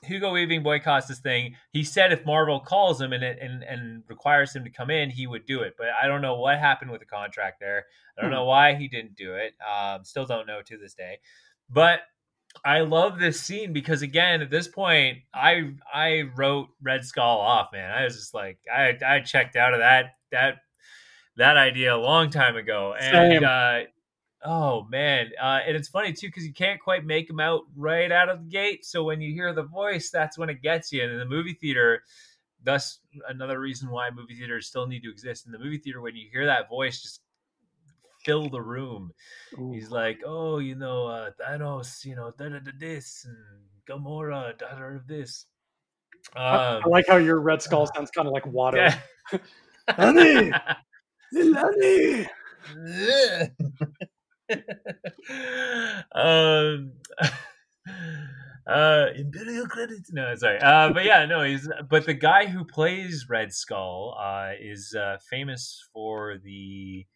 Hugo 0.03 0.33
Weaving 0.33 0.63
boycotts 0.63 1.09
this 1.09 1.19
thing. 1.19 1.57
He 1.73 1.85
said 1.85 2.11
if 2.11 2.25
Marvel 2.25 2.59
calls 2.59 3.01
him 3.01 3.13
and, 3.13 3.23
and 3.23 3.63
and 3.63 4.03
requires 4.09 4.55
him 4.55 4.65
to 4.65 4.71
come 4.71 4.89
in, 4.89 5.11
he 5.11 5.27
would 5.27 5.45
do 5.45 5.61
it. 5.61 5.75
But 5.77 5.89
I 6.03 6.07
don't 6.07 6.23
know 6.23 6.37
what 6.37 6.59
happened 6.59 6.91
with 6.91 7.01
the 7.01 7.07
contract 7.07 7.61
there. 7.61 7.85
I 8.17 8.23
don't 8.23 8.31
hmm. 8.31 8.37
know 8.37 8.45
why 8.45 8.75
he 8.75 8.89
didn't 8.89 9.15
do 9.15 9.35
it. 9.35 9.55
Um, 9.61 10.05
still 10.05 10.25
don't 10.25 10.47
know 10.47 10.63
to 10.63 10.79
this 10.79 10.95
day. 10.95 11.19
But 11.69 12.01
I 12.65 12.81
love 12.81 13.19
this 13.19 13.41
scene 13.41 13.73
because 13.73 14.03
again, 14.03 14.43
at 14.43 14.51
this 14.51 14.69
point, 14.69 15.19
I 15.33 15.73
I 15.93 16.31
wrote 16.37 16.69
Red 16.83 17.05
Skull 17.05 17.39
off, 17.39 17.69
man. 17.73 17.91
I 17.91 18.05
was 18.05 18.17
just 18.17 18.35
like, 18.35 18.59
I 18.73 18.99
I 19.07 19.21
checked 19.21 19.57
out 19.57 19.73
of 19.73 19.81
that 19.81 20.17
that 20.33 20.59
that 21.37 21.57
idea 21.57 21.95
a 21.95 21.99
long 21.99 22.31
time 22.31 22.57
ago, 22.57 22.95
and 22.99 23.45
uh, 23.45 23.81
Oh 24.43 24.87
man, 24.91 25.33
uh, 25.41 25.61
and 25.67 25.77
it's 25.77 25.89
funny 25.89 26.15
too 26.15 26.29
because 26.29 26.47
you 26.47 26.55
can't 26.55 26.81
quite 26.81 27.05
make 27.05 27.29
them 27.29 27.41
out 27.41 27.63
right 27.77 28.11
out 28.11 28.31
of 28.31 28.41
the 28.41 28.49
gate. 28.49 28.87
So 28.87 29.05
when 29.05 29.21
you 29.21 29.35
hear 29.35 29.53
the 29.53 29.65
voice, 29.65 30.11
that's 30.11 30.39
when 30.39 30.49
it 30.49 30.63
gets 30.63 30.91
you. 30.93 31.03
And 31.03 31.13
in 31.13 31.19
the 31.19 31.27
movie 31.27 31.53
theater, 31.53 32.05
thus 32.65 33.01
another 33.29 33.61
reason 33.61 33.91
why 33.91 34.09
movie 34.11 34.35
theaters 34.35 34.67
still 34.67 34.87
need 34.87 35.03
to 35.03 35.11
exist. 35.11 35.45
In 35.45 35.53
the 35.53 35.59
movie 35.59 35.77
theater, 35.77 36.01
when 36.01 36.17
you 36.17 36.27
hear 36.33 36.47
that 36.47 36.71
voice, 36.71 37.03
just 37.03 37.21
fill 38.31 38.49
the 38.49 38.63
room. 38.63 39.13
Ooh. 39.59 39.73
He's 39.73 39.91
like, 39.91 40.21
"Oh, 40.25 40.59
you 40.59 40.77
know, 40.77 41.07
uh, 41.07 41.31
Thanos, 41.41 42.05
you 42.05 42.15
know, 42.15 42.33
da 42.39 42.49
da 42.49 42.61
da 42.61 42.71
this 42.79 43.27
and 43.27 43.37
Gamora, 43.89 44.57
da 44.57 44.79
da 44.79 44.85
of 44.85 45.09
this." 45.09 45.47
Um, 46.37 46.83
I, 46.85 46.87
like 46.87 47.07
how 47.09 47.17
your 47.17 47.41
Red 47.41 47.63
Skull 47.63 47.87
sounds 47.95 48.11
kind 48.11 48.29
of 48.29 48.33
like 48.33 48.47
water. 48.47 48.79
Yeah. 48.79 48.99
honey, 49.89 50.53
honey. 51.35 52.29
um, 56.15 56.93
uh, 58.67 59.07
Imperial 59.17 59.67
credits. 59.67 60.13
No, 60.13 60.35
sorry. 60.37 60.61
Uh, 60.61 60.93
but 60.93 61.05
yeah, 61.05 61.27
no, 61.27 61.43
he's. 61.43 61.69
But 61.89 62.07
the 62.07 62.15
guy 62.15 62.47
who 62.47 62.65
plays 62.65 63.27
Red 63.29 63.53
Skull 63.53 64.17
uh, 64.21 64.53
is 64.61 64.95
uh, 64.95 65.17
famous 65.29 65.83
for 65.93 66.39
the 66.39 67.07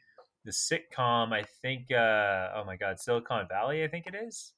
the 0.44 0.52
sitcom. 0.52 1.32
I 1.32 1.44
think. 1.62 1.90
Uh, 1.90 2.50
oh 2.56 2.64
my 2.66 2.76
God, 2.76 2.98
Silicon 2.98 3.46
Valley. 3.48 3.84
I 3.84 3.88
think 3.88 4.06
it 4.06 4.14
is. 4.14 4.52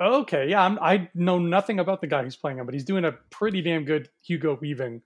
Okay, 0.00 0.48
yeah, 0.48 0.62
I'm, 0.62 0.76
i 0.80 1.08
know 1.14 1.38
nothing 1.38 1.78
about 1.78 2.00
the 2.00 2.08
guy 2.08 2.24
who's 2.24 2.34
playing 2.34 2.58
him, 2.58 2.66
but 2.66 2.74
he's 2.74 2.84
doing 2.84 3.04
a 3.04 3.12
pretty 3.30 3.62
damn 3.62 3.84
good 3.84 4.08
Hugo 4.22 4.58
Weaving. 4.60 5.02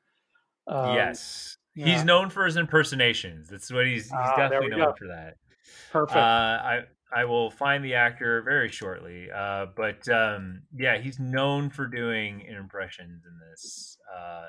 Um, 0.67 0.95
yes, 0.95 1.59
yeah. 1.75 1.87
he's 1.87 2.05
known 2.05 2.31
for 2.31 2.47
his 2.47 2.57
impersonations. 2.57 3.49
That's 3.49 3.71
what 3.71 3.87
he's. 3.87 4.05
He's 4.05 4.13
ah, 4.15 4.37
definitely 4.37 4.71
known 4.71 4.81
go. 4.81 4.95
for 4.99 5.09
that. 5.09 5.35
Perfect. 5.93 6.17
Uh, 6.17 6.21
I 6.21 6.81
I 7.13 7.25
will 7.25 7.51
find 7.51 7.85
the 7.85 7.95
actor 7.95 8.43
very 8.43 8.71
shortly. 8.71 9.31
Uh, 9.31 9.67
but 9.77 10.09
um, 10.09 10.63
yeah, 10.77 10.99
he's 10.99 11.19
known 11.19 11.71
for 11.71 11.87
doing 11.87 12.43
impressions 12.43 13.25
in 13.25 13.39
this. 13.51 13.99
Uh, 14.15 14.47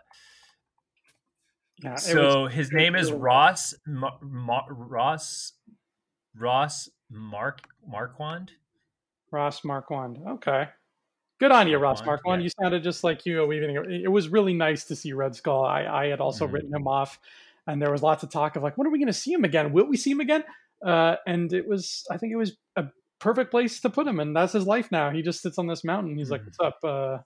yeah, 1.84 1.96
so 1.96 2.44
was, 2.44 2.54
his 2.54 2.72
name 2.72 2.96
is 2.96 3.12
Ross 3.12 3.74
Ma- 3.86 4.18
Ma- 4.22 4.66
Ross 4.70 5.54
Ross 6.36 6.90
Mark 7.10 7.62
Marquand. 7.88 8.52
Ross 9.32 9.64
Marquand. 9.64 10.20
Okay. 10.28 10.68
Good 11.40 11.52
on 11.52 11.68
you, 11.68 11.78
Ross 11.78 12.04
Marquand. 12.06 12.42
Yeah. 12.42 12.46
You 12.46 12.50
sounded 12.62 12.84
just 12.84 13.04
like 13.04 13.26
you. 13.26 13.46
Weaving. 13.46 13.76
It 14.04 14.12
was 14.12 14.28
really 14.28 14.54
nice 14.54 14.84
to 14.86 14.96
see 14.96 15.14
Red 15.14 15.36
Skull. 15.36 15.64
I, 15.64 15.86
I 15.86 16.08
had 16.08 16.20
also 16.20 16.46
mm-hmm. 16.46 16.54
written 16.56 16.74
him 16.74 16.88
off, 16.88 17.18
and 17.66 17.82
there 17.82 17.92
was 17.92 18.04
lots 18.04 18.24
of 18.24 18.30
talk 18.30 18.56
of 18.56 18.64
like, 18.64 18.78
when 18.78 18.86
are 18.88 18.90
we 18.90 19.00
going 19.00 19.08
to 19.08 19.14
see 19.14 19.32
him 19.32 19.46
again? 19.46 19.72
Will 19.72 19.86
we 19.86 19.96
see 19.96 20.12
him 20.12 20.20
again? 20.20 20.44
Uh, 20.86 21.16
and 21.26 21.54
it 21.54 21.68
was, 21.68 22.06
I 22.12 22.18
think 22.18 22.34
it 22.34 22.36
was 22.36 22.58
a 22.76 22.86
perfect 23.20 23.52
place 23.52 23.80
to 23.82 23.90
put 23.90 24.08
him. 24.08 24.20
And 24.20 24.36
that's 24.36 24.54
his 24.54 24.68
life 24.68 24.92
now. 24.92 25.12
He 25.12 25.22
just 25.22 25.42
sits 25.42 25.58
on 25.58 25.68
this 25.68 25.84
mountain. 25.84 26.18
He's 26.18 26.28
mm. 26.28 26.32
like, 26.32 26.46
what's 26.46 26.60
up? 26.60 26.80
Uh, 26.84 27.20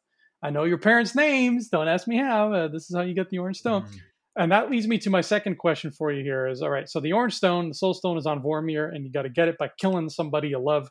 I 0.44 0.52
know 0.52 0.66
your 0.66 0.78
parents' 0.78 1.16
names. 1.16 1.70
Don't 1.70 1.88
ask 1.88 2.08
me 2.08 2.18
how. 2.18 2.54
Uh, 2.54 2.68
this 2.68 2.90
is 2.90 2.96
how 2.96 3.02
you 3.02 3.16
get 3.16 3.30
the 3.30 3.40
Orange 3.40 3.60
Stone. 3.60 3.84
Mm. 3.84 4.00
And 4.36 4.52
that 4.52 4.72
leads 4.72 4.88
me 4.88 4.98
to 5.00 5.10
my 5.10 5.22
second 5.22 5.58
question 5.58 5.92
for 5.92 6.12
you 6.12 6.24
here 6.24 6.48
is 6.48 6.62
all 6.62 6.70
right, 6.70 6.90
so 6.90 7.00
the 7.00 7.14
Orange 7.14 7.36
Stone, 7.36 7.70
the 7.70 7.76
Soul 7.76 7.94
Stone 7.94 8.18
is 8.18 8.26
on 8.26 8.42
Vormir, 8.42 8.94
and 8.94 9.06
you 9.06 9.12
got 9.12 9.24
to 9.24 9.30
get 9.30 9.48
it 9.48 9.58
by 9.60 9.70
killing 9.80 10.10
somebody 10.10 10.50
you 10.50 10.60
love, 10.60 10.90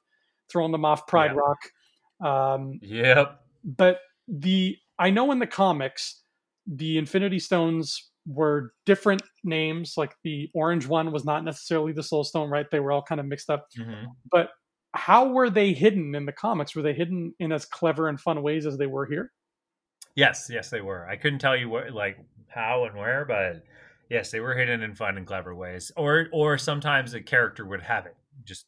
throwing 0.51 0.71
them 0.71 0.85
off 0.85 1.07
Pride 1.07 1.33
yep. 1.33 1.37
Rock. 1.37 1.59
Um, 2.25 2.79
yep. 2.81 3.41
But 3.65 3.99
the, 4.29 4.77
I 4.99 5.11
know 5.11 5.33
in 5.33 5.41
the 5.41 5.47
comics, 5.47 6.23
the 6.67 6.99
Infinity 6.99 7.41
Stones 7.41 8.11
were 8.27 8.73
different 8.87 9.23
names. 9.43 9.95
Like 9.97 10.15
the 10.23 10.49
orange 10.55 10.87
one 10.87 11.11
was 11.11 11.25
not 11.25 11.45
necessarily 11.45 11.93
the 11.93 12.05
Soul 12.05 12.23
Stone, 12.23 12.51
right? 12.51 12.67
They 12.71 12.79
were 12.81 12.93
all 12.93 13.03
kind 13.03 13.21
of 13.21 13.27
mixed 13.27 13.51
up. 13.51 13.67
Mm-hmm. 13.77 14.05
But 14.31 14.51
how 14.95 15.29
were 15.29 15.51
they 15.51 15.73
hidden 15.73 16.15
in 16.15 16.27
the 16.27 16.33
comics? 16.33 16.77
Were 16.77 16.83
they 16.83 16.93
hidden 16.93 17.35
in 17.41 17.51
as 17.51 17.65
clever 17.65 18.09
and 18.09 18.21
fun 18.21 18.43
ways 18.43 18.67
as 18.67 18.79
they 18.79 18.87
were 18.87 19.07
here? 19.07 19.33
Yes, 20.15 20.49
yes, 20.53 20.69
they 20.69 20.83
were. 20.83 21.09
I 21.09 21.17
couldn't 21.17 21.39
tell 21.39 21.57
you 21.57 21.71
what, 21.71 21.93
like 21.93 22.19
how 22.55 22.85
and 22.85 22.97
where, 22.97 23.25
but 23.25 23.65
yes, 24.09 24.31
they 24.31 24.41
were 24.41 24.55
hidden 24.55 24.83
in 24.83 24.95
fun 24.95 25.17
and 25.17 25.27
clever 25.27 25.55
ways. 25.55 25.93
Or, 25.97 26.29
or 26.33 26.59
sometimes 26.59 27.15
a 27.15 27.21
character 27.21 27.65
would 27.65 27.83
have 27.83 28.07
it 28.07 28.17
just 28.45 28.67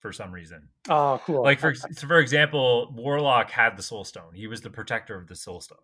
for 0.00 0.12
some 0.12 0.32
reason. 0.32 0.68
Oh, 0.88 1.20
cool. 1.24 1.42
Like 1.42 1.58
for 1.58 1.74
for 1.74 2.18
example, 2.18 2.92
Warlock 2.94 3.50
had 3.50 3.76
the 3.76 3.82
Soul 3.82 4.04
Stone. 4.04 4.34
He 4.34 4.46
was 4.46 4.60
the 4.60 4.70
protector 4.70 5.16
of 5.16 5.26
the 5.26 5.34
Soul 5.34 5.60
Stone. 5.60 5.78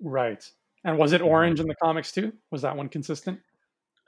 Right. 0.00 0.48
And 0.84 0.98
was 0.98 1.12
it 1.12 1.22
orange 1.22 1.60
in 1.60 1.66
the 1.66 1.74
comics 1.74 2.12
too? 2.12 2.32
Was 2.50 2.62
that 2.62 2.76
one 2.76 2.88
consistent? 2.88 3.40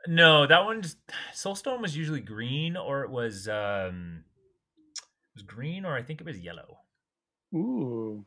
No, 0.07 0.47
that 0.47 0.65
one 0.65 0.83
just 0.83 0.99
Soulstone 1.33 1.81
was 1.81 1.97
usually 1.97 2.21
green, 2.21 2.77
or 2.77 3.05
it 3.05 3.11
was 3.11 3.49
um, 3.49 4.25
it 4.97 5.35
was 5.35 5.43
green, 5.43 5.85
or 5.85 5.97
I 5.97 6.03
think 6.03 6.21
it 6.21 6.27
was 6.27 6.39
yellow. 6.39 6.79
Ooh, 7.55 8.25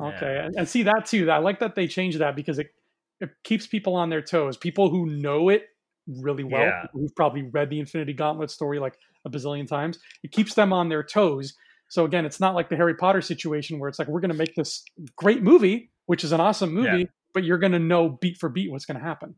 okay, 0.00 0.34
yeah. 0.36 0.46
and, 0.46 0.56
and 0.56 0.68
see 0.68 0.84
that 0.84 1.06
too. 1.06 1.30
I 1.30 1.38
like 1.38 1.60
that 1.60 1.74
they 1.74 1.86
changed 1.86 2.18
that 2.18 2.34
because 2.34 2.58
it 2.58 2.72
it 3.22 3.30
keeps 3.44 3.66
people 3.66 3.94
on 3.94 4.10
their 4.10 4.20
toes. 4.20 4.56
People 4.56 4.90
who 4.90 5.06
know 5.06 5.48
it 5.48 5.68
really 6.06 6.44
well, 6.44 6.62
yeah. 6.62 6.86
who've 6.92 7.14
probably 7.14 7.42
read 7.42 7.70
the 7.70 7.78
Infinity 7.78 8.12
Gauntlet 8.12 8.50
story 8.50 8.78
like 8.78 8.98
a 9.24 9.30
bazillion 9.30 9.68
times, 9.68 9.98
it 10.24 10.32
keeps 10.32 10.54
them 10.54 10.72
on 10.72 10.88
their 10.88 11.04
toes. 11.04 11.54
So 11.88 12.04
again, 12.04 12.26
it's 12.26 12.40
not 12.40 12.54
like 12.54 12.68
the 12.68 12.76
Harry 12.76 12.94
Potter 12.94 13.20
situation 13.20 13.78
where 13.78 13.88
it's 13.88 13.98
like 13.98 14.08
we're 14.08 14.20
going 14.20 14.32
to 14.32 14.36
make 14.36 14.54
this 14.56 14.84
great 15.16 15.42
movie, 15.42 15.90
which 16.06 16.24
is 16.24 16.32
an 16.32 16.40
awesome 16.40 16.74
movie, 16.74 17.00
yeah. 17.00 17.04
but 17.32 17.44
you're 17.44 17.58
going 17.58 17.72
to 17.72 17.78
know 17.78 18.08
beat 18.08 18.38
for 18.38 18.48
beat 18.48 18.70
what's 18.70 18.86
going 18.86 18.98
to 18.98 19.04
happen. 19.04 19.36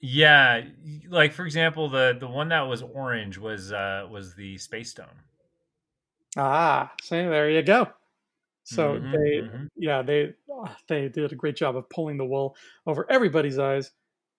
Yeah, 0.00 0.62
like 1.08 1.32
for 1.32 1.46
example, 1.46 1.88
the 1.88 2.16
the 2.18 2.26
one 2.26 2.48
that 2.48 2.62
was 2.62 2.82
orange 2.82 3.38
was 3.38 3.72
uh 3.72 4.08
was 4.10 4.34
the 4.34 4.58
Space 4.58 4.90
Stone. 4.90 5.06
Ah, 6.36 6.92
so 7.00 7.14
there 7.14 7.48
you 7.48 7.62
go. 7.62 7.86
So 8.64 8.94
mm-hmm, 8.94 9.12
they, 9.12 9.30
mm-hmm. 9.40 9.64
yeah, 9.76 10.02
they 10.02 10.34
they 10.88 11.08
did 11.08 11.32
a 11.32 11.36
great 11.36 11.56
job 11.56 11.76
of 11.76 11.88
pulling 11.90 12.16
the 12.16 12.24
wool 12.24 12.56
over 12.86 13.06
everybody's 13.10 13.58
eyes, 13.58 13.90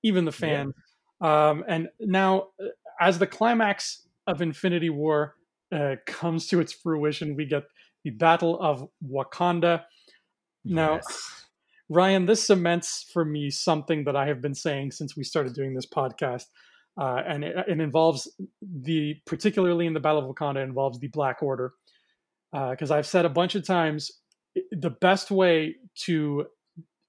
even 0.03 0.25
the 0.25 0.31
fans. 0.31 0.73
Yeah. 1.21 1.49
Um, 1.49 1.63
and 1.67 1.89
now, 1.99 2.47
uh, 2.61 2.67
as 3.01 3.19
the 3.19 3.27
climax 3.27 4.07
of 4.27 4.41
Infinity 4.41 4.89
War 4.89 5.35
uh, 5.73 5.95
comes 6.05 6.47
to 6.47 6.59
its 6.59 6.73
fruition, 6.73 7.35
we 7.35 7.45
get 7.45 7.63
the 8.03 8.11
Battle 8.11 8.59
of 8.59 8.87
Wakanda. 9.05 9.83
Now, 10.65 10.95
yes. 10.95 11.45
Ryan, 11.89 12.25
this 12.25 12.43
cements 12.43 13.09
for 13.11 13.25
me 13.25 13.49
something 13.49 14.03
that 14.03 14.15
I 14.15 14.27
have 14.27 14.41
been 14.41 14.53
saying 14.53 14.91
since 14.91 15.17
we 15.17 15.23
started 15.23 15.53
doing 15.53 15.73
this 15.73 15.87
podcast. 15.87 16.45
Uh, 16.99 17.23
and 17.25 17.43
it, 17.43 17.55
it, 17.67 17.79
involves 17.79 18.31
the, 18.61 19.15
particularly 19.25 19.87
in 19.87 19.93
the 19.93 19.99
Battle 19.99 20.29
of 20.29 20.35
Wakanda, 20.35 20.63
involves 20.63 20.99
the 20.99 21.07
Black 21.07 21.41
Order. 21.41 21.73
Because 22.51 22.91
uh, 22.91 22.95
I've 22.95 23.07
said 23.07 23.25
a 23.25 23.29
bunch 23.29 23.55
of 23.55 23.65
times, 23.65 24.11
the 24.71 24.89
best 24.89 25.31
way 25.31 25.75
to 26.05 26.45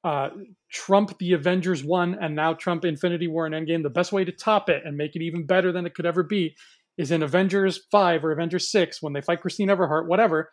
uh, 0.05 0.31
trump 0.71 1.19
the 1.19 1.33
Avengers 1.33 1.85
1 1.85 2.19
and 2.21 2.35
now 2.35 2.55
trump 2.55 2.85
Infinity 2.85 3.29
War 3.29 3.47
and 3.47 3.55
Endgame, 3.55 3.83
the 3.83 3.91
best 3.91 4.13
way 4.13 4.25
to 4.25 4.33
top 4.33 4.71
it 4.71 4.83
and 4.85 4.97
make 4.97 5.15
it 5.15 5.23
even 5.23 5.47
better 5.47 5.73
than 5.73 5.87
it 5.87 5.95
could 5.95 6.07
ever 6.07 6.23
be 6.23 6.57
is 6.97 7.11
in 7.11 7.23
Avengers 7.23 7.81
5 7.91 8.25
or 8.25 8.33
Avengers 8.33 8.71
6 8.71 9.03
when 9.03 9.13
they 9.13 9.21
fight 9.21 9.41
Christine 9.41 9.69
Everhart, 9.69 10.07
whatever. 10.07 10.51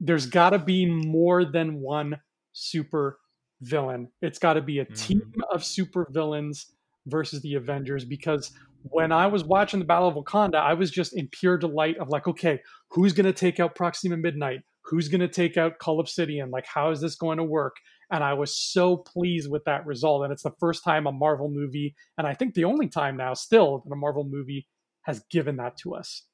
There's 0.00 0.26
got 0.26 0.50
to 0.50 0.58
be 0.58 0.86
more 0.86 1.44
than 1.44 1.80
one 1.80 2.16
super 2.52 3.18
villain. 3.60 4.08
It's 4.22 4.38
got 4.38 4.54
to 4.54 4.62
be 4.62 4.78
a 4.78 4.84
team 4.84 5.20
mm-hmm. 5.20 5.40
of 5.54 5.64
super 5.64 6.08
villains 6.10 6.72
versus 7.06 7.42
the 7.42 7.54
Avengers 7.54 8.04
because 8.04 8.52
when 8.82 9.12
I 9.12 9.26
was 9.26 9.44
watching 9.44 9.78
the 9.78 9.84
Battle 9.84 10.08
of 10.08 10.14
Wakanda, 10.14 10.56
I 10.56 10.74
was 10.74 10.90
just 10.90 11.14
in 11.14 11.28
pure 11.28 11.58
delight 11.58 11.98
of 11.98 12.08
like, 12.08 12.26
okay, 12.26 12.60
who's 12.90 13.12
going 13.12 13.26
to 13.26 13.32
take 13.32 13.60
out 13.60 13.74
Proxima 13.74 14.16
Midnight? 14.16 14.60
Who's 14.90 15.08
going 15.08 15.20
to 15.20 15.28
take 15.28 15.56
out 15.56 15.78
Cull 15.78 16.00
Obsidian? 16.00 16.50
Like, 16.50 16.66
how 16.66 16.90
is 16.90 17.00
this 17.00 17.14
going 17.14 17.38
to 17.38 17.44
work? 17.44 17.76
And 18.10 18.24
I 18.24 18.34
was 18.34 18.56
so 18.56 18.96
pleased 18.96 19.48
with 19.48 19.64
that 19.64 19.86
result. 19.86 20.24
And 20.24 20.32
it's 20.32 20.42
the 20.42 20.54
first 20.58 20.82
time 20.82 21.06
a 21.06 21.12
Marvel 21.12 21.48
movie, 21.48 21.94
and 22.18 22.26
I 22.26 22.34
think 22.34 22.54
the 22.54 22.64
only 22.64 22.88
time 22.88 23.16
now 23.16 23.34
still 23.34 23.84
that 23.86 23.92
a 23.92 23.96
Marvel 23.96 24.24
movie 24.24 24.66
has 25.02 25.22
given 25.30 25.56
that 25.56 25.76
to 25.78 25.94
us. 25.94 26.24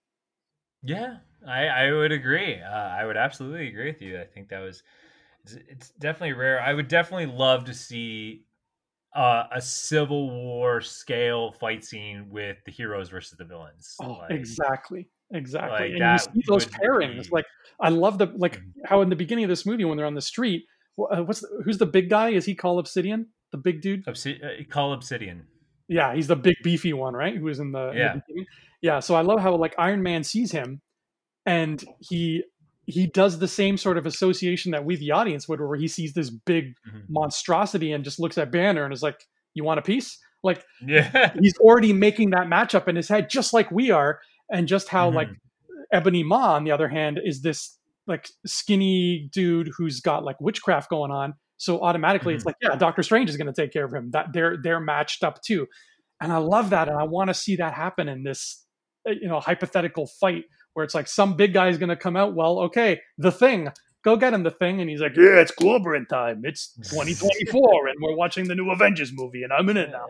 Yeah, 0.83 1.19
I, 1.47 1.67
I 1.67 1.93
would 1.93 2.13
agree. 2.13 2.61
Uh, 2.61 2.69
I 2.69 3.05
would 3.05 3.17
absolutely 3.17 3.69
agree 3.69 3.87
with 3.91 4.01
you. 4.01 4.19
I 4.19 4.25
think 4.25 4.49
that 4.49 4.61
was 4.61 4.83
it's, 5.45 5.55
it's 5.69 5.91
definitely 5.91 6.33
rare. 6.33 6.61
I 6.61 6.75
would 6.75 6.89
definitely 6.89 7.27
love 7.27 7.65
to 7.67 7.75
see 7.75 8.47
uh, 9.15 9.45
a 9.53 9.61
Civil 9.61 10.31
War 10.31 10.81
scale 10.81 11.53
fight 11.53 11.85
scene 11.85 12.29
with 12.31 12.59
the 12.65 12.73
heroes 12.73 13.09
versus 13.09 13.37
the 13.39 13.45
villains. 13.45 13.97
Oh, 14.01 14.13
like, 14.13 14.31
exactly, 14.31 15.09
exactly. 15.33 15.93
Like 15.93 16.01
and 16.01 16.13
you 16.13 16.43
see 16.43 16.45
those 16.49 16.67
pairings. 16.67 17.25
Be... 17.25 17.31
Like 17.33 17.47
I 17.81 17.89
love 17.89 18.19
the 18.19 18.33
like 18.37 18.57
mm-hmm. 18.57 18.81
how 18.85 19.03
in 19.03 19.11
the 19.11 19.17
beginning 19.17 19.45
of 19.45 19.51
this 19.51 19.67
movie 19.67 19.85
when 19.85 19.97
they're 19.97 20.07
on 20.07 20.15
the 20.15 20.21
street, 20.21 20.65
uh, 20.99 21.23
what's 21.23 21.41
the, 21.41 21.63
who's 21.65 21.79
the 21.79 21.87
big 21.87 22.11
guy? 22.11 22.31
Is 22.31 22.45
he 22.45 22.55
Cull 22.55 22.79
Obsidian? 22.79 23.27
The 23.53 23.59
big 23.59 23.81
dude? 23.81 24.05
Obsid- 24.07 24.45
uh, 24.45 24.65
Cull 24.71 24.93
Obsidian. 24.93 25.47
Yeah, 25.89 26.15
he's 26.15 26.27
the 26.27 26.37
big 26.37 26.57
beefy 26.63 26.93
one, 26.93 27.15
right? 27.15 27.37
Who 27.37 27.45
was 27.45 27.61
in 27.61 27.73
the 27.73 27.93
yeah 27.95 28.15
in 28.15 28.23
the 28.29 28.47
yeah. 28.83 29.01
So 29.01 29.15
I 29.15 29.23
love 29.23 29.41
how 29.41 29.55
like 29.57 29.75
Iron 29.79 30.03
Man 30.03 30.25
sees 30.25 30.51
him, 30.51 30.81
and 31.45 31.83
he 32.01 32.43
he 32.87 33.07
does 33.07 33.39
the 33.39 33.49
same 33.49 33.77
sort 33.77 33.99
of 33.99 34.07
association 34.07 34.73
that 34.73 34.85
we 34.85 34.97
the 34.97 35.11
audience 35.11 35.49
would 35.49 35.61
where 35.61 35.77
he 35.77 35.89
sees 35.89 36.13
this 36.15 36.31
big 36.31 36.75
mm-hmm. 36.89 37.01
monstrosity 37.09 37.93
and 37.93 38.05
just 38.05 38.21
looks 38.21 38.39
at 38.39 38.51
banner 38.51 38.85
and 38.85 38.93
is 38.93 39.03
like 39.03 39.21
you 39.55 39.65
want 39.65 39.79
a 39.79 39.83
piece 39.83 40.19
like 40.43 40.65
yeah 40.87 41.33
he's 41.41 41.57
already 41.59 41.93
making 41.93 42.31
that 42.31 42.47
matchup 42.47 42.89
in 42.89 42.97
his 42.97 43.09
head 43.09 43.29
just 43.29 43.53
like 43.53 43.71
we 43.71 43.91
are 43.91 44.21
and 44.51 44.69
just 44.69 44.89
how 44.89 45.09
mm-hmm. 45.09 45.17
like 45.17 45.29
Ebony 45.93 46.23
Maw 46.23 46.55
on 46.55 46.65
the 46.65 46.73
other 46.73 46.89
hand 46.89 47.21
is 47.23 47.43
this 47.43 47.79
like 48.07 48.29
skinny 48.45 49.29
dude 49.33 49.71
who's 49.77 50.01
got 50.01 50.25
like 50.25 50.41
witchcraft 50.41 50.89
going 50.89 51.11
on 51.11 51.35
so 51.57 51.83
automatically 51.83 52.33
mm-hmm. 52.33 52.37
it's 52.37 52.47
like 52.47 52.57
yeah 52.63 52.77
doctor 52.77 53.03
strange 53.03 53.29
is 53.29 53.37
going 53.37 53.53
to 53.53 53.53
take 53.53 53.73
care 53.73 53.85
of 53.85 53.93
him 53.93 54.11
that 54.13 54.27
they're 54.33 54.57
they're 54.63 54.79
matched 54.79 55.25
up 55.25 55.43
too 55.43 55.67
and 56.21 56.33
i 56.33 56.37
love 56.37 56.71
that 56.71 56.89
and 56.89 56.97
i 56.97 57.03
want 57.03 57.29
to 57.29 57.35
see 57.35 57.57
that 57.57 57.75
happen 57.75 58.09
in 58.09 58.23
this 58.23 58.65
uh, 59.09 59.11
you 59.11 59.27
know 59.27 59.41
hypothetical 59.41 60.07
fight 60.07 60.45
where 60.77 60.85
it's 60.85 60.95
like 60.95 61.09
some 61.09 61.37
big 61.37 61.55
guy 61.55 61.69
is 61.69 61.79
going 61.79 61.89
to 61.89 61.97
come 61.97 62.17
out. 62.17 62.35
Well, 62.35 62.59
okay, 62.65 63.01
the 63.17 63.33
thing, 63.33 63.71
go 64.05 64.15
get 64.17 64.35
him 64.35 64.43
the 64.43 64.51
thing, 64.51 64.83
and 64.83 64.91
he's 64.91 65.01
like, 65.01 65.17
yeah, 65.17 65.41
it's 65.41 65.51
Clobbering 65.51 66.07
time. 66.07 66.43
It's 66.45 66.75
2024, 66.91 67.89
and 67.89 67.97
we're 67.99 68.15
watching 68.15 68.47
the 68.47 68.55
new 68.55 68.71
Avengers 68.71 69.11
movie, 69.11 69.43
and 69.43 69.55
I'm 69.55 69.71
in 69.71 69.79
it 69.79 69.91
now. 69.91 70.07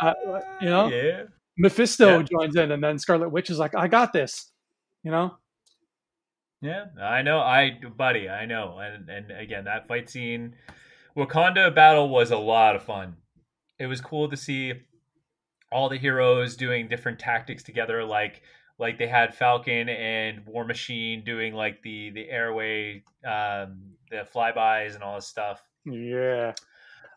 Uh, 0.00 0.14
you 0.62 0.70
know, 0.70 0.88
yeah. 0.88 1.24
Mephisto 1.58 2.18
yeah. 2.18 2.22
joins 2.22 2.56
in, 2.56 2.72
and 2.72 2.82
then 2.82 2.98
Scarlet 2.98 3.30
Witch 3.30 3.50
is 3.50 3.58
like, 3.58 3.74
I 3.74 3.88
got 3.88 4.12
this. 4.12 4.50
You 5.02 5.10
know. 5.10 5.36
Yeah, 6.62 6.86
I 7.00 7.22
know, 7.22 7.38
I 7.38 7.78
buddy, 7.96 8.28
I 8.28 8.46
know, 8.46 8.78
and 8.78 9.08
and 9.10 9.30
again, 9.30 9.64
that 9.64 9.86
fight 9.86 10.08
scene, 10.08 10.54
Wakanda 11.16 11.74
battle 11.74 12.08
was 12.08 12.30
a 12.30 12.38
lot 12.38 12.74
of 12.74 12.82
fun. 12.82 13.16
It 13.78 13.86
was 13.86 14.00
cool 14.00 14.28
to 14.30 14.36
see 14.36 14.72
all 15.70 15.88
the 15.88 15.98
heroes 15.98 16.56
doing 16.56 16.88
different 16.88 17.18
tactics 17.18 17.62
together, 17.62 18.04
like 18.04 18.42
like 18.78 18.98
they 18.98 19.06
had 19.06 19.34
Falcon 19.34 19.88
and 19.88 20.46
War 20.46 20.64
Machine 20.64 21.24
doing 21.24 21.54
like 21.54 21.82
the 21.82 22.10
the 22.10 22.28
airway, 22.28 23.04
um, 23.24 23.92
the 24.10 24.26
flybys 24.34 24.94
and 24.94 25.02
all 25.02 25.16
this 25.16 25.26
stuff. 25.26 25.62
Yeah. 25.84 26.52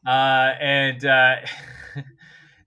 Uh, 0.05 0.53
and 0.61 1.05
uh, 1.05 1.35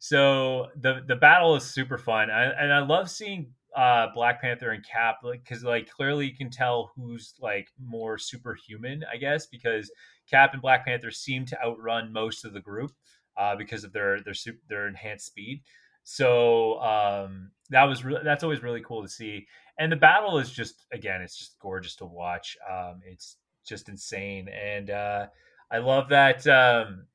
so 0.02 0.66
the 0.74 1.04
the 1.06 1.14
battle 1.14 1.54
is 1.54 1.62
super 1.62 1.96
fun, 1.96 2.28
I, 2.28 2.46
and 2.46 2.72
I 2.72 2.80
love 2.80 3.08
seeing 3.08 3.52
uh, 3.76 4.08
Black 4.12 4.42
Panther 4.42 4.70
and 4.70 4.84
Cap 4.84 5.18
because 5.22 5.62
like, 5.62 5.84
like 5.84 5.90
clearly 5.90 6.26
you 6.26 6.34
can 6.34 6.50
tell 6.50 6.90
who's 6.96 7.34
like 7.38 7.68
more 7.80 8.18
superhuman, 8.18 9.04
I 9.12 9.16
guess, 9.16 9.46
because 9.46 9.92
Cap 10.28 10.54
and 10.54 10.60
Black 10.60 10.84
Panther 10.84 11.12
seem 11.12 11.46
to 11.46 11.64
outrun 11.64 12.12
most 12.12 12.44
of 12.44 12.52
the 12.52 12.60
group 12.60 12.90
uh, 13.36 13.54
because 13.54 13.84
of 13.84 13.92
their 13.92 14.20
their 14.20 14.34
super, 14.34 14.58
their 14.68 14.88
enhanced 14.88 15.26
speed. 15.26 15.62
So 16.02 16.80
um, 16.80 17.52
that 17.70 17.84
was 17.84 18.04
re- 18.04 18.22
that's 18.24 18.42
always 18.42 18.60
really 18.60 18.82
cool 18.82 19.02
to 19.02 19.08
see. 19.08 19.46
And 19.78 19.92
the 19.92 19.94
battle 19.94 20.38
is 20.38 20.50
just 20.50 20.84
again, 20.92 21.22
it's 21.22 21.38
just 21.38 21.60
gorgeous 21.60 21.94
to 21.98 22.06
watch. 22.06 22.56
Um, 22.68 23.02
it's 23.06 23.36
just 23.64 23.88
insane, 23.88 24.48
and 24.48 24.90
uh, 24.90 25.26
I 25.70 25.78
love 25.78 26.08
that. 26.08 26.44
Um, 26.48 27.06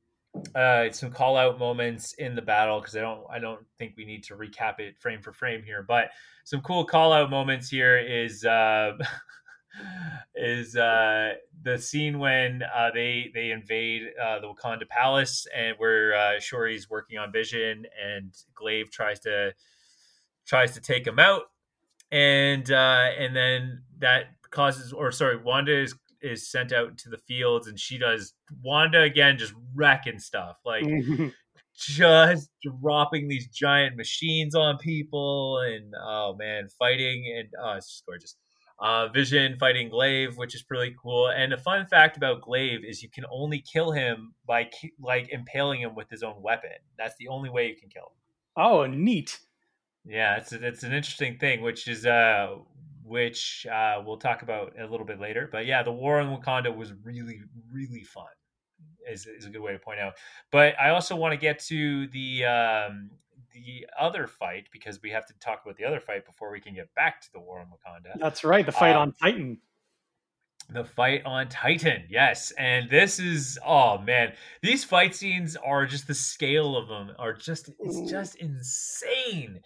uh, 0.56 0.92
some 0.92 1.12
call 1.12 1.38
out 1.38 1.60
moments 1.60 2.14
in 2.14 2.36
the 2.36 2.42
battle 2.42 2.80
because 2.80 2.96
I 2.96 3.02
don't 3.02 3.24
I 3.30 3.40
don't 3.40 3.66
think 3.78 3.94
we 3.98 4.06
need 4.06 4.24
to 4.26 4.36
recap 4.36 4.80
it 4.80 4.98
frame 5.00 5.22
for 5.22 5.34
frame 5.34 5.64
here, 5.64 5.84
but 5.88 6.10
some 6.44 6.62
cool 6.62 6.86
call 6.86 7.14
out 7.14 7.30
moments 7.30 7.70
here 7.70 7.98
is 7.98 8.46
uh, 8.46 8.94
is 10.36 10.76
uh, 10.76 11.34
the 11.64 11.78
scene 11.78 12.20
when 12.20 12.64
uh, 12.64 12.90
they 12.94 13.32
they 13.34 13.52
invade 13.52 14.04
uh, 14.22 14.40
the 14.40 14.48
Wakanda 14.48 14.88
palace 14.88 15.48
and 15.56 15.76
where 15.78 16.16
uh, 16.16 16.40
Shuri's 16.40 16.90
working 16.90 17.18
on 17.18 17.32
Vision 17.32 17.86
and 18.04 18.34
Glaive 18.56 18.92
tries 18.92 19.20
to 19.22 19.54
tries 20.46 20.74
to 20.74 20.82
take 20.82 21.06
him 21.06 21.20
out, 21.20 21.44
and 22.12 22.72
uh, 22.72 23.10
and 23.18 23.36
then 23.36 23.84
that 24.00 24.26
causes 24.50 24.94
or 24.94 25.12
sorry, 25.12 25.38
Wanda 25.38 25.78
is 25.78 25.96
is 26.22 26.50
sent 26.50 26.72
out 26.72 26.98
to 26.98 27.10
the 27.10 27.18
fields 27.18 27.68
and 27.68 27.80
she 27.80 27.98
does 27.98 28.34
Wanda 28.64 29.02
again 29.02 29.38
just 29.38 29.54
wrecking 29.76 30.20
stuff 30.20 30.58
like 30.66 30.84
just 31.78 32.50
dropping 32.82 33.28
these 33.28 33.48
giant 33.48 33.96
machines 33.96 34.56
on 34.56 34.78
people 34.78 35.60
and 35.60 35.94
oh 36.02 36.36
man 36.38 36.68
fighting 36.80 37.34
and 37.38 37.50
oh 37.62 37.74
it's 37.74 37.88
just 37.88 38.06
gorgeous 38.06 38.36
uh, 38.80 39.08
Vision 39.08 39.58
fighting 39.58 39.90
Glaive, 39.90 40.38
which 40.38 40.54
is 40.54 40.62
pretty 40.62 40.96
cool. 41.02 41.30
And 41.30 41.54
a 41.54 41.58
fun 41.58 41.86
fact 41.86 42.18
about 42.18 42.42
Glaive 42.42 42.86
is 42.86 43.02
you 43.02 43.10
can 43.10 43.26
only 43.32 43.60
kill 43.60 43.92
him 43.92 44.34
by 44.46 44.70
like 45.02 45.30
impaling 45.30 45.82
him 45.82 45.96
with 45.96 46.10
his 46.10 46.24
own 46.24 46.42
weapon. 46.42 46.72
That's 46.98 47.16
the 47.18 47.28
only 47.28 47.50
way 47.50 47.68
you 47.68 47.76
can 47.76 47.90
kill 47.90 48.04
him. 48.04 48.18
Oh, 48.56 48.86
neat. 48.86 49.40
Yeah, 50.06 50.38
it's 50.38 50.54
a, 50.54 50.66
it's 50.66 50.84
an 50.84 50.94
interesting 50.94 51.38
thing, 51.38 51.62
which 51.62 51.88
is 51.88 52.06
uh, 52.06 52.56
which 53.08 53.66
uh, 53.72 54.02
we'll 54.06 54.18
talk 54.18 54.42
about 54.42 54.74
a 54.80 54.86
little 54.86 55.06
bit 55.06 55.20
later. 55.20 55.50
But 55.52 55.66
yeah, 55.66 55.84
the 55.84 55.92
war 55.92 56.20
in 56.22 56.28
Wakanda 56.28 56.76
was 56.76 56.94
really 57.04 57.42
really 57.72 58.04
fun. 58.04 58.26
Is, 59.10 59.26
is 59.26 59.46
a 59.46 59.50
good 59.50 59.62
way 59.62 59.72
to 59.72 59.80
point 59.80 60.00
out. 60.00 60.14
But 60.52 60.76
I 60.80 60.90
also 60.90 61.16
want 61.16 61.32
to 61.32 61.38
get 61.38 61.60
to 61.66 62.08
the 62.08 62.46
um, 62.46 63.10
the 63.54 63.88
other 64.00 64.28
fight 64.28 64.68
because 64.72 65.02
we 65.02 65.12
have 65.12 65.26
to 65.28 65.34
talk 65.40 65.62
about 65.64 65.78
the 65.78 65.86
other 65.86 66.00
fight 66.00 66.26
before 66.26 66.52
we 66.52 66.60
can 66.60 66.76
get 66.76 66.94
back 66.94 67.22
to 67.22 67.32
the 67.32 67.40
war 67.40 67.60
on 67.60 67.68
Wakanda. 67.68 68.20
That's 68.20 68.44
right, 68.44 68.66
the 68.66 68.72
fight 68.72 68.96
um, 68.96 69.02
on 69.02 69.14
Titan. 69.14 69.60
The 70.70 70.84
fight 70.84 71.22
on 71.26 71.48
Titan, 71.48 72.04
yes, 72.10 72.52
and 72.58 72.90
this 72.90 73.20
is 73.20 73.58
oh 73.66 74.00
man, 74.00 74.34
these 74.62 74.84
fight 74.84 75.16
scenes 75.16 75.56
are 75.56 75.86
just 75.86 76.08
the 76.08 76.14
scale 76.14 76.76
of 76.76 76.90
them 76.90 77.12
are 77.18 77.34
just 77.34 77.70
it's 77.80 78.12
just 78.12 78.36
insane. 78.36 79.62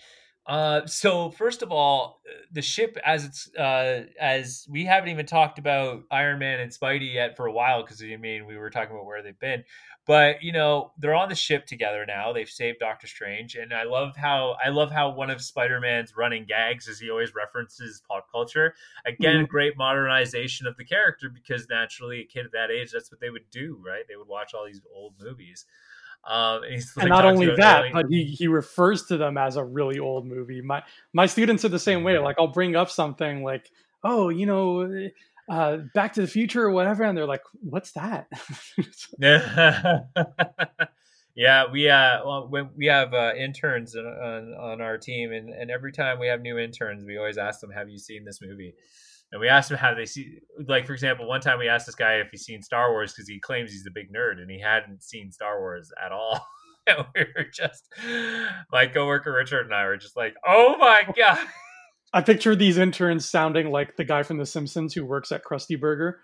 Uh, 0.47 0.85
so 0.87 1.29
first 1.31 1.61
of 1.61 1.71
all, 1.71 2.21
the 2.51 2.61
ship 2.61 2.97
as 3.05 3.25
it's 3.25 3.55
uh, 3.55 4.05
as 4.19 4.65
we 4.69 4.85
haven't 4.85 5.09
even 5.09 5.25
talked 5.25 5.59
about 5.59 6.03
Iron 6.09 6.39
Man 6.39 6.59
and 6.59 6.71
Spidey 6.71 7.13
yet 7.13 7.37
for 7.37 7.45
a 7.45 7.51
while 7.51 7.83
because 7.83 8.01
I 8.01 8.17
mean 8.17 8.47
we 8.47 8.57
were 8.57 8.71
talking 8.71 8.95
about 8.95 9.05
where 9.05 9.21
they've 9.21 9.37
been, 9.39 9.63
but 10.07 10.41
you 10.41 10.51
know 10.51 10.93
they're 10.97 11.13
on 11.13 11.29
the 11.29 11.35
ship 11.35 11.67
together 11.67 12.05
now. 12.07 12.33
They've 12.33 12.49
saved 12.49 12.79
Doctor 12.79 13.05
Strange, 13.05 13.53
and 13.53 13.71
I 13.71 13.83
love 13.83 14.15
how 14.15 14.57
I 14.63 14.69
love 14.69 14.91
how 14.91 15.11
one 15.11 15.29
of 15.29 15.41
Spider 15.41 15.79
Man's 15.79 16.17
running 16.17 16.45
gags 16.45 16.87
is 16.87 16.99
he 16.99 17.11
always 17.11 17.35
references 17.35 18.01
pop 18.09 18.25
culture. 18.31 18.73
Again, 19.05 19.35
mm-hmm. 19.35 19.45
great 19.45 19.77
modernization 19.77 20.65
of 20.65 20.75
the 20.75 20.85
character 20.85 21.29
because 21.29 21.67
naturally 21.69 22.21
a 22.21 22.25
kid 22.25 22.45
at 22.45 22.51
that 22.53 22.71
age 22.71 22.91
that's 22.91 23.11
what 23.11 23.21
they 23.21 23.29
would 23.29 23.49
do, 23.51 23.79
right? 23.85 24.05
They 24.09 24.15
would 24.15 24.27
watch 24.27 24.55
all 24.55 24.65
these 24.65 24.81
old 24.93 25.13
movies. 25.19 25.65
Um, 26.27 26.61
and, 26.63 26.83
and 26.97 27.09
not 27.09 27.25
only 27.25 27.55
that, 27.55 27.85
but 27.91 28.05
he, 28.09 28.25
he 28.25 28.47
refers 28.47 29.05
to 29.07 29.17
them 29.17 29.37
as 29.37 29.55
a 29.55 29.63
really 29.63 29.99
old 29.99 30.27
movie. 30.27 30.61
My 30.61 30.83
my 31.13 31.25
students 31.25 31.65
are 31.65 31.69
the 31.69 31.79
same 31.79 32.03
way. 32.03 32.17
Like 32.19 32.35
I'll 32.37 32.47
bring 32.47 32.75
up 32.75 32.89
something 32.89 33.43
like, 33.43 33.71
oh, 34.03 34.29
you 34.29 34.45
know, 34.45 35.09
uh, 35.49 35.77
Back 35.95 36.13
to 36.13 36.21
the 36.21 36.27
Future 36.27 36.63
or 36.63 36.71
whatever, 36.71 37.03
and 37.03 37.17
they're 37.17 37.25
like, 37.25 37.43
"What's 37.61 37.93
that?" 37.93 38.27
yeah, 39.19 40.01
Yeah, 41.35 41.71
we 41.71 41.89
uh, 41.89 42.19
well, 42.25 42.69
we 42.75 42.87
have 42.87 43.13
uh, 43.13 43.33
interns 43.37 43.95
on, 43.95 44.05
on, 44.05 44.53
on 44.53 44.81
our 44.81 44.97
team, 44.97 45.31
and, 45.31 45.49
and 45.49 45.71
every 45.71 45.93
time 45.93 46.19
we 46.19 46.27
have 46.27 46.41
new 46.41 46.57
interns, 46.57 47.05
we 47.05 47.17
always 47.17 47.37
ask 47.37 47.61
them, 47.61 47.71
"Have 47.71 47.89
you 47.89 47.97
seen 47.97 48.25
this 48.25 48.41
movie?" 48.41 48.75
And 49.31 49.39
we 49.39 49.47
asked 49.47 49.71
him 49.71 49.77
how 49.77 49.93
they 49.93 50.05
see, 50.05 50.39
like 50.67 50.85
for 50.85 50.93
example, 50.93 51.27
one 51.27 51.41
time 51.41 51.59
we 51.59 51.69
asked 51.69 51.85
this 51.85 51.95
guy 51.95 52.15
if 52.15 52.29
he's 52.31 52.43
seen 52.43 52.61
Star 52.61 52.91
Wars 52.91 53.13
because 53.13 53.29
he 53.29 53.39
claims 53.39 53.71
he's 53.71 53.85
a 53.87 53.91
big 53.91 54.11
nerd 54.13 54.41
and 54.41 54.51
he 54.51 54.59
hadn't 54.59 55.03
seen 55.03 55.31
Star 55.31 55.59
Wars 55.59 55.91
at 56.03 56.11
all. 56.11 56.45
and 56.87 57.05
we 57.15 57.25
were 57.35 57.45
just, 57.53 57.87
my 58.71 58.87
coworker 58.87 59.31
Richard 59.31 59.65
and 59.65 59.73
I 59.73 59.85
were 59.85 59.97
just 59.97 60.17
like, 60.17 60.35
"Oh 60.45 60.75
my 60.77 61.03
god." 61.15 61.39
I 62.13 62.21
picture 62.21 62.55
these 62.55 62.77
interns 62.77 63.25
sounding 63.25 63.71
like 63.71 63.95
the 63.95 64.03
guy 64.03 64.23
from 64.23 64.37
The 64.37 64.45
Simpsons 64.45 64.93
who 64.93 65.05
works 65.05 65.31
at 65.31 65.45
Krusty 65.45 65.79
Burger, 65.79 66.19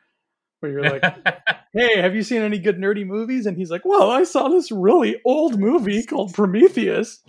where 0.59 0.71
you're 0.71 0.83
like, 0.83 1.01
"Hey, 1.73 2.01
have 2.01 2.13
you 2.13 2.23
seen 2.23 2.41
any 2.41 2.59
good 2.59 2.77
nerdy 2.77 3.05
movies?" 3.05 3.45
And 3.45 3.55
he's 3.55 3.71
like, 3.71 3.85
"Well, 3.85 4.11
I 4.11 4.23
saw 4.23 4.49
this 4.49 4.71
really 4.71 5.21
old 5.23 5.59
movie 5.59 6.03
called 6.03 6.33
Prometheus." 6.33 7.23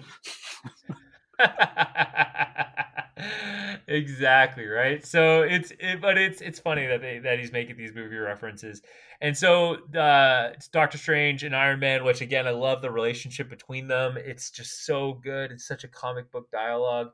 exactly 3.86 4.66
right. 4.66 5.05
So 5.05 5.43
it's 5.43 5.73
it, 5.78 6.01
but 6.01 6.19
it's 6.19 6.40
it's 6.40 6.59
funny 6.59 6.86
that 6.86 7.01
they 7.01 7.19
that 7.19 7.39
he's 7.39 7.53
making 7.53 7.77
these 7.77 7.95
movie 7.95 8.16
references, 8.16 8.82
and 9.20 9.36
so 9.36 9.74
uh, 9.97 10.51
it's 10.55 10.69
Doctor 10.69 10.99
Strange 10.99 11.45
and 11.45 11.55
Iron 11.55 11.81
Man, 11.81 12.05
which 12.05 12.20
again 12.20 12.47
I 12.47 12.51
love 12.51 12.82
the 12.82 12.90
relationship 12.90 13.49
between 13.49 13.89
them. 13.89 14.16
It's 14.16 14.51
just 14.51 14.85
so 14.85 15.20
good. 15.23 15.53
It's 15.53 15.66
such 15.66 15.85
a 15.85 15.89
comic 15.89 16.31
book 16.31 16.51
dialogue. 16.51 17.09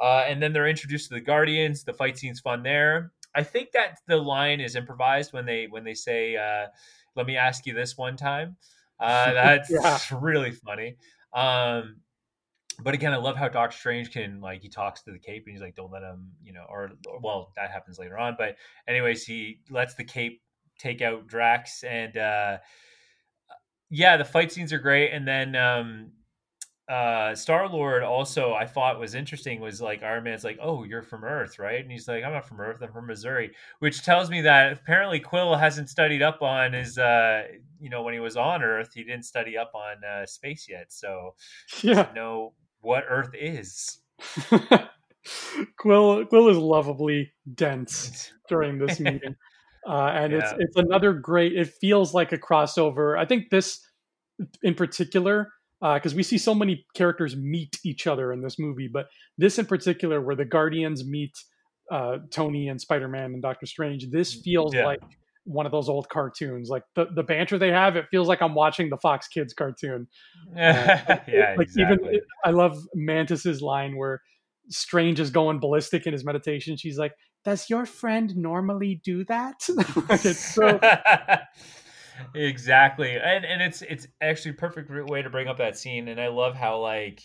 Uh, 0.00 0.24
and 0.26 0.42
then 0.42 0.52
they're 0.52 0.66
introduced 0.66 1.08
to 1.08 1.14
the 1.14 1.20
Guardians. 1.20 1.84
The 1.84 1.92
fight 1.92 2.18
scene's 2.18 2.40
fun 2.40 2.62
there. 2.62 3.12
I 3.34 3.42
think 3.42 3.70
that 3.72 3.98
the 4.06 4.16
line 4.16 4.60
is 4.60 4.76
improvised 4.76 5.32
when 5.32 5.46
they 5.46 5.66
when 5.68 5.84
they 5.84 5.94
say, 5.94 6.36
uh, 6.36 6.66
"Let 7.16 7.26
me 7.26 7.36
ask 7.36 7.66
you 7.66 7.74
this 7.74 7.96
one 7.96 8.16
time." 8.16 8.56
Uh, 9.00 9.32
that's 9.34 9.70
yeah. 9.70 9.98
really 10.12 10.52
funny. 10.52 10.96
Um, 11.32 11.96
but 12.82 12.94
again, 12.94 13.12
I 13.12 13.16
love 13.16 13.36
how 13.36 13.48
Doctor 13.48 13.76
Strange 13.76 14.10
can 14.10 14.40
like 14.40 14.62
he 14.62 14.68
talks 14.68 15.02
to 15.02 15.12
the 15.12 15.18
Cape 15.18 15.44
and 15.46 15.52
he's 15.52 15.62
like, 15.62 15.76
"Don't 15.76 15.92
let 15.92 16.02
him," 16.02 16.32
you 16.42 16.52
know, 16.52 16.64
or, 16.68 16.90
well, 17.22 17.52
that 17.56 17.70
happens 17.70 17.98
later 17.98 18.18
on. 18.18 18.34
But 18.38 18.56
anyways, 18.88 19.24
he 19.24 19.60
lets 19.70 19.94
the 19.94 20.04
Cape 20.04 20.42
take 20.78 21.02
out 21.02 21.26
Drax, 21.26 21.84
and 21.84 22.16
uh, 22.16 22.58
yeah, 23.90 24.16
the 24.16 24.24
fight 24.24 24.52
scenes 24.52 24.72
are 24.72 24.78
great. 24.78 25.12
And 25.12 25.26
then 25.26 25.54
um, 25.56 26.12
uh, 26.88 27.34
Star 27.34 27.68
Lord 27.68 28.02
also 28.02 28.52
I 28.52 28.66
thought 28.66 29.00
was 29.00 29.14
interesting 29.14 29.60
was 29.60 29.80
like 29.80 30.02
Iron 30.02 30.24
Man's 30.24 30.44
like, 30.44 30.58
"Oh, 30.60 30.84
you're 30.84 31.02
from 31.02 31.24
Earth, 31.24 31.58
right?" 31.58 31.80
And 31.80 31.90
he's 31.90 32.06
like, 32.08 32.24
"I'm 32.24 32.32
not 32.32 32.46
from 32.46 32.60
Earth, 32.60 32.82
I'm 32.82 32.92
from 32.92 33.06
Missouri," 33.06 33.52
which 33.78 34.02
tells 34.02 34.28
me 34.28 34.42
that 34.42 34.72
apparently 34.72 35.18
Quill 35.20 35.54
hasn't 35.56 35.88
studied 35.88 36.22
up 36.22 36.42
on 36.42 36.74
his, 36.74 36.98
uh, 36.98 37.44
you 37.80 37.88
know, 37.88 38.02
when 38.02 38.12
he 38.12 38.20
was 38.20 38.36
on 38.36 38.62
Earth, 38.62 38.90
he 38.94 39.02
didn't 39.02 39.24
study 39.24 39.56
up 39.56 39.72
on 39.74 40.04
uh, 40.04 40.26
space 40.26 40.66
yet, 40.68 40.92
so 40.92 41.34
yeah, 41.82 42.08
know 42.14 42.52
what 42.84 43.04
Earth 43.08 43.30
is. 43.34 43.98
Quill 45.78 46.26
Quill 46.26 46.48
is 46.48 46.58
lovably 46.58 47.32
dense 47.54 48.30
during 48.48 48.78
this 48.78 49.00
meeting, 49.00 49.34
uh, 49.88 50.12
and 50.14 50.32
yeah. 50.32 50.38
it's 50.38 50.52
it's 50.58 50.76
another 50.76 51.14
great. 51.14 51.56
It 51.56 51.72
feels 51.80 52.12
like 52.14 52.32
a 52.32 52.38
crossover. 52.38 53.18
I 53.18 53.24
think 53.24 53.50
this 53.50 53.80
in 54.62 54.74
particular 54.74 55.50
because 55.80 56.14
uh, 56.14 56.16
we 56.16 56.22
see 56.22 56.38
so 56.38 56.54
many 56.54 56.86
characters 56.94 57.36
meet 57.36 57.78
each 57.84 58.06
other 58.06 58.32
in 58.32 58.40
this 58.42 58.58
movie, 58.58 58.88
but 58.88 59.06
this 59.36 59.58
in 59.58 59.66
particular, 59.66 60.20
where 60.20 60.36
the 60.36 60.44
Guardians 60.44 61.04
meet 61.04 61.32
uh, 61.90 62.18
Tony 62.30 62.68
and 62.68 62.80
Spider 62.80 63.08
Man 63.08 63.32
and 63.32 63.42
Doctor 63.42 63.66
Strange, 63.66 64.10
this 64.10 64.34
feels 64.34 64.74
yeah. 64.74 64.86
like 64.86 65.02
one 65.44 65.66
of 65.66 65.72
those 65.72 65.88
old 65.88 66.08
cartoons. 66.08 66.68
Like 66.68 66.82
the, 66.94 67.06
the 67.14 67.22
banter 67.22 67.58
they 67.58 67.70
have, 67.70 67.96
it 67.96 68.06
feels 68.10 68.28
like 68.28 68.42
I'm 68.42 68.54
watching 68.54 68.90
the 68.90 68.96
Fox 68.96 69.28
Kids 69.28 69.54
cartoon. 69.54 70.08
Uh, 70.54 71.18
yeah, 71.26 71.54
like 71.56 71.66
exactly. 71.68 72.08
even 72.10 72.20
I 72.44 72.50
love 72.50 72.78
Mantis's 72.94 73.60
line 73.60 73.96
where 73.96 74.20
Strange 74.68 75.18
is 75.18 75.30
going 75.30 75.58
ballistic 75.58 76.06
in 76.06 76.12
his 76.12 76.24
meditation. 76.24 76.76
She's 76.76 76.98
like, 76.98 77.12
"Does 77.44 77.68
your 77.68 77.86
friend 77.86 78.36
normally 78.36 79.00
do 79.02 79.24
that?" 79.24 79.66
it's 80.10 80.54
so. 80.54 80.78
exactly, 82.34 83.16
and 83.16 83.44
and 83.44 83.62
it's 83.62 83.82
it's 83.82 84.06
actually 84.20 84.52
a 84.52 84.54
perfect 84.54 84.90
way 85.10 85.22
to 85.22 85.30
bring 85.30 85.48
up 85.48 85.58
that 85.58 85.76
scene, 85.76 86.08
and 86.08 86.20
I 86.20 86.28
love 86.28 86.54
how 86.54 86.78
like. 86.78 87.22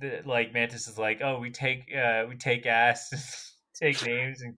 The, 0.00 0.20
like 0.24 0.52
Mantis 0.52 0.86
is 0.86 0.98
like, 0.98 1.20
oh, 1.20 1.40
we 1.40 1.50
take 1.50 1.90
uh, 1.92 2.26
we 2.28 2.36
take 2.36 2.64
ass, 2.64 3.56
take 3.74 4.04
names, 4.06 4.42
and 4.42 4.56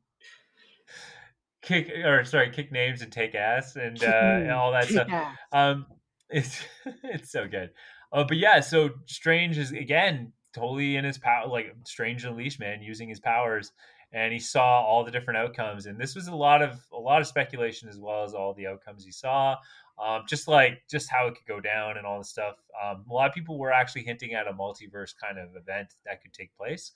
kick 1.66 1.90
or 1.90 2.24
sorry, 2.24 2.50
kick 2.50 2.72
names 2.72 3.02
and 3.02 3.12
take 3.12 3.34
ass 3.34 3.76
and, 3.76 4.02
uh, 4.02 4.06
and 4.06 4.50
all 4.52 4.72
that 4.72 4.88
stuff. 4.88 5.08
Um, 5.52 5.86
it's 6.30 6.58
it's 7.04 7.30
so 7.30 7.46
good. 7.46 7.70
Uh, 8.12 8.24
but 8.24 8.38
yeah, 8.38 8.60
so 8.60 8.90
Strange 9.06 9.58
is 9.58 9.72
again 9.72 10.32
totally 10.54 10.96
in 10.96 11.04
his 11.04 11.18
power, 11.18 11.46
like 11.46 11.74
Strange 11.84 12.24
Unleashed, 12.24 12.60
man, 12.60 12.82
using 12.82 13.08
his 13.08 13.20
powers, 13.20 13.72
and 14.12 14.32
he 14.32 14.38
saw 14.38 14.80
all 14.82 15.04
the 15.04 15.10
different 15.10 15.38
outcomes. 15.38 15.86
And 15.86 16.00
this 16.00 16.14
was 16.14 16.28
a 16.28 16.34
lot 16.34 16.62
of 16.62 16.78
a 16.92 16.98
lot 16.98 17.20
of 17.20 17.26
speculation 17.26 17.88
as 17.88 17.98
well 17.98 18.24
as 18.24 18.32
all 18.32 18.54
the 18.54 18.66
outcomes 18.66 19.04
he 19.04 19.12
saw. 19.12 19.56
Um, 20.02 20.22
just 20.28 20.46
like 20.46 20.82
just 20.90 21.10
how 21.10 21.26
it 21.26 21.34
could 21.36 21.46
go 21.46 21.60
down 21.60 21.96
and 21.96 22.06
all 22.06 22.18
the 22.18 22.24
stuff. 22.24 22.56
Um, 22.82 23.04
a 23.10 23.12
lot 23.12 23.28
of 23.28 23.34
people 23.34 23.58
were 23.58 23.72
actually 23.72 24.04
hinting 24.04 24.34
at 24.34 24.46
a 24.46 24.52
multiverse 24.52 25.14
kind 25.20 25.38
of 25.38 25.56
event 25.56 25.94
that 26.04 26.22
could 26.22 26.32
take 26.32 26.54
place. 26.56 26.92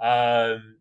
Um, 0.00 0.76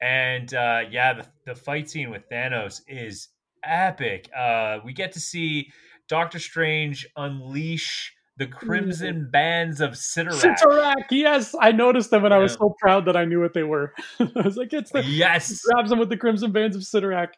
and 0.00 0.52
uh, 0.54 0.80
yeah, 0.90 1.14
the, 1.14 1.26
the 1.46 1.54
fight 1.54 1.90
scene 1.90 2.10
with 2.10 2.28
Thanos 2.30 2.80
is 2.88 3.28
epic. 3.64 4.30
Uh, 4.36 4.78
we 4.84 4.92
get 4.92 5.12
to 5.12 5.20
see 5.20 5.70
Doctor 6.08 6.38
Strange 6.38 7.06
unleash 7.16 8.12
the 8.36 8.46
Crimson 8.46 9.28
Bands 9.30 9.82
of 9.82 9.92
Cyttorak. 9.92 10.56
Cyttorak, 10.58 11.04
yes, 11.10 11.54
I 11.60 11.72
noticed 11.72 12.10
them, 12.10 12.24
and 12.24 12.32
yeah. 12.32 12.38
I 12.38 12.40
was 12.40 12.54
so 12.54 12.74
proud 12.80 13.04
that 13.04 13.16
I 13.16 13.26
knew 13.26 13.40
what 13.40 13.52
they 13.52 13.64
were. 13.64 13.92
I 14.20 14.42
was 14.42 14.56
like, 14.56 14.72
"It's 14.72 14.90
the 14.90 15.04
yes." 15.04 15.60
grabs 15.62 15.90
them 15.90 15.98
with 15.98 16.08
the 16.08 16.16
Crimson 16.16 16.50
Bands 16.50 16.74
of 16.74 16.82
Cyttorak. 16.82 17.28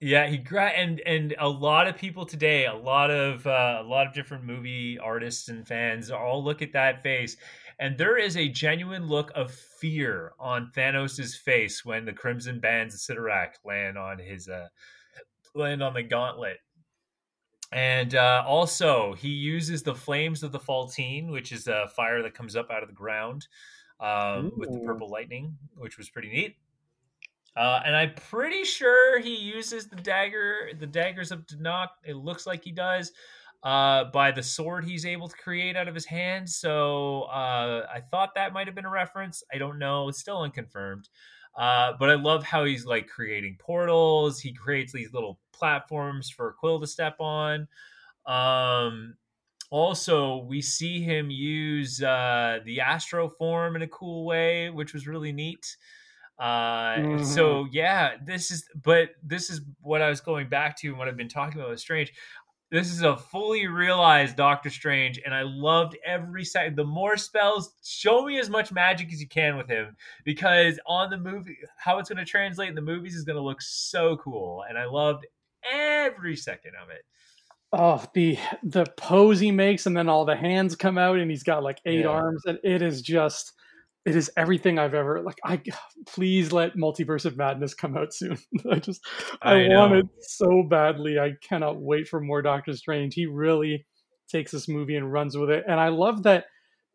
Yeah, 0.00 0.26
he 0.26 0.38
gra- 0.38 0.68
and 0.70 1.00
and 1.00 1.34
a 1.38 1.48
lot 1.48 1.88
of 1.88 1.96
people 1.96 2.26
today, 2.26 2.66
a 2.66 2.74
lot 2.74 3.10
of 3.10 3.46
uh, 3.46 3.78
a 3.80 3.84
lot 3.84 4.06
of 4.06 4.14
different 4.14 4.44
movie 4.44 4.98
artists 4.98 5.48
and 5.48 5.66
fans 5.66 6.10
all 6.10 6.42
look 6.42 6.62
at 6.62 6.72
that 6.72 7.02
face 7.02 7.36
and 7.78 7.98
there 7.98 8.16
is 8.16 8.36
a 8.36 8.48
genuine 8.48 9.06
look 9.06 9.30
of 9.34 9.50
fear 9.50 10.32
on 10.38 10.70
Thanos' 10.76 11.36
face 11.36 11.84
when 11.84 12.04
the 12.04 12.12
Crimson 12.12 12.60
Bands 12.60 12.94
of 12.94 13.00
Cyttorak 13.00 13.54
land 13.64 13.98
on 13.98 14.18
his 14.18 14.48
uh, 14.48 14.68
land 15.54 15.82
on 15.82 15.94
the 15.94 16.02
gauntlet. 16.02 16.58
And 17.72 18.14
uh, 18.14 18.44
also, 18.46 19.14
he 19.14 19.28
uses 19.28 19.82
the 19.82 19.94
flames 19.94 20.42
of 20.42 20.52
the 20.52 20.60
Faltine, 20.60 21.30
which 21.30 21.50
is 21.50 21.66
a 21.66 21.88
fire 21.88 22.22
that 22.22 22.34
comes 22.34 22.54
up 22.54 22.70
out 22.70 22.82
of 22.82 22.88
the 22.88 22.94
ground 22.94 23.48
um, 23.98 24.52
with 24.56 24.72
the 24.72 24.80
purple 24.80 25.10
lightning, 25.10 25.56
which 25.76 25.98
was 25.98 26.08
pretty 26.08 26.28
neat. 26.28 26.56
Uh, 27.56 27.80
and 27.84 27.96
I'm 27.96 28.14
pretty 28.14 28.64
sure 28.64 29.20
he 29.20 29.36
uses 29.36 29.86
the 29.86 29.96
dagger, 29.96 30.70
the 30.78 30.86
daggers 30.86 31.30
of 31.30 31.46
Denak. 31.46 31.88
It 32.04 32.14
looks 32.16 32.46
like 32.46 32.64
he 32.64 32.72
does 32.72 33.12
uh, 33.64 34.04
by 34.04 34.30
the 34.30 34.42
sword 34.42 34.84
he's 34.84 35.06
able 35.06 35.26
to 35.26 35.36
create 35.36 35.74
out 35.74 35.88
of 35.88 35.94
his 35.94 36.04
hand. 36.04 36.48
So 36.48 37.22
uh, 37.22 37.86
I 37.92 38.00
thought 38.00 38.34
that 38.34 38.52
might 38.52 38.66
have 38.66 38.74
been 38.76 38.84
a 38.84 38.90
reference. 38.90 39.42
I 39.52 39.58
don't 39.58 39.78
know. 39.78 40.08
It's 40.08 40.20
still 40.20 40.42
unconfirmed. 40.42 41.08
Uh, 41.56 41.92
but 41.98 42.10
I 42.10 42.14
love 42.14 42.44
how 42.44 42.64
he's 42.64 42.84
like 42.84 43.08
creating 43.08 43.56
portals. 43.58 44.40
He 44.40 44.52
creates 44.52 44.92
these 44.92 45.12
little 45.12 45.38
platforms 45.52 46.28
for 46.28 46.54
Quill 46.58 46.80
to 46.80 46.86
step 46.86 47.16
on. 47.20 47.66
Um, 48.26 49.14
also 49.70 50.38
we 50.38 50.60
see 50.60 51.00
him 51.00 51.30
use 51.30 52.02
uh, 52.02 52.58
the 52.64 52.80
astro 52.80 53.28
form 53.28 53.76
in 53.76 53.82
a 53.82 53.88
cool 53.88 54.26
way, 54.26 54.68
which 54.70 54.92
was 54.92 55.06
really 55.06 55.32
neat. 55.32 55.76
Uh, 56.38 56.96
mm-hmm. 56.96 57.24
So 57.24 57.66
yeah, 57.70 58.14
this 58.24 58.50
is 58.50 58.68
but 58.82 59.10
this 59.22 59.50
is 59.50 59.60
what 59.80 60.02
I 60.02 60.08
was 60.08 60.20
going 60.20 60.48
back 60.48 60.76
to 60.78 60.88
and 60.88 60.98
what 60.98 61.06
I've 61.06 61.16
been 61.16 61.28
talking 61.28 61.60
about 61.60 61.70
with 61.70 61.80
Strange. 61.80 62.12
This 62.70 62.90
is 62.90 63.02
a 63.02 63.16
fully 63.16 63.66
realized 63.66 64.36
Doctor 64.36 64.70
Strange, 64.70 65.20
and 65.24 65.34
I 65.34 65.42
loved 65.42 65.96
every 66.04 66.44
second. 66.44 66.76
The 66.76 66.84
more 66.84 67.16
spells, 67.16 67.74
show 67.84 68.24
me 68.24 68.38
as 68.38 68.50
much 68.50 68.72
magic 68.72 69.12
as 69.12 69.20
you 69.20 69.28
can 69.28 69.56
with 69.56 69.68
him, 69.68 69.96
because 70.24 70.80
on 70.86 71.10
the 71.10 71.18
movie, 71.18 71.58
how 71.76 71.98
it's 71.98 72.08
going 72.08 72.18
to 72.18 72.24
translate 72.24 72.70
in 72.70 72.74
the 72.74 72.80
movies 72.80 73.14
is 73.14 73.24
going 73.24 73.36
to 73.36 73.42
look 73.42 73.62
so 73.62 74.16
cool, 74.16 74.64
and 74.68 74.76
I 74.76 74.86
loved 74.86 75.26
every 75.70 76.36
second 76.36 76.72
of 76.82 76.90
it. 76.90 77.04
Oh, 77.72 78.04
the 78.14 78.38
the 78.62 78.86
pose 78.96 79.40
he 79.40 79.50
makes, 79.50 79.86
and 79.86 79.96
then 79.96 80.08
all 80.08 80.24
the 80.24 80.36
hands 80.36 80.74
come 80.74 80.96
out, 80.98 81.18
and 81.18 81.30
he's 81.30 81.42
got 81.42 81.62
like 81.62 81.80
eight 81.86 82.00
yeah. 82.00 82.08
arms, 82.08 82.42
and 82.46 82.58
it 82.64 82.82
is 82.82 83.02
just 83.02 83.52
it 84.04 84.16
is 84.16 84.30
everything 84.36 84.78
I've 84.78 84.94
ever 84.94 85.22
like. 85.22 85.38
I 85.44 85.60
please 86.06 86.52
let 86.52 86.76
Multiverse 86.76 87.24
of 87.24 87.36
Madness 87.36 87.74
come 87.74 87.96
out 87.96 88.12
soon. 88.12 88.38
I 88.70 88.78
just 88.78 89.04
I, 89.42 89.64
I 89.64 89.68
want 89.68 89.94
it 89.94 90.06
so 90.20 90.62
badly. 90.62 91.18
I 91.18 91.32
cannot 91.46 91.80
wait 91.80 92.08
for 92.08 92.20
more 92.20 92.42
Doctor 92.42 92.74
Strange. 92.74 93.14
He 93.14 93.26
really 93.26 93.86
takes 94.28 94.52
this 94.52 94.68
movie 94.68 94.96
and 94.96 95.12
runs 95.12 95.36
with 95.36 95.50
it, 95.50 95.64
and 95.68 95.80
I 95.80 95.88
love 95.88 96.22
that 96.24 96.46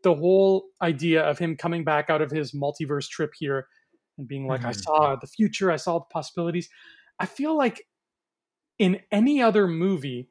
the 0.03 0.15
whole 0.15 0.65
idea 0.81 1.21
of 1.23 1.37
him 1.37 1.57
coming 1.57 1.83
back 1.83 2.09
out 2.09 2.21
of 2.21 2.31
his 2.31 2.53
multiverse 2.53 3.09
trip 3.09 3.31
here 3.37 3.67
and 4.17 4.27
being 4.27 4.47
like, 4.47 4.61
mm-hmm. 4.61 4.69
I 4.69 4.73
saw 4.73 5.15
the 5.15 5.27
future, 5.27 5.71
I 5.71 5.75
saw 5.75 5.99
the 5.99 6.05
possibilities. 6.05 6.69
I 7.19 7.25
feel 7.25 7.57
like 7.57 7.85
in 8.77 9.01
any 9.11 9.41
other 9.41 9.67
movie 9.67 10.29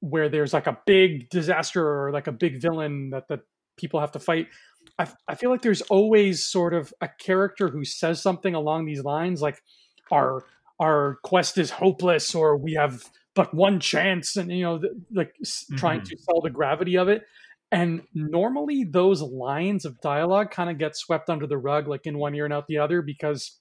where 0.00 0.28
there's 0.28 0.52
like 0.52 0.66
a 0.66 0.78
big 0.86 1.30
disaster 1.30 1.84
or 1.84 2.12
like 2.12 2.26
a 2.26 2.32
big 2.32 2.60
villain 2.60 3.10
that 3.10 3.28
the 3.28 3.40
people 3.78 3.98
have 3.98 4.12
to 4.12 4.20
fight 4.20 4.48
I, 4.98 5.08
I 5.26 5.34
feel 5.34 5.50
like 5.50 5.62
there's 5.62 5.82
always 5.82 6.44
sort 6.44 6.74
of 6.74 6.92
a 7.00 7.08
character 7.08 7.68
who 7.68 7.84
says 7.84 8.22
something 8.22 8.54
along 8.54 8.86
these 8.86 9.02
lines, 9.02 9.42
like 9.42 9.62
our 10.10 10.44
our 10.80 11.18
quest 11.24 11.58
is 11.58 11.70
hopeless, 11.70 12.34
or 12.34 12.56
we 12.56 12.74
have 12.74 13.04
but 13.34 13.54
one 13.54 13.80
chance, 13.80 14.36
and 14.36 14.50
you 14.50 14.62
know, 14.62 14.80
like 15.12 15.32
mm-hmm. 15.42 15.76
trying 15.76 16.02
to 16.02 16.16
sell 16.18 16.40
the 16.40 16.50
gravity 16.50 16.96
of 16.96 17.08
it. 17.08 17.22
And 17.70 18.02
normally, 18.14 18.84
those 18.84 19.20
lines 19.20 19.84
of 19.84 20.00
dialogue 20.00 20.50
kind 20.50 20.70
of 20.70 20.78
get 20.78 20.96
swept 20.96 21.28
under 21.28 21.46
the 21.46 21.58
rug, 21.58 21.86
like 21.86 22.06
in 22.06 22.18
one 22.18 22.34
ear 22.34 22.46
and 22.46 22.54
out 22.54 22.66
the 22.66 22.78
other, 22.78 23.02
because 23.02 23.58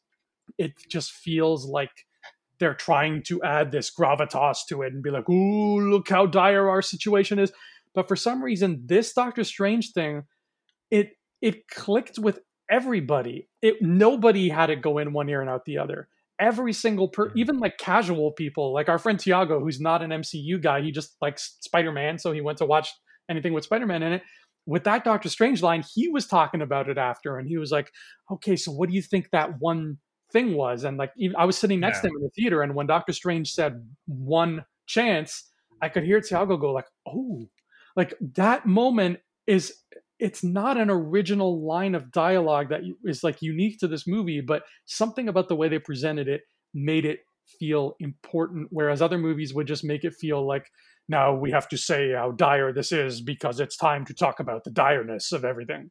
it 0.57 0.71
just 0.89 1.11
feels 1.11 1.65
like 1.65 1.91
they're 2.59 2.73
trying 2.73 3.21
to 3.23 3.43
add 3.43 3.71
this 3.71 3.91
gravitas 3.93 4.59
to 4.69 4.81
it 4.81 4.93
and 4.93 5.03
be 5.03 5.11
like, 5.11 5.29
"Ooh, 5.29 5.91
look 5.91 6.09
how 6.09 6.25
dire 6.25 6.69
our 6.69 6.81
situation 6.81 7.37
is." 7.37 7.51
But 7.93 8.07
for 8.07 8.15
some 8.15 8.43
reason, 8.43 8.83
this 8.85 9.13
Doctor 9.13 9.43
Strange 9.43 9.91
thing, 9.91 10.23
it 10.89 11.16
it 11.41 11.67
clicked 11.67 12.19
with 12.19 12.39
everybody. 12.69 13.47
It 13.61 13.81
nobody 13.81 14.49
had 14.49 14.69
it 14.69 14.81
go 14.81 14.97
in 14.97 15.13
one 15.13 15.29
ear 15.29 15.41
and 15.41 15.49
out 15.49 15.65
the 15.65 15.77
other. 15.77 16.07
Every 16.39 16.73
single 16.73 17.07
per, 17.07 17.29
mm-hmm. 17.29 17.39
even 17.39 17.59
like 17.59 17.77
casual 17.77 18.31
people, 18.31 18.73
like 18.73 18.89
our 18.89 18.99
friend 18.99 19.19
Tiago, 19.19 19.59
who's 19.59 19.79
not 19.79 20.01
an 20.01 20.11
MCU 20.11 20.61
guy, 20.61 20.81
he 20.81 20.91
just 20.91 21.15
likes 21.21 21.57
Spider 21.61 21.91
Man, 21.91 22.19
so 22.19 22.31
he 22.31 22.41
went 22.41 22.59
to 22.59 22.65
watch 22.65 22.93
anything 23.29 23.53
with 23.53 23.63
Spider 23.63 23.85
Man 23.85 24.03
in 24.03 24.13
it. 24.13 24.23
With 24.65 24.83
that 24.83 25.05
Doctor 25.05 25.29
Strange 25.29 25.63
line, 25.63 25.83
he 25.95 26.09
was 26.09 26.27
talking 26.27 26.61
about 26.61 26.89
it 26.89 26.97
after, 26.97 27.37
and 27.37 27.47
he 27.47 27.57
was 27.57 27.71
like, 27.71 27.91
"Okay, 28.29 28.55
so 28.55 28.71
what 28.71 28.89
do 28.89 28.95
you 28.95 29.01
think 29.01 29.29
that 29.31 29.59
one 29.59 29.97
thing 30.31 30.53
was?" 30.53 30.83
And 30.83 30.97
like, 30.97 31.13
even, 31.17 31.35
I 31.37 31.45
was 31.45 31.57
sitting 31.57 31.79
next 31.79 31.99
yeah. 31.99 32.01
to 32.01 32.07
him 32.09 32.15
in 32.17 32.23
the 32.23 32.29
theater, 32.31 32.61
and 32.61 32.75
when 32.75 32.85
Doctor 32.85 33.13
Strange 33.13 33.53
said 33.53 33.81
one 34.05 34.65
chance, 34.85 35.49
I 35.81 35.89
could 35.89 36.03
hear 36.03 36.21
Tiago 36.21 36.57
go 36.57 36.71
like, 36.71 36.87
"Oh." 37.07 37.47
Like 37.95 38.13
that 38.35 38.67
moment 38.67 39.21
is 39.47 39.73
it's 40.19 40.43
not 40.43 40.77
an 40.77 40.89
original 40.89 41.65
line 41.65 41.95
of 41.95 42.11
dialogue 42.11 42.69
that 42.69 42.81
is 43.05 43.23
like 43.23 43.41
unique 43.41 43.79
to 43.79 43.87
this 43.87 44.07
movie, 44.07 44.41
but 44.41 44.63
something 44.85 45.29
about 45.29 45.47
the 45.47 45.55
way 45.55 45.67
they 45.69 45.79
presented 45.79 46.27
it 46.27 46.41
made 46.73 47.05
it 47.05 47.19
feel 47.59 47.95
important. 47.99 48.67
Whereas 48.71 49.01
other 49.01 49.17
movies 49.17 49.53
would 49.53 49.67
just 49.67 49.83
make 49.83 50.03
it 50.03 50.15
feel 50.15 50.45
like, 50.45 50.69
now 51.09 51.33
we 51.33 51.51
have 51.51 51.69
to 51.69 51.77
say 51.77 52.11
how 52.11 52.31
dire 52.31 52.73
this 52.73 52.91
is 52.91 53.21
because 53.21 53.59
it's 53.59 53.77
time 53.77 54.03
to 54.05 54.13
talk 54.13 54.39
about 54.39 54.63
the 54.63 54.71
direness 54.71 55.31
of 55.31 55.45
everything. 55.45 55.89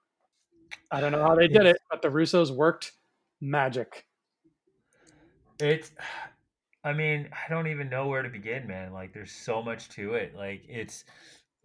I 0.91 1.01
don't 1.01 1.13
know 1.13 1.23
how 1.23 1.35
they 1.35 1.49
did 1.49 1.65
it, 1.65 1.79
but 1.91 2.03
the 2.03 2.09
Russos 2.09 2.51
worked 2.51 2.93
magic. 3.41 4.05
It's, 5.59 5.91
I 6.85 6.93
mean, 6.93 7.31
I 7.33 7.49
don't 7.49 7.69
even 7.69 7.89
know 7.89 8.09
where 8.09 8.23
to 8.23 8.29
begin, 8.29 8.67
man. 8.67 8.93
Like, 8.93 9.15
there's 9.15 9.33
so 9.33 9.63
much 9.63 9.89
to 9.91 10.15
it. 10.15 10.35
Like, 10.37 10.65
it's, 10.69 11.05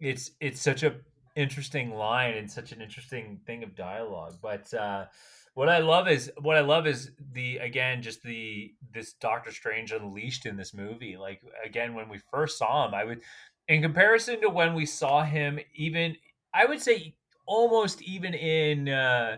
it's, 0.00 0.30
it's 0.40 0.62
such 0.62 0.82
a 0.82 0.94
interesting 1.34 1.94
line 1.94 2.34
and 2.34 2.50
such 2.50 2.72
an 2.72 2.80
interesting 2.80 3.40
thing 3.46 3.62
of 3.62 3.74
dialogue. 3.74 4.38
But 4.42 4.72
uh, 4.74 5.06
what 5.54 5.68
I 5.68 5.78
love 5.78 6.08
is 6.08 6.30
what 6.40 6.56
I 6.56 6.60
love 6.60 6.86
is 6.86 7.10
the 7.32 7.58
again 7.58 8.02
just 8.02 8.22
the 8.22 8.72
this 8.92 9.12
Doctor 9.14 9.50
Strange 9.50 9.92
unleashed 9.92 10.46
in 10.46 10.56
this 10.56 10.74
movie. 10.74 11.16
Like 11.16 11.42
again, 11.64 11.94
when 11.94 12.08
we 12.08 12.18
first 12.30 12.58
saw 12.58 12.86
him, 12.86 12.94
I 12.94 13.04
would 13.04 13.20
in 13.68 13.82
comparison 13.82 14.40
to 14.40 14.50
when 14.50 14.74
we 14.74 14.86
saw 14.86 15.22
him, 15.22 15.58
even 15.74 16.16
I 16.54 16.66
would 16.66 16.80
say 16.80 17.14
almost 17.46 18.02
even 18.02 18.34
in 18.34 18.88
uh, 18.88 19.36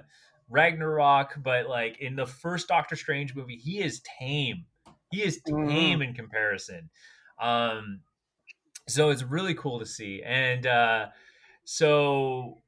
Ragnarok, 0.48 1.42
but 1.42 1.68
like 1.68 1.98
in 1.98 2.16
the 2.16 2.26
first 2.26 2.68
Doctor 2.68 2.96
Strange 2.96 3.34
movie, 3.34 3.56
he 3.56 3.80
is 3.80 4.02
tame. 4.18 4.64
He 5.10 5.22
is 5.22 5.40
tame 5.46 6.00
mm. 6.00 6.08
in 6.08 6.14
comparison. 6.14 6.90
Um, 7.40 8.00
so 8.88 9.10
it's 9.10 9.22
really 9.22 9.54
cool 9.54 9.78
to 9.78 9.86
see. 9.86 10.22
And 10.24 10.66
uh, 10.66 11.06
so 11.64 12.62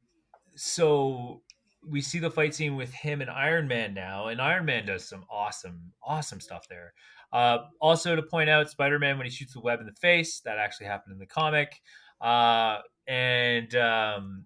so 0.54 1.42
we 1.88 2.00
see 2.00 2.18
the 2.18 2.30
fight 2.30 2.54
scene 2.54 2.76
with 2.76 2.92
him 2.92 3.20
and 3.20 3.30
Iron 3.30 3.68
Man 3.68 3.94
now, 3.94 4.28
and 4.28 4.40
Iron 4.40 4.64
Man 4.64 4.86
does 4.86 5.08
some 5.08 5.24
awesome, 5.30 5.92
awesome 6.02 6.40
stuff 6.40 6.66
there. 6.68 6.92
Uh, 7.32 7.58
also, 7.80 8.16
to 8.16 8.22
point 8.22 8.50
out, 8.50 8.70
Spider 8.70 8.98
Man 8.98 9.18
when 9.18 9.26
he 9.26 9.30
shoots 9.30 9.52
the 9.52 9.60
web 9.60 9.80
in 9.80 9.86
the 9.86 9.92
face, 9.92 10.40
that 10.40 10.58
actually 10.58 10.86
happened 10.86 11.12
in 11.12 11.18
the 11.18 11.26
comic. 11.26 11.80
Uh, 12.20 12.78
and 13.06 13.74
um, 13.76 14.44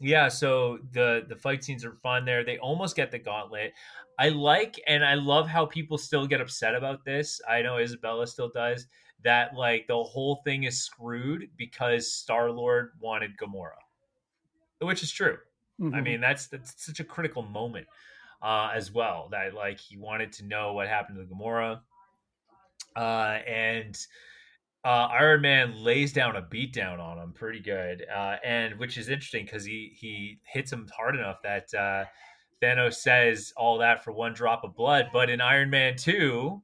yeah, 0.00 0.28
so 0.28 0.78
the 0.92 1.24
the 1.28 1.36
fight 1.36 1.64
scenes 1.64 1.84
are 1.84 1.94
fun 2.02 2.24
there. 2.24 2.44
They 2.44 2.58
almost 2.58 2.96
get 2.96 3.10
the 3.10 3.18
gauntlet. 3.18 3.72
I 4.20 4.30
like 4.30 4.80
and 4.86 5.04
I 5.04 5.14
love 5.14 5.48
how 5.48 5.66
people 5.66 5.96
still 5.96 6.26
get 6.26 6.40
upset 6.40 6.74
about 6.74 7.04
this. 7.04 7.40
I 7.48 7.62
know 7.62 7.78
Isabella 7.78 8.26
still 8.26 8.50
does 8.52 8.86
that 9.24 9.54
like 9.54 9.86
the 9.86 10.02
whole 10.02 10.42
thing 10.44 10.64
is 10.64 10.82
screwed 10.82 11.48
because 11.56 12.12
Star 12.12 12.50
Lord 12.50 12.92
wanted 13.00 13.36
Gamora, 13.36 13.78
which 14.80 15.02
is 15.02 15.10
true. 15.10 15.38
Mm-hmm. 15.80 15.94
I 15.94 16.00
mean, 16.00 16.20
that's 16.20 16.46
that's 16.46 16.84
such 16.84 17.00
a 17.00 17.04
critical 17.04 17.42
moment 17.42 17.86
uh, 18.42 18.70
as 18.74 18.92
well. 18.92 19.28
That 19.30 19.54
like 19.54 19.78
he 19.78 19.96
wanted 19.96 20.32
to 20.34 20.44
know 20.44 20.72
what 20.72 20.88
happened 20.88 21.18
to 21.18 21.34
Gamora, 21.34 21.80
uh, 22.96 23.38
and 23.46 23.98
uh, 24.84 25.08
Iron 25.10 25.40
Man 25.40 25.82
lays 25.82 26.12
down 26.12 26.36
a 26.36 26.42
beatdown 26.42 27.00
on 27.00 27.18
him 27.18 27.32
pretty 27.32 27.60
good, 27.60 28.06
uh, 28.14 28.36
and 28.44 28.78
which 28.78 28.96
is 28.96 29.08
interesting 29.08 29.44
because 29.44 29.64
he 29.64 29.92
he 29.94 30.40
hits 30.44 30.72
him 30.72 30.88
hard 30.96 31.16
enough 31.16 31.42
that 31.42 31.72
uh, 31.74 32.04
Thanos 32.62 32.94
says 32.94 33.52
all 33.56 33.78
that 33.78 34.04
for 34.04 34.12
one 34.12 34.32
drop 34.32 34.64
of 34.64 34.74
blood. 34.74 35.10
But 35.12 35.30
in 35.30 35.40
Iron 35.40 35.70
Man 35.70 35.96
two, 35.96 36.62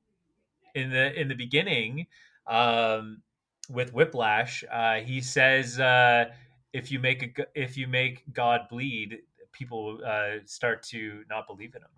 in 0.75 0.91
the 0.91 1.19
in 1.21 1.29
the 1.29 1.35
beginning, 1.35 2.07
um, 2.47 3.23
with 3.71 3.93
Whiplash, 3.93 4.65
uh, 4.71 4.97
he 4.97 5.21
says 5.21 5.81
uh, 5.81 6.27
if 6.73 6.91
you 6.91 6.99
make 6.99 7.39
a 7.41 7.47
if 7.55 7.77
you 7.77 7.87
make 7.87 8.23
God 8.33 8.63
bleed, 8.69 9.19
people 9.53 10.01
uh, 10.07 10.41
start 10.45 10.83
to 10.85 11.23
not 11.31 11.47
believe 11.47 11.75
in 11.75 11.83
him. 11.83 11.89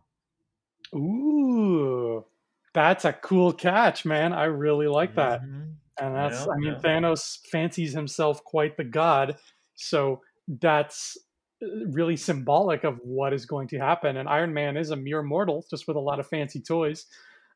Ooh, 0.94 2.24
that's 2.72 3.04
a 3.04 3.12
cool 3.12 3.52
catch, 3.52 4.04
man. 4.04 4.32
I 4.32 4.44
really 4.44 4.86
like 4.86 5.16
that. 5.16 5.42
Mm-hmm. 5.42 5.70
And 5.98 6.14
that's, 6.14 6.46
yeah, 6.46 6.52
I 6.52 6.56
mean, 6.56 6.72
yeah. 6.74 6.80
Thanos 6.80 7.38
fancies 7.50 7.94
himself 7.94 8.44
quite 8.44 8.76
the 8.76 8.84
god, 8.84 9.38
so 9.74 10.20
that's 10.46 11.16
uh, 11.62 11.86
really 11.88 12.16
symbolic 12.16 12.84
of 12.84 12.98
what 13.02 13.32
is 13.32 13.46
going 13.46 13.68
to 13.68 13.78
happen. 13.78 14.18
And 14.18 14.28
Iron 14.28 14.52
Man 14.52 14.76
is 14.76 14.90
a 14.90 14.96
mere 14.96 15.22
mortal, 15.22 15.64
just 15.70 15.88
with 15.88 15.96
a 15.96 16.00
lot 16.00 16.20
of 16.20 16.26
fancy 16.26 16.60
toys. 16.60 17.06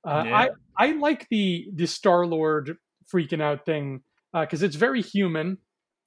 Uh, 0.05 0.25
yeah. 0.27 0.37
I 0.37 0.49
I 0.79 0.93
like 0.93 1.29
the 1.31 1.69
the 1.75 1.87
Star 1.87 2.27
Lord 2.27 2.77
freaking 3.13 3.43
out 3.43 3.65
thing 3.65 4.03
because 4.33 4.63
uh, 4.63 4.67
it's 4.67 4.77
very 4.77 5.03
human, 5.03 5.59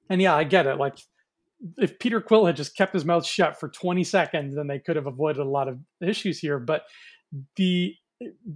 and 0.09 0.21
yeah, 0.21 0.35
I 0.35 0.43
get 0.43 0.67
it. 0.67 0.77
Like 0.77 0.97
if 1.77 1.99
Peter 1.99 2.21
Quill 2.21 2.45
had 2.45 2.55
just 2.55 2.75
kept 2.75 2.93
his 2.93 3.05
mouth 3.05 3.25
shut 3.25 3.59
for 3.59 3.69
20 3.69 4.03
seconds, 4.03 4.55
then 4.55 4.67
they 4.67 4.79
could 4.79 4.95
have 4.95 5.07
avoided 5.07 5.39
a 5.39 5.49
lot 5.49 5.67
of 5.67 5.79
issues 6.01 6.39
here. 6.39 6.59
But 6.59 6.83
the 7.55 7.95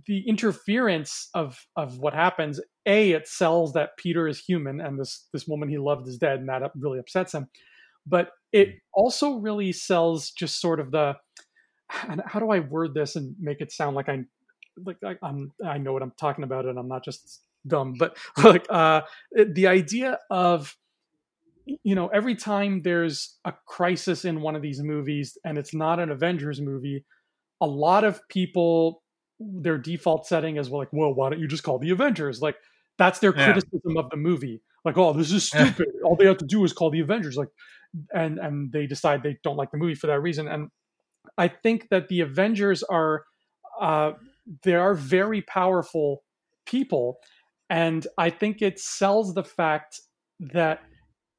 the 0.05 0.27
interference 0.27 1.30
of 1.34 1.57
of 1.76 1.99
what 1.99 2.14
happens, 2.14 2.59
a 2.85 3.11
it 3.11 3.27
sells 3.27 3.73
that 3.73 3.97
Peter 3.97 4.27
is 4.27 4.39
human 4.39 4.80
and 4.81 4.99
this 4.99 5.27
this 5.34 5.47
woman 5.47 5.69
he 5.69 5.77
loved 5.77 6.07
is 6.07 6.18
dead, 6.18 6.39
and 6.39 6.49
that 6.49 6.72
really 6.76 6.99
upsets 6.99 7.34
him. 7.34 7.47
But 8.05 8.31
it 8.53 8.76
also 8.93 9.35
really 9.35 9.72
sells 9.73 10.31
just 10.31 10.61
sort 10.61 10.80
of 10.80 10.91
the 10.91 11.15
and 12.07 12.22
how 12.26 12.39
do 12.39 12.49
I 12.49 12.59
word 12.59 12.93
this 12.93 13.15
and 13.15 13.35
make 13.39 13.61
it 13.61 13.72
sound 13.72 13.95
like 13.95 14.09
I 14.09 14.23
like 14.86 14.98
I, 15.04 15.16
am 15.24 15.52
I 15.66 15.78
know 15.78 15.94
what 15.94 16.02
I'm 16.02 16.14
talking 16.20 16.44
about 16.44 16.66
and 16.66 16.78
I'm 16.78 16.88
not 16.88 17.04
just 17.04 17.41
dumb, 17.66 17.95
but 17.98 18.18
like 18.44 18.66
uh, 18.70 19.02
the 19.32 19.68
idea 19.68 20.20
of 20.30 20.76
you 21.84 21.95
know, 21.95 22.08
every 22.08 22.36
time 22.36 22.82
there's 22.82 23.38
a 23.44 23.54
crisis 23.66 24.24
in 24.24 24.40
one 24.40 24.56
of 24.56 24.62
these 24.62 24.82
movies 24.82 25.38
and 25.44 25.58
it's 25.58 25.74
not 25.74 25.99
an 25.99 26.10
Avengers 26.10 26.62
movie, 26.62 27.04
a 27.60 27.68
lot 27.68 28.06
of 28.06 28.26
people 28.30 29.04
their 29.40 29.78
default 29.78 30.26
setting 30.26 30.58
is 30.58 30.70
like, 30.70 30.88
well, 30.91 31.14
why 31.14 31.30
don't 31.30 31.40
you 31.40 31.48
just 31.48 31.64
call 31.64 31.78
the 31.78 31.91
Avengers? 31.91 32.41
Like 32.41 32.56
that's 32.98 33.20
their 33.20 33.36
yeah. 33.36 33.45
criticism 33.45 33.98
of 33.98 34.10
the 34.10 34.18
movie. 34.18 34.62
Like, 34.86 34.98
oh, 34.98 35.14
this 35.14 35.32
is 35.32 35.48
stupid. 35.48 35.88
All 36.04 36.16
they 36.16 36.26
have 36.26 36.38
to 36.38 36.45
do 36.45 36.64
is 36.64 36.74
call 36.74 36.90
the 36.90 37.02
Avengers. 37.02 37.36
Like, 37.36 37.49
and 38.14 38.40
and 38.40 38.72
they 38.72 38.88
decide 38.88 39.22
they 39.22 39.38
don't 39.44 39.58
like 39.58 39.72
the 39.72 39.78
movie 39.78 39.95
for 39.95 40.08
that 40.08 40.22
reason. 40.22 40.48
And 40.48 40.70
I 41.38 41.48
think 41.49 41.90
that 41.90 42.08
the 42.08 42.22
Avengers 42.22 42.84
are 42.84 43.24
uh, 43.80 44.14
they 44.64 44.76
are 44.76 44.94
very 44.94 45.41
powerful 45.41 46.24
people, 46.65 47.18
and 47.69 48.06
I 48.18 48.30
think 48.30 48.61
it 48.61 48.80
sells 48.80 49.34
the 49.34 49.44
fact 49.44 49.99
that 50.40 50.82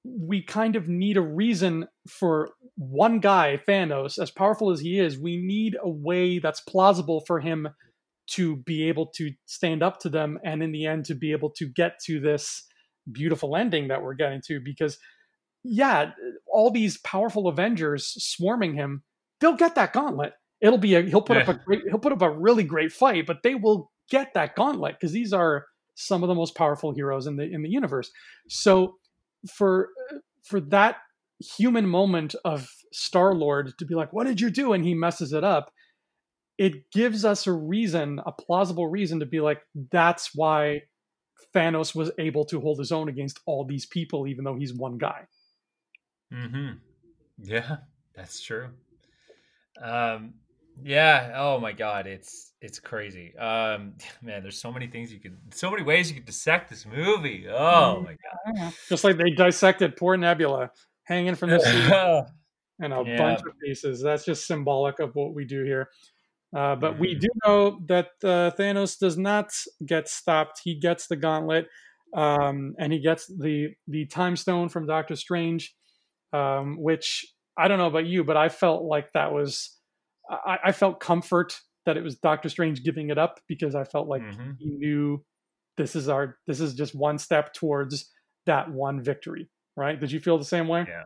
we 0.04 0.42
kind 0.42 0.76
of 0.76 0.88
need 0.88 1.16
a 1.16 1.22
reason 1.22 1.86
for 2.08 2.50
one 2.76 3.18
guy, 3.20 3.60
Thanos, 3.68 4.18
as 4.18 4.30
powerful 4.30 4.70
as 4.70 4.80
he 4.80 4.98
is. 4.98 5.18
We 5.18 5.36
need 5.36 5.76
a 5.82 5.88
way 5.88 6.38
that's 6.38 6.60
plausible 6.60 7.22
for 7.26 7.40
him 7.40 7.68
to 8.28 8.56
be 8.56 8.88
able 8.88 9.06
to 9.06 9.30
stand 9.46 9.82
up 9.82 10.00
to 10.00 10.08
them, 10.08 10.38
and 10.44 10.62
in 10.62 10.72
the 10.72 10.86
end, 10.86 11.06
to 11.06 11.14
be 11.14 11.32
able 11.32 11.50
to 11.50 11.66
get 11.66 11.98
to 12.04 12.20
this 12.20 12.64
beautiful 13.10 13.56
ending 13.56 13.88
that 13.88 14.02
we're 14.02 14.14
getting 14.14 14.42
to. 14.46 14.60
Because 14.60 14.98
yeah, 15.64 16.12
all 16.46 16.70
these 16.70 16.98
powerful 16.98 17.48
Avengers 17.48 18.06
swarming 18.18 18.74
him, 18.74 19.02
they'll 19.40 19.56
get 19.56 19.74
that 19.74 19.92
gauntlet. 19.92 20.32
It'll 20.60 20.78
be 20.78 20.94
a 20.94 21.02
he'll 21.02 21.22
put 21.22 21.36
yeah. 21.36 21.44
up 21.44 21.48
a 21.48 21.54
great 21.54 21.82
he'll 21.88 21.98
put 21.98 22.12
up 22.12 22.22
a 22.22 22.30
really 22.30 22.64
great 22.64 22.92
fight, 22.92 23.26
but 23.26 23.42
they 23.42 23.54
will 23.54 23.90
get 24.10 24.34
that 24.34 24.56
gauntlet 24.56 24.96
because 24.98 25.12
these 25.12 25.32
are 25.32 25.66
some 25.94 26.22
of 26.22 26.28
the 26.28 26.34
most 26.34 26.54
powerful 26.54 26.92
heroes 26.92 27.26
in 27.26 27.36
the 27.36 27.44
in 27.44 27.62
the 27.62 27.68
universe. 27.68 28.10
So 28.48 28.96
for 29.46 29.90
for 30.44 30.60
that 30.60 30.96
human 31.40 31.86
moment 31.86 32.34
of 32.44 32.68
Star 32.92 33.34
Lord 33.34 33.76
to 33.78 33.84
be 33.84 33.94
like, 33.94 34.12
"What 34.12 34.26
did 34.26 34.40
you 34.40 34.50
do?" 34.50 34.72
and 34.72 34.84
he 34.84 34.94
messes 34.94 35.32
it 35.32 35.44
up, 35.44 35.72
it 36.56 36.90
gives 36.90 37.24
us 37.24 37.46
a 37.46 37.52
reason, 37.52 38.20
a 38.26 38.32
plausible 38.32 38.88
reason 38.88 39.20
to 39.20 39.26
be 39.26 39.40
like, 39.40 39.62
"That's 39.90 40.34
why 40.34 40.82
Thanos 41.54 41.94
was 41.94 42.10
able 42.18 42.44
to 42.46 42.60
hold 42.60 42.78
his 42.78 42.92
own 42.92 43.08
against 43.08 43.40
all 43.46 43.64
these 43.64 43.86
people, 43.86 44.26
even 44.26 44.44
though 44.44 44.56
he's 44.56 44.74
one 44.74 44.98
guy." 44.98 45.26
Hmm. 46.32 46.72
Yeah, 47.38 47.78
that's 48.14 48.40
true. 48.40 48.70
Um. 49.80 50.34
Yeah. 50.82 51.32
Oh 51.36 51.58
my 51.60 51.72
God. 51.72 52.06
It's 52.06 52.52
it's 52.60 52.78
crazy. 52.78 53.36
Um. 53.36 53.94
Man, 54.22 54.42
there's 54.42 54.60
so 54.60 54.72
many 54.72 54.86
things 54.86 55.12
you 55.12 55.20
can, 55.20 55.38
so 55.52 55.70
many 55.70 55.82
ways 55.82 56.10
you 56.10 56.16
can 56.16 56.24
dissect 56.24 56.70
this 56.70 56.86
movie. 56.86 57.46
Oh 57.48 58.00
my 58.00 58.16
God. 58.56 58.72
Just 58.88 59.04
like 59.04 59.16
they 59.16 59.30
dissected 59.30 59.96
poor 59.96 60.16
Nebula 60.16 60.70
hanging 61.04 61.34
from 61.34 61.50
the 61.50 61.60
sea 61.60 62.24
and 62.84 62.92
a 62.92 63.02
yeah. 63.06 63.16
bunch 63.16 63.40
of 63.40 63.58
pieces. 63.62 64.02
That's 64.02 64.24
just 64.24 64.46
symbolic 64.46 64.98
of 65.00 65.14
what 65.14 65.34
we 65.34 65.44
do 65.44 65.64
here. 65.64 65.88
Uh, 66.56 66.76
but 66.76 66.92
mm-hmm. 66.92 67.00
we 67.00 67.14
do 67.14 67.28
know 67.44 67.80
that 67.88 68.08
uh, 68.24 68.50
Thanos 68.58 68.98
does 68.98 69.18
not 69.18 69.52
get 69.84 70.08
stopped. 70.08 70.60
He 70.64 70.74
gets 70.74 71.06
the 71.06 71.16
gauntlet, 71.16 71.68
um, 72.16 72.74
and 72.78 72.92
he 72.92 73.00
gets 73.00 73.26
the 73.26 73.74
the 73.86 74.06
time 74.06 74.36
stone 74.36 74.68
from 74.68 74.86
Doctor 74.86 75.14
Strange 75.14 75.74
um, 76.32 76.76
which 76.78 77.26
I 77.56 77.68
don't 77.68 77.78
know 77.78 77.86
about 77.86 78.06
you, 78.06 78.24
but 78.24 78.36
I 78.36 78.48
felt 78.48 78.84
like 78.84 79.12
that 79.12 79.32
was 79.32 79.76
I, 80.28 80.58
I, 80.66 80.72
felt 80.72 81.00
comfort 81.00 81.58
that 81.86 81.96
it 81.96 82.02
was 82.02 82.16
Doctor 82.16 82.48
Strange 82.48 82.82
giving 82.84 83.10
it 83.10 83.18
up 83.18 83.40
because 83.48 83.74
I 83.74 83.84
felt 83.84 84.08
like 84.08 84.22
mm-hmm. 84.22 84.52
he 84.58 84.70
knew 84.70 85.24
this 85.76 85.96
is 85.96 86.08
our 86.08 86.36
this 86.46 86.60
is 86.60 86.74
just 86.74 86.94
one 86.94 87.18
step 87.18 87.54
towards 87.54 88.10
that 88.46 88.70
one 88.70 89.02
victory. 89.02 89.48
Right? 89.76 89.98
Did 89.98 90.12
you 90.12 90.20
feel 90.20 90.38
the 90.38 90.44
same 90.44 90.68
way? 90.68 90.84
Yeah, 90.88 91.04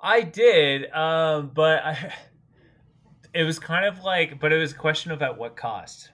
I 0.00 0.22
did, 0.22 0.90
um, 0.92 1.50
but 1.54 1.84
I. 1.84 2.12
It 3.34 3.44
was 3.44 3.58
kind 3.58 3.86
of 3.86 4.04
like, 4.04 4.38
but 4.40 4.52
it 4.52 4.58
was 4.58 4.72
a 4.72 4.74
question 4.74 5.10
of 5.10 5.22
at 5.22 5.38
what 5.38 5.56
cost, 5.56 6.10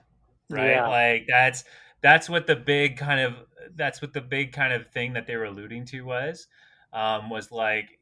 right? 0.49 0.69
Yeah. 0.69 0.87
Like 0.87 1.25
that's 1.27 1.65
that's 2.01 2.29
what 2.29 2.47
the 2.47 2.55
big 2.55 2.95
kind 2.95 3.19
of 3.19 3.33
that's 3.75 4.01
what 4.01 4.13
the 4.13 4.21
big 4.21 4.53
kind 4.53 4.73
of 4.73 4.87
thing 4.91 5.11
that 5.13 5.27
they 5.27 5.35
were 5.35 5.43
alluding 5.43 5.85
to 5.87 6.01
was 6.01 6.47
um, 6.93 7.29
was 7.29 7.51
like 7.51 7.99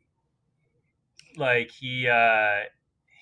like 1.36 1.72
he 1.72 2.08
uh 2.08 2.62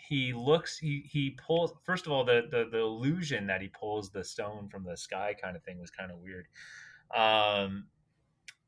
he 0.07 0.33
looks 0.33 0.77
he 0.77 1.03
he 1.11 1.31
pulls 1.45 1.73
first 1.83 2.05
of 2.05 2.11
all 2.11 2.23
the, 2.23 2.43
the 2.49 2.67
the 2.71 2.79
illusion 2.79 3.47
that 3.47 3.61
he 3.61 3.67
pulls 3.67 4.09
the 4.11 4.23
stone 4.23 4.67
from 4.69 4.83
the 4.83 4.97
sky 4.97 5.35
kind 5.41 5.55
of 5.55 5.63
thing 5.63 5.79
was 5.79 5.91
kind 5.91 6.11
of 6.11 6.17
weird. 6.19 6.47
Um 7.15 7.87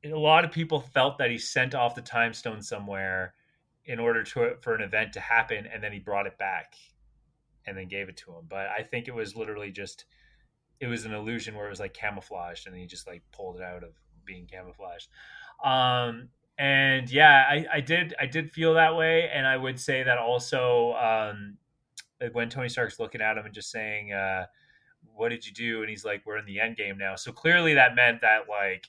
a 0.05 0.09
lot 0.09 0.45
of 0.45 0.51
people 0.51 0.80
felt 0.80 1.18
that 1.18 1.31
he 1.31 1.38
sent 1.38 1.76
off 1.76 1.95
the 1.95 2.01
time 2.01 2.34
stone 2.34 2.61
somewhere 2.61 3.34
in 3.85 3.99
order 3.99 4.23
to 4.23 4.55
for 4.61 4.76
an 4.76 4.81
event 4.81 5.14
to 5.14 5.19
happen 5.19 5.65
and 5.72 5.84
then 5.84 5.91
he 5.91 5.99
brought 5.99 6.27
it 6.27 6.38
back 6.38 6.76
and 7.65 7.77
then 7.77 7.88
gave 7.88 8.09
it 8.09 8.18
to 8.18 8.31
him. 8.31 8.45
But 8.47 8.68
i 8.68 8.84
think 8.84 9.07
it 9.07 9.15
was 9.15 9.35
literally 9.35 9.72
just 9.72 10.05
it 10.80 10.88
was 10.88 11.05
an 11.05 11.14
illusion 11.14 11.55
where 11.55 11.68
it 11.68 11.72
was 11.72 11.80
like 11.80 11.93
camouflaged 11.93 12.68
and 12.68 12.76
he 12.76 12.85
just 12.85 13.07
like 13.07 13.23
pulled 13.31 13.57
it 13.57 13.64
out 13.64 13.84
of 13.84 13.91
being 14.26 14.47
camouflaged. 14.47 15.09
Um 15.64 16.30
and 16.58 17.10
yeah, 17.12 17.46
I, 17.48 17.66
I 17.74 17.82
did 17.82 18.16
I 18.20 18.26
did 18.26 18.52
feel 18.52 18.74
that 18.76 18.96
way, 18.96 19.30
and 19.34 19.46
I 19.46 19.58
would 19.58 19.80
say 19.80 20.04
that 20.04 20.18
also 20.18 20.94
um, 20.94 21.58
when 22.32 22.50
Tony 22.50 22.70
Stark's 22.70 23.00
looking 23.00 23.22
at 23.22 23.38
him 23.38 23.46
and 23.46 23.54
just 23.54 23.72
saying, 23.72 24.14
uh, 24.14 24.46
"What 25.16 25.30
did 25.30 25.46
you 25.46 25.54
do?" 25.54 25.82
and 25.82 25.90
he's 25.90 26.04
like, 26.04 26.24
"We're 26.26 26.38
in 26.38 26.46
the 26.46 26.60
end 26.60 26.78
game 26.78 26.98
now." 26.98 27.16
So 27.16 27.32
clearly, 27.32 27.76
that 27.76 27.96
meant 27.96 28.22
that 28.22 28.50
like 28.50 28.88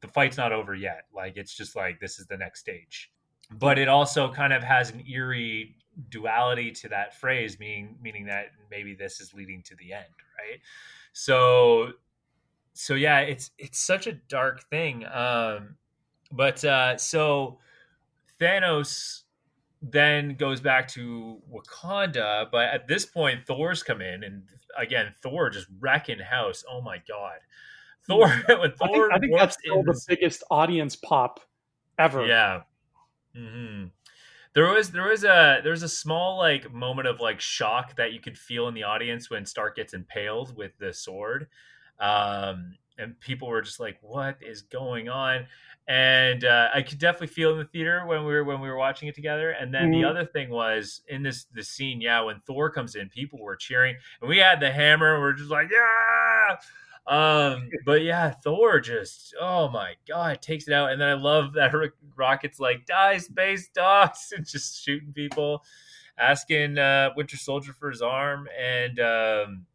the 0.00 0.08
fight's 0.08 0.36
not 0.36 0.52
over 0.52 0.74
yet. 0.74 1.04
Like 1.14 1.36
it's 1.36 1.54
just 1.54 1.76
like 1.76 2.00
this 2.00 2.18
is 2.18 2.26
the 2.26 2.36
next 2.36 2.60
stage. 2.60 3.12
But 3.50 3.78
it 3.78 3.88
also 3.88 4.32
kind 4.32 4.52
of 4.52 4.62
has 4.62 4.90
an 4.90 5.04
eerie 5.08 5.76
duality 6.08 6.70
to 6.72 6.88
that 6.88 7.14
phrase, 7.14 7.58
meaning 7.58 7.96
meaning 8.00 8.26
that 8.26 8.46
maybe 8.70 8.94
this 8.94 9.20
is 9.20 9.34
leading 9.34 9.62
to 9.64 9.76
the 9.76 9.92
end, 9.92 10.04
right? 10.38 10.60
So 11.12 11.92
so 12.72 12.94
yeah, 12.94 13.20
it's 13.20 13.50
it's 13.58 13.78
such 13.78 14.06
a 14.06 14.12
dark 14.12 14.68
thing. 14.70 15.04
Um, 15.06 15.76
but 16.32 16.64
uh, 16.64 16.96
so 16.96 17.58
Thanos 18.40 19.22
then 19.82 20.36
goes 20.36 20.60
back 20.60 20.88
to 20.88 21.40
Wakanda, 21.52 22.50
but 22.50 22.68
at 22.68 22.88
this 22.88 23.06
point, 23.06 23.46
Thor's 23.46 23.82
come 23.82 24.00
in, 24.00 24.24
and 24.24 24.42
again, 24.76 25.12
Thor 25.22 25.50
just 25.50 25.66
wrecking 25.78 26.18
house. 26.18 26.64
Oh 26.70 26.80
my 26.80 26.98
god, 27.08 27.38
Thor! 28.06 28.28
when 28.48 28.72
Thor, 28.72 28.88
I 28.88 28.88
think, 28.88 29.12
I 29.12 29.18
think 29.18 29.38
that's 29.38 29.56
still 29.58 29.82
the 29.82 30.00
biggest 30.08 30.42
audience 30.50 30.96
pop 30.96 31.40
ever. 31.98 32.26
Yeah. 32.26 32.62
Mm-hmm. 33.36 33.88
There 34.54 34.72
was 34.72 34.90
there 34.90 35.08
was 35.08 35.22
a 35.24 35.60
there 35.62 35.72
was 35.72 35.82
a 35.82 35.88
small 35.88 36.38
like 36.38 36.72
moment 36.72 37.08
of 37.08 37.20
like 37.20 37.40
shock 37.40 37.96
that 37.96 38.14
you 38.14 38.20
could 38.20 38.38
feel 38.38 38.68
in 38.68 38.74
the 38.74 38.84
audience 38.84 39.28
when 39.28 39.44
Stark 39.44 39.76
gets 39.76 39.92
impaled 39.92 40.56
with 40.56 40.72
the 40.78 40.94
sword. 40.94 41.48
Um, 42.00 42.76
and 42.98 43.18
people 43.20 43.48
were 43.48 43.62
just 43.62 43.80
like, 43.80 43.98
"What 44.00 44.38
is 44.40 44.62
going 44.62 45.08
on?" 45.08 45.46
And 45.88 46.44
uh, 46.44 46.68
I 46.74 46.82
could 46.82 46.98
definitely 46.98 47.28
feel 47.28 47.52
in 47.52 47.58
the 47.58 47.64
theater 47.64 48.04
when 48.06 48.24
we 48.24 48.32
were 48.32 48.44
when 48.44 48.60
we 48.60 48.68
were 48.68 48.76
watching 48.76 49.08
it 49.08 49.14
together. 49.14 49.50
And 49.50 49.72
then 49.72 49.90
mm-hmm. 49.90 50.02
the 50.02 50.08
other 50.08 50.24
thing 50.24 50.50
was 50.50 51.02
in 51.08 51.22
this 51.22 51.44
the 51.52 51.62
scene, 51.62 52.00
yeah, 52.00 52.20
when 52.22 52.40
Thor 52.40 52.70
comes 52.70 52.96
in, 52.96 53.08
people 53.08 53.40
were 53.40 53.56
cheering, 53.56 53.96
and 54.20 54.28
we 54.28 54.38
had 54.38 54.60
the 54.60 54.70
hammer. 54.70 55.14
And 55.14 55.22
we're 55.22 55.32
just 55.32 55.50
like, 55.50 55.68
"Yeah!" 55.70 56.56
Um, 57.06 57.70
but 57.86 58.02
yeah, 58.02 58.30
Thor 58.30 58.80
just 58.80 59.34
oh 59.40 59.68
my 59.68 59.94
god, 60.08 60.42
takes 60.42 60.66
it 60.68 60.74
out. 60.74 60.90
And 60.90 61.00
then 61.00 61.08
I 61.08 61.14
love 61.14 61.52
that 61.54 61.72
Rocket's 62.16 62.58
like, 62.58 62.86
"Die, 62.86 63.18
space 63.18 63.68
dogs!" 63.68 64.32
and 64.36 64.46
just 64.46 64.82
shooting 64.82 65.12
people, 65.12 65.62
asking 66.18 66.78
uh, 66.78 67.10
Winter 67.16 67.36
Soldier 67.36 67.72
for 67.72 67.90
his 67.90 68.02
arm, 68.02 68.48
and 68.58 68.98
um, 68.98 69.66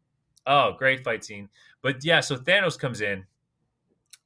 oh, 0.46 0.74
great 0.78 1.04
fight 1.04 1.24
scene. 1.24 1.48
But 1.82 2.04
yeah, 2.04 2.20
so 2.20 2.36
Thanos 2.36 2.78
comes 2.78 3.00
in, 3.00 3.24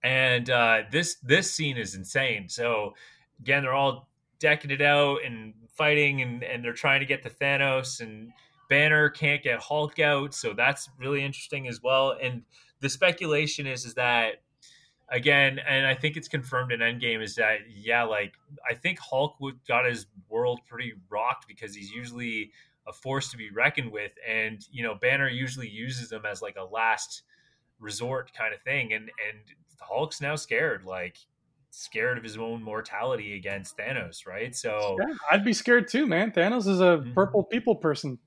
and 0.03 0.49
uh, 0.51 0.83
this 0.91 1.17
this 1.17 1.53
scene 1.53 1.77
is 1.77 1.95
insane. 1.95 2.49
So 2.49 2.95
again, 3.41 3.63
they're 3.63 3.75
all 3.75 4.09
decking 4.39 4.71
it 4.71 4.83
out 4.83 5.19
and 5.25 5.55
fighting, 5.75 6.23
and 6.23 6.45
and 6.45 6.63
they're 6.63 6.73
trying 6.73 7.01
to 7.01 7.07
get 7.07 7.23
to 7.23 7.31
Thanos, 7.31 8.01
and 8.01 8.31
Banner 8.69 9.09
can't 9.09 9.43
get 9.43 9.61
Hulk 9.61 9.99
out, 9.99 10.35
so 10.35 10.53
that's 10.53 10.89
really 10.99 11.25
interesting 11.25 11.67
as 11.69 11.83
well. 11.83 12.17
And 12.21 12.43
the 12.81 12.89
speculation 12.89 13.67
is 13.67 13.85
is 13.85 13.95
that 13.95 14.43
again, 15.09 15.59
and 15.67 15.87
I 15.87 15.95
think 15.95 16.17
it's 16.17 16.29
confirmed 16.29 16.73
in 16.73 16.81
Endgame 16.81 17.23
is 17.23 17.35
that 17.37 17.61
yeah, 17.69 18.03
like 18.03 18.35
I 18.69 18.75
think 18.75 18.99
Hulk 18.99 19.37
got 19.67 19.87
his 19.87 20.07
world 20.29 20.61
pretty 20.69 20.95
rocked 21.09 21.47
because 21.49 21.75
he's 21.75 21.91
usually 21.91 22.53
a 22.87 22.93
force 22.93 23.31
to 23.31 23.37
be 23.37 23.51
reckoned 23.51 23.93
with, 23.93 24.13
and 24.27 24.67
you 24.71 24.83
know 24.83 24.95
Banner 24.95 25.29
usually 25.29 25.69
uses 25.69 26.11
them 26.11 26.25
as 26.27 26.43
like 26.43 26.57
a 26.57 26.65
last 26.65 27.23
resort 27.79 28.33
kind 28.37 28.55
of 28.55 28.61
thing. 28.63 28.93
And 28.93 29.05
and 29.05 29.39
Hulk's 29.81 30.21
now 30.21 30.37
scared, 30.37 30.85
like 30.85 31.17
scared 31.71 32.17
of 32.17 32.25
his 32.25 32.39
own 32.39 32.63
mortality 32.63 33.37
against 33.37 33.77
Thanos, 33.77 34.27
right? 34.27 34.55
So 34.55 34.97
yeah, 34.99 35.15
I'd 35.31 35.45
be 35.45 35.53
scared 35.53 35.89
too, 35.89 36.07
man. 36.07 36.33
Thanos 36.33 36.67
is 36.67 36.81
a 36.81 36.99
mm-hmm. 36.99 37.13
purple 37.13 37.45
people 37.45 37.77
person. 37.77 38.19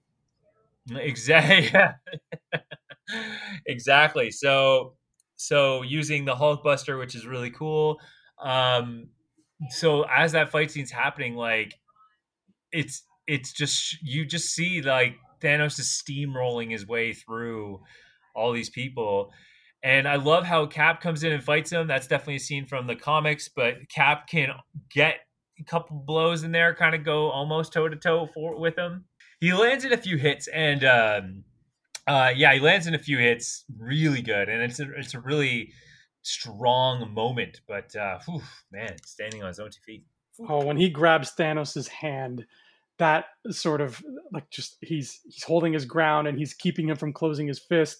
Exactly. 0.91 1.79
exactly. 3.65 4.31
So 4.31 4.93
so 5.35 5.83
using 5.83 6.25
the 6.25 6.35
Hulkbuster, 6.35 6.99
which 6.99 7.15
is 7.15 7.25
really 7.25 7.49
cool. 7.49 7.99
Um, 8.41 9.07
so 9.69 10.03
as 10.03 10.33
that 10.33 10.49
fight 10.49 10.71
scene's 10.71 10.91
happening, 10.91 11.35
like 11.35 11.73
it's 12.71 13.03
it's 13.27 13.53
just 13.53 14.01
you 14.01 14.25
just 14.25 14.49
see 14.49 14.81
like 14.81 15.15
Thanos 15.41 15.79
is 15.79 15.87
steamrolling 15.87 16.71
his 16.71 16.87
way 16.87 17.13
through 17.13 17.81
all 18.39 18.53
these 18.53 18.69
people. 18.69 19.31
And 19.83 20.07
I 20.07 20.15
love 20.15 20.45
how 20.45 20.65
Cap 20.65 21.01
comes 21.01 21.23
in 21.23 21.31
and 21.31 21.43
fights 21.43 21.71
him. 21.71 21.87
That's 21.87 22.07
definitely 22.07 22.35
a 22.35 22.39
scene 22.39 22.65
from 22.65 22.87
the 22.87 22.95
comics, 22.95 23.49
but 23.49 23.75
Cap 23.93 24.27
can 24.27 24.49
get 24.93 25.15
a 25.59 25.63
couple 25.63 26.03
blows 26.05 26.43
in 26.43 26.51
there, 26.51 26.73
kind 26.73 26.95
of 26.95 27.03
go 27.03 27.29
almost 27.29 27.73
toe 27.73 27.87
to 27.87 27.95
toe 27.95 28.29
with 28.35 28.77
him. 28.77 29.05
He 29.39 29.53
lands 29.53 29.85
in 29.85 29.93
a 29.93 29.97
few 29.97 30.17
hits, 30.17 30.47
and 30.47 30.83
um, 30.83 31.43
uh, 32.07 32.33
yeah, 32.35 32.53
he 32.53 32.59
lands 32.59 32.87
in 32.87 32.95
a 32.95 32.99
few 32.99 33.17
hits, 33.17 33.63
really 33.77 34.21
good, 34.21 34.49
and 34.49 34.61
it's 34.61 34.79
a, 34.81 34.91
it's 34.97 35.13
a 35.13 35.19
really 35.21 35.71
strong 36.23 37.13
moment. 37.13 37.61
But 37.65 37.95
uh, 37.95 38.19
whew, 38.25 38.41
man, 38.71 38.97
standing 39.05 39.41
on 39.41 39.47
his 39.47 39.59
own 39.59 39.69
two 39.69 39.79
feet. 39.85 40.03
Oh, 40.47 40.65
when 40.65 40.77
he 40.77 40.89
grabs 40.89 41.31
Thanos's 41.31 41.87
hand, 41.87 42.45
that 42.97 43.25
sort 43.49 43.79
of 43.79 44.01
like 44.31 44.49
just 44.49 44.77
he's 44.81 45.21
he's 45.23 45.43
holding 45.43 45.73
his 45.73 45.85
ground 45.85 46.27
and 46.27 46.37
he's 46.37 46.53
keeping 46.53 46.89
him 46.89 46.97
from 46.97 47.13
closing 47.13 47.47
his 47.47 47.59
fist 47.59 47.97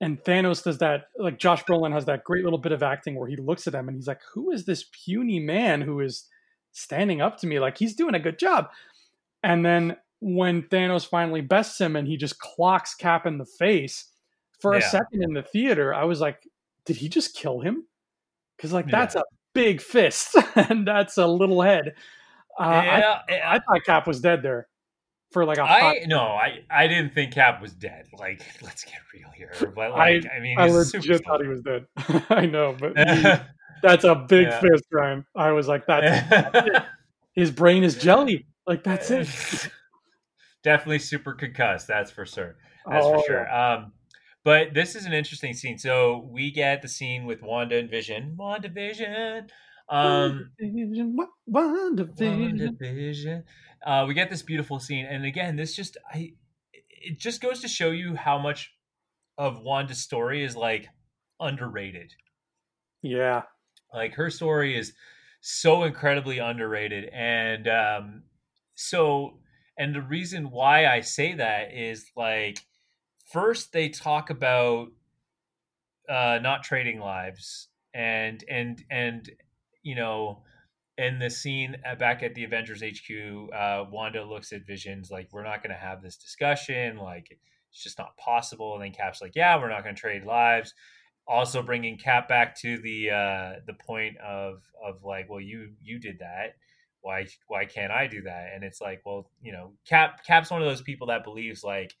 and 0.00 0.18
Thanos 0.22 0.62
does 0.62 0.78
that 0.78 1.06
like 1.18 1.38
Josh 1.38 1.64
Brolin 1.64 1.92
has 1.92 2.04
that 2.06 2.24
great 2.24 2.44
little 2.44 2.58
bit 2.58 2.72
of 2.72 2.82
acting 2.82 3.14
where 3.14 3.28
he 3.28 3.36
looks 3.36 3.66
at 3.66 3.74
him 3.74 3.88
and 3.88 3.96
he's 3.96 4.08
like, 4.08 4.20
"Who 4.34 4.50
is 4.50 4.64
this 4.64 4.84
puny 5.04 5.38
man 5.38 5.80
who 5.80 6.00
is 6.00 6.28
standing 6.72 7.20
up 7.20 7.38
to 7.38 7.46
me? 7.46 7.60
Like 7.60 7.78
he's 7.78 7.94
doing 7.94 8.14
a 8.14 8.20
good 8.20 8.38
job." 8.38 8.68
And 9.42 9.64
then 9.64 9.96
when 10.20 10.62
Thanos 10.62 11.06
finally 11.06 11.42
bests 11.42 11.80
him 11.80 11.96
and 11.96 12.08
he 12.08 12.16
just 12.16 12.38
clocks 12.38 12.94
Cap 12.94 13.26
in 13.26 13.38
the 13.38 13.46
face 13.46 14.10
for 14.60 14.72
yeah. 14.72 14.80
a 14.80 14.82
second 14.82 15.22
in 15.22 15.34
the 15.34 15.42
theater, 15.42 15.94
I 15.94 16.04
was 16.04 16.20
like, 16.20 16.42
"Did 16.86 16.96
he 16.96 17.08
just 17.08 17.36
kill 17.36 17.60
him?" 17.60 17.84
Because 18.56 18.72
like 18.72 18.86
yeah. 18.86 19.00
that's 19.00 19.14
a 19.14 19.24
big 19.54 19.80
fist 19.80 20.36
and 20.56 20.86
that's 20.86 21.18
a 21.18 21.26
little 21.26 21.62
head. 21.62 21.94
Uh, 22.58 22.82
yeah, 22.84 23.18
I, 23.28 23.56
I 23.56 23.58
thought 23.58 23.84
Cap 23.84 24.06
was 24.06 24.20
dead 24.20 24.42
there 24.42 24.68
for 25.34 25.44
like 25.44 25.58
a 25.58 25.62
I 25.62 26.04
no, 26.06 26.20
I 26.20 26.60
I 26.70 26.86
didn't 26.86 27.12
think 27.12 27.32
Cap 27.32 27.60
was 27.60 27.72
dead. 27.72 28.06
Like, 28.18 28.40
let's 28.62 28.84
get 28.84 28.94
real 29.12 29.28
here. 29.36 29.52
But 29.74 29.90
like, 29.90 30.24
I, 30.24 30.36
I 30.36 30.40
mean, 30.40 30.58
I 30.58 30.68
legit 30.68 31.24
thought 31.24 31.42
he 31.42 31.48
was 31.48 31.60
dead. 31.60 31.86
I 32.30 32.46
know, 32.46 32.74
but 32.78 32.96
he, 32.96 33.22
that's 33.82 34.04
a 34.04 34.14
big 34.14 34.46
yeah. 34.46 34.60
fist, 34.60 34.84
Ryan. 34.92 35.26
I 35.34 35.50
was 35.50 35.66
like, 35.66 35.86
that's 35.86 36.86
his 37.34 37.50
brain 37.50 37.82
is 37.82 37.98
jelly. 37.98 38.46
Like 38.66 38.84
that's 38.84 39.10
it. 39.10 39.28
Definitely 40.62 41.00
super 41.00 41.34
concussed. 41.34 41.88
That's 41.88 42.12
for 42.12 42.24
sure. 42.24 42.56
That's 42.88 43.04
oh, 43.04 43.18
for 43.18 43.26
sure. 43.26 43.54
Um, 43.54 43.92
but 44.44 44.72
this 44.72 44.94
is 44.94 45.04
an 45.04 45.12
interesting 45.12 45.52
scene. 45.52 45.78
So 45.78 46.28
we 46.30 46.52
get 46.52 46.80
the 46.80 46.88
scene 46.88 47.26
with 47.26 47.42
Wanda 47.42 47.76
and 47.76 47.90
Vision. 47.90 48.34
Wanda 48.36 48.68
Vision. 48.68 49.48
Um, 49.88 50.50
Wanda 51.46 52.04
Vision. 52.04 53.44
Uh, 53.84 54.04
we 54.08 54.14
get 54.14 54.30
this 54.30 54.42
beautiful 54.42 54.78
scene, 54.78 55.06
and 55.06 55.24
again, 55.24 55.56
this 55.56 55.74
just 55.74 55.96
I 56.12 56.34
it 56.72 57.18
just 57.18 57.40
goes 57.40 57.60
to 57.60 57.68
show 57.68 57.90
you 57.90 58.16
how 58.16 58.38
much 58.38 58.72
of 59.36 59.60
Wanda's 59.60 60.00
story 60.00 60.42
is 60.42 60.56
like 60.56 60.88
underrated. 61.40 62.12
Yeah, 63.02 63.42
like 63.92 64.14
her 64.14 64.30
story 64.30 64.76
is 64.76 64.94
so 65.40 65.84
incredibly 65.84 66.38
underrated, 66.38 67.10
and 67.12 67.68
um, 67.68 68.22
so 68.74 69.40
and 69.76 69.94
the 69.94 70.02
reason 70.02 70.50
why 70.50 70.86
I 70.86 71.00
say 71.00 71.34
that 71.34 71.74
is 71.74 72.10
like 72.16 72.60
first 73.30 73.72
they 73.72 73.88
talk 73.88 74.30
about 74.30 74.88
uh, 76.08 76.38
not 76.42 76.62
trading 76.62 77.00
lives. 77.00 77.68
And 77.94 78.42
and 78.50 78.82
and 78.90 79.30
you 79.82 79.94
know 79.94 80.42
in 80.96 81.18
the 81.18 81.30
scene 81.30 81.76
back 81.98 82.22
at 82.22 82.34
the 82.34 82.44
Avengers 82.44 82.82
HQ, 82.82 83.52
uh, 83.52 83.84
Wanda 83.90 84.24
looks 84.24 84.52
at 84.52 84.66
Visions 84.66 85.10
like, 85.10 85.28
"We're 85.32 85.44
not 85.44 85.62
going 85.62 85.74
to 85.74 85.80
have 85.80 86.02
this 86.02 86.16
discussion. 86.16 86.96
Like, 86.96 87.38
it's 87.70 87.82
just 87.82 87.98
not 87.98 88.16
possible." 88.16 88.74
And 88.74 88.82
then 88.82 88.92
Cap's 88.92 89.20
like, 89.20 89.34
"Yeah, 89.34 89.58
we're 89.58 89.70
not 89.70 89.82
going 89.82 89.94
to 89.94 90.00
trade 90.00 90.24
lives." 90.24 90.74
Also, 91.26 91.62
bringing 91.62 91.98
Cap 91.98 92.28
back 92.28 92.56
to 92.60 92.78
the 92.78 93.10
uh, 93.10 93.52
the 93.66 93.74
point 93.74 94.18
of 94.18 94.62
of 94.84 95.02
like, 95.04 95.28
"Well, 95.28 95.40
you 95.40 95.72
you 95.82 95.98
did 95.98 96.20
that. 96.20 96.56
Why 97.00 97.26
why 97.48 97.64
can't 97.64 97.92
I 97.92 98.06
do 98.06 98.22
that?" 98.22 98.50
And 98.54 98.62
it's 98.62 98.80
like, 98.80 99.02
well, 99.04 99.30
you 99.42 99.52
know, 99.52 99.72
Cap 99.88 100.24
Cap's 100.24 100.50
one 100.50 100.62
of 100.62 100.68
those 100.68 100.82
people 100.82 101.08
that 101.08 101.24
believes 101.24 101.64
like 101.64 101.94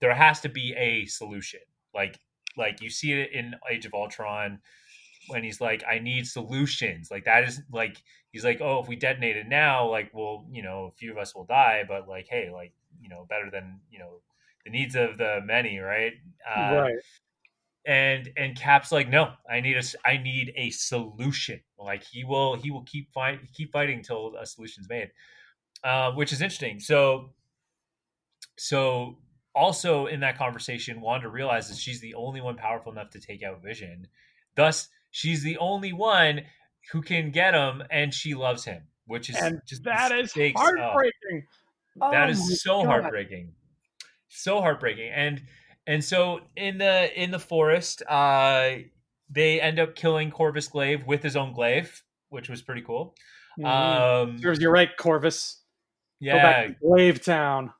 there 0.00 0.14
has 0.14 0.40
to 0.40 0.48
be 0.48 0.74
a 0.76 1.06
solution. 1.06 1.60
Like 1.94 2.18
like 2.56 2.82
you 2.82 2.90
see 2.90 3.12
it 3.12 3.32
in 3.32 3.54
Age 3.70 3.86
of 3.86 3.94
Ultron 3.94 4.60
when 5.28 5.44
he's 5.44 5.60
like, 5.60 5.84
I 5.90 5.98
need 5.98 6.26
solutions. 6.26 7.10
Like 7.10 7.24
that 7.24 7.44
is 7.44 7.60
like 7.72 8.02
he's 8.32 8.44
like, 8.44 8.60
oh, 8.60 8.80
if 8.80 8.88
we 8.88 8.96
detonate 8.96 9.36
it 9.36 9.46
now, 9.46 9.88
like, 9.90 10.10
well, 10.12 10.46
you 10.50 10.62
know, 10.62 10.90
a 10.92 10.96
few 10.96 11.12
of 11.12 11.18
us 11.18 11.34
will 11.34 11.44
die, 11.44 11.84
but 11.86 12.08
like, 12.08 12.26
hey, 12.28 12.50
like, 12.52 12.72
you 13.00 13.08
know, 13.08 13.26
better 13.28 13.50
than 13.50 13.80
you 13.90 13.98
know 13.98 14.20
the 14.64 14.70
needs 14.70 14.96
of 14.96 15.18
the 15.18 15.40
many, 15.44 15.78
right? 15.78 16.12
Uh, 16.48 16.74
right. 16.74 16.96
And 17.86 18.30
and 18.36 18.56
Cap's 18.56 18.92
like, 18.92 19.08
no, 19.08 19.32
I 19.50 19.60
need 19.60 19.76
a 19.76 19.82
I 20.04 20.18
need 20.18 20.52
a 20.56 20.70
solution. 20.70 21.60
Like 21.78 22.02
he 22.04 22.24
will 22.24 22.56
he 22.56 22.70
will 22.70 22.82
keep 22.82 23.12
fight 23.12 23.40
keep 23.54 23.72
fighting 23.72 23.98
until 23.98 24.34
a 24.36 24.46
solution's 24.46 24.88
made, 24.88 25.10
uh, 25.84 26.12
which 26.12 26.32
is 26.32 26.42
interesting. 26.42 26.80
So 26.80 27.30
so 28.56 29.18
also 29.54 30.06
in 30.06 30.20
that 30.20 30.36
conversation, 30.38 31.00
Wanda 31.00 31.28
realizes 31.28 31.78
she's 31.80 32.00
the 32.00 32.14
only 32.14 32.40
one 32.40 32.56
powerful 32.56 32.92
enough 32.92 33.10
to 33.10 33.20
take 33.20 33.42
out 33.42 33.62
Vision. 33.62 34.06
Thus, 34.54 34.88
she's 35.10 35.42
the 35.42 35.58
only 35.58 35.92
one 35.92 36.42
who 36.92 37.02
can 37.02 37.30
get 37.30 37.54
him, 37.54 37.82
and 37.90 38.12
she 38.12 38.34
loves 38.34 38.64
him, 38.64 38.82
which 39.06 39.30
is 39.30 39.36
and 39.36 39.60
just 39.66 39.84
that 39.84 40.12
is 40.12 40.32
heartbreaking. 40.32 41.46
Oh, 42.00 42.10
that 42.10 42.30
is 42.30 42.62
so 42.62 42.82
God. 42.82 42.86
heartbreaking, 42.86 43.52
so 44.28 44.60
heartbreaking, 44.60 45.10
and 45.14 45.42
and 45.86 46.04
so 46.04 46.40
in 46.56 46.78
the 46.78 47.20
in 47.20 47.30
the 47.30 47.38
forest, 47.38 48.02
uh, 48.08 48.76
they 49.30 49.60
end 49.60 49.78
up 49.78 49.94
killing 49.94 50.30
Corvus 50.30 50.68
Glaive 50.68 51.06
with 51.06 51.22
his 51.22 51.36
own 51.36 51.52
glaive, 51.52 52.02
which 52.30 52.48
was 52.48 52.62
pretty 52.62 52.82
cool. 52.82 53.14
Mm-hmm. 53.58 53.66
Um, 53.66 54.56
You're 54.58 54.72
right, 54.72 54.90
Corvus. 54.96 55.62
Yeah, 56.20 56.68
Glaive 56.82 57.22
Town. 57.22 57.72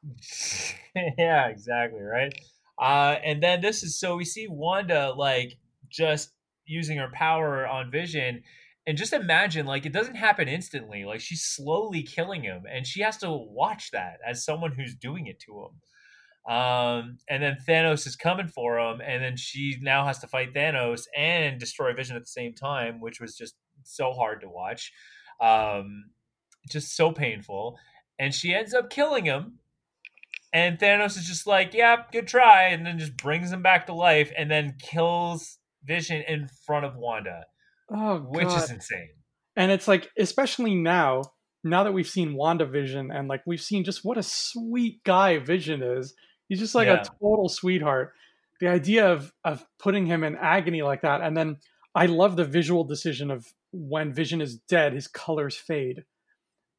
yeah, 1.19 1.49
exactly 1.49 2.01
right. 2.01 2.33
Uh, 2.79 3.17
and 3.25 3.43
then 3.43 3.61
this 3.61 3.83
is 3.83 3.99
so 3.99 4.17
we 4.17 4.25
see 4.25 4.47
Wanda 4.49 5.13
like 5.17 5.57
just 5.89 6.31
using 6.69 6.99
her 6.99 7.11
power 7.13 7.67
on 7.67 7.91
Vision. 7.91 8.43
And 8.87 8.97
just 8.97 9.13
imagine, 9.13 9.67
like, 9.67 9.85
it 9.85 9.93
doesn't 9.93 10.15
happen 10.15 10.49
instantly. 10.49 11.05
Like, 11.05 11.21
she's 11.21 11.43
slowly 11.43 12.03
killing 12.03 12.43
him, 12.43 12.63
and 12.71 12.87
she 12.87 13.03
has 13.03 13.19
to 13.19 13.31
watch 13.31 13.91
that 13.91 14.19
as 14.27 14.45
someone 14.45 14.73
who's 14.73 14.95
doing 14.95 15.27
it 15.27 15.41
to 15.41 15.67
him. 15.67 16.55
Um, 16.55 17.19
and 17.29 17.43
then 17.43 17.59
Thanos 17.69 18.07
is 18.07 18.17
coming 18.17 18.49
for 18.49 18.79
him, 18.79 19.01
and 19.05 19.23
then 19.23 19.37
she 19.37 19.77
now 19.83 20.07
has 20.07 20.19
to 20.21 20.27
fight 20.27 20.55
Thanos 20.55 21.03
and 21.15 21.61
destroy 21.61 21.93
Vision 21.93 22.17
at 22.17 22.23
the 22.23 22.29
same 22.29 22.55
time, 22.55 23.01
which 23.01 23.21
was 23.21 23.37
just 23.37 23.57
so 23.83 24.13
hard 24.13 24.41
to 24.41 24.49
watch. 24.49 24.91
Um, 25.41 26.05
just 26.71 26.97
so 26.97 27.13
painful. 27.13 27.79
And 28.19 28.35
she 28.35 28.55
ends 28.55 28.75
up 28.75 28.91
killing 28.91 29.25
him. 29.25 29.59
And 30.53 30.79
Thanos 30.79 31.17
is 31.19 31.27
just 31.27 31.47
like, 31.47 31.75
yeah, 31.75 31.97
good 32.11 32.27
try. 32.27 32.69
And 32.69 32.87
then 32.87 32.99
just 32.99 33.17
brings 33.17 33.53
him 33.53 33.63
back 33.63 33.87
to 33.87 33.95
life 33.95 34.33
and 34.37 34.51
then 34.51 34.77
kills 34.81 35.58
Vision 35.89 36.23
in 36.29 36.49
front 36.67 36.87
of 36.87 36.97
Wanda. 36.97 37.47
Oh, 37.91 38.19
God. 38.19 38.37
which 38.37 38.49
is 38.49 38.71
insane. 38.71 39.09
And 39.57 39.73
it's 39.73 39.89
like, 39.89 40.09
especially 40.17 40.75
now, 40.75 41.23
now 41.65 41.85
that 41.85 41.93
we've 41.93 42.09
seen 42.09 42.35
WandaVision 42.35 43.13
and 43.13 43.29
like 43.29 43.43
we've 43.47 43.61
seen 43.61 43.85
just 43.85 44.05
what 44.05 44.19
a 44.19 44.23
sweet 44.23 45.03
guy 45.05 45.39
Vision 45.39 45.83
is. 45.83 46.15
He's 46.49 46.61
just 46.61 46.75
like 46.75 46.87
yeah. 46.87 47.03
a 47.03 47.05
total 47.05 47.49
sweetheart. 47.49 48.13
The 48.61 48.69
idea 48.69 49.13
of 49.13 49.33
of 49.45 49.65
putting 49.79 50.07
him 50.07 50.25
in 50.25 50.37
agony 50.37 50.83
like 50.83 51.03
that, 51.03 51.21
and 51.21 51.37
then 51.37 51.59
I 51.95 52.07
love 52.07 52.37
the 52.37 52.45
visual 52.45 52.85
decision 52.85 53.31
of 53.31 53.47
when 53.73 54.13
Vision 54.13 54.41
is 54.41 54.57
dead, 54.57 54.95
his 54.95 55.07
colors 55.07 55.57
fade. 55.57 56.05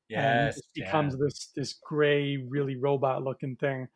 Yes, 0.09 0.55
and 0.55 0.57
it 0.57 0.63
becomes 0.73 1.17
this 1.17 1.51
this 1.55 1.73
gray, 1.85 2.37
really 2.37 2.75
robot 2.75 3.23
looking 3.23 3.55
thing. 3.55 3.87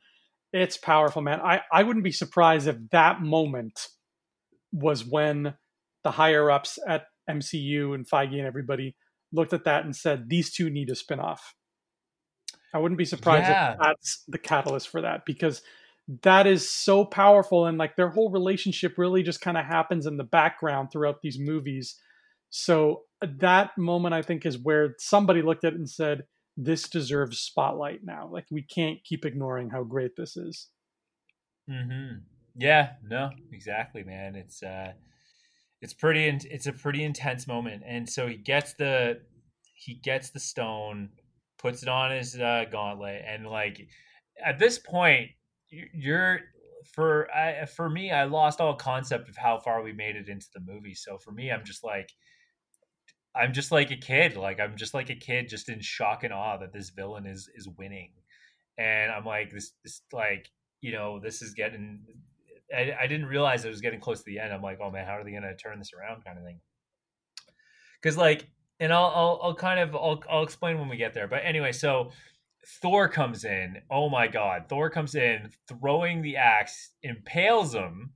It's 0.54 0.78
powerful, 0.78 1.24
man. 1.24 1.42
I, 1.42 1.62
I 1.72 1.82
wouldn't 1.82 2.04
be 2.04 2.12
surprised 2.12 2.68
if 2.68 2.78
that 2.92 3.22
moment 3.22 3.88
was 4.74 5.06
when 5.06 5.54
the 6.04 6.12
higher 6.12 6.52
ups 6.52 6.78
at 6.86 7.06
MCU 7.30 7.96
and 7.96 8.08
Feige 8.08 8.38
and 8.38 8.48
everybody 8.48 8.96
looked 9.32 9.54
at 9.54 9.64
that 9.66 9.86
and 9.86 9.96
said 9.96 10.30
these 10.30 10.52
two 10.52 10.70
need 10.70 10.90
a 10.90 10.94
spinoff. 10.94 11.40
I 12.74 12.80
wouldn't 12.80 12.98
be 12.98 13.06
surprised 13.06 13.48
yeah. 13.48 13.74
if 13.74 13.80
that's 13.80 14.24
the 14.28 14.38
catalyst 14.38 14.90
for 14.90 15.02
that 15.02 15.26
because 15.26 15.62
that 16.24 16.48
is 16.48 16.70
so 16.70 17.06
powerful 17.06 17.66
and 17.66 17.78
like 17.78 17.96
their 17.96 18.10
whole 18.10 18.32
relationship 18.32 18.98
really 18.98 19.24
just 19.24 19.42
kind 19.42 19.58
of 19.58 19.66
happens 19.66 20.06
in 20.06 20.18
the 20.18 20.24
background 20.24 20.90
throughout 20.92 21.22
these 21.22 21.40
movies. 21.40 21.96
So 22.50 23.04
that 23.22 23.78
moment 23.78 24.14
I 24.14 24.22
think 24.22 24.46
is 24.46 24.58
where 24.58 24.96
somebody 24.98 25.42
looked 25.42 25.64
at 25.64 25.74
it 25.74 25.80
and 25.80 25.90
said 25.90 26.24
this 26.58 26.90
deserves 26.90 27.40
spotlight 27.40 28.02
now. 28.04 28.30
Like 28.32 28.46
we 28.52 28.64
can't 28.64 29.04
keep 29.04 29.26
ignoring 29.26 29.70
how 29.70 29.84
great 29.84 30.16
this 30.18 30.36
is. 30.36 30.70
Mhm. 31.70 32.24
Yeah, 32.56 32.94
no, 33.04 33.32
exactly, 33.52 34.04
man. 34.04 34.36
It's 34.36 34.62
uh 34.62 34.94
it's 35.82 35.94
pretty 35.94 36.28
it's 36.28 36.68
a 36.68 36.74
pretty 36.74 37.04
intense 37.04 37.48
moment 37.48 37.84
and 37.86 38.10
so 38.10 38.28
he 38.28 38.38
gets 38.38 38.74
the 38.76 39.22
he 39.76 39.96
gets 39.96 40.30
the 40.32 40.40
stone, 40.40 41.10
puts 41.60 41.84
it 41.84 41.90
on 41.90 42.12
his 42.12 42.40
uh, 42.40 42.66
gauntlet, 42.72 43.24
and 43.28 43.48
like 43.48 43.88
at 44.46 44.60
this 44.60 44.80
point, 44.80 45.32
you're 45.70 46.42
for 46.96 47.30
I, 47.36 47.66
for 47.66 47.90
me, 47.90 48.12
I 48.12 48.26
lost 48.26 48.62
all 48.62 48.76
concept 48.76 49.30
of 49.30 49.38
how 49.38 49.60
far 49.60 49.84
we 49.84 49.94
made 49.94 50.16
it 50.16 50.30
into 50.30 50.48
the 50.54 50.62
movie. 50.62 50.96
So 50.96 51.18
for 51.18 51.32
me, 51.32 51.52
I'm 51.52 51.66
just 51.66 51.84
like, 51.84 52.12
I'm 53.36 53.54
just 53.54 53.72
like 53.72 53.92
a 53.92 53.98
kid. 53.98 54.38
Like 54.38 54.60
I'm 54.60 54.76
just 54.78 54.94
like 54.94 55.10
a 55.10 55.16
kid, 55.16 55.50
just 55.50 55.70
in 55.70 55.82
shock 55.82 56.24
and 56.24 56.34
awe 56.34 56.58
that 56.58 56.72
this 56.74 56.90
villain 56.90 57.26
is 57.26 57.50
is 57.56 57.68
winning, 57.68 58.12
and 58.78 59.12
I'm 59.12 59.26
like 59.26 59.52
this 59.52 59.72
this 59.84 60.02
like 60.12 60.50
you 60.82 60.92
know 60.92 61.20
this 61.20 61.42
is 61.42 61.54
getting. 61.54 62.02
I, 62.76 62.94
I 63.02 63.08
didn't 63.08 63.26
realize 63.26 63.66
it 63.66 63.70
was 63.70 63.82
getting 63.82 64.00
close 64.00 64.20
to 64.20 64.26
the 64.26 64.40
end. 64.40 64.54
I'm 64.54 64.62
like, 64.62 64.80
oh 64.82 64.92
man, 64.92 65.06
how 65.06 65.14
are 65.14 65.24
they 65.24 65.32
going 65.32 65.44
to 65.44 65.56
turn 65.56 65.80
this 65.80 65.92
around, 65.94 66.24
kind 66.24 66.38
of 66.38 66.44
thing. 66.44 66.60
Because 68.02 68.18
like, 68.18 68.48
and 68.80 68.92
I'll, 68.92 69.12
I'll 69.16 69.40
I'll 69.44 69.56
kind 69.56 69.80
of 69.80 69.96
I'll 69.96 70.22
I'll 70.30 70.44
explain 70.44 70.80
when 70.80 70.90
we 70.90 70.98
get 70.98 71.14
there. 71.14 71.28
But 71.28 71.42
anyway, 71.46 71.72
so 71.72 72.12
Thor 72.82 73.08
comes 73.08 73.44
in. 73.46 73.78
Oh 73.90 74.10
my 74.10 74.28
god. 74.28 74.66
Thor 74.70 74.90
comes 74.90 75.16
in, 75.16 75.50
throwing 75.68 76.22
the 76.22 76.38
axe, 76.38 76.92
impales 77.04 77.74
him, 77.74 78.12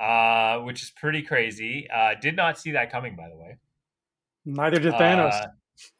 uh, 0.00 0.58
which 0.58 0.82
is 0.82 0.90
pretty 0.90 1.22
crazy. 1.22 1.88
Uh, 1.94 2.14
did 2.20 2.36
not 2.36 2.58
see 2.58 2.72
that 2.72 2.92
coming, 2.92 3.16
by 3.16 3.28
the 3.28 3.36
way. 3.36 3.56
Neither 4.44 4.78
did 4.78 4.94
Thanos. 4.94 5.32
Uh, 5.32 5.46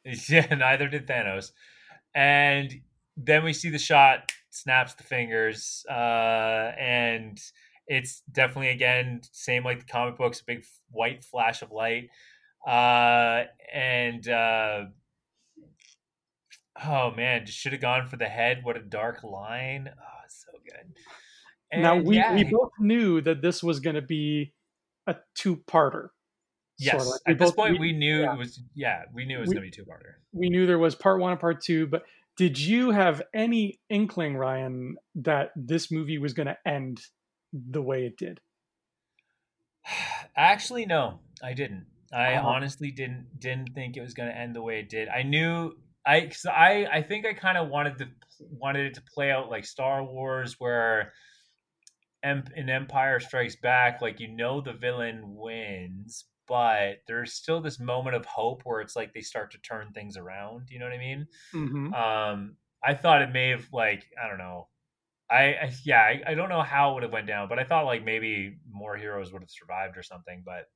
yeah, 0.28 0.54
neither 0.54 0.88
did 0.88 1.06
Thanos. 1.06 1.52
And 2.14 2.72
then 3.16 3.44
we 3.44 3.52
see 3.52 3.70
the 3.70 3.78
shot, 3.78 4.32
snaps 4.60 4.94
the 4.94 5.04
fingers, 5.04 5.84
uh, 5.90 6.72
and 6.78 7.40
it's 7.86 8.22
definitely 8.30 8.70
again 8.70 9.20
same 9.32 9.64
like 9.64 9.80
the 9.80 9.86
comic 9.86 10.16
books, 10.18 10.40
a 10.40 10.44
big 10.44 10.64
white 10.90 11.24
flash 11.24 11.62
of 11.62 11.70
light. 11.72 12.08
Uh, 12.66 13.44
and 13.72 14.28
uh, 14.28 14.84
oh 16.84 17.10
man, 17.12 17.46
just 17.46 17.58
should 17.58 17.72
have 17.72 17.80
gone 17.80 18.06
for 18.06 18.16
the 18.16 18.26
head. 18.26 18.60
What 18.62 18.76
a 18.76 18.82
dark 18.82 19.22
line. 19.22 19.88
Oh, 19.90 20.24
so 20.28 20.58
good. 20.64 20.94
And 21.70 21.82
now 21.82 21.96
we, 21.96 22.16
yeah, 22.16 22.34
we 22.34 22.44
both 22.44 22.72
knew 22.78 23.20
that 23.22 23.42
this 23.42 23.62
was 23.62 23.80
going 23.80 23.96
to 23.96 24.02
be 24.02 24.54
a 25.06 25.16
two-parter. 25.34 26.08
Yes, 26.78 27.04
sort 27.04 27.16
of. 27.16 27.32
at 27.32 27.38
this 27.38 27.50
point 27.50 27.72
we, 27.72 27.92
we 27.92 27.92
knew 27.92 28.20
yeah. 28.20 28.34
it 28.34 28.38
was. 28.38 28.60
Yeah, 28.74 29.02
we 29.12 29.24
knew 29.24 29.38
it 29.38 29.40
was 29.40 29.50
going 29.50 29.62
to 29.62 29.66
be 29.66 29.70
two-parter. 29.70 30.14
We 30.32 30.48
knew 30.48 30.66
there 30.66 30.78
was 30.78 30.94
part 30.94 31.20
one 31.20 31.32
and 31.32 31.40
part 31.40 31.60
two, 31.60 31.86
but 31.86 32.04
did 32.38 32.58
you 32.58 32.92
have 32.92 33.20
any 33.34 33.80
inkling, 33.90 34.36
Ryan, 34.36 34.96
that 35.16 35.50
this 35.56 35.90
movie 35.90 36.18
was 36.18 36.32
going 36.32 36.46
to 36.46 36.56
end 36.64 37.00
the 37.52 37.82
way 37.82 38.06
it 38.06 38.16
did? 38.16 38.40
Actually, 40.36 40.86
no, 40.86 41.18
I 41.42 41.52
didn't. 41.52 41.86
I 42.12 42.34
uh-huh. 42.34 42.48
honestly 42.48 42.90
didn't 42.90 43.26
didn't 43.38 43.74
think 43.74 43.96
it 43.96 44.00
was 44.00 44.14
going 44.14 44.30
to 44.30 44.36
end 44.36 44.54
the 44.54 44.62
way 44.62 44.78
it 44.78 44.88
did. 44.88 45.08
I 45.08 45.24
knew 45.24 45.72
I 46.06 46.20
cause 46.22 46.46
I 46.46 46.86
I 46.90 47.02
think 47.02 47.26
I 47.26 47.34
kind 47.34 47.58
of 47.58 47.68
wanted 47.68 47.98
to 47.98 48.06
wanted 48.50 48.86
it 48.86 48.94
to 48.94 49.02
play 49.14 49.30
out 49.30 49.50
like 49.50 49.66
Star 49.66 50.02
Wars, 50.04 50.56
where 50.58 51.12
an 52.22 52.70
Empire 52.70 53.20
Strikes 53.20 53.56
Back, 53.56 54.00
like 54.00 54.20
you 54.20 54.28
know 54.28 54.60
the 54.60 54.72
villain 54.72 55.22
wins, 55.24 56.24
but 56.48 57.02
there's 57.06 57.34
still 57.34 57.60
this 57.60 57.78
moment 57.78 58.16
of 58.16 58.24
hope 58.24 58.62
where 58.64 58.80
it's 58.80 58.96
like 58.96 59.12
they 59.12 59.20
start 59.20 59.50
to 59.52 59.58
turn 59.58 59.92
things 59.92 60.16
around. 60.16 60.68
You 60.70 60.78
know 60.78 60.86
what 60.86 60.94
I 60.94 60.98
mean? 60.98 61.26
Mm-hmm. 61.54 61.94
Um, 61.94 62.56
I 62.82 62.94
thought 62.94 63.22
it 63.22 63.32
may 63.32 63.50
have 63.50 63.66
like 63.72 64.04
I 64.22 64.28
don't 64.28 64.38
know. 64.38 64.68
I, 65.30 65.42
I 65.42 65.72
yeah 65.84 66.00
I, 66.00 66.22
I 66.28 66.34
don't 66.34 66.48
know 66.48 66.62
how 66.62 66.90
it 66.90 66.94
would 66.94 67.02
have 67.02 67.12
went 67.12 67.26
down, 67.26 67.48
but 67.48 67.58
I 67.58 67.64
thought 67.64 67.84
like 67.84 68.04
maybe 68.04 68.56
more 68.70 68.96
heroes 68.96 69.32
would 69.32 69.42
have 69.42 69.50
survived 69.50 69.96
or 69.96 70.02
something. 70.02 70.42
But 70.44 70.66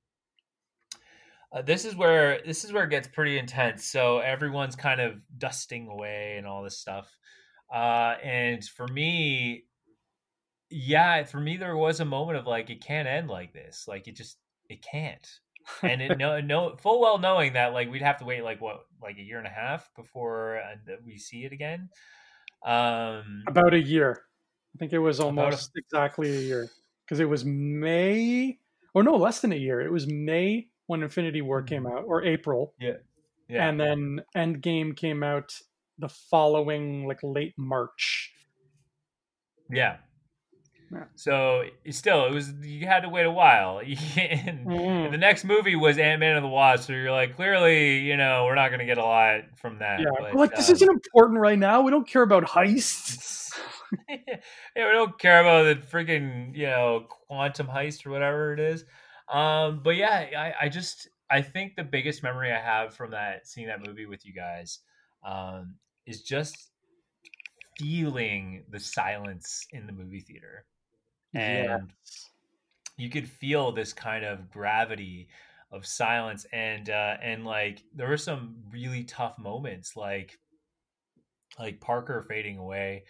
uh, 1.53 1.63
this 1.63 1.85
is 1.85 1.95
where 1.95 2.41
this 2.45 2.65
is 2.65 2.73
where 2.73 2.85
it 2.85 2.91
gets 2.91 3.09
pretty 3.09 3.39
intense. 3.39 3.85
So 3.85 4.19
everyone's 4.19 4.77
kind 4.77 5.01
of 5.01 5.23
dusting 5.39 5.89
away 5.89 6.37
and 6.39 6.47
all 6.47 6.63
this 6.63 6.79
stuff. 6.79 7.15
Uh, 7.73 8.17
and 8.23 8.63
for 8.65 8.87
me, 8.89 9.65
yeah, 10.71 11.25
for 11.25 11.41
me 11.41 11.57
there 11.57 11.77
was 11.77 12.01
a 12.01 12.05
moment 12.05 12.39
of 12.39 12.47
like 12.47 12.71
it 12.71 12.85
can't 12.85 13.09
end 13.09 13.29
like 13.29 13.53
this. 13.53 13.85
Like 13.87 14.09
it 14.09 14.17
just 14.17 14.39
it 14.69 14.83
can't. 14.83 15.27
And 15.83 16.03
it, 16.03 16.19
no, 16.19 16.41
no, 16.41 16.77
full 16.77 17.01
well 17.01 17.19
knowing 17.19 17.55
that 17.55 17.73
like 17.73 17.91
we'd 17.91 18.03
have 18.03 18.19
to 18.19 18.25
wait 18.25 18.43
like 18.43 18.61
what 18.61 18.87
like 19.03 19.19
a 19.19 19.23
year 19.23 19.39
and 19.39 19.47
a 19.47 19.51
half 19.51 19.89
before 19.97 20.59
uh, 20.59 20.95
we 21.05 21.19
see 21.19 21.45
it 21.45 21.53
again. 21.53 21.89
Um, 22.65 23.45
about 23.47 23.75
a 23.75 23.83
year. 23.83 24.23
I 24.75 24.79
think 24.79 24.93
it 24.93 24.99
was 24.99 25.21
almost 25.21 25.71
a, 25.77 25.79
exactly 25.79 26.31
a 26.31 26.41
year 26.41 26.69
because 27.05 27.21
it 27.21 27.29
was 27.29 27.45
May 27.45 28.59
or 28.95 29.03
no 29.03 29.17
less 29.17 29.41
than 29.41 29.53
a 29.53 29.57
year. 29.57 29.81
It 29.81 29.93
was 29.93 30.07
May 30.07 30.69
when 30.87 31.03
Infinity 31.03 31.43
War 31.43 31.63
came 31.63 31.85
mm-hmm. 31.85 31.99
out, 31.99 32.05
or 32.07 32.25
April. 32.25 32.75
Yeah. 32.81 32.97
Yeah. 33.49 33.69
And 33.69 33.79
then 33.79 34.23
Endgame 34.37 34.97
came 34.97 35.23
out 35.23 35.59
the 35.99 36.09
following 36.09 37.07
like 37.07 37.21
late 37.23 37.55
March. 37.59 38.33
Yeah. 39.71 39.97
Yeah. 40.93 41.05
So 41.15 41.65
still, 41.91 42.27
it 42.27 42.35
was 42.35 42.53
you 42.63 42.87
had 42.87 43.01
to 43.01 43.09
wait 43.09 43.25
a 43.25 43.31
while. 43.31 43.79
and, 44.17 44.67
mm. 44.67 45.11
the 45.11 45.17
next 45.17 45.45
movie 45.45 45.75
was 45.75 45.99
Ant 45.99 46.21
Man 46.21 46.37
and 46.37 46.45
the 46.45 46.49
Wasp, 46.49 46.87
so 46.87 46.93
you're 46.93 47.11
like, 47.11 47.35
clearly, 47.35 48.01
you 48.01 48.17
know, 48.17 48.45
we're 48.45 48.55
not 48.55 48.69
going 48.69 48.81
to 48.81 48.87
get 48.87 48.99
a 48.99 49.05
lot 49.05 49.41
from 49.57 49.79
that. 49.79 50.01
Yeah, 50.01 50.11
but, 50.19 50.35
like 50.35 50.55
this 50.55 50.69
um, 50.69 50.75
isn't 50.75 50.91
important 50.91 51.41
right 51.41 51.59
now. 51.59 51.81
We 51.81 51.91
don't 51.91 52.07
care 52.07 52.23
about 52.23 52.45
heists. 52.45 53.53
yeah, 54.09 54.37
we 54.77 54.93
don't 54.93 55.19
care 55.19 55.41
about 55.41 55.65
the 55.65 55.87
freaking 55.87 56.55
you 56.55 56.67
know 56.67 57.07
quantum 57.29 57.69
heist 57.69 58.07
or 58.07 58.11
whatever 58.11 58.53
it 58.53 58.61
is. 58.61 58.85
Um, 59.33 59.81
but 59.83 59.97
yeah, 59.97 60.27
I, 60.37 60.67
I 60.67 60.69
just 60.69 61.09
I 61.31 61.41
think 61.41 61.77
the 61.77 61.85
biggest 61.85 62.23
memory 62.23 62.53
I 62.53 62.61
have 62.61 62.95
from 62.95 63.13
that 63.13 63.49
seeing 63.49 63.69
that 63.69 63.87
movie 63.87 64.07
with 64.07 64.27
you 64.27 64.35
guys 64.35 64.81
um, 65.27 65.77
is 66.07 66.23
just 66.23 66.71
feeling 67.79 68.65
the 68.71 68.81
silence 68.81 69.67
in 69.73 69.87
the 69.87 69.93
movie 69.93 70.21
theater, 70.21 70.67
and 71.35 71.93
you 72.97 73.11
could 73.11 73.29
feel 73.29 73.73
this 73.73 73.93
kind 73.93 74.25
of 74.25 74.51
gravity 74.51 75.29
of 75.71 75.87
silence, 75.87 76.47
and 76.53 76.91
uh, 76.91 77.17
and 77.23 77.45
like 77.45 77.83
there 77.95 78.09
were 78.09 78.17
some 78.17 78.57
really 78.71 79.05
tough 79.05 79.39
moments, 79.39 79.97
like 79.97 80.39
like 81.59 81.81
Parker 81.81 82.23
fading 82.23 82.59
away, 82.59 83.05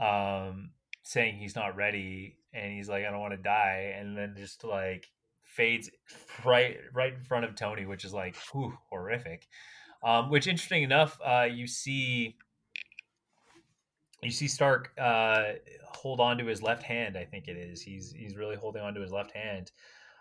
um, 0.00 0.70
saying 1.02 1.36
he's 1.36 1.56
not 1.56 1.76
ready, 1.76 2.36
and 2.52 2.72
he's 2.72 2.88
like 2.88 3.04
I 3.04 3.10
don't 3.10 3.20
want 3.20 3.34
to 3.34 3.42
die, 3.42 3.94
and 3.98 4.16
then 4.16 4.34
just 4.36 4.64
like 4.64 5.10
fades 5.44 5.90
right 6.44 6.78
right 6.92 7.14
in 7.14 7.22
front 7.22 7.44
of 7.44 7.54
Tony, 7.54 7.86
which 7.86 8.04
is 8.04 8.12
like 8.12 8.36
whew, 8.52 8.76
horrific. 8.90 9.46
Um, 10.04 10.30
which 10.30 10.48
interesting 10.48 10.82
enough, 10.82 11.20
uh, 11.24 11.46
you 11.48 11.68
see 11.68 12.36
you 14.22 14.30
see 14.30 14.48
Stark 14.48 14.92
uh, 14.98 15.44
hold 15.84 16.20
on 16.20 16.38
to 16.38 16.46
his 16.46 16.62
left 16.62 16.82
hand. 16.82 17.16
I 17.16 17.24
think 17.24 17.48
it 17.48 17.56
is. 17.56 17.82
He's 17.82 18.12
he's 18.12 18.36
really 18.36 18.56
holding 18.56 18.82
on 18.82 18.94
to 18.94 19.00
his 19.00 19.12
left 19.12 19.32
hand, 19.32 19.70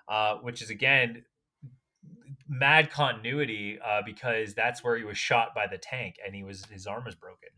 uh, 0.09 0.35
which 0.35 0.61
is 0.61 0.69
again 0.69 1.23
mad 2.47 2.91
continuity 2.91 3.79
uh, 3.85 4.01
because 4.05 4.53
that's 4.53 4.83
where 4.83 4.97
he 4.97 5.03
was 5.03 5.17
shot 5.17 5.55
by 5.55 5.67
the 5.67 5.77
tank 5.77 6.15
and 6.25 6.35
he 6.35 6.43
was 6.43 6.65
his 6.65 6.87
arm 6.87 7.05
was 7.05 7.15
broken. 7.15 7.49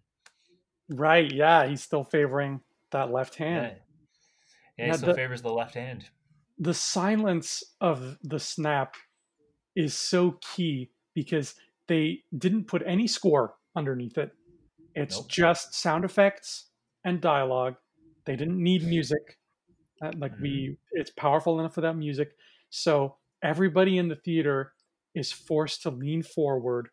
Right. 0.90 1.32
Yeah. 1.32 1.66
He's 1.66 1.82
still 1.82 2.04
favoring 2.04 2.62
that 2.92 3.12
left 3.12 3.36
hand. 3.36 3.78
Yeah. 4.78 4.86
yeah 4.86 4.92
he 4.92 4.98
still 4.98 5.10
the, 5.10 5.16
favors 5.16 5.42
the 5.42 5.54
left 5.54 5.74
hand 5.74 6.06
the 6.58 6.74
silence 6.74 7.64
of 7.82 8.18
the 8.24 8.40
snap 8.40 8.96
is 9.76 9.96
so 9.96 10.40
key 10.56 10.92
because 11.14 11.56
they 11.88 12.24
didn't 12.38 12.68
put 12.68 12.84
any 12.86 13.08
score 13.08 13.56
underneath 13.76 14.18
it. 14.18 14.32
It's 14.96 15.18
nope. 15.18 15.30
just 15.30 15.74
sound 15.74 16.06
effects 16.06 16.68
and 17.04 17.20
dialogue. 17.20 17.76
They 18.26 18.36
didn't 18.36 18.62
need 18.62 18.84
music. 18.84 19.40
Uh, 20.02 20.12
like 20.18 20.34
mm-hmm. 20.34 20.44
we, 20.44 20.78
it's 20.92 21.12
powerful 21.12 21.60
enough 21.60 21.76
without 21.76 21.98
music. 21.98 22.36
So 22.70 23.18
everybody 23.44 23.98
in 23.98 24.08
the 24.08 24.16
theater 24.16 24.74
is 25.16 25.32
forced 25.32 25.84
to 25.84 25.90
lean 25.90 26.24
forward, 26.24 26.90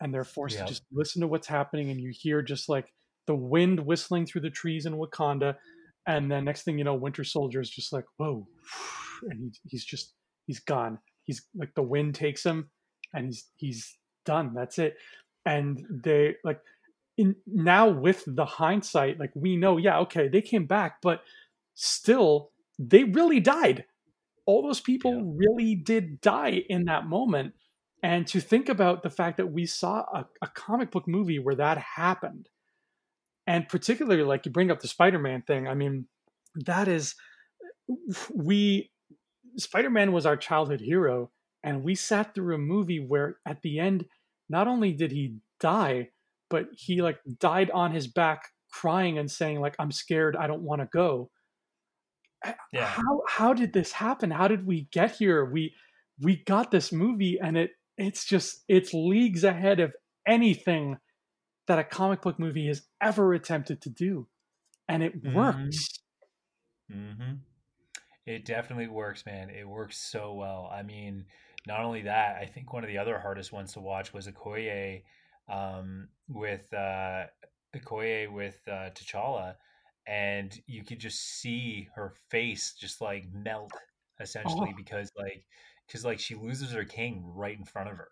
and 0.00 0.12
they're 0.12 0.24
forced 0.24 0.56
yep. 0.56 0.66
to 0.66 0.72
just 0.72 0.82
listen 0.92 1.20
to 1.20 1.28
what's 1.28 1.46
happening. 1.46 1.90
And 1.90 2.00
you 2.00 2.12
hear 2.12 2.42
just 2.42 2.68
like 2.68 2.92
the 3.26 3.34
wind 3.34 3.80
whistling 3.80 4.26
through 4.26 4.40
the 4.40 4.50
trees 4.50 4.86
in 4.86 4.94
Wakanda, 4.94 5.56
and 6.06 6.30
then 6.30 6.44
next 6.44 6.62
thing 6.62 6.78
you 6.78 6.84
know, 6.84 6.94
Winter 6.94 7.24
Soldier 7.24 7.60
is 7.60 7.70
just 7.70 7.92
like, 7.92 8.04
whoa, 8.16 8.46
and 9.30 9.40
he, 9.40 9.52
he's 9.68 9.84
just 9.84 10.14
he's 10.46 10.60
gone. 10.60 10.98
He's 11.24 11.42
like 11.54 11.74
the 11.74 11.82
wind 11.82 12.14
takes 12.14 12.44
him, 12.44 12.70
and 13.14 13.26
he's 13.26 13.46
he's 13.56 13.96
done. 14.24 14.52
That's 14.54 14.78
it. 14.78 14.96
And 15.46 15.84
they 16.04 16.36
like 16.44 16.60
in 17.22 17.36
now 17.46 17.88
with 17.88 18.24
the 18.26 18.44
hindsight, 18.44 19.18
like 19.18 19.32
we 19.34 19.56
know, 19.56 19.76
yeah, 19.76 19.98
okay, 20.00 20.28
they 20.28 20.42
came 20.42 20.66
back, 20.66 21.00
but 21.02 21.22
still, 21.74 22.50
they 22.78 23.04
really 23.04 23.40
died. 23.40 23.84
All 24.46 24.62
those 24.62 24.80
people 24.80 25.14
yeah. 25.14 25.48
really 25.48 25.74
did 25.74 26.20
die 26.20 26.62
in 26.68 26.84
that 26.86 27.06
moment. 27.06 27.54
And 28.02 28.26
to 28.28 28.40
think 28.40 28.68
about 28.68 29.02
the 29.02 29.10
fact 29.10 29.36
that 29.36 29.52
we 29.52 29.66
saw 29.66 30.04
a, 30.12 30.26
a 30.42 30.48
comic 30.48 30.90
book 30.90 31.06
movie 31.06 31.38
where 31.38 31.54
that 31.54 31.78
happened 31.78 32.48
and 33.46 33.68
particularly 33.68 34.22
like 34.22 34.46
you 34.46 34.52
bring 34.52 34.70
up 34.70 34.80
the 34.80 34.86
spider-man 34.86 35.42
thing 35.42 35.66
i 35.66 35.74
mean 35.74 36.06
that 36.54 36.86
is 36.86 37.16
we 38.32 38.88
spider-man 39.56 40.12
was 40.12 40.26
our 40.26 40.36
childhood 40.36 40.80
hero 40.80 41.28
and 41.64 41.82
we 41.82 41.94
sat 41.94 42.34
through 42.34 42.54
a 42.54 42.58
movie 42.58 43.00
where 43.00 43.36
at 43.46 43.62
the 43.62 43.78
end 43.78 44.06
not 44.48 44.68
only 44.68 44.92
did 44.92 45.12
he 45.12 45.36
die, 45.60 46.10
but 46.52 46.66
he 46.76 47.00
like 47.00 47.18
died 47.40 47.70
on 47.70 47.92
his 47.92 48.06
back 48.06 48.42
crying 48.70 49.18
and 49.18 49.30
saying 49.30 49.60
like 49.60 49.74
I'm 49.78 49.90
scared, 49.90 50.36
I 50.36 50.46
don't 50.46 50.62
want 50.62 50.82
to 50.82 50.88
go. 50.92 51.30
Yeah. 52.72 52.84
How 52.84 53.22
how 53.26 53.54
did 53.54 53.72
this 53.72 53.90
happen? 53.90 54.30
How 54.30 54.48
did 54.48 54.66
we 54.66 54.88
get 54.92 55.16
here? 55.16 55.46
We 55.46 55.74
we 56.20 56.42
got 56.44 56.70
this 56.70 56.92
movie 56.92 57.38
and 57.42 57.56
it 57.56 57.70
it's 57.96 58.26
just 58.26 58.64
it's 58.68 58.92
leagues 58.92 59.44
ahead 59.44 59.80
of 59.80 59.94
anything 60.28 60.98
that 61.68 61.78
a 61.78 61.84
comic 61.84 62.20
book 62.20 62.38
movie 62.38 62.66
has 62.66 62.82
ever 63.00 63.32
attempted 63.32 63.80
to 63.82 63.90
do. 63.90 64.28
And 64.88 65.02
it 65.02 65.24
mm-hmm. 65.24 65.34
works. 65.34 65.86
Mm-hmm. 66.92 67.34
It 68.26 68.44
definitely 68.44 68.88
works, 68.88 69.24
man. 69.24 69.48
It 69.48 69.66
works 69.66 69.96
so 69.96 70.34
well. 70.34 70.70
I 70.70 70.82
mean, 70.82 71.24
not 71.66 71.80
only 71.80 72.02
that, 72.02 72.36
I 72.36 72.44
think 72.44 72.74
one 72.74 72.84
of 72.84 72.90
the 72.90 72.98
other 72.98 73.18
hardest 73.18 73.52
ones 73.52 73.72
to 73.72 73.80
watch 73.80 74.12
was 74.12 74.26
Okoye 74.26 75.02
um, 75.48 76.08
with 76.32 76.72
uh, 76.72 77.24
Okoye 77.76 78.30
with 78.30 78.58
uh, 78.68 78.90
T'Challa, 78.90 79.54
and 80.06 80.58
you 80.66 80.84
could 80.84 80.98
just 80.98 81.40
see 81.40 81.88
her 81.94 82.12
face 82.28 82.74
just 82.78 83.00
like 83.00 83.26
melt 83.32 83.72
essentially 84.20 84.70
oh. 84.72 84.76
because 84.76 85.10
like 85.16 85.44
because 85.86 86.04
like 86.04 86.18
she 86.18 86.34
loses 86.34 86.72
her 86.72 86.84
king 86.84 87.22
right 87.34 87.58
in 87.58 87.64
front 87.64 87.90
of 87.90 87.96
her. 87.96 88.08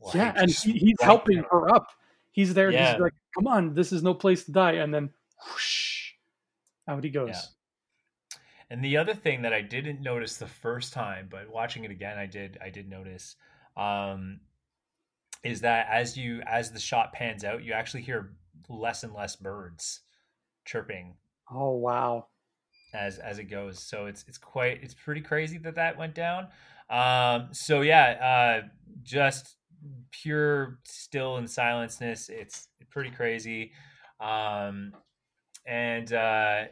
Like, 0.00 0.14
yeah, 0.14 0.32
and 0.36 0.50
he, 0.50 0.72
he's 0.72 0.94
right 1.00 1.06
helping 1.06 1.38
her. 1.38 1.48
her 1.50 1.74
up. 1.74 1.88
He's 2.32 2.54
there. 2.54 2.70
Yeah. 2.70 2.92
He's 2.92 3.00
like, 3.00 3.14
"Come 3.36 3.46
on, 3.46 3.74
this 3.74 3.92
is 3.92 4.02
no 4.02 4.14
place 4.14 4.44
to 4.44 4.52
die," 4.52 4.72
and 4.72 4.94
then 4.94 5.10
whoosh, 5.46 6.12
out 6.88 7.04
he 7.04 7.10
goes. 7.10 7.30
Yeah. 7.30 8.38
And 8.70 8.84
the 8.84 8.96
other 8.98 9.14
thing 9.14 9.42
that 9.42 9.52
I 9.52 9.62
didn't 9.62 10.00
notice 10.00 10.36
the 10.36 10.46
first 10.46 10.92
time, 10.92 11.26
but 11.28 11.50
watching 11.50 11.84
it 11.84 11.90
again, 11.90 12.18
I 12.18 12.26
did. 12.26 12.56
I 12.62 12.70
did 12.70 12.88
notice, 12.88 13.36
um, 13.76 14.40
is 15.42 15.60
that 15.62 15.86
as 15.90 16.16
you 16.16 16.42
as 16.46 16.70
the 16.70 16.80
shot 16.80 17.12
pans 17.12 17.44
out, 17.44 17.64
you 17.64 17.72
actually 17.72 18.02
hear 18.02 18.32
less 18.68 19.02
and 19.02 19.14
less 19.14 19.36
birds 19.36 20.00
chirping. 20.64 21.14
Oh 21.50 21.76
wow! 21.76 22.26
As 22.94 23.18
as 23.18 23.38
it 23.38 23.44
goes, 23.44 23.82
so 23.82 24.06
it's 24.06 24.24
it's 24.28 24.38
quite 24.38 24.82
it's 24.82 24.94
pretty 24.94 25.20
crazy 25.20 25.58
that 25.58 25.76
that 25.76 25.98
went 25.98 26.14
down. 26.14 26.48
Um, 26.90 27.48
so 27.52 27.80
yeah, 27.82 28.60
uh, 28.62 28.68
just 29.02 29.56
pure 30.10 30.78
still 30.84 31.36
and 31.36 31.50
silenceness. 31.50 32.28
It's 32.28 32.68
pretty 32.90 33.10
crazy. 33.10 33.72
Um, 34.20 34.92
and 35.66 36.12
uh, 36.12 36.64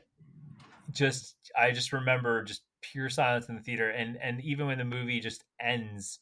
just 0.92 1.36
I 1.58 1.70
just 1.70 1.92
remember 1.92 2.42
just 2.44 2.62
pure 2.80 3.08
silence 3.08 3.48
in 3.48 3.54
the 3.54 3.62
theater, 3.62 3.90
and 3.90 4.18
and 4.20 4.40
even 4.42 4.66
when 4.66 4.78
the 4.78 4.84
movie 4.84 5.20
just 5.20 5.44
ends 5.60 6.18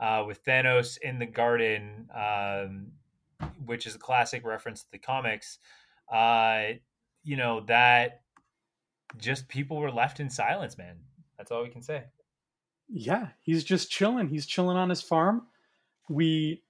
uh, 0.00 0.24
with 0.26 0.44
Thanos 0.44 0.98
in 1.02 1.18
the 1.18 1.26
garden, 1.26 2.08
um, 2.14 2.86
which 3.64 3.86
is 3.86 3.94
a 3.94 3.98
classic 3.98 4.44
reference 4.44 4.82
to 4.82 4.90
the 4.92 4.98
comics, 4.98 5.58
uh, 6.12 6.74
you 7.22 7.36
know 7.36 7.60
that 7.66 8.22
just 9.18 9.48
people 9.48 9.78
were 9.78 9.90
left 9.90 10.20
in 10.20 10.28
silence, 10.28 10.76
man. 10.76 10.96
That's 11.38 11.50
all 11.50 11.62
we 11.62 11.70
can 11.70 11.82
say. 11.82 12.04
Yeah, 12.88 13.28
he's 13.40 13.64
just 13.64 13.90
chilling. 13.90 14.28
He's 14.28 14.46
chilling 14.46 14.76
on 14.76 14.90
his 14.90 15.02
farm. 15.02 15.46
We 16.08 16.62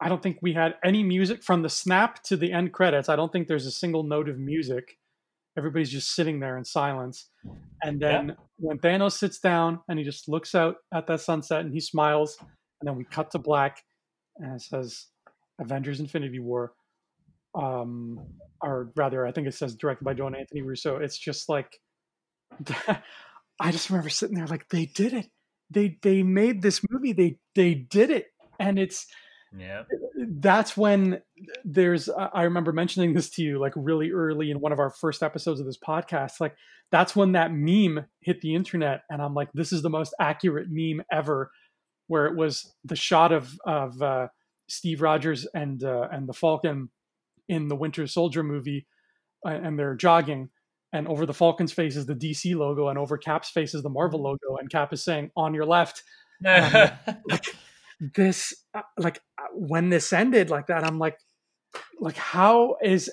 I 0.00 0.08
don't 0.08 0.22
think 0.22 0.38
we 0.40 0.52
had 0.52 0.76
any 0.82 1.02
music 1.02 1.42
from 1.42 1.62
the 1.62 1.68
snap 1.68 2.22
to 2.24 2.36
the 2.36 2.52
end 2.52 2.72
credits. 2.72 3.08
I 3.08 3.16
don't 3.16 3.30
think 3.30 3.48
there's 3.48 3.66
a 3.66 3.70
single 3.70 4.02
note 4.02 4.28
of 4.28 4.38
music 4.38 4.96
everybody's 5.56 5.90
just 5.90 6.14
sitting 6.14 6.40
there 6.40 6.56
in 6.56 6.64
silence. 6.64 7.26
And 7.82 8.00
then 8.00 8.28
yeah. 8.28 8.34
when 8.56 8.78
Thanos 8.78 9.12
sits 9.12 9.38
down 9.38 9.80
and 9.88 9.98
he 9.98 10.04
just 10.04 10.28
looks 10.28 10.54
out 10.54 10.76
at 10.94 11.06
that 11.06 11.20
sunset 11.20 11.60
and 11.60 11.72
he 11.72 11.80
smiles, 11.80 12.38
and 12.80 12.88
then 12.88 12.96
we 12.96 13.04
cut 13.04 13.30
to 13.32 13.38
black 13.38 13.82
and 14.36 14.54
it 14.54 14.62
says 14.62 15.06
Avengers 15.60 16.00
Infinity 16.00 16.38
War. 16.38 16.72
Um, 17.54 18.20
or 18.62 18.92
rather, 18.96 19.26
I 19.26 19.32
think 19.32 19.46
it 19.46 19.54
says 19.54 19.74
directed 19.74 20.04
by 20.04 20.14
Joe 20.14 20.28
Anthony 20.28 20.62
Russo. 20.62 20.96
It's 20.96 21.18
just 21.18 21.48
like, 21.48 21.78
I 22.88 23.72
just 23.72 23.90
remember 23.90 24.08
sitting 24.08 24.36
there 24.36 24.46
like, 24.46 24.68
they 24.68 24.86
did 24.86 25.12
it. 25.12 25.26
They 25.72 25.98
they 26.02 26.24
made 26.24 26.62
this 26.62 26.80
movie. 26.90 27.12
They 27.12 27.38
they 27.54 27.74
did 27.74 28.10
it, 28.10 28.26
and 28.58 28.76
it's 28.76 29.06
yeah. 29.56 29.82
That's 30.16 30.76
when 30.76 31.22
there's 31.64 32.08
I 32.08 32.42
remember 32.42 32.72
mentioning 32.72 33.14
this 33.14 33.30
to 33.30 33.42
you 33.42 33.60
like 33.60 33.72
really 33.76 34.10
early 34.10 34.50
in 34.50 34.60
one 34.60 34.72
of 34.72 34.78
our 34.78 34.90
first 34.90 35.22
episodes 35.22 35.60
of 35.60 35.66
this 35.66 35.78
podcast. 35.78 36.40
Like 36.40 36.56
that's 36.90 37.16
when 37.16 37.32
that 37.32 37.52
meme 37.52 38.04
hit 38.20 38.40
the 38.40 38.54
internet 38.54 39.02
and 39.10 39.20
I'm 39.20 39.34
like 39.34 39.48
this 39.52 39.72
is 39.72 39.82
the 39.82 39.90
most 39.90 40.14
accurate 40.20 40.68
meme 40.70 41.04
ever 41.10 41.50
where 42.10 42.26
it 42.26 42.36
was 42.36 42.74
the 42.84 42.96
shot 42.96 43.30
of 43.32 43.58
of 43.64 44.02
uh, 44.02 44.28
Steve 44.68 45.00
Rogers 45.00 45.46
and 45.54 45.82
uh, 45.84 46.08
and 46.10 46.28
the 46.28 46.32
Falcon 46.32 46.90
in 47.48 47.68
the 47.68 47.76
Winter 47.76 48.06
Soldier 48.06 48.42
movie 48.42 48.86
uh, 49.46 49.50
and 49.50 49.78
they're 49.78 49.94
jogging 49.94 50.50
and 50.92 51.06
over 51.06 51.24
the 51.24 51.34
Falcon's 51.34 51.72
face 51.72 51.94
is 51.94 52.06
the 52.06 52.14
DC 52.14 52.56
logo 52.56 52.88
and 52.88 52.98
over 52.98 53.16
Cap's 53.16 53.50
face 53.50 53.74
is 53.74 53.82
the 53.82 53.88
Marvel 53.88 54.20
logo 54.20 54.56
and 54.58 54.68
Cap 54.68 54.92
is 54.92 55.04
saying 55.04 55.30
on 55.36 55.54
your 55.54 55.64
left. 55.64 56.02
Um, 56.44 56.90
like, 57.28 57.44
this 58.00 58.54
uh, 58.74 58.82
like 58.98 59.20
uh, 59.38 59.44
when 59.52 59.90
this 59.90 60.12
ended 60.12 60.48
like 60.48 60.66
that 60.68 60.84
i'm 60.84 60.98
like 60.98 61.18
like 62.00 62.16
how 62.16 62.76
is 62.82 63.10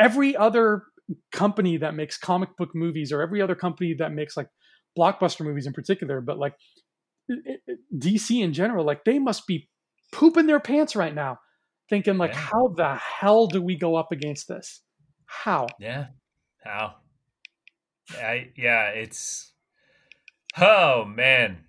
every 0.00 0.34
other 0.34 0.84
company 1.32 1.76
that 1.76 1.94
makes 1.94 2.16
comic 2.16 2.56
book 2.56 2.70
movies 2.74 3.12
or 3.12 3.20
every 3.20 3.42
other 3.42 3.54
company 3.54 3.94
that 3.94 4.12
makes 4.12 4.36
like 4.36 4.48
blockbuster 4.98 5.44
movies 5.44 5.66
in 5.66 5.72
particular 5.72 6.20
but 6.20 6.38
like 6.38 6.54
dc 7.96 8.30
in 8.30 8.52
general 8.52 8.84
like 8.84 9.04
they 9.04 9.18
must 9.18 9.46
be 9.46 9.68
pooping 10.12 10.46
their 10.46 10.60
pants 10.60 10.94
right 10.94 11.14
now 11.14 11.38
thinking 11.88 12.18
like 12.18 12.32
yeah. 12.32 12.38
how 12.38 12.68
the 12.76 12.94
hell 12.94 13.46
do 13.46 13.60
we 13.60 13.76
go 13.76 13.96
up 13.96 14.12
against 14.12 14.48
this 14.48 14.82
how 15.26 15.66
yeah 15.80 16.06
how 16.64 16.94
I, 18.10 18.50
yeah 18.56 18.88
it's 18.88 19.52
oh 20.58 21.04
man 21.04 21.66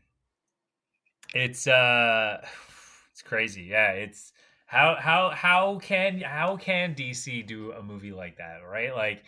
it's 1.34 1.68
uh 1.68 2.38
it's 3.12 3.22
crazy. 3.22 3.64
Yeah, 3.64 3.92
it's 3.92 4.32
how 4.66 4.96
how 5.00 5.32
how 5.34 5.80
can 5.80 6.22
how 6.22 6.58
can 6.58 6.96
DC 6.96 7.46
do 7.48 7.72
a 7.72 7.82
movie 7.82 8.12
like 8.12 8.38
that, 8.38 8.60
right? 8.70 8.94
Like 8.96 9.24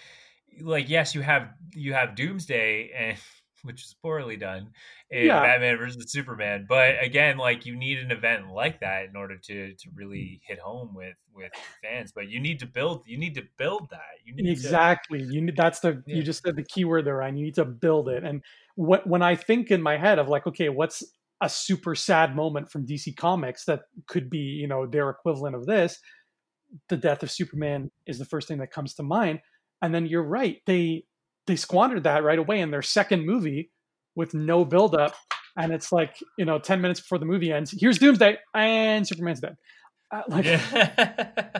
like 0.61 0.89
yes, 0.89 1.15
you 1.15 1.21
have 1.21 1.49
you 1.73 1.93
have 1.93 2.15
Doomsday 2.15 2.91
and 2.95 3.17
which 3.63 3.83
is 3.83 3.95
poorly 4.01 4.37
done 4.37 4.69
in 5.09 5.27
yeah. 5.27 5.41
Batman 5.41 5.77
versus 5.77 6.11
Superman. 6.11 6.65
But 6.67 6.95
again, 7.01 7.37
like 7.37 7.65
you 7.65 7.75
need 7.75 7.99
an 7.99 8.11
event 8.11 8.51
like 8.51 8.79
that 8.81 9.05
in 9.05 9.15
order 9.15 9.37
to 9.37 9.73
to 9.73 9.89
really 9.93 10.17
mm. 10.17 10.39
hit 10.47 10.59
home 10.59 10.93
with 10.93 11.15
with 11.33 11.51
fans. 11.83 12.11
But 12.13 12.29
you 12.29 12.39
need 12.39 12.59
to 12.59 12.65
build 12.65 13.03
you 13.05 13.17
need 13.17 13.35
to 13.35 13.43
build 13.57 13.89
that. 13.91 14.19
You 14.23 14.35
need 14.35 14.49
exactly. 14.49 15.19
To, 15.19 15.25
you 15.25 15.41
need 15.41 15.55
that's 15.55 15.79
the 15.79 16.03
yeah. 16.05 16.17
you 16.17 16.23
just 16.23 16.43
said 16.43 16.55
the 16.55 16.63
keyword 16.63 17.05
there, 17.05 17.17
Ryan. 17.17 17.37
You 17.37 17.45
need 17.45 17.55
to 17.55 17.65
build 17.65 18.09
it. 18.09 18.23
And 18.23 18.43
what 18.75 19.07
when 19.07 19.21
I 19.21 19.35
think 19.35 19.71
in 19.71 19.81
my 19.81 19.97
head 19.97 20.19
of 20.19 20.27
like, 20.27 20.47
okay, 20.47 20.69
what's 20.69 21.03
a 21.41 21.49
super 21.49 21.95
sad 21.95 22.35
moment 22.35 22.69
from 22.69 22.85
DC 22.85 23.15
Comics 23.15 23.65
that 23.65 23.81
could 24.07 24.29
be, 24.29 24.39
you 24.39 24.67
know, 24.67 24.85
their 24.85 25.09
equivalent 25.09 25.55
of 25.55 25.65
this, 25.65 25.99
the 26.89 26.97
death 26.97 27.23
of 27.23 27.31
Superman 27.31 27.91
is 28.05 28.19
the 28.19 28.25
first 28.25 28.47
thing 28.47 28.57
that 28.59 28.71
comes 28.71 28.93
to 28.95 29.03
mind. 29.03 29.39
And 29.81 29.95
then 29.95 30.05
you're 30.05 30.23
right, 30.23 30.57
they 30.65 31.05
they 31.49 31.55
squandered 31.55 32.03
that 32.03 32.23
right 32.23 32.37
away 32.37 32.61
in 32.61 32.69
their 32.69 32.83
second 32.83 33.25
movie 33.25 33.71
with 34.15 34.35
no 34.35 34.63
buildup. 34.63 35.15
And 35.57 35.73
it's 35.73 35.91
like, 35.91 36.15
you 36.37 36.45
know, 36.45 36.59
10 36.59 36.79
minutes 36.79 36.99
before 37.01 37.17
the 37.17 37.25
movie 37.25 37.51
ends, 37.51 37.73
here's 37.77 37.97
Doomsday 37.97 38.37
and 38.53 39.05
Superman's 39.05 39.39
dead. 39.39 39.57
Uh, 40.11 40.21
like, 40.27 40.45
yeah. 40.45 41.59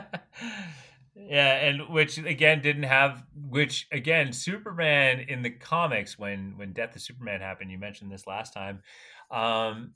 yeah, 1.14 1.56
and 1.56 1.88
which 1.88 2.18
again 2.18 2.60
didn't 2.60 2.84
have 2.84 3.22
which 3.34 3.86
again 3.92 4.32
Superman 4.32 5.20
in 5.28 5.42
the 5.42 5.50
comics 5.50 6.18
when 6.18 6.54
when 6.56 6.72
Death 6.72 6.96
of 6.96 7.02
Superman 7.02 7.40
happened, 7.40 7.70
you 7.70 7.78
mentioned 7.78 8.10
this 8.10 8.26
last 8.26 8.52
time 8.52 8.82
um, 9.30 9.94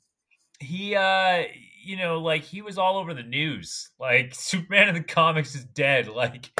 he, 0.61 0.95
uh, 0.95 1.45
you 1.83 1.97
know, 1.97 2.21
like 2.21 2.43
he 2.43 2.63
was 2.63 2.79
all 2.79 2.99
over 2.99 3.15
the 3.15 3.23
news. 3.23 3.91
Like 3.99 4.35
Superman 4.35 4.89
in 4.89 4.95
the 4.95 5.03
comics 5.03 5.55
is 5.55 5.65
dead. 5.65 6.09
Like, 6.09 6.51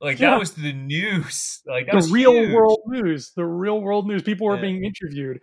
like 0.00 0.18
yeah. 0.18 0.30
that 0.30 0.38
was 0.38 0.52
the 0.52 0.72
news. 0.72 1.60
Like 1.66 1.86
the 1.90 2.08
real 2.10 2.32
huge. 2.32 2.52
world 2.52 2.80
news. 2.86 3.32
The 3.36 3.44
real 3.44 3.80
world 3.80 4.06
news. 4.06 4.22
People 4.22 4.46
were 4.46 4.56
yeah. 4.56 4.62
being 4.62 4.84
interviewed. 4.84 5.40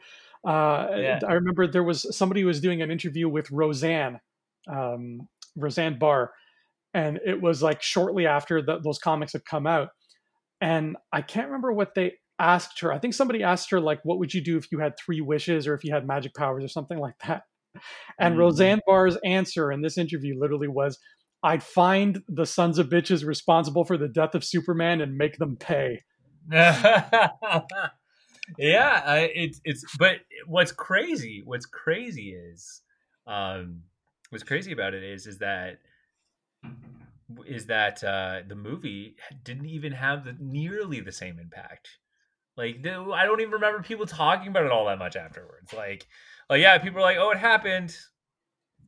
Uh, 0.47 0.87
yeah. 0.95 1.19
I 1.27 1.33
remember 1.33 1.67
there 1.67 1.83
was 1.83 2.15
somebody 2.15 2.43
was 2.43 2.61
doing 2.61 2.81
an 2.81 2.91
interview 2.91 3.27
with 3.27 3.51
Roseanne, 3.51 4.19
um, 4.71 5.27
Roseanne 5.57 5.99
Barr, 5.99 6.31
and 6.93 7.19
it 7.25 7.41
was 7.41 7.61
like 7.61 7.81
shortly 7.81 8.25
after 8.25 8.61
the, 8.61 8.79
those 8.79 8.99
comics 8.99 9.33
had 9.33 9.43
come 9.43 9.67
out. 9.67 9.89
And 10.61 10.97
I 11.11 11.21
can't 11.21 11.47
remember 11.47 11.73
what 11.73 11.93
they 11.93 12.13
asked 12.39 12.79
her, 12.79 12.91
I 12.91 12.99
think 12.99 13.13
somebody 13.13 13.43
asked 13.43 13.69
her, 13.71 13.79
like, 13.79 13.99
what 14.03 14.17
would 14.17 14.33
you 14.33 14.41
do 14.41 14.57
if 14.57 14.71
you 14.71 14.79
had 14.79 14.97
three 14.97 15.21
wishes 15.21 15.67
or 15.67 15.73
if 15.73 15.83
you 15.83 15.93
had 15.93 16.07
magic 16.07 16.33
powers 16.33 16.63
or 16.63 16.69
something 16.69 16.97
like 16.97 17.15
that? 17.27 17.43
And 18.19 18.35
mm. 18.35 18.39
Roseanne 18.39 18.81
Barr's 18.85 19.17
answer 19.23 19.71
in 19.71 19.81
this 19.81 19.97
interview 19.97 20.39
literally 20.39 20.67
was, 20.67 20.97
I'd 21.41 21.63
find 21.63 22.21
the 22.27 22.45
sons 22.45 22.79
of 22.79 22.89
bitches 22.89 23.25
responsible 23.25 23.85
for 23.85 23.97
the 23.97 24.07
death 24.09 24.35
of 24.35 24.43
Superman 24.43 25.01
and 25.01 25.17
make 25.17 25.37
them 25.37 25.55
pay. 25.55 26.03
yeah, 26.51 27.31
I, 28.57 29.31
it's 29.35 29.61
it's. 29.63 29.85
But 29.97 30.17
what's 30.47 30.71
crazy? 30.71 31.41
What's 31.45 31.65
crazy 31.65 32.33
is, 32.33 32.81
um, 33.27 33.83
what's 34.31 34.43
crazy 34.43 34.71
about 34.71 34.93
it 34.93 35.03
is 35.03 35.27
is 35.27 35.37
that 35.37 35.79
is 37.45 37.67
that 37.67 38.03
uh, 38.03 38.39
the 38.47 38.55
movie 38.55 39.15
didn't 39.43 39.67
even 39.67 39.91
have 39.93 40.25
the 40.25 40.35
nearly 40.39 40.99
the 40.99 41.11
same 41.11 41.39
impact. 41.39 41.87
Like 42.57 42.85
I 42.85 43.25
don't 43.25 43.41
even 43.41 43.53
remember 43.53 43.81
people 43.81 44.05
talking 44.05 44.49
about 44.49 44.65
it 44.65 44.71
all 44.71 44.87
that 44.87 44.99
much 44.99 45.15
afterwards. 45.15 45.71
Like, 45.73 46.07
like 46.49 46.61
yeah, 46.61 46.77
people 46.77 46.99
are 46.99 47.03
like, 47.03 47.17
"Oh, 47.17 47.31
it 47.31 47.37
happened," 47.37 47.95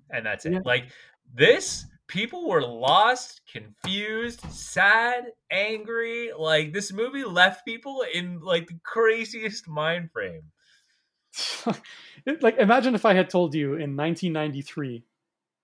and 0.09 0.25
that's 0.25 0.45
it. 0.45 0.53
Yeah. 0.53 0.59
Like 0.65 0.89
this, 1.33 1.85
people 2.07 2.47
were 2.47 2.61
lost, 2.61 3.41
confused, 3.51 4.41
sad, 4.51 5.25
angry. 5.51 6.31
Like 6.38 6.73
this 6.73 6.91
movie 6.91 7.23
left 7.23 7.65
people 7.65 8.03
in 8.13 8.39
like 8.41 8.67
the 8.67 8.79
craziest 8.83 9.67
mind 9.67 10.09
frame. 10.11 10.43
like 12.41 12.57
imagine 12.57 12.95
if 12.95 13.05
I 13.05 13.13
had 13.13 13.29
told 13.29 13.55
you 13.55 13.75
in 13.75 13.95
1993, 13.95 15.05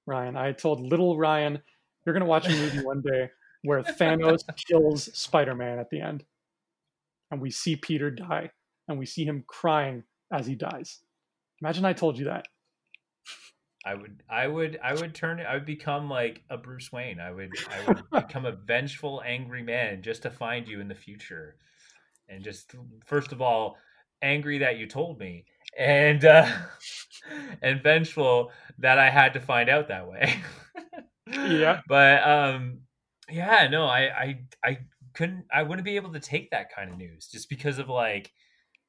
Ryan, 0.05 0.37
I 0.37 0.53
told 0.53 0.79
little 0.79 1.17
Ryan 1.17 1.61
you're 2.07 2.13
going 2.13 2.21
to 2.21 2.29
watch 2.29 2.47
a 2.47 2.51
movie 2.51 2.85
one 2.85 3.01
day 3.01 3.29
where 3.63 3.83
Thanos 3.83 4.43
kills 4.69 5.13
Spider 5.13 5.55
Man 5.55 5.77
at 5.77 5.89
the 5.89 5.99
end. 5.99 6.23
And 7.29 7.41
we 7.41 7.51
see 7.51 7.75
Peter 7.75 8.09
die. 8.09 8.51
And 8.87 8.97
we 8.97 9.05
see 9.05 9.25
him 9.25 9.43
crying 9.45 10.03
as 10.31 10.47
he 10.47 10.55
dies. 10.55 11.01
Imagine 11.61 11.85
I 11.85 11.93
told 11.93 12.17
you 12.17 12.25
that. 12.25 12.47
I 13.85 13.95
would, 13.95 14.23
I 14.29 14.47
would, 14.47 14.79
I 14.83 14.93
would 14.93 15.15
turn. 15.15 15.39
I 15.39 15.53
would 15.53 15.65
become 15.65 16.09
like 16.09 16.43
a 16.49 16.57
Bruce 16.57 16.91
Wayne. 16.91 17.19
I 17.19 17.31
would, 17.31 17.51
I 17.71 17.79
would 17.87 18.09
become 18.27 18.45
a 18.45 18.51
vengeful, 18.51 19.23
angry 19.25 19.63
man 19.63 20.01
just 20.01 20.23
to 20.23 20.29
find 20.29 20.67
you 20.67 20.81
in 20.81 20.89
the 20.89 20.95
future, 20.95 21.55
and 22.27 22.43
just 22.43 22.75
first 23.05 23.31
of 23.31 23.41
all, 23.41 23.77
angry 24.21 24.57
that 24.57 24.77
you 24.77 24.87
told 24.87 25.19
me, 25.19 25.45
and 25.77 26.25
uh, 26.25 26.51
and 27.61 27.81
vengeful 27.81 28.51
that 28.79 28.99
I 28.99 29.09
had 29.09 29.33
to 29.33 29.39
find 29.39 29.69
out 29.69 29.87
that 29.87 30.09
way. 30.09 30.35
yeah. 31.27 31.81
But 31.87 32.27
um 32.27 32.81
yeah, 33.29 33.67
no, 33.69 33.85
I 33.85 34.01
I 34.01 34.39
I 34.63 34.77
couldn't 35.13 35.45
I 35.51 35.63
wouldn't 35.63 35.85
be 35.85 35.95
able 35.95 36.13
to 36.13 36.19
take 36.19 36.51
that 36.51 36.73
kind 36.73 36.91
of 36.91 36.97
news 36.97 37.27
just 37.27 37.49
because 37.49 37.79
of 37.79 37.89
like 37.89 38.31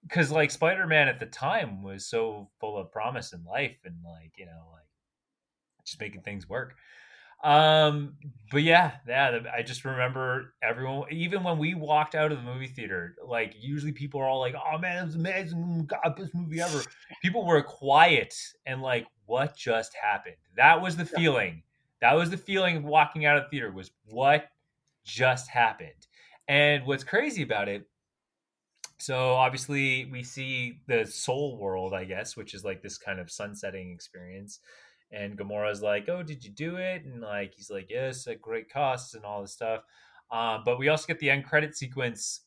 because 0.02 0.30
like 0.30 0.50
Spider-Man 0.50 1.08
at 1.08 1.18
the 1.18 1.26
time 1.26 1.82
was 1.82 2.06
so 2.06 2.48
full 2.60 2.76
of 2.76 2.92
promise 2.92 3.32
in 3.32 3.44
life 3.44 3.76
and 3.84 3.96
like, 4.04 4.32
you 4.36 4.46
know, 4.46 4.68
like 4.72 4.86
just 5.84 6.00
making 6.00 6.22
things 6.22 6.48
work. 6.48 6.74
Um, 7.44 8.14
but 8.50 8.64
yeah, 8.64 8.94
yeah, 9.06 9.38
I 9.56 9.62
just 9.62 9.84
remember 9.84 10.54
everyone, 10.60 11.06
even 11.12 11.44
when 11.44 11.58
we 11.58 11.74
walked 11.74 12.16
out 12.16 12.32
of 12.32 12.38
the 12.38 12.44
movie 12.44 12.66
theater, 12.66 13.14
like 13.24 13.54
usually 13.60 13.92
people 13.92 14.20
are 14.20 14.26
all 14.26 14.40
like, 14.40 14.56
"Oh 14.56 14.76
man, 14.76 15.02
it 15.02 15.06
was 15.06 15.14
amazing, 15.14 15.86
God, 15.86 16.16
best 16.16 16.34
movie 16.34 16.60
ever." 16.60 16.82
People 17.22 17.46
were 17.46 17.62
quiet 17.62 18.34
and 18.66 18.82
like, 18.82 19.06
"What 19.26 19.54
just 19.56 19.94
happened?" 19.94 20.34
That 20.56 20.82
was 20.82 20.96
the 20.96 21.06
feeling 21.06 21.62
that 22.00 22.12
was 22.12 22.30
the 22.30 22.36
feeling 22.36 22.76
of 22.76 22.84
walking 22.84 23.24
out 23.24 23.36
of 23.36 23.44
the 23.44 23.48
theater 23.50 23.72
was 23.72 23.90
what 24.06 24.48
just 25.04 25.48
happened. 25.48 26.06
And 26.46 26.86
what's 26.86 27.04
crazy 27.04 27.42
about 27.42 27.68
it, 27.68 27.88
so 28.98 29.32
obviously 29.34 30.06
we 30.06 30.22
see 30.22 30.80
the 30.86 31.04
soul 31.04 31.58
world, 31.58 31.94
I 31.94 32.04
guess, 32.04 32.36
which 32.36 32.54
is 32.54 32.64
like 32.64 32.82
this 32.82 32.98
kind 32.98 33.20
of 33.20 33.30
sunsetting 33.30 33.92
experience. 33.92 34.60
And 35.10 35.38
Gamora's 35.38 35.80
like, 35.80 36.08
"Oh, 36.08 36.22
did 36.22 36.44
you 36.44 36.50
do 36.50 36.76
it?" 36.76 37.04
And 37.04 37.22
like 37.22 37.54
he's 37.54 37.70
like, 37.70 37.86
"Yes, 37.88 38.26
at 38.26 38.42
great 38.42 38.70
cost 38.70 39.14
and 39.14 39.24
all 39.24 39.40
this 39.40 39.52
stuff." 39.52 39.82
Um, 40.30 40.62
but 40.64 40.78
we 40.78 40.88
also 40.88 41.06
get 41.06 41.18
the 41.18 41.30
end 41.30 41.46
credit 41.46 41.76
sequence 41.76 42.42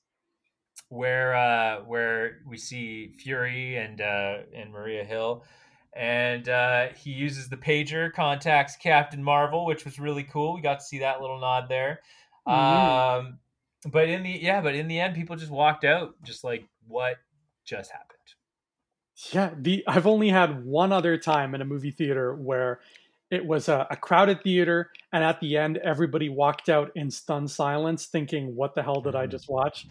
where 0.90 1.34
uh, 1.36 1.80
where 1.86 2.40
we 2.48 2.58
see 2.58 3.14
Fury 3.18 3.78
and 3.78 4.00
uh, 4.02 4.38
and 4.54 4.72
Maria 4.72 5.04
Hill 5.04 5.44
and 5.94 6.48
uh, 6.48 6.88
he 6.96 7.12
uses 7.12 7.50
the 7.50 7.58
pager, 7.58 8.12
contacts 8.14 8.76
Captain 8.78 9.22
Marvel, 9.22 9.66
which 9.66 9.84
was 9.84 10.00
really 10.00 10.24
cool. 10.24 10.54
We 10.54 10.62
got 10.62 10.80
to 10.80 10.86
see 10.86 11.00
that 11.00 11.22
little 11.22 11.40
nod 11.40 11.68
there. 11.68 12.00
Mm-hmm. 12.48 13.28
Um, 13.28 13.40
but 13.86 14.10
in 14.10 14.24
the 14.24 14.30
yeah, 14.30 14.62
but 14.62 14.76
in 14.76 14.88
the 14.88 15.00
end, 15.00 15.16
people 15.16 15.36
just 15.36 15.52
walked 15.52 15.84
out, 15.84 16.16
just 16.24 16.44
like 16.44 16.66
what 16.88 17.18
just 17.66 17.92
happened. 17.92 18.18
Yeah, 19.32 19.52
the 19.58 19.84
I've 19.88 20.08
only 20.08 20.30
had 20.30 20.66
one 20.66 20.92
other 20.92 21.18
time 21.18 21.56
in 21.56 21.62
a 21.62 21.66
movie 21.66 21.92
theater 21.92 22.36
where 22.36 22.80
it 23.30 23.46
was 23.46 23.70
a, 23.70 23.88
a, 23.90 23.96
crowded 23.96 24.44
theater, 24.44 24.92
and 25.14 25.24
at 25.24 25.40
the 25.40 25.58
end, 25.58 25.78
everybody 25.78 26.28
walked 26.28 26.70
out 26.70 26.92
in 26.96 27.10
stunned 27.10 27.50
silence, 27.50 28.08
thinking, 28.08 28.56
"What 28.56 28.76
the 28.76 28.84
hell 28.84 29.02
did 29.02 29.16
I 29.16 29.24
mm-hmm. 29.24 29.32
just 29.32 29.50
watch?" 29.50 29.88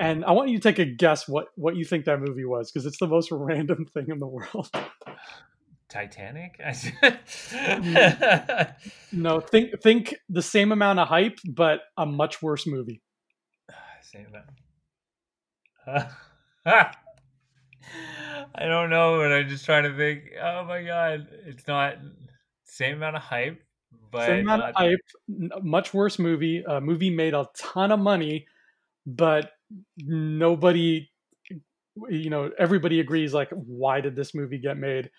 And 0.00 0.24
I 0.24 0.32
want 0.32 0.50
you 0.50 0.58
to 0.58 0.62
take 0.62 0.78
a 0.78 0.84
guess 0.84 1.28
what 1.28 1.48
what 1.56 1.76
you 1.76 1.84
think 1.84 2.04
that 2.04 2.20
movie 2.20 2.44
was 2.44 2.70
because 2.70 2.86
it's 2.86 2.98
the 2.98 3.06
most 3.06 3.28
random 3.32 3.86
thing 3.86 4.06
in 4.08 4.18
the 4.18 4.26
world. 4.26 4.70
Titanic? 5.88 6.60
no, 9.12 9.40
think 9.40 9.80
think 9.80 10.16
the 10.28 10.42
same 10.42 10.72
amount 10.72 10.98
of 10.98 11.06
hype, 11.06 11.38
but 11.48 11.82
a 11.96 12.04
much 12.04 12.42
worse 12.42 12.66
movie. 12.66 13.00
Same 14.14 14.26
amount. 14.26 16.08
I 18.54 18.66
don't 18.66 18.90
know, 18.90 19.18
but 19.18 19.32
I'm 19.32 19.48
just 19.48 19.64
trying 19.64 19.84
to 19.84 19.96
think. 19.96 20.30
Oh 20.40 20.64
my 20.64 20.82
god, 20.84 21.26
it's 21.46 21.66
not 21.66 21.96
same 22.64 22.98
amount 22.98 23.16
of 23.16 23.22
hype, 23.22 23.60
but 24.12 24.26
same 24.26 24.48
amount 24.48 24.62
of 24.62 24.74
hype. 24.76 25.00
Much 25.62 25.92
worse 25.92 26.18
movie. 26.18 26.62
A 26.66 26.80
movie 26.80 27.10
made 27.10 27.34
a 27.34 27.48
ton 27.56 27.90
of 27.90 27.98
money, 27.98 28.46
but 29.04 29.50
nobody, 29.98 31.10
you 32.08 32.30
know, 32.30 32.50
everybody 32.58 33.00
agrees. 33.00 33.34
Like, 33.34 33.50
why 33.50 34.00
did 34.00 34.14
this 34.14 34.34
movie 34.34 34.58
get 34.58 34.78
made? 34.78 35.10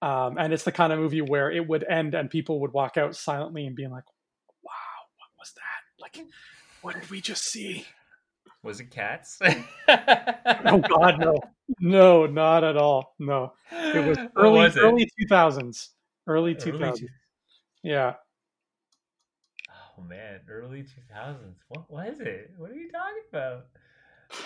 Um, 0.00 0.38
and 0.38 0.52
it's 0.52 0.64
the 0.64 0.72
kind 0.72 0.92
of 0.92 0.98
movie 1.00 1.22
where 1.22 1.50
it 1.50 1.66
would 1.66 1.84
end 1.84 2.14
and 2.14 2.30
people 2.30 2.60
would 2.60 2.72
walk 2.72 2.96
out 2.96 3.16
silently 3.16 3.66
and 3.66 3.76
being 3.76 3.90
like, 3.90 4.04
wow, 4.62 4.70
what 5.18 5.28
was 5.38 5.52
that? 5.54 6.00
Like, 6.00 6.26
what 6.82 6.94
did 6.94 7.10
we 7.10 7.20
just 7.20 7.44
see? 7.44 7.86
Was 8.62 8.80
it 8.80 8.90
cats? 8.90 9.38
oh 9.88 10.78
God, 10.78 11.18
no, 11.18 11.40
no, 11.80 12.26
not 12.26 12.62
at 12.62 12.76
all. 12.76 13.14
No, 13.18 13.54
it 13.72 14.06
was 14.06 14.18
early, 14.36 14.58
was 14.60 14.76
it? 14.76 14.80
early 14.80 15.04
two 15.04 15.26
thousands, 15.28 15.90
early 16.28 16.54
two 16.54 16.78
thousands. 16.78 17.10
Yeah. 17.82 18.14
Oh 19.98 20.02
man, 20.04 20.40
early 20.48 20.82
two 20.82 21.00
thousands. 21.12 21.58
What 21.68 21.90
was 21.90 22.20
it? 22.20 22.52
What 22.56 22.70
are 22.70 22.74
you 22.74 22.90
talking 22.90 23.22
about? 23.32 23.66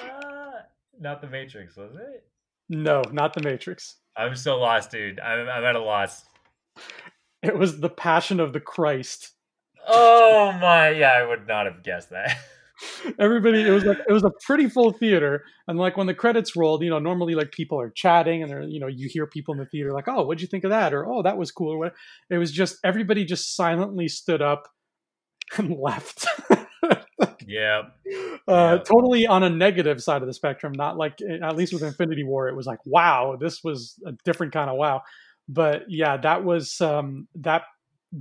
Uh, 0.02 0.62
not 0.98 1.20
the 1.20 1.28
Matrix, 1.28 1.76
was 1.76 1.94
it? 1.96 2.24
No, 2.70 3.02
not 3.12 3.34
the 3.34 3.42
Matrix. 3.42 3.96
I'm 4.16 4.34
so 4.34 4.58
lost, 4.58 4.90
dude. 4.90 5.20
I'm, 5.20 5.46
I'm 5.48 5.64
at 5.64 5.76
a 5.76 5.80
loss. 5.80 6.24
It 7.42 7.56
was 7.56 7.80
the 7.80 7.90
Passion 7.90 8.40
of 8.40 8.54
the 8.54 8.60
Christ. 8.60 9.32
Oh 9.86 10.52
my! 10.52 10.90
Yeah, 10.90 11.12
I 11.12 11.26
would 11.26 11.46
not 11.46 11.66
have 11.66 11.82
guessed 11.82 12.10
that. 12.10 12.38
Everybody, 13.18 13.62
it 13.62 13.70
was 13.70 13.84
like 13.84 13.98
it 14.08 14.12
was 14.12 14.24
a 14.24 14.32
pretty 14.44 14.68
full 14.68 14.92
theater, 14.92 15.44
and 15.68 15.78
like 15.78 15.96
when 15.96 16.06
the 16.06 16.14
credits 16.14 16.56
rolled, 16.56 16.82
you 16.82 16.90
know, 16.90 16.98
normally 16.98 17.34
like 17.34 17.52
people 17.52 17.80
are 17.80 17.90
chatting, 17.90 18.42
and 18.42 18.50
they're 18.50 18.62
you 18.62 18.80
know 18.80 18.86
you 18.86 19.08
hear 19.10 19.26
people 19.26 19.54
in 19.54 19.58
the 19.60 19.66
theater 19.66 19.92
like, 19.92 20.08
"Oh, 20.08 20.24
what'd 20.24 20.40
you 20.42 20.46
think 20.48 20.64
of 20.64 20.70
that?" 20.70 20.92
or 20.92 21.06
"Oh, 21.06 21.22
that 21.22 21.38
was 21.38 21.50
cool." 21.50 21.72
Or 21.72 21.78
what? 21.78 21.94
It 22.30 22.38
was 22.38 22.52
just 22.52 22.78
everybody 22.84 23.24
just 23.24 23.56
silently 23.56 24.08
stood 24.08 24.42
up 24.42 24.68
and 25.58 25.76
left. 25.78 26.26
yeah. 27.46 27.82
Uh, 28.48 28.78
Totally 28.78 29.26
on 29.26 29.42
a 29.42 29.50
negative 29.50 30.02
side 30.02 30.22
of 30.22 30.28
the 30.28 30.34
spectrum, 30.34 30.72
not 30.76 30.96
like 30.96 31.18
at 31.42 31.56
least 31.56 31.72
with 31.72 31.82
Infinity 31.82 32.24
War, 32.24 32.48
it 32.48 32.56
was 32.56 32.66
like, 32.66 32.78
wow, 32.84 33.36
this 33.40 33.62
was 33.64 33.94
a 34.06 34.12
different 34.24 34.52
kind 34.52 34.70
of 34.70 34.76
wow. 34.76 35.02
But 35.48 35.84
yeah, 35.88 36.16
that 36.18 36.44
was 36.44 36.80
um, 36.80 37.28
that 37.36 37.62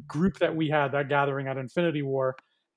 group 0.07 0.39
that 0.39 0.55
we 0.55 0.69
had, 0.69 0.91
that 0.91 1.09
gathering 1.09 1.47
at 1.47 1.57
Infinity 1.57 2.01
War. 2.01 2.35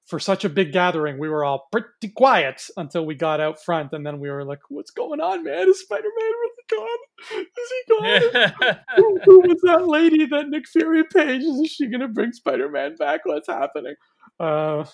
For 0.09 0.18
such 0.18 0.44
a 0.44 0.48
big 0.48 0.72
gathering, 0.72 1.18
we 1.18 1.28
were 1.28 1.44
all 1.44 1.68
pretty 1.70 2.09
quiet 2.14 2.62
until 2.78 3.05
we 3.05 3.14
got 3.14 3.40
out 3.40 3.62
front, 3.62 3.93
and 3.93 4.06
then 4.06 4.20
we 4.20 4.30
were 4.30 4.44
like, 4.44 4.60
"What's 4.70 4.90
going 4.90 5.20
on, 5.20 5.44
man? 5.44 5.68
Is 5.68 5.80
Spider 5.80 6.09
Man 6.18 6.30
really 6.30 6.64
gone? 6.70 7.43
Is 7.43 7.72
he 7.74 7.94
gone? 7.94 8.78
who, 8.97 9.20
who 9.24 9.40
was 9.40 9.60
that 9.64 9.86
lady 9.86 10.24
that 10.26 10.48
Nick 10.48 10.66
Fury 10.68 11.05
page? 11.05 11.43
Is 11.43 11.70
she 11.70 11.89
gonna 11.89 12.09
bring 12.09 12.32
Spider 12.32 12.70
Man 12.70 12.97
back? 12.97 13.20
What's 13.24 13.48
happening?" 13.48 13.94
Uh, 14.40 14.85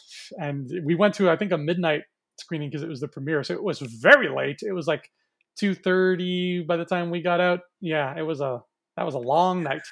and 0.40 0.70
we 0.84 0.94
went 0.94 1.14
to 1.14 1.30
I 1.30 1.36
think 1.36 1.52
a 1.52 1.58
midnight 1.58 2.02
screening 2.40 2.70
because 2.70 2.82
it 2.82 2.88
was 2.88 3.00
the 3.00 3.08
premiere, 3.08 3.44
so 3.44 3.54
it 3.54 3.62
was 3.62 3.80
very 3.80 4.28
late. 4.28 4.60
It 4.62 4.72
was 4.72 4.86
like 4.86 5.10
two 5.56 5.74
thirty 5.74 6.62
by 6.62 6.76
the 6.76 6.84
time 6.84 7.10
we 7.10 7.22
got 7.22 7.40
out. 7.40 7.60
Yeah, 7.80 8.18
it 8.18 8.22
was 8.22 8.40
a 8.40 8.62
that 8.96 9.04
was 9.04 9.14
a 9.14 9.18
long 9.18 9.62
night. 9.62 9.82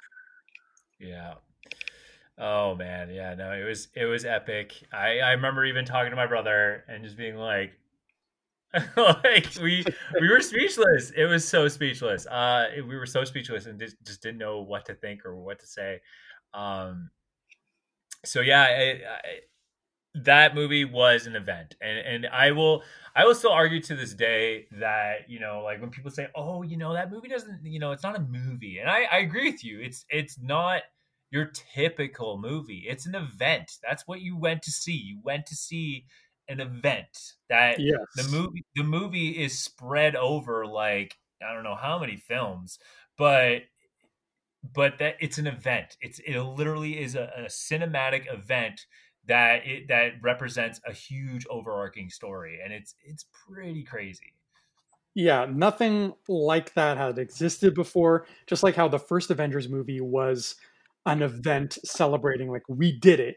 Yeah. 1.01 1.35
Oh 2.39 2.75
man, 2.75 3.11
yeah, 3.11 3.35
no, 3.35 3.53
it 3.53 3.65
was 3.65 3.89
it 3.95 4.07
was 4.07 4.25
epic. 4.25 4.73
I 4.93 5.19
I 5.21 5.33
remember 5.33 5.65
even 5.65 5.85
talking 5.85 6.11
to 6.11 6.17
my 6.17 6.27
brother 6.27 6.85
and 6.89 7.05
just 7.05 7.17
being 7.17 7.37
like, 7.37 7.73
like 8.97 9.49
we 9.61 9.85
we 10.21 10.29
were 10.31 10.41
speechless. 10.41 11.13
It 11.17 11.27
was 11.27 11.47
so 11.47 11.69
speechless. 11.69 12.27
Uh, 12.27 12.69
we 12.89 12.97
were 12.97 13.07
so 13.07 13.25
speechless 13.25 13.67
and 13.67 13.79
just, 13.79 13.97
just 14.05 14.23
didn't 14.23 14.39
know 14.39 14.63
what 14.63 14.87
to 14.87 14.95
think 14.95 15.27
or 15.27 15.37
what 15.37 15.61
to 15.61 15.67
say. 15.67 16.01
Um, 16.55 17.11
so 18.25 18.41
yeah, 18.41 18.95
that 20.15 20.55
movie 20.55 20.85
was 20.85 21.27
an 21.27 21.37
event, 21.37 21.77
and 21.81 21.99
and 21.99 22.27
I 22.27 22.53
will 22.53 22.83
I 23.15 23.25
will 23.25 23.35
still 23.35 23.53
argue 23.53 23.81
to 23.83 23.95
this 23.95 24.15
day 24.15 24.67
that 24.73 25.29
you 25.29 25.41
know 25.41 25.63
like 25.63 25.81
when 25.81 25.91
people 25.91 26.11
say, 26.11 26.29
oh, 26.35 26.63
you 26.63 26.77
know 26.77 26.95
that 26.95 27.11
movie 27.11 27.29
doesn't, 27.29 27.61
you 27.65 27.79
know, 27.79 27.93
it's 27.93 28.03
not 28.03 28.17
a 28.17 28.21
movie, 28.21 28.79
and 28.79 28.91
I 28.91 29.03
I 29.05 29.19
agree 29.19 29.51
with 29.51 29.65
you. 29.65 29.81
It's 29.81 30.05
it's 30.11 30.39
not 30.39 30.83
your 31.33 31.51
typical 31.75 32.39
movie. 32.39 32.85
It's 32.87 33.07
an 33.07 33.15
event. 33.15 33.79
That's 33.83 34.07
what 34.07 34.21
you 34.21 34.37
went 34.37 34.63
to 34.63 34.71
see. 34.71 34.93
You 34.93 35.19
went 35.25 35.47
to 35.47 35.57
see 35.57 36.05
an 36.49 36.61
event 36.61 37.35
that 37.49 37.81
yes. 37.81 37.99
the 38.17 38.25
movie 38.25 38.65
the 38.77 38.85
movie 38.85 39.43
is 39.43 39.59
spread 39.59 40.15
over 40.15 40.67
like 40.67 41.17
I 41.45 41.55
don't 41.55 41.65
know 41.65 41.75
how 41.75 41.99
many 41.99 42.17
films, 42.17 42.79
but 43.17 43.63
but 44.75 44.99
that 44.99 45.17
it's 45.21 45.39
an 45.39 45.47
event. 45.47 45.97
It's 46.01 46.21
it 46.21 46.39
literally 46.39 47.01
is 47.01 47.15
a, 47.15 47.31
a 47.37 47.43
cinematic 47.45 48.33
event 48.33 48.87
that 49.27 49.67
it 49.67 49.89
that 49.89 50.13
represents 50.21 50.81
a 50.87 50.93
huge 50.93 51.47
overarching 51.49 52.11
story, 52.11 52.61
and 52.63 52.75
it's 52.75 52.95
it's 53.05 53.25
pretty 53.49 53.85
crazy. 53.85 54.35
Yeah, 55.15 55.47
nothing 55.49 56.15
like 56.29 56.75
that 56.75 56.97
had 56.97 57.19
existed 57.19 57.75
before. 57.75 58.27
Just 58.47 58.63
like 58.63 58.75
how 58.75 58.89
the 58.89 58.99
first 58.99 59.31
Avengers 59.31 59.69
movie 59.69 60.01
was 60.01 60.57
an 61.07 61.23
event 61.23 61.79
celebrating, 61.85 62.51
like 62.51 62.63
we 62.69 62.99
did 62.99 63.21
it. 63.21 63.37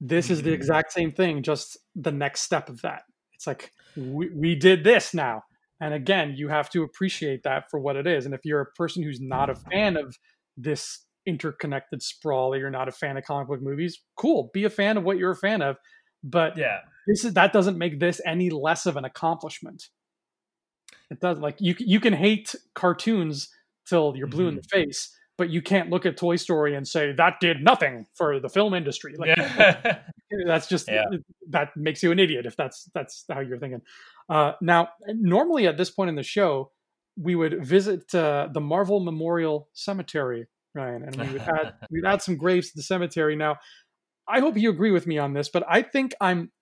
This 0.00 0.30
is 0.30 0.42
the 0.42 0.50
mm-hmm. 0.50 0.54
exact 0.54 0.92
same 0.92 1.12
thing, 1.12 1.42
just 1.42 1.76
the 1.94 2.12
next 2.12 2.42
step 2.42 2.68
of 2.68 2.80
that. 2.82 3.02
It's 3.34 3.46
like 3.46 3.72
we, 3.96 4.30
we 4.30 4.54
did 4.54 4.84
this 4.84 5.12
now. 5.12 5.42
And 5.80 5.94
again, 5.94 6.34
you 6.36 6.48
have 6.48 6.68
to 6.70 6.82
appreciate 6.82 7.42
that 7.44 7.64
for 7.70 7.80
what 7.80 7.96
it 7.96 8.06
is. 8.06 8.26
And 8.26 8.34
if 8.34 8.40
you're 8.44 8.60
a 8.60 8.72
person 8.76 9.02
who's 9.02 9.20
not 9.20 9.48
a 9.48 9.54
fan 9.54 9.96
of 9.96 10.16
this 10.56 11.04
interconnected 11.26 12.02
sprawl 12.02 12.52
or 12.52 12.58
you're 12.58 12.70
not 12.70 12.88
a 12.88 12.92
fan 12.92 13.16
of 13.16 13.24
comic 13.24 13.48
book 13.48 13.62
movies, 13.62 14.00
cool. 14.16 14.50
Be 14.52 14.64
a 14.64 14.70
fan 14.70 14.96
of 14.96 15.04
what 15.04 15.16
you're 15.16 15.30
a 15.30 15.36
fan 15.36 15.62
of. 15.62 15.76
But 16.22 16.56
yeah, 16.58 16.80
this 17.06 17.24
is 17.24 17.32
that 17.34 17.52
doesn't 17.52 17.78
make 17.78 17.98
this 17.98 18.20
any 18.26 18.50
less 18.50 18.84
of 18.84 18.96
an 18.96 19.06
accomplishment. 19.06 19.88
It 21.10 21.20
does 21.20 21.38
like 21.38 21.56
you 21.60 21.74
you 21.78 21.98
can 21.98 22.12
hate 22.12 22.54
cartoons 22.74 23.48
till 23.86 24.14
you're 24.16 24.26
blue 24.26 24.44
mm-hmm. 24.44 24.48
in 24.50 24.54
the 24.56 24.60
mm-hmm. 24.60 24.86
face, 24.86 25.16
but 25.40 25.48
you 25.48 25.62
can't 25.62 25.88
look 25.88 26.04
at 26.04 26.18
Toy 26.18 26.36
Story 26.36 26.74
and 26.74 26.86
say 26.86 27.12
that 27.12 27.40
did 27.40 27.62
nothing 27.62 28.04
for 28.12 28.38
the 28.40 28.50
film 28.50 28.74
industry. 28.74 29.14
Like 29.16 29.38
yeah. 29.38 30.00
that's 30.46 30.66
just 30.66 30.86
yeah. 30.86 31.04
that 31.48 31.70
makes 31.78 32.02
you 32.02 32.12
an 32.12 32.18
idiot 32.18 32.44
if 32.44 32.56
that's 32.58 32.90
that's 32.92 33.24
how 33.32 33.40
you're 33.40 33.56
thinking. 33.56 33.80
Uh, 34.28 34.52
now, 34.60 34.90
normally 35.08 35.66
at 35.66 35.78
this 35.78 35.90
point 35.90 36.10
in 36.10 36.14
the 36.14 36.22
show, 36.22 36.72
we 37.16 37.34
would 37.36 37.64
visit 37.64 38.14
uh, 38.14 38.48
the 38.52 38.60
Marvel 38.60 39.00
Memorial 39.00 39.70
Cemetery, 39.72 40.46
Ryan, 40.74 41.04
and 41.04 41.16
we 41.16 41.32
would 41.32 41.40
add 41.40 41.72
we'd 41.90 42.04
add 42.04 42.20
some 42.20 42.36
graves 42.36 42.68
to 42.68 42.76
the 42.76 42.82
cemetery. 42.82 43.34
Now, 43.34 43.56
I 44.28 44.40
hope 44.40 44.58
you 44.58 44.68
agree 44.68 44.90
with 44.90 45.06
me 45.06 45.16
on 45.16 45.32
this, 45.32 45.48
but 45.48 45.64
I 45.66 45.80
think 45.80 46.12
I'm 46.20 46.52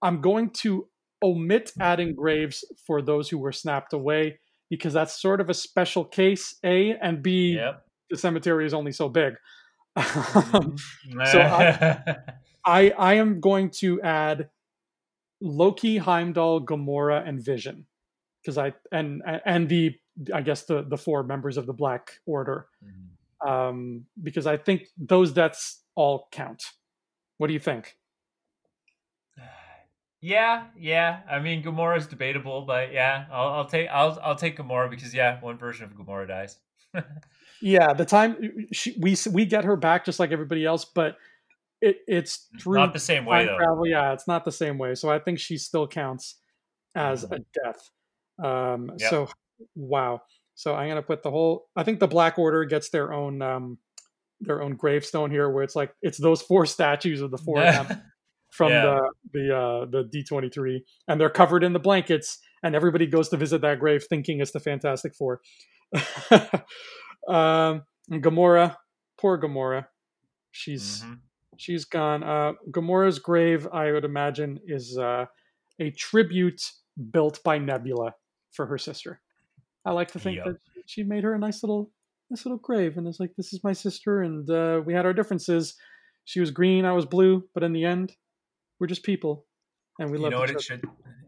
I'm 0.00 0.20
going 0.20 0.50
to 0.62 0.86
omit 1.24 1.72
adding 1.80 2.14
graves 2.14 2.64
for 2.86 3.02
those 3.02 3.28
who 3.28 3.38
were 3.38 3.50
snapped 3.50 3.92
away 3.92 4.38
because 4.70 4.92
that's 4.92 5.20
sort 5.20 5.40
of 5.40 5.50
a 5.50 5.54
special 5.54 6.04
case. 6.04 6.54
A 6.62 6.94
and 7.02 7.20
B, 7.20 7.56
yep. 7.56 7.82
The 8.10 8.16
cemetery 8.16 8.66
is 8.66 8.74
only 8.74 8.92
so 8.92 9.08
big. 9.08 9.34
Mm-hmm. 9.96 11.24
so 11.26 11.40
I, 11.40 12.16
I 12.64 12.90
I 12.90 13.14
am 13.14 13.40
going 13.40 13.70
to 13.80 14.00
add 14.02 14.48
Loki, 15.40 15.98
Heimdall, 15.98 16.64
Gamora, 16.64 17.26
and 17.26 17.42
Vision 17.42 17.86
because 18.42 18.58
I 18.58 18.74
and 18.92 19.22
and 19.44 19.68
the 19.68 19.94
I 20.32 20.42
guess 20.42 20.64
the 20.64 20.82
the 20.82 20.96
four 20.96 21.22
members 21.22 21.56
of 21.56 21.66
the 21.66 21.72
Black 21.72 22.12
Order, 22.26 22.66
mm-hmm. 22.84 23.48
um, 23.48 24.04
because 24.22 24.46
I 24.46 24.56
think 24.56 24.88
those 24.96 25.32
deaths 25.32 25.82
all 25.94 26.28
count. 26.32 26.64
What 27.38 27.48
do 27.48 27.52
you 27.52 27.60
think? 27.60 27.96
Yeah, 30.20 30.64
yeah. 30.76 31.20
I 31.30 31.38
mean, 31.38 31.62
Gamora 31.62 31.96
is 31.96 32.08
debatable, 32.08 32.62
but 32.62 32.92
yeah, 32.92 33.26
I'll, 33.30 33.50
I'll 33.50 33.66
take 33.66 33.88
I'll 33.88 34.18
I'll 34.20 34.34
take 34.34 34.58
Gamora 34.58 34.90
because 34.90 35.14
yeah, 35.14 35.40
one 35.40 35.58
version 35.58 35.84
of 35.84 35.92
Gamora 35.92 36.26
dies. 36.26 36.58
yeah, 37.60 37.92
the 37.92 38.04
time 38.04 38.66
she, 38.72 38.96
we 38.98 39.16
we 39.32 39.46
get 39.46 39.64
her 39.64 39.76
back 39.76 40.04
just 40.04 40.20
like 40.20 40.32
everybody 40.32 40.64
else, 40.64 40.84
but 40.84 41.16
it 41.80 41.98
it's 42.06 42.48
through 42.60 42.78
not 42.78 42.92
the 42.92 42.98
same 42.98 43.24
way 43.24 43.46
though. 43.46 43.56
Travel. 43.56 43.86
Yeah, 43.86 44.12
it's 44.12 44.26
not 44.26 44.44
the 44.44 44.52
same 44.52 44.78
way. 44.78 44.94
So 44.94 45.08
I 45.08 45.18
think 45.18 45.38
she 45.38 45.58
still 45.58 45.86
counts 45.86 46.36
as 46.94 47.24
mm-hmm. 47.24 47.34
a 47.34 47.38
death. 47.64 47.90
Um, 48.42 48.90
yep. 48.98 49.10
So 49.10 49.28
wow. 49.74 50.22
So 50.54 50.74
I'm 50.74 50.88
gonna 50.88 51.02
put 51.02 51.22
the 51.22 51.30
whole. 51.30 51.68
I 51.76 51.84
think 51.84 52.00
the 52.00 52.08
Black 52.08 52.38
Order 52.38 52.64
gets 52.64 52.90
their 52.90 53.12
own 53.12 53.42
um, 53.42 53.78
their 54.40 54.62
own 54.62 54.74
gravestone 54.74 55.30
here, 55.30 55.50
where 55.50 55.62
it's 55.62 55.76
like 55.76 55.92
it's 56.02 56.18
those 56.18 56.42
four 56.42 56.66
statues 56.66 57.20
of 57.20 57.30
the 57.30 57.38
four 57.38 57.60
them 57.60 58.02
from 58.50 58.70
yeah. 58.72 58.82
the 58.82 59.10
the 59.32 59.56
uh, 59.56 59.86
the 59.86 60.04
D23, 60.04 60.80
and 61.06 61.20
they're 61.20 61.30
covered 61.30 61.62
in 61.62 61.72
the 61.72 61.78
blankets, 61.78 62.38
and 62.62 62.74
everybody 62.74 63.06
goes 63.06 63.28
to 63.28 63.36
visit 63.36 63.60
that 63.62 63.78
grave 63.78 64.04
thinking 64.08 64.40
it's 64.40 64.52
the 64.52 64.60
Fantastic 64.60 65.14
Four. 65.14 65.40
um, 67.28 67.82
Gamora, 68.10 68.76
poor 69.20 69.38
Gamora, 69.38 69.86
she's 70.50 71.02
mm-hmm. 71.02 71.14
she's 71.56 71.84
gone. 71.84 72.22
Uh, 72.22 72.52
Gamora's 72.70 73.18
grave, 73.18 73.68
I 73.72 73.92
would 73.92 74.04
imagine, 74.04 74.58
is 74.66 74.96
uh, 74.98 75.26
a 75.78 75.90
tribute 75.90 76.62
built 77.12 77.42
by 77.44 77.58
Nebula 77.58 78.14
for 78.52 78.66
her 78.66 78.78
sister. 78.78 79.20
I 79.84 79.92
like 79.92 80.10
to 80.12 80.18
think 80.18 80.36
yep. 80.36 80.46
that 80.46 80.56
she 80.86 81.02
made 81.02 81.24
her 81.24 81.34
a 81.34 81.38
nice 81.38 81.62
little 81.62 81.90
nice 82.30 82.44
little 82.44 82.58
grave, 82.58 82.96
and 82.96 83.06
it's 83.06 83.20
like 83.20 83.34
this 83.36 83.52
is 83.52 83.62
my 83.62 83.72
sister, 83.72 84.22
and 84.22 84.48
uh, 84.50 84.82
we 84.84 84.94
had 84.94 85.06
our 85.06 85.12
differences. 85.12 85.74
She 86.24 86.40
was 86.40 86.50
green, 86.50 86.84
I 86.84 86.92
was 86.92 87.06
blue, 87.06 87.44
but 87.54 87.62
in 87.62 87.72
the 87.72 87.84
end, 87.84 88.14
we're 88.78 88.86
just 88.86 89.02
people, 89.02 89.46
and 89.98 90.10
we 90.10 90.18
you 90.18 90.22
love. 90.22 90.32
You 90.32 90.36
know 90.36 90.40
what 90.40 90.50
it 90.50 90.62
should. 90.62 90.84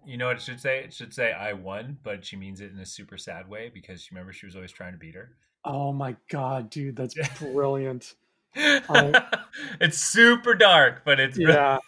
You 0.07 0.17
know 0.17 0.27
what 0.27 0.37
it 0.37 0.43
should 0.43 0.61
say? 0.61 0.81
It 0.81 0.93
should 0.93 1.15
say 1.15 1.33
"I 1.33 1.53
won," 1.53 1.99
but 2.03 2.25
she 2.25 2.37
means 2.37 2.61
it 2.61 2.73
in 2.73 2.79
a 2.79 2.87
super 2.87 3.17
sad 3.17 3.49
way 3.49 3.71
because 3.73 4.03
she 4.03 4.15
remember 4.15 4.33
she 4.33 4.47
was 4.47 4.57
always 4.57 4.73
trying 4.73 4.93
to 4.93 4.99
beat 4.99 5.15
her. 5.15 5.37
Oh 5.65 5.93
my 5.93 6.17
god, 6.31 6.71
dude, 6.71 6.97
that's 6.97 7.15
brilliant. 7.39 8.15
it's 8.55 9.99
super 9.99 10.55
dark, 10.55 11.03
but 11.05 11.21
it's 11.21 11.39
yeah. 11.39 11.79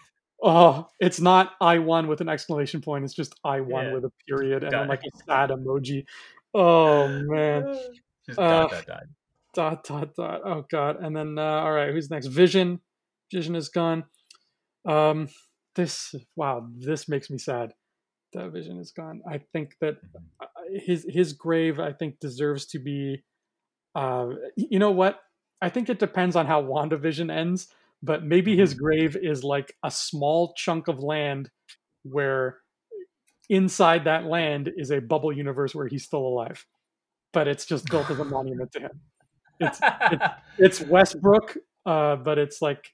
Oh, 0.42 0.88
it's 0.98 1.20
not 1.20 1.52
I 1.60 1.78
won 1.78 2.08
with 2.08 2.20
an 2.20 2.28
exclamation 2.28 2.80
point. 2.80 3.04
It's 3.04 3.14
just 3.14 3.34
I 3.44 3.60
won 3.60 3.86
yeah. 3.86 3.92
with 3.94 4.04
a 4.04 4.12
period 4.28 4.64
and 4.64 4.72
then 4.72 4.88
like 4.88 5.02
a 5.02 5.24
sad 5.24 5.50
emoji. 5.50 6.04
Oh 6.52 7.08
man. 7.08 7.78
Just 8.26 8.38
uh, 8.38 8.68
dot 8.68 8.70
dot 8.70 8.86
dot. 8.86 9.02
Dot 9.54 9.84
dot 9.84 10.14
dot. 10.14 10.40
Oh 10.44 10.64
god. 10.70 10.96
And 11.02 11.16
then 11.16 11.38
uh, 11.38 11.42
all 11.42 11.72
right, 11.72 11.90
who's 11.92 12.08
next? 12.08 12.26
Vision. 12.26 12.80
Vision 13.32 13.56
is 13.56 13.68
gone. 13.68 14.04
Um 14.84 15.28
this 15.74 16.14
wow, 16.36 16.68
this 16.76 17.08
makes 17.08 17.30
me 17.30 17.38
sad. 17.38 17.72
That 18.32 18.52
Vision 18.52 18.78
is 18.78 18.92
gone. 18.92 19.22
I 19.28 19.40
think 19.52 19.76
that 19.80 19.96
mm-hmm. 19.96 20.76
his 20.84 21.06
his 21.08 21.32
grave 21.32 21.80
I 21.80 21.92
think 21.92 22.20
deserves 22.20 22.66
to 22.66 22.78
be 22.78 23.22
uh 23.94 24.30
you 24.56 24.78
know 24.78 24.90
what? 24.90 25.20
I 25.60 25.68
think 25.68 25.88
it 25.88 25.98
depends 25.98 26.34
on 26.36 26.46
how 26.46 26.62
WandaVision 26.62 27.30
ends, 27.30 27.68
but 28.02 28.24
maybe 28.24 28.56
his 28.56 28.74
mm-hmm. 28.74 28.84
grave 28.84 29.16
is 29.16 29.44
like 29.44 29.76
a 29.82 29.90
small 29.90 30.54
chunk 30.56 30.88
of 30.88 30.98
land 30.98 31.50
where 32.02 32.58
inside 33.48 34.04
that 34.04 34.24
land 34.24 34.72
is 34.76 34.90
a 34.90 35.00
bubble 35.00 35.32
universe 35.32 35.74
where 35.74 35.86
he's 35.86 36.04
still 36.04 36.26
alive. 36.26 36.66
But 37.32 37.48
it's 37.48 37.64
just 37.64 37.86
built 37.86 38.10
as 38.10 38.18
a 38.18 38.24
monument 38.36 38.72
to 38.72 38.80
him. 38.80 39.00
It's 39.60 39.78
it's, 39.82 40.24
it's 40.58 40.80
Westbrook, 40.80 41.56
uh, 41.86 42.16
but 42.16 42.38
it's 42.38 42.60
like 42.60 42.92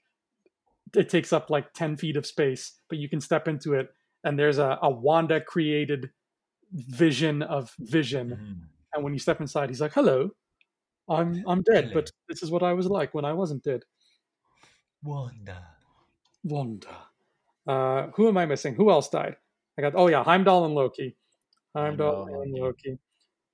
it 0.95 1.09
takes 1.09 1.33
up 1.33 1.49
like 1.49 1.73
10 1.73 1.97
feet 1.97 2.17
of 2.17 2.25
space, 2.25 2.73
but 2.89 2.97
you 2.97 3.09
can 3.09 3.21
step 3.21 3.47
into 3.47 3.73
it 3.73 3.89
and 4.23 4.37
there's 4.37 4.57
a, 4.57 4.77
a 4.81 4.89
Wanda 4.89 5.41
created 5.41 6.11
vision 6.71 7.41
of 7.41 7.73
vision. 7.79 8.29
Mm. 8.29 8.67
And 8.93 9.03
when 9.03 9.13
you 9.13 9.19
step 9.19 9.39
inside, 9.39 9.69
he's 9.69 9.81
like, 9.81 9.93
Hello, 9.93 10.31
I'm 11.09 11.43
I'm 11.47 11.61
dead, 11.63 11.91
but 11.93 12.11
this 12.27 12.43
is 12.43 12.51
what 12.51 12.63
I 12.63 12.73
was 12.73 12.87
like 12.87 13.13
when 13.13 13.25
I 13.25 13.33
wasn't 13.33 13.63
dead. 13.63 13.83
Wanda. 15.03 15.57
Wanda. 16.43 16.97
Uh, 17.67 18.07
who 18.15 18.27
am 18.27 18.37
I 18.37 18.45
missing? 18.45 18.75
Who 18.75 18.89
else 18.89 19.09
died? 19.09 19.35
I 19.77 19.81
got 19.81 19.93
oh 19.95 20.07
yeah, 20.07 20.23
Heimdall 20.23 20.65
and 20.65 20.75
Loki. 20.75 21.15
Heimdall, 21.75 22.25
Heimdall 22.25 22.41
and 22.41 22.53
Loki. 22.53 22.99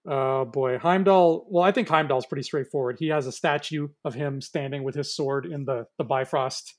Oh 0.07 0.45
boy, 0.45 0.77
Heimdall. 0.77 1.47
Well, 1.49 1.63
I 1.63 1.71
think 1.71 1.87
Heimdall's 1.87 2.25
pretty 2.25 2.43
straightforward. 2.43 2.97
He 2.99 3.07
has 3.07 3.27
a 3.27 3.31
statue 3.31 3.89
of 4.03 4.13
him 4.13 4.41
standing 4.41 4.83
with 4.83 4.95
his 4.95 5.15
sword 5.15 5.45
in 5.45 5.65
the 5.65 5.87
the 5.97 6.03
Bifrost 6.03 6.75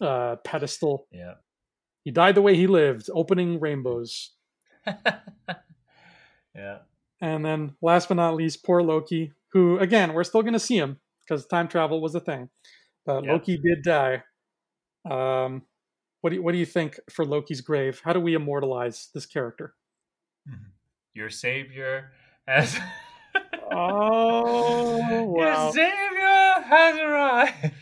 uh, 0.00 0.36
pedestal. 0.44 1.06
Yeah. 1.12 1.34
He 2.04 2.10
died 2.12 2.36
the 2.36 2.42
way 2.42 2.54
he 2.54 2.66
lived, 2.66 3.10
opening 3.12 3.58
rainbows. 3.58 4.30
yeah. 4.86 6.78
And 7.20 7.44
then, 7.44 7.74
last 7.82 8.08
but 8.08 8.14
not 8.14 8.36
least, 8.36 8.64
poor 8.64 8.82
Loki, 8.82 9.32
who 9.56 9.78
again 9.78 10.12
we're 10.12 10.22
still 10.22 10.42
going 10.42 10.52
to 10.52 10.60
see 10.60 10.76
him 10.76 10.98
because 11.24 11.46
time 11.46 11.66
travel 11.66 12.02
was 12.02 12.14
a 12.14 12.20
thing, 12.20 12.50
but 13.06 13.24
yep. 13.24 13.32
Loki 13.32 13.56
did 13.56 13.82
die. 13.82 14.22
Um, 15.10 15.62
what 16.20 16.28
do 16.30 16.36
you, 16.36 16.42
what 16.42 16.52
do 16.52 16.58
you 16.58 16.66
think 16.66 17.00
for 17.08 17.24
Loki's 17.24 17.62
grave? 17.62 18.02
How 18.04 18.12
do 18.12 18.20
we 18.20 18.34
immortalize 18.34 19.08
this 19.14 19.24
character? 19.24 19.74
Your 21.14 21.30
savior 21.30 22.10
has. 22.46 22.78
oh 23.72 25.24
wow! 25.24 25.38
Your 25.38 25.72
savior 25.72 26.62
has 26.66 26.98
arrived. 26.98 27.72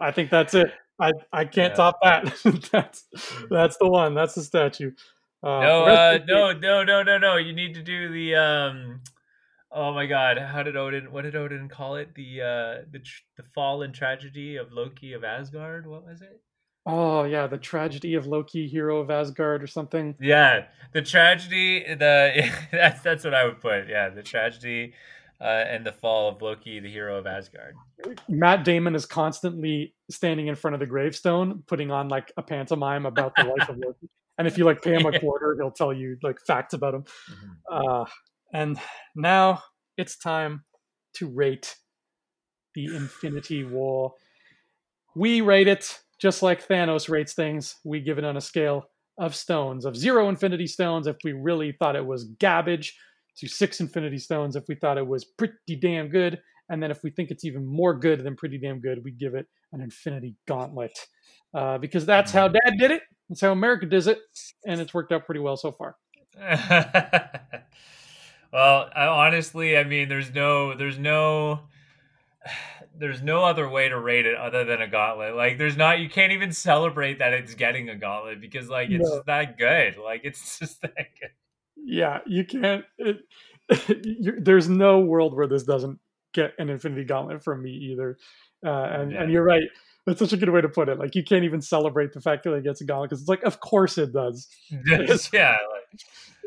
I 0.00 0.10
think 0.10 0.30
that's 0.30 0.54
it. 0.54 0.72
I 0.98 1.12
I 1.32 1.44
can't 1.44 1.70
yeah. 1.70 1.76
top 1.76 2.00
that. 2.02 2.24
that's 2.72 3.04
that's 3.50 3.76
the 3.76 3.88
one. 3.88 4.14
That's 4.14 4.34
the 4.34 4.42
statue. 4.42 4.90
Uh, 5.44 5.60
no, 5.60 5.84
uh, 5.84 6.18
no, 6.26 6.52
no, 6.52 6.82
no, 6.82 7.04
no, 7.04 7.18
no. 7.18 7.36
You 7.36 7.52
need 7.52 7.74
to 7.74 7.82
do 7.82 8.10
the 8.10 8.34
um. 8.34 9.00
Oh 9.78 9.92
my 9.92 10.06
God! 10.06 10.38
How 10.38 10.62
did 10.62 10.74
Odin? 10.74 11.12
What 11.12 11.22
did 11.22 11.36
Odin 11.36 11.68
call 11.68 11.96
it? 11.96 12.14
The 12.14 12.40
uh, 12.40 12.84
the 12.90 13.00
the 13.36 13.42
fall 13.54 13.82
and 13.82 13.94
tragedy 13.94 14.56
of 14.56 14.72
Loki 14.72 15.12
of 15.12 15.22
Asgard. 15.22 15.86
What 15.86 16.06
was 16.06 16.22
it? 16.22 16.40
Oh 16.86 17.24
yeah, 17.24 17.46
the 17.46 17.58
tragedy 17.58 18.14
of 18.14 18.26
Loki, 18.26 18.66
hero 18.66 19.00
of 19.00 19.10
Asgard, 19.10 19.62
or 19.62 19.66
something. 19.66 20.14
Yeah, 20.18 20.64
the 20.92 21.02
tragedy. 21.02 21.84
The 21.84 22.50
that's 22.72 23.02
that's 23.02 23.22
what 23.22 23.34
I 23.34 23.44
would 23.44 23.60
put. 23.60 23.86
Yeah, 23.86 24.08
the 24.08 24.22
tragedy 24.22 24.94
uh, 25.42 25.44
and 25.44 25.84
the 25.84 25.92
fall 25.92 26.30
of 26.30 26.40
Loki, 26.40 26.80
the 26.80 26.90
hero 26.90 27.18
of 27.18 27.26
Asgard. 27.26 27.74
Matt 28.30 28.64
Damon 28.64 28.94
is 28.94 29.04
constantly 29.04 29.94
standing 30.10 30.46
in 30.46 30.54
front 30.54 30.72
of 30.72 30.80
the 30.80 30.86
gravestone, 30.86 31.62
putting 31.66 31.90
on 31.90 32.08
like 32.08 32.32
a 32.38 32.42
pantomime 32.42 33.04
about 33.04 33.34
the 33.36 33.44
life 33.44 33.68
of 33.68 33.76
Loki. 33.84 34.08
And 34.38 34.48
if 34.48 34.56
you 34.56 34.64
like 34.64 34.80
pay 34.80 34.94
him 34.94 35.04
a 35.04 35.20
quarter, 35.20 35.54
he'll 35.54 35.70
tell 35.70 35.92
you 35.92 36.16
like 36.22 36.40
facts 36.46 36.72
about 36.72 36.94
him. 36.94 37.04
Mm-hmm. 37.30 37.90
Uh, 37.90 38.04
and 38.56 38.78
now 39.14 39.62
it's 39.98 40.16
time 40.16 40.64
to 41.16 41.28
rate 41.28 41.76
the 42.74 42.86
Infinity 42.86 43.64
War. 43.64 44.14
We 45.14 45.42
rate 45.42 45.68
it 45.68 45.98
just 46.18 46.42
like 46.42 46.66
Thanos 46.66 47.10
rates 47.10 47.34
things. 47.34 47.76
We 47.84 48.00
give 48.00 48.16
it 48.16 48.24
on 48.24 48.38
a 48.38 48.40
scale 48.40 48.84
of 49.18 49.34
stones, 49.34 49.84
of 49.84 49.94
zero 49.94 50.30
Infinity 50.30 50.66
Stones 50.68 51.06
if 51.06 51.16
we 51.22 51.32
really 51.32 51.72
thought 51.72 51.96
it 51.96 52.06
was 52.06 52.24
garbage, 52.40 52.96
to 53.36 53.46
six 53.46 53.80
Infinity 53.80 54.18
Stones 54.18 54.56
if 54.56 54.64
we 54.68 54.74
thought 54.74 54.96
it 54.96 55.06
was 55.06 55.26
pretty 55.26 55.76
damn 55.78 56.08
good. 56.08 56.40
And 56.70 56.82
then 56.82 56.90
if 56.90 57.02
we 57.02 57.10
think 57.10 57.30
it's 57.30 57.44
even 57.44 57.66
more 57.66 57.92
good 57.92 58.24
than 58.24 58.36
pretty 58.36 58.56
damn 58.56 58.80
good, 58.80 59.04
we 59.04 59.10
give 59.10 59.34
it 59.34 59.46
an 59.74 59.82
Infinity 59.82 60.34
Gauntlet. 60.48 60.98
Uh, 61.52 61.76
because 61.76 62.06
that's 62.06 62.32
how. 62.32 62.48
Dad 62.48 62.78
did 62.78 62.90
it. 62.90 63.02
That's 63.28 63.42
how 63.42 63.52
America 63.52 63.84
does 63.84 64.06
it. 64.06 64.18
And 64.66 64.80
it's 64.80 64.94
worked 64.94 65.12
out 65.12 65.26
pretty 65.26 65.40
well 65.40 65.58
so 65.58 65.72
far. 65.72 65.96
well, 68.52 68.90
I, 68.94 69.06
honestly, 69.06 69.76
I 69.76 69.84
mean, 69.84 70.08
there's 70.08 70.34
no, 70.34 70.74
there's 70.74 70.98
no, 70.98 71.60
there's 72.98 73.22
no 73.22 73.44
other 73.44 73.68
way 73.68 73.88
to 73.88 73.98
rate 73.98 74.26
it 74.26 74.36
other 74.36 74.64
than 74.64 74.80
a 74.80 74.88
gauntlet. 74.88 75.36
Like, 75.36 75.58
there's 75.58 75.76
not, 75.76 76.00
you 76.00 76.08
can't 76.08 76.32
even 76.32 76.52
celebrate 76.52 77.18
that 77.18 77.32
it's 77.32 77.54
getting 77.54 77.90
a 77.90 77.96
gauntlet 77.96 78.40
because, 78.40 78.68
like, 78.68 78.90
it's 78.90 79.08
no. 79.08 79.22
that 79.26 79.58
good. 79.58 79.96
Like, 79.98 80.22
it's 80.24 80.58
just 80.60 80.80
that 80.82 80.94
good. 80.94 81.30
Yeah, 81.76 82.20
you 82.26 82.44
can't. 82.44 82.84
It, 82.98 83.20
you, 84.04 84.40
there's 84.40 84.68
no 84.68 85.00
world 85.00 85.34
where 85.34 85.46
this 85.46 85.62
doesn't 85.62 85.98
get 86.32 86.52
an 86.58 86.68
Infinity 86.68 87.04
Gauntlet 87.04 87.42
from 87.42 87.62
me 87.62 87.70
either. 87.70 88.18
Uh, 88.64 88.70
and 88.70 89.12
yeah. 89.12 89.22
and 89.22 89.32
you're 89.32 89.44
right. 89.44 89.62
That's 90.06 90.20
such 90.20 90.32
a 90.32 90.36
good 90.36 90.50
way 90.50 90.60
to 90.60 90.68
put 90.68 90.88
it. 90.88 90.98
Like 90.98 91.14
you 91.16 91.24
can't 91.24 91.44
even 91.44 91.60
celebrate 91.60 92.12
the 92.12 92.20
fact 92.20 92.44
that 92.44 92.52
it 92.52 92.62
gets 92.62 92.80
a 92.80 92.84
gauntlet 92.84 93.10
because 93.10 93.22
it's 93.22 93.28
like, 93.28 93.42
of 93.42 93.58
course 93.58 93.98
it 93.98 94.12
does. 94.12 94.48
Yeah. 95.32 95.56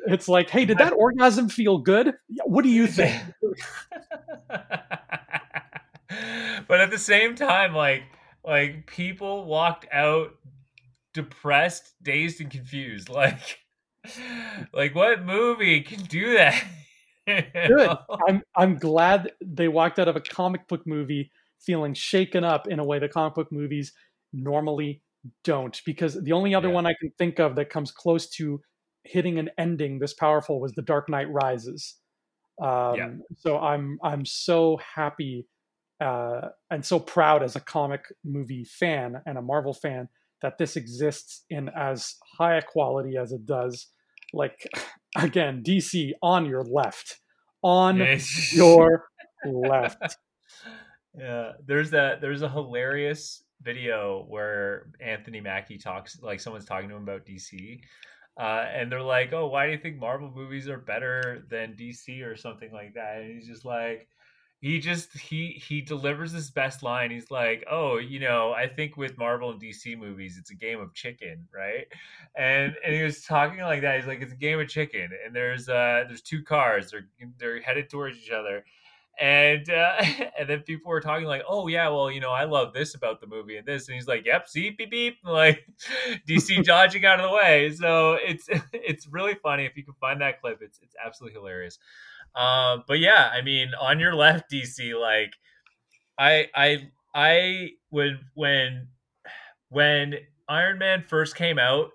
It's 0.08 0.28
like, 0.30 0.50
hey, 0.50 0.66
did 0.66 0.78
that 0.78 0.94
orgasm 0.94 1.50
feel 1.50 1.78
good? 1.78 2.14
What 2.46 2.64
do 2.64 2.70
you 2.70 2.88
think? 2.88 3.22
but 6.68 6.82
at 6.82 6.92
the 6.92 6.98
same 6.98 7.36
time, 7.36 7.74
like 7.74 8.04
like 8.44 8.88
people 8.88 9.46
walked 9.46 9.86
out 9.92 10.36
depressed, 11.14 11.94
dazed, 12.02 12.42
and 12.42 12.50
confused. 12.50 13.10
Like 13.20 13.60
like 14.74 14.96
what 14.96 15.26
movie 15.26 15.82
can 15.82 16.04
do 16.04 16.36
that? 16.36 16.64
Good. 17.28 17.98
I'm 18.28 18.42
I'm 18.56 18.78
glad 18.78 19.34
they 19.44 19.68
walked 19.68 20.00
out 20.00 20.08
of 20.08 20.16
a 20.16 20.22
comic 20.22 20.68
book 20.68 20.88
movie 20.88 21.32
feeling 21.60 21.94
shaken 21.94 22.46
up 22.46 22.68
in 22.68 22.80
a 22.80 22.84
way 22.84 22.98
that 23.00 23.12
comic 23.12 23.36
book 23.36 23.52
movies 23.52 23.92
normally 24.32 25.02
don't. 25.44 25.80
Because 25.86 26.16
the 26.16 26.32
only 26.32 26.56
other 26.56 26.70
yeah. 26.70 26.76
one 26.76 26.86
I 26.86 26.94
can 27.00 27.12
think 27.18 27.40
of 27.40 27.56
that 27.56 27.70
comes 27.70 27.92
close 27.92 28.30
to 28.32 28.62
hitting 29.04 29.40
an 29.40 29.50
ending 29.58 30.00
this 30.00 30.14
powerful 30.14 30.60
was 30.60 30.74
The 30.74 30.82
Dark 30.82 31.10
Knight 31.10 31.32
Rises. 31.32 31.96
Um, 32.62 32.96
yeah. 32.96 33.10
So 33.38 33.58
I'm 33.58 33.98
I'm 34.04 34.26
so 34.26 34.80
happy 34.96 35.48
uh, 36.02 36.50
and 36.70 36.86
so 36.86 37.00
proud 37.00 37.44
as 37.44 37.56
a 37.56 37.60
comic 37.60 38.06
movie 38.24 38.64
fan 38.64 39.22
and 39.26 39.38
a 39.38 39.42
Marvel 39.42 39.74
fan 39.74 40.10
that 40.42 40.58
this 40.58 40.76
exists 40.76 41.44
in 41.50 41.70
as 41.70 42.16
high 42.38 42.56
a 42.56 42.62
quality 42.62 43.18
as 43.18 43.32
it 43.32 43.46
does. 43.46 43.88
Like 44.34 44.68
again, 45.18 45.64
DC 45.66 46.12
on 46.22 46.46
your 46.46 46.64
left, 46.64 47.20
on 47.64 47.98
yes. 47.98 48.54
your 48.56 49.06
left. 49.46 50.18
Yeah, 51.18 51.54
there's 51.66 51.90
that. 51.90 52.22
There's 52.22 52.44
a 52.44 52.50
hilarious 52.50 53.44
video 53.62 54.26
where 54.28 54.88
Anthony 55.02 55.42
Mackie 55.42 55.80
talks, 55.80 56.22
like 56.22 56.40
someone's 56.40 56.66
talking 56.66 56.88
to 56.88 56.96
him 56.96 57.02
about 57.02 57.26
DC, 57.26 57.82
uh, 58.40 58.66
and 58.74 58.92
they're 58.92 59.02
like, 59.04 59.34
"Oh, 59.34 59.48
why 59.48 59.68
do 59.68 59.74
you 59.74 59.80
think 59.80 59.98
Marvel 60.00 60.32
movies 60.32 60.70
are 60.70 60.80
better 60.80 61.46
than 61.50 61.76
DC 61.76 62.24
or 62.24 62.38
something 62.38 62.72
like 62.74 62.96
that?" 62.96 63.22
And 63.22 63.34
he's 63.36 63.48
just 63.48 63.66
like, 63.66 64.10
he 64.62 64.80
just 64.80 65.18
he 65.18 65.52
he 65.54 65.82
delivers 65.82 66.32
his 66.34 66.52
best 66.52 66.84
line. 66.84 67.12
He's 67.12 67.32
like, 67.32 67.66
"Oh, 67.70 67.98
you 67.98 68.20
know, 68.20 68.54
I 68.54 68.68
think 68.68 68.98
with 68.98 69.18
Marvel 69.18 69.52
and 69.52 69.60
DC 69.62 69.96
movies, 69.96 70.38
it's 70.38 70.52
a 70.52 70.56
game 70.56 70.80
of 70.82 70.94
chicken, 70.94 71.48
right?" 71.54 71.88
And 72.36 72.76
and 72.86 72.94
he 72.96 73.04
was 73.04 73.24
talking 73.26 73.60
like 73.62 73.82
that. 73.82 73.98
He's 73.98 74.08
like, 74.08 74.22
"It's 74.22 74.34
a 74.34 74.38
game 74.38 74.60
of 74.60 74.68
chicken, 74.70 75.10
and 75.26 75.36
there's 75.36 75.70
uh 75.70 76.06
there's 76.08 76.22
two 76.22 76.44
cars. 76.44 76.92
They're 76.92 77.08
they're 77.38 77.62
headed 77.62 77.90
towards 77.90 78.18
each 78.18 78.32
other." 78.32 78.66
And 79.20 79.70
uh, 79.70 79.96
and 80.40 80.50
then 80.50 80.62
people 80.62 80.90
were 80.90 81.02
talking 81.02 81.26
like, 81.26 81.44
oh 81.48 81.68
yeah, 81.68 81.90
well 81.90 82.10
you 82.10 82.20
know 82.20 82.32
I 82.32 82.46
love 82.46 82.74
this 82.74 82.96
about 82.96 83.20
the 83.22 83.28
movie 83.28 83.58
and 83.58 83.66
this, 83.66 83.88
and 83.88 83.96
he's 83.96 84.08
like, 84.08 84.26
yep, 84.26 84.48
see 84.48 84.70
beep 84.72 84.92
beep, 84.92 85.18
like 85.24 85.66
DC 86.28 86.64
dodging 86.64 87.06
out 87.06 87.20
of 87.20 87.30
the 87.30 87.36
way. 87.36 87.72
So 87.72 88.14
it's 88.14 88.48
it's 88.74 89.08
really 89.08 89.36
funny 89.36 89.66
if 89.66 89.76
you 89.76 89.84
can 89.84 89.96
find 90.00 90.22
that 90.22 90.42
clip. 90.42 90.60
It's 90.62 90.80
it's 90.82 90.96
absolutely 91.04 91.40
hilarious. 91.40 91.80
Uh, 92.36 92.78
but 92.88 93.00
yeah, 93.00 93.30
I 93.34 93.42
mean, 93.42 93.72
on 93.80 94.00
your 94.00 94.16
left, 94.16 94.52
DC, 94.52 95.00
like 95.00 95.34
I 96.18 96.48
I 96.56 96.90
I 97.14 97.72
would 97.92 98.20
when 98.36 98.88
when 99.70 100.16
Iron 100.48 100.78
Man 100.80 101.04
first 101.08 101.36
came 101.36 101.60
out, 101.60 101.92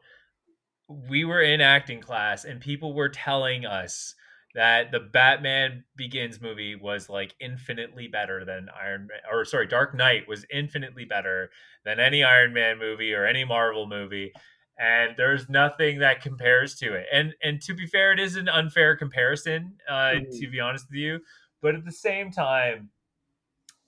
we 0.89 1.25
were 1.25 1.41
in 1.41 1.61
acting 1.61 2.01
class 2.01 2.45
and 2.45 2.61
people 2.61 2.95
were 2.95 3.09
telling 3.09 3.65
us 3.65 4.15
that 4.55 4.93
the 4.93 5.01
Batman 5.01 5.85
Begins 5.97 6.41
movie 6.41 6.77
was 6.77 7.09
like 7.09 7.35
infinitely 7.41 8.09
better 8.09 8.45
than 8.45 8.69
Iron 8.81 9.09
Man 9.09 9.19
or 9.31 9.45
sorry, 9.45 9.67
Dark 9.67 9.95
Knight 9.95 10.29
was 10.29 10.47
infinitely 10.53 11.05
better 11.05 11.51
than 11.85 11.99
any 11.99 12.23
Iron 12.23 12.53
Man 12.53 12.79
movie 12.79 13.13
or 13.15 13.27
any 13.27 13.45
Marvel 13.45 13.87
movie 13.87 14.33
and 14.79 15.15
there's 15.17 15.49
nothing 15.49 16.01
that 16.01 16.23
compares 16.23 16.75
to 16.77 16.95
it. 16.95 17.07
And 17.13 17.35
and 17.43 17.61
to 17.63 17.75
be 17.75 17.87
fair, 17.87 18.13
it 18.13 18.21
is 18.21 18.37
an 18.37 18.49
unfair 18.49 18.97
comparison, 18.97 19.75
uh, 19.89 19.93
mm-hmm. 19.93 20.39
to 20.41 20.51
be 20.51 20.61
honest 20.61 20.87
with 20.91 20.99
you. 20.99 21.21
But 21.63 21.75
at 21.75 21.85
the 21.85 21.93
same 21.93 22.31
time, 22.31 22.91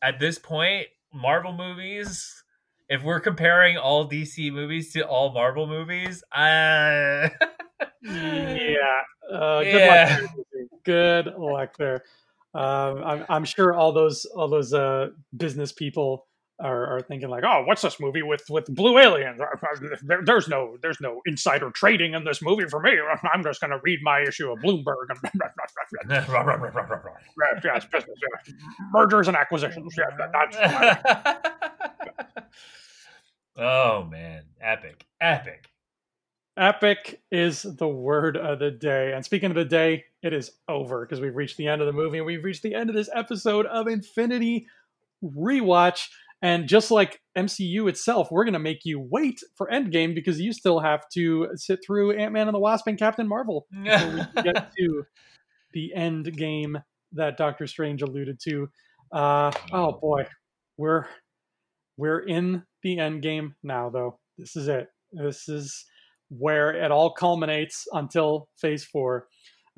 at 0.02 0.18
this 0.18 0.38
point, 0.38 0.86
Marvel 1.12 1.52
movies, 1.52 2.44
if 2.88 3.02
we're 3.02 3.20
comparing 3.20 3.76
all 3.76 4.09
DC 4.09 4.52
movies 4.52 4.93
to 4.93 5.06
all 5.06 5.32
Marvel 5.32 5.66
movies, 5.66 6.22
uh... 6.32 7.28
yeah, 8.02 9.01
uh, 9.30 9.62
good 9.62 9.74
yeah. 9.74 10.26
Good 10.86 11.34
luck 11.36 11.76
there. 11.76 12.04
Um, 12.54 13.02
I'm, 13.04 13.26
I'm 13.28 13.44
sure 13.44 13.74
all 13.74 13.92
those 13.92 14.24
all 14.24 14.48
those 14.48 14.72
uh, 14.72 15.08
business 15.36 15.72
people 15.72 16.26
are, 16.58 16.96
are, 16.96 17.02
thinking 17.02 17.28
like, 17.28 17.44
oh, 17.44 17.64
what's 17.66 17.82
this 17.82 18.00
movie 18.00 18.22
with 18.22 18.48
with 18.48 18.64
blue 18.74 18.98
aliens? 18.98 19.38
There, 20.04 20.22
there's 20.24 20.48
no 20.48 20.78
there's 20.80 21.00
no 21.00 21.20
insider 21.26 21.70
trading 21.70 22.14
in 22.14 22.24
this 22.24 22.40
movie 22.40 22.66
for 22.66 22.80
me. 22.80 22.92
I'm 23.34 23.42
just 23.42 23.60
going 23.60 23.72
to 23.72 23.80
read 23.82 23.98
my 24.02 24.20
issue 24.22 24.50
of 24.50 24.60
Bloomberg 24.60 25.08
and 25.10 25.18
yes, 27.64 27.84
business, 27.84 28.18
yes. 28.22 28.54
mergers 28.92 29.28
and 29.28 29.36
acquisitions. 29.36 29.94
Yes, 29.98 30.12
that's. 30.32 30.56
oh 33.56 34.04
man, 34.04 34.44
epic, 34.60 35.04
epic. 35.20 35.68
Epic 36.56 37.20
is 37.30 37.62
the 37.62 37.88
word 37.88 38.38
of 38.38 38.60
the 38.60 38.70
day. 38.70 39.12
And 39.12 39.22
speaking 39.22 39.50
of 39.50 39.56
the 39.56 39.64
day, 39.66 40.04
it 40.26 40.32
is 40.32 40.50
over 40.68 41.04
because 41.04 41.20
we've 41.20 41.36
reached 41.36 41.56
the 41.56 41.68
end 41.68 41.80
of 41.80 41.86
the 41.86 41.92
movie 41.92 42.18
and 42.18 42.26
we've 42.26 42.44
reached 42.44 42.62
the 42.62 42.74
end 42.74 42.90
of 42.90 42.96
this 42.96 43.08
episode 43.14 43.66
of 43.66 43.86
Infinity 43.86 44.66
Rewatch. 45.24 46.08
And 46.42 46.68
just 46.68 46.90
like 46.90 47.20
MCU 47.36 47.88
itself, 47.88 48.28
we're 48.30 48.44
going 48.44 48.52
to 48.52 48.58
make 48.58 48.84
you 48.84 49.00
wait 49.00 49.40
for 49.54 49.68
Endgame 49.72 50.14
because 50.14 50.38
you 50.38 50.52
still 50.52 50.80
have 50.80 51.08
to 51.14 51.48
sit 51.54 51.80
through 51.84 52.12
Ant 52.12 52.32
Man 52.32 52.48
and 52.48 52.54
the 52.54 52.58
Wasp 52.58 52.86
and 52.86 52.98
Captain 52.98 53.26
Marvel 53.26 53.66
before 53.82 54.28
we 54.36 54.42
get 54.42 54.70
to 54.76 55.06
the 55.72 55.94
end 55.94 56.36
game 56.36 56.78
that 57.12 57.38
Doctor 57.38 57.66
Strange 57.66 58.02
alluded 58.02 58.38
to. 58.44 58.68
Uh, 59.12 59.50
oh 59.72 59.92
boy, 59.92 60.26
we're 60.76 61.06
we're 61.96 62.20
in 62.20 62.64
the 62.82 62.98
end 62.98 63.22
game 63.22 63.54
now, 63.62 63.88
though. 63.88 64.18
This 64.36 64.56
is 64.56 64.68
it. 64.68 64.88
This 65.12 65.48
is 65.48 65.86
where 66.28 66.70
it 66.74 66.90
all 66.90 67.12
culminates 67.14 67.86
until 67.92 68.48
Phase 68.60 68.84
Four. 68.84 69.28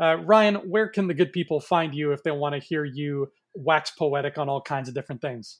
Uh, 0.00 0.16
Ryan, 0.16 0.56
where 0.56 0.88
can 0.88 1.08
the 1.08 1.14
good 1.14 1.32
people 1.32 1.60
find 1.60 1.94
you 1.94 2.12
if 2.12 2.22
they 2.22 2.30
want 2.30 2.54
to 2.54 2.60
hear 2.60 2.84
you 2.84 3.28
wax 3.54 3.90
poetic 3.90 4.38
on 4.38 4.48
all 4.48 4.60
kinds 4.60 4.88
of 4.88 4.94
different 4.94 5.20
things? 5.20 5.58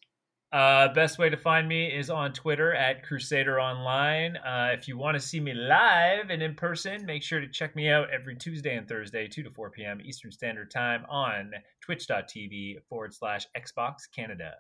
Uh, 0.50 0.88
best 0.94 1.18
way 1.18 1.28
to 1.28 1.36
find 1.36 1.68
me 1.68 1.88
is 1.88 2.08
on 2.08 2.32
Twitter 2.32 2.72
at 2.72 3.02
Crusader 3.02 3.60
Online. 3.60 4.36
Uh, 4.38 4.70
if 4.72 4.88
you 4.88 4.96
want 4.96 5.14
to 5.14 5.20
see 5.20 5.40
me 5.40 5.52
live 5.52 6.30
and 6.30 6.42
in 6.42 6.54
person, 6.54 7.04
make 7.04 7.22
sure 7.22 7.38
to 7.38 7.48
check 7.48 7.76
me 7.76 7.90
out 7.90 8.08
every 8.10 8.34
Tuesday 8.34 8.74
and 8.76 8.88
Thursday, 8.88 9.28
2 9.28 9.42
to 9.42 9.50
4 9.50 9.70
p.m. 9.70 10.00
Eastern 10.02 10.32
Standard 10.32 10.70
Time 10.70 11.04
on 11.10 11.52
twitch.tv 11.82 12.76
forward 12.88 13.12
slash 13.12 13.46
Xbox 13.54 13.94
Canada. 14.14 14.54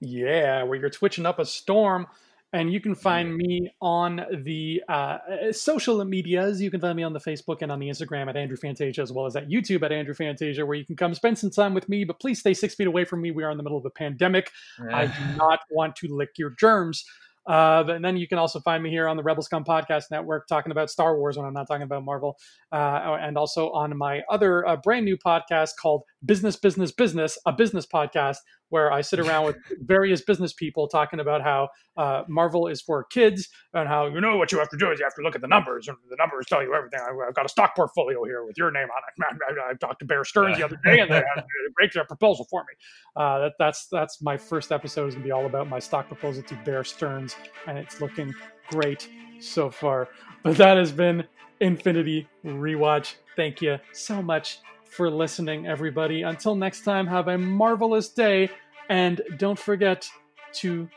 Yeah, 0.00 0.62
where 0.62 0.78
you're 0.78 0.90
twitching 0.90 1.26
up 1.26 1.40
a 1.40 1.44
storm. 1.44 2.06
And 2.54 2.70
you 2.70 2.80
can 2.80 2.94
find 2.94 3.34
me 3.34 3.72
on 3.80 4.26
the 4.44 4.82
uh, 4.86 5.18
social 5.52 6.04
medias. 6.04 6.60
You 6.60 6.70
can 6.70 6.80
find 6.80 6.94
me 6.94 7.02
on 7.02 7.14
the 7.14 7.20
Facebook 7.20 7.62
and 7.62 7.72
on 7.72 7.78
the 7.78 7.88
Instagram 7.88 8.28
at 8.28 8.36
Andrew 8.36 8.58
Fantasia, 8.58 9.00
as 9.00 9.10
well 9.10 9.24
as 9.24 9.36
at 9.36 9.48
YouTube 9.48 9.82
at 9.82 9.90
Andrew 9.90 10.12
Fantasia, 10.12 10.66
where 10.66 10.76
you 10.76 10.84
can 10.84 10.96
come 10.96 11.14
spend 11.14 11.38
some 11.38 11.50
time 11.50 11.72
with 11.72 11.88
me. 11.88 12.04
But 12.04 12.20
please 12.20 12.40
stay 12.40 12.52
six 12.52 12.74
feet 12.74 12.86
away 12.86 13.06
from 13.06 13.22
me. 13.22 13.30
We 13.30 13.42
are 13.42 13.50
in 13.50 13.56
the 13.56 13.62
middle 13.62 13.78
of 13.78 13.86
a 13.86 13.90
pandemic. 13.90 14.50
I 14.92 15.06
do 15.06 15.36
not 15.38 15.60
want 15.70 15.96
to 15.96 16.08
lick 16.14 16.30
your 16.36 16.50
germs. 16.50 17.04
Uh, 17.46 17.84
and 17.88 18.04
then 18.04 18.16
you 18.16 18.28
can 18.28 18.38
also 18.38 18.60
find 18.60 18.82
me 18.82 18.90
here 18.90 19.08
on 19.08 19.16
the 19.16 19.22
Rebel 19.22 19.42
Scum 19.42 19.64
Podcast 19.64 20.04
Network 20.10 20.46
talking 20.46 20.70
about 20.70 20.90
Star 20.90 21.16
Wars 21.16 21.36
when 21.36 21.46
I'm 21.46 21.52
not 21.52 21.66
talking 21.66 21.82
about 21.82 22.04
Marvel, 22.04 22.38
uh, 22.70 23.18
and 23.20 23.36
also 23.36 23.70
on 23.70 23.96
my 23.96 24.22
other 24.30 24.66
uh, 24.66 24.76
brand 24.76 25.04
new 25.04 25.16
podcast 25.16 25.70
called 25.80 26.02
Business, 26.24 26.56
Business, 26.56 26.92
Business, 26.92 27.38
a 27.46 27.52
business 27.52 27.86
podcast 27.86 28.36
where 28.68 28.90
I 28.90 29.02
sit 29.02 29.18
around 29.18 29.44
with 29.44 29.56
various 29.82 30.22
business 30.22 30.52
people 30.52 30.88
talking 30.88 31.20
about 31.20 31.42
how 31.42 31.68
uh, 31.96 32.22
Marvel 32.26 32.68
is 32.68 32.80
for 32.80 33.04
kids 33.04 33.48
and 33.74 33.86
how 33.86 34.06
you 34.06 34.20
know 34.20 34.38
what 34.38 34.50
you 34.50 34.58
have 34.58 34.70
to 34.70 34.78
do 34.78 34.90
is 34.90 34.98
you 34.98 35.04
have 35.04 35.14
to 35.16 35.22
look 35.22 35.34
at 35.34 35.42
the 35.42 35.48
numbers 35.48 35.88
and 35.88 35.96
the 36.08 36.16
numbers 36.16 36.46
tell 36.46 36.62
you 36.62 36.74
everything. 36.74 37.00
I've 37.00 37.34
got 37.34 37.44
a 37.44 37.48
stock 37.48 37.76
portfolio 37.76 38.24
here 38.24 38.44
with 38.44 38.56
your 38.56 38.70
name 38.70 38.88
on 38.88 39.30
it. 39.36 39.42
I, 39.70 39.74
talked 39.74 39.98
to 40.00 40.04
Bear 40.06 40.24
Stearns 40.24 40.56
the 40.56 40.64
other 40.64 40.78
day 40.84 41.00
and 41.00 41.10
they 41.10 41.16
had 41.16 41.38
a 41.38 41.72
great 41.74 41.92
proposal 42.08 42.46
for 42.48 42.62
me. 42.62 42.74
Uh, 43.16 43.38
that, 43.40 43.52
that's 43.58 43.88
that's 43.90 44.22
my 44.22 44.36
first 44.36 44.72
episode 44.72 45.08
is 45.08 45.14
gonna 45.14 45.24
be 45.24 45.32
all 45.32 45.46
about 45.46 45.68
my 45.68 45.78
stock 45.78 46.06
proposal 46.06 46.42
to 46.44 46.54
Bear 46.64 46.84
Stearns 46.84 47.36
and 47.66 47.76
it's 47.76 48.00
looking 48.00 48.34
great 48.68 49.08
so 49.40 49.70
far. 49.70 50.08
But 50.42 50.56
that 50.56 50.76
has 50.76 50.92
been 50.92 51.24
Infinity 51.60 52.28
Rewatch. 52.44 53.14
Thank 53.36 53.60
you 53.60 53.78
so 53.92 54.22
much 54.22 54.60
for 54.92 55.10
listening, 55.10 55.66
everybody. 55.66 56.22
Until 56.22 56.54
next 56.54 56.84
time, 56.84 57.06
have 57.06 57.28
a 57.28 57.38
marvelous 57.38 58.10
day, 58.10 58.50
and 58.90 59.22
don't 59.38 59.58
forget 59.58 60.08
to 60.54 60.88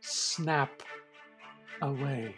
snap 0.00 0.82
away. 1.82 2.34